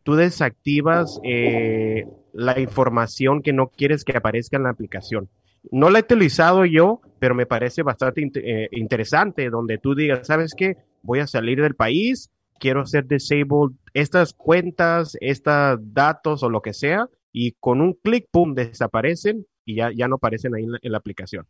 tú 0.04 0.16
desactivas 0.16 1.20
eh, 1.24 2.08
la 2.34 2.60
información 2.60 3.42
que 3.42 3.54
no 3.54 3.68
quieres 3.68 4.04
que 4.04 4.18
aparezca 4.18 4.58
en 4.58 4.64
la 4.64 4.70
aplicación. 4.70 5.30
No 5.72 5.90
la 5.90 6.00
he 6.00 6.02
utilizado 6.02 6.66
yo, 6.66 7.02
pero 7.20 7.36
me 7.36 7.46
parece 7.46 7.84
bastante 7.84 8.32
eh, 8.36 8.70
interesante 8.72 9.50
donde 9.50 9.78
tú 9.78 9.94
digas, 9.94 10.26
¿sabes 10.26 10.54
qué? 10.58 10.78
Voy 11.04 11.20
a 11.20 11.28
salir 11.28 11.62
del 11.62 11.76
país, 11.76 12.32
quiero 12.60 12.82
hacer 12.82 13.06
disabled 13.08 13.76
estas 13.94 14.34
cuentas, 14.34 15.16
estos 15.20 15.80
datos 15.94 16.42
o 16.42 16.50
lo 16.50 16.62
que 16.62 16.74
sea, 16.74 17.08
y 17.32 17.54
con 17.54 17.82
un 17.82 17.94
clic, 18.04 18.28
pum, 18.32 18.54
desaparecen 18.54 19.46
y 19.66 19.76
ya, 19.76 19.92
ya 19.96 20.08
no 20.08 20.16
aparecen 20.16 20.56
ahí 20.56 20.64
en 20.64 20.72
la, 20.74 20.80
en 20.82 20.92
la 20.92 20.98
aplicación. 20.98 21.46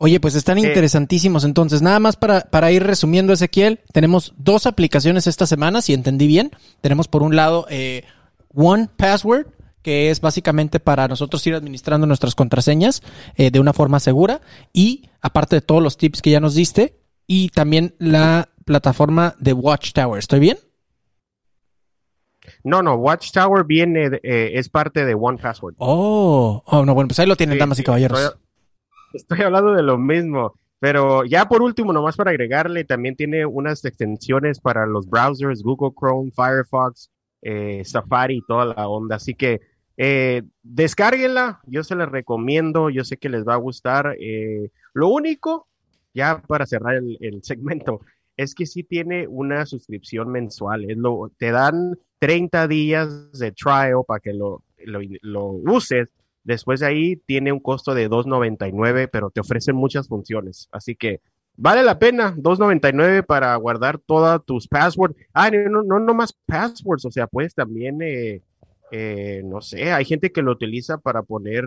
Oye, 0.00 0.20
pues 0.20 0.34
están 0.36 0.58
Eh. 0.58 0.62
interesantísimos. 0.62 1.44
Entonces, 1.44 1.82
nada 1.82 1.98
más 1.98 2.16
para, 2.16 2.42
para 2.42 2.70
ir 2.70 2.84
resumiendo, 2.84 3.32
Ezequiel, 3.32 3.80
tenemos 3.92 4.32
dos 4.36 4.66
aplicaciones 4.66 5.26
esta 5.26 5.46
semana, 5.46 5.82
si 5.82 5.92
entendí 5.92 6.26
bien. 6.28 6.52
Tenemos 6.80 7.08
por 7.08 7.22
un 7.22 7.34
lado 7.34 7.66
eh, 7.68 8.04
One 8.54 8.88
Password, 8.96 9.48
que 9.82 10.10
es 10.10 10.20
básicamente 10.20 10.78
para 10.78 11.08
nosotros 11.08 11.44
ir 11.48 11.54
administrando 11.54 12.06
nuestras 12.06 12.34
contraseñas 12.36 13.02
eh, 13.36 13.50
de 13.50 13.58
una 13.58 13.72
forma 13.72 13.98
segura. 13.98 14.40
Y 14.72 15.08
aparte 15.20 15.56
de 15.56 15.62
todos 15.62 15.82
los 15.82 15.96
tips 15.96 16.22
que 16.22 16.30
ya 16.30 16.40
nos 16.40 16.54
diste, 16.54 16.94
y 17.26 17.48
también 17.48 17.94
la 17.98 18.48
plataforma 18.64 19.34
de 19.40 19.52
Watchtower. 19.52 20.18
¿Estoy 20.18 20.38
bien? 20.40 20.58
No, 22.68 22.82
no, 22.82 22.94
Watchtower 22.96 23.64
viene, 23.64 24.10
de- 24.10 24.20
eh, 24.22 24.50
es 24.54 24.68
parte 24.68 25.04
de 25.04 25.14
One 25.14 25.38
Password. 25.38 25.74
Oh, 25.78 26.62
oh, 26.66 26.84
no, 26.84 26.94
bueno, 26.94 27.08
pues 27.08 27.18
ahí 27.18 27.26
lo 27.26 27.36
tienen, 27.36 27.54
Sí, 27.54 27.60
damas 27.60 27.78
y 27.78 27.82
caballeros. 27.84 28.20
Estoy, 28.20 28.40
estoy 29.14 29.40
hablando 29.42 29.72
de 29.72 29.82
lo 29.82 29.96
mismo, 29.98 30.54
pero 30.78 31.24
ya 31.24 31.48
por 31.48 31.62
último, 31.62 31.92
nomás 31.92 32.16
para 32.16 32.30
agregarle, 32.30 32.84
también 32.84 33.16
tiene 33.16 33.46
unas 33.46 33.84
extensiones 33.84 34.60
para 34.60 34.86
los 34.86 35.08
browsers, 35.08 35.62
Google 35.62 35.92
Chrome, 35.98 36.30
Firefox, 36.30 37.10
eh, 37.42 37.82
Safari 37.84 38.36
y 38.38 38.42
toda 38.46 38.66
la 38.66 38.88
onda. 38.88 39.16
Así 39.16 39.34
que 39.34 39.60
eh, 39.96 40.42
descárguenla, 40.62 41.60
yo 41.66 41.82
se 41.84 41.96
les 41.96 42.08
recomiendo, 42.08 42.88
yo 42.90 43.04
sé 43.04 43.16
que 43.16 43.28
les 43.28 43.44
va 43.44 43.54
a 43.54 43.58
gustar. 43.58 44.16
eh, 44.20 44.70
lo 44.94 45.08
único, 45.08 45.66
ya 46.14 46.40
para 46.46 46.66
cerrar 46.66 46.94
el, 46.96 47.16
el 47.20 47.42
segmento, 47.42 48.00
es 48.38 48.54
que 48.54 48.66
sí 48.66 48.84
tiene 48.84 49.26
una 49.26 49.66
suscripción 49.66 50.30
mensual. 50.30 50.88
Es 50.88 50.96
lo, 50.96 51.30
te 51.36 51.50
dan 51.50 51.98
30 52.20 52.68
días 52.68 53.32
de 53.38 53.52
trial 53.52 54.02
para 54.06 54.20
que 54.20 54.32
lo, 54.32 54.62
lo, 54.86 55.00
lo 55.22 55.46
uses. 55.48 56.08
Después 56.44 56.80
de 56.80 56.86
ahí 56.86 57.16
tiene 57.16 57.52
un 57.52 57.58
costo 57.58 57.94
de 57.94 58.08
2.99, 58.08 59.10
pero 59.12 59.30
te 59.30 59.40
ofrecen 59.40 59.74
muchas 59.74 60.06
funciones. 60.06 60.68
Así 60.70 60.94
que 60.94 61.20
vale 61.56 61.82
la 61.82 61.98
pena, 61.98 62.34
2.99 62.36 63.26
para 63.26 63.56
guardar 63.56 63.98
todas 63.98 64.42
tus 64.44 64.68
passwords. 64.68 65.16
Ah, 65.34 65.50
no, 65.50 65.82
no, 65.82 65.98
no 65.98 66.14
más 66.14 66.32
passwords, 66.46 67.04
o 67.04 67.10
sea, 67.10 67.26
puedes 67.26 67.54
también, 67.56 68.00
eh, 68.02 68.40
eh, 68.92 69.42
no 69.44 69.60
sé, 69.60 69.92
hay 69.92 70.04
gente 70.04 70.30
que 70.30 70.42
lo 70.42 70.52
utiliza 70.52 70.98
para 70.98 71.22
poner 71.22 71.64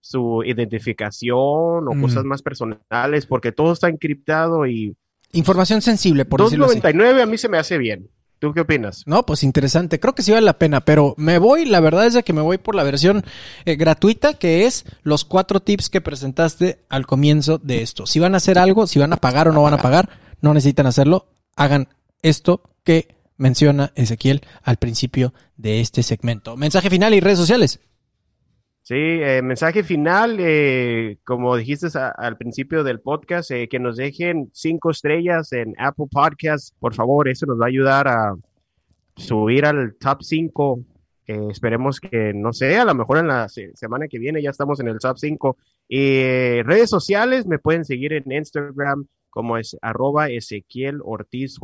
su 0.00 0.42
identificación 0.44 1.88
o 1.88 1.94
Mm. 1.94 2.00
cosas 2.00 2.24
más 2.24 2.42
personales, 2.42 3.26
porque 3.26 3.50
todo 3.50 3.72
está 3.72 3.88
encriptado 3.88 4.66
y 4.66 4.96
Información 5.32 5.82
sensible, 5.82 6.24
por 6.24 6.42
decirlo 6.42 6.66
así. 6.66 6.80
2.99 6.80 7.22
a 7.22 7.26
mí 7.26 7.38
se 7.38 7.48
me 7.48 7.58
hace 7.58 7.78
bien. 7.78 8.10
¿Tú 8.38 8.52
qué 8.52 8.60
opinas? 8.60 9.04
No, 9.06 9.24
pues 9.24 9.44
interesante. 9.44 10.00
Creo 10.00 10.14
que 10.14 10.22
sí 10.22 10.32
vale 10.32 10.44
la 10.44 10.58
pena, 10.58 10.84
pero 10.84 11.14
me 11.16 11.38
voy, 11.38 11.64
la 11.64 11.78
verdad 11.78 12.06
es 12.06 12.14
de 12.14 12.24
que 12.24 12.32
me 12.32 12.40
voy 12.40 12.58
por 12.58 12.74
la 12.74 12.82
versión 12.82 13.24
eh, 13.64 13.76
gratuita, 13.76 14.34
que 14.34 14.66
es 14.66 14.84
los 15.04 15.24
cuatro 15.24 15.60
tips 15.60 15.88
que 15.88 16.00
presentaste 16.00 16.80
al 16.88 17.06
comienzo 17.06 17.58
de 17.58 17.82
esto. 17.82 18.04
Si 18.04 18.18
van 18.18 18.34
a 18.34 18.38
hacer 18.38 18.58
algo, 18.58 18.88
si 18.88 18.98
van 18.98 19.12
a 19.12 19.16
pagar 19.16 19.46
o 19.46 19.52
no 19.52 19.62
van 19.62 19.74
a 19.74 19.78
pagar, 19.78 20.10
no 20.40 20.54
necesitan 20.54 20.88
hacerlo. 20.88 21.28
Hagan 21.54 21.88
esto 22.22 22.62
que 22.82 23.14
menciona 23.36 23.92
Ezequiel 23.94 24.42
al 24.62 24.76
principio 24.76 25.32
de 25.56 25.80
este 25.80 26.02
segmento. 26.02 26.56
Mensaje 26.56 26.90
final 26.90 27.14
y 27.14 27.20
redes 27.20 27.38
sociales. 27.38 27.78
Sí, 28.84 28.94
eh, 28.96 29.42
mensaje 29.42 29.84
final, 29.84 30.38
eh, 30.40 31.18
como 31.24 31.54
dijiste 31.56 31.86
a- 31.96 32.08
al 32.10 32.36
principio 32.36 32.82
del 32.82 33.00
podcast, 33.00 33.52
eh, 33.52 33.68
que 33.68 33.78
nos 33.78 33.96
dejen 33.96 34.50
cinco 34.52 34.90
estrellas 34.90 35.52
en 35.52 35.74
Apple 35.78 36.06
Podcasts, 36.10 36.74
por 36.80 36.92
favor, 36.92 37.28
eso 37.28 37.46
nos 37.46 37.60
va 37.60 37.66
a 37.66 37.68
ayudar 37.68 38.08
a 38.08 38.34
subir 39.16 39.64
al 39.66 39.94
top 39.96 40.22
5. 40.22 40.80
esperemos 41.50 42.00
que, 42.00 42.32
no 42.34 42.52
sé, 42.52 42.76
a 42.76 42.84
lo 42.84 42.94
mejor 42.94 43.18
en 43.18 43.28
la 43.28 43.48
se- 43.48 43.74
semana 43.76 44.08
que 44.08 44.18
viene 44.18 44.42
ya 44.42 44.50
estamos 44.50 44.80
en 44.80 44.88
el 44.88 44.98
top 44.98 45.16
5. 45.16 45.56
Eh, 45.88 46.62
redes 46.66 46.90
sociales, 46.90 47.46
me 47.46 47.58
pueden 47.60 47.84
seguir 47.84 48.12
en 48.12 48.30
Instagram 48.30 49.06
como 49.30 49.56
es 49.56 49.76
arroba 49.80 50.28
Ezequiel 50.28 51.00
Ortiz. 51.04 51.56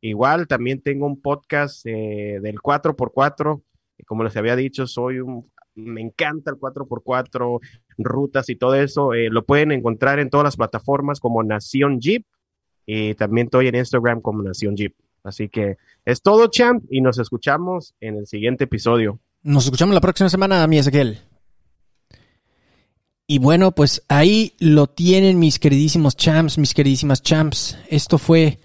Igual 0.00 0.46
también 0.46 0.80
tengo 0.80 1.06
un 1.06 1.20
podcast 1.20 1.84
eh, 1.86 2.38
del 2.40 2.60
4x4. 2.60 3.62
Como 4.06 4.22
les 4.24 4.36
había 4.36 4.56
dicho, 4.56 4.86
soy 4.86 5.18
un 5.20 5.50
me 5.74 6.00
encanta 6.00 6.50
el 6.50 6.56
4x4, 6.56 7.60
rutas 7.98 8.48
y 8.48 8.56
todo 8.56 8.74
eso. 8.74 9.14
eh, 9.14 9.28
lo 9.30 9.44
pueden 9.44 9.72
encontrar 9.72 10.18
en 10.18 10.30
todas 10.30 10.44
las 10.44 10.56
plataformas 10.56 11.20
como 11.20 11.42
Nación 11.42 12.00
Jeep 12.00 12.24
y 12.86 13.14
también 13.14 13.46
estoy 13.46 13.68
en 13.68 13.76
Instagram 13.76 14.20
como 14.20 14.42
Nación 14.42 14.76
Jeep. 14.76 14.94
Así 15.22 15.48
que 15.48 15.76
es 16.04 16.20
todo, 16.20 16.48
champ, 16.48 16.84
y 16.90 17.00
nos 17.00 17.18
escuchamos 17.18 17.94
en 18.00 18.16
el 18.16 18.26
siguiente 18.26 18.64
episodio. 18.64 19.20
Nos 19.42 19.64
escuchamos 19.64 19.94
la 19.94 20.00
próxima 20.00 20.28
semana, 20.28 20.66
mi 20.66 20.78
Ezequiel. 20.78 21.18
Y 23.26 23.38
bueno, 23.38 23.72
pues 23.72 24.02
ahí 24.08 24.52
lo 24.58 24.86
tienen 24.86 25.38
mis 25.38 25.58
queridísimos 25.58 26.14
champs, 26.14 26.58
mis 26.58 26.74
queridísimas 26.74 27.22
champs. 27.22 27.78
Esto 27.88 28.18
fue, 28.18 28.58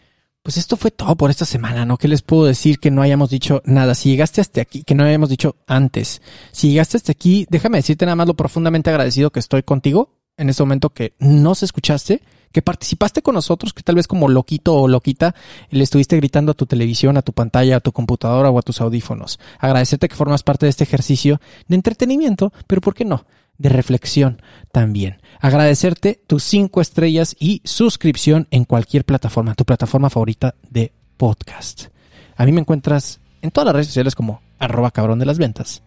pues 0.44 0.58
esto 0.58 0.78
fue 0.78 0.92
todo 0.92 1.16
por 1.16 1.30
esta 1.30 1.46
semana, 1.46 1.86
¿no? 1.86 1.98
¿Qué 1.98 2.08
les 2.08 2.22
puedo 2.22 2.46
decir 2.46 2.80
que 2.80 2.92
no 2.92 3.02
hayamos 3.02 3.30
dicho 3.30 3.62
nada? 3.66 3.94
Si 3.94 4.10
llegaste 4.10 4.42
hasta 4.42 4.62
aquí, 4.62 4.84
que 4.84 4.96
no 4.96 5.04
hayamos 5.04 5.30
dicho 5.30 5.58
antes. 5.68 6.22
Si 6.52 6.70
llegaste 6.70 6.98
hasta 6.98 7.12
aquí, 7.12 7.46
déjame 7.50 7.78
decirte 7.78 8.06
nada 8.06 8.16
más 8.16 8.28
lo 8.28 8.36
profundamente 8.36 8.90
agradecido 8.90 9.32
que 9.32 9.40
estoy 9.40 9.64
contigo 9.64 10.20
en 10.38 10.50
este 10.50 10.64
momento 10.64 10.90
que 10.90 11.14
nos 11.20 11.64
escuchaste, 11.64 12.24
que 12.52 12.62
participaste 12.62 13.22
con 13.22 13.36
nosotros, 13.36 13.74
que 13.74 13.84
tal 13.84 13.96
vez 13.96 14.08
como 14.08 14.30
loquito 14.30 14.74
o 14.76 14.88
loquita 14.88 15.36
le 15.70 15.84
estuviste 15.84 16.16
gritando 16.16 16.54
a 16.54 16.56
tu 16.56 16.66
televisión, 16.66 17.18
a 17.18 17.22
tu 17.22 17.34
pantalla, 17.34 17.76
a 17.76 17.80
tu 17.82 17.92
computadora 17.92 18.50
o 18.50 18.58
a 18.58 18.62
tus 18.62 18.80
audífonos. 18.82 19.40
Agradecerte 19.60 20.08
que 20.08 20.16
formas 20.16 20.44
parte 20.44 20.66
de 20.66 20.70
este 20.72 20.86
ejercicio 20.86 21.42
de 21.68 21.76
entretenimiento, 21.76 22.54
pero 22.66 22.82
¿por 22.82 22.96
qué 22.96 23.06
no? 23.06 23.26
De 23.60 23.70
reflexión 23.70 24.42
también. 24.72 25.22
Agradecerte 25.40 26.20
tus 26.26 26.44
cinco 26.44 26.82
estrellas 26.82 27.36
y 27.40 27.62
suscripción 27.66 28.48
en 28.50 28.66
cualquier 28.66 29.06
plataforma, 29.06 29.54
tu 29.54 29.66
plataforma 29.66 30.10
favorita 30.10 30.56
de 30.70 30.92
podcast. 31.18 31.90
A 32.36 32.46
mí 32.46 32.52
me 32.52 32.62
encuentras 32.62 33.20
en 33.42 33.52
todas 33.52 33.66
las 33.66 33.76
redes 33.76 33.88
sociales 33.88 34.16
como 34.16 34.42
arroba 34.58 34.92
cabrón 34.92 35.20
de 35.20 35.26
las 35.26 35.38
ventas. 35.38 35.84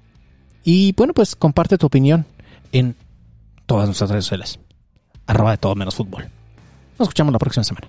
Y 0.65 0.93
bueno, 0.93 1.15
pues 1.15 1.35
comparte 1.35 1.79
tu 1.79 1.87
opinión 1.87 2.25
en 2.73 2.95
todas 3.67 3.87
nuestras 3.87 4.11
redes 4.11 4.27
sociales. 4.27 4.61
Arroba 5.27 5.53
de 5.53 5.59
todo 5.59 5.75
menos 5.75 5.95
fútbol. 5.95 6.29
Nos 6.99 7.09
escuchamos 7.09 7.33
la 7.33 7.39
próxima 7.39 7.65
semana. 7.65 7.89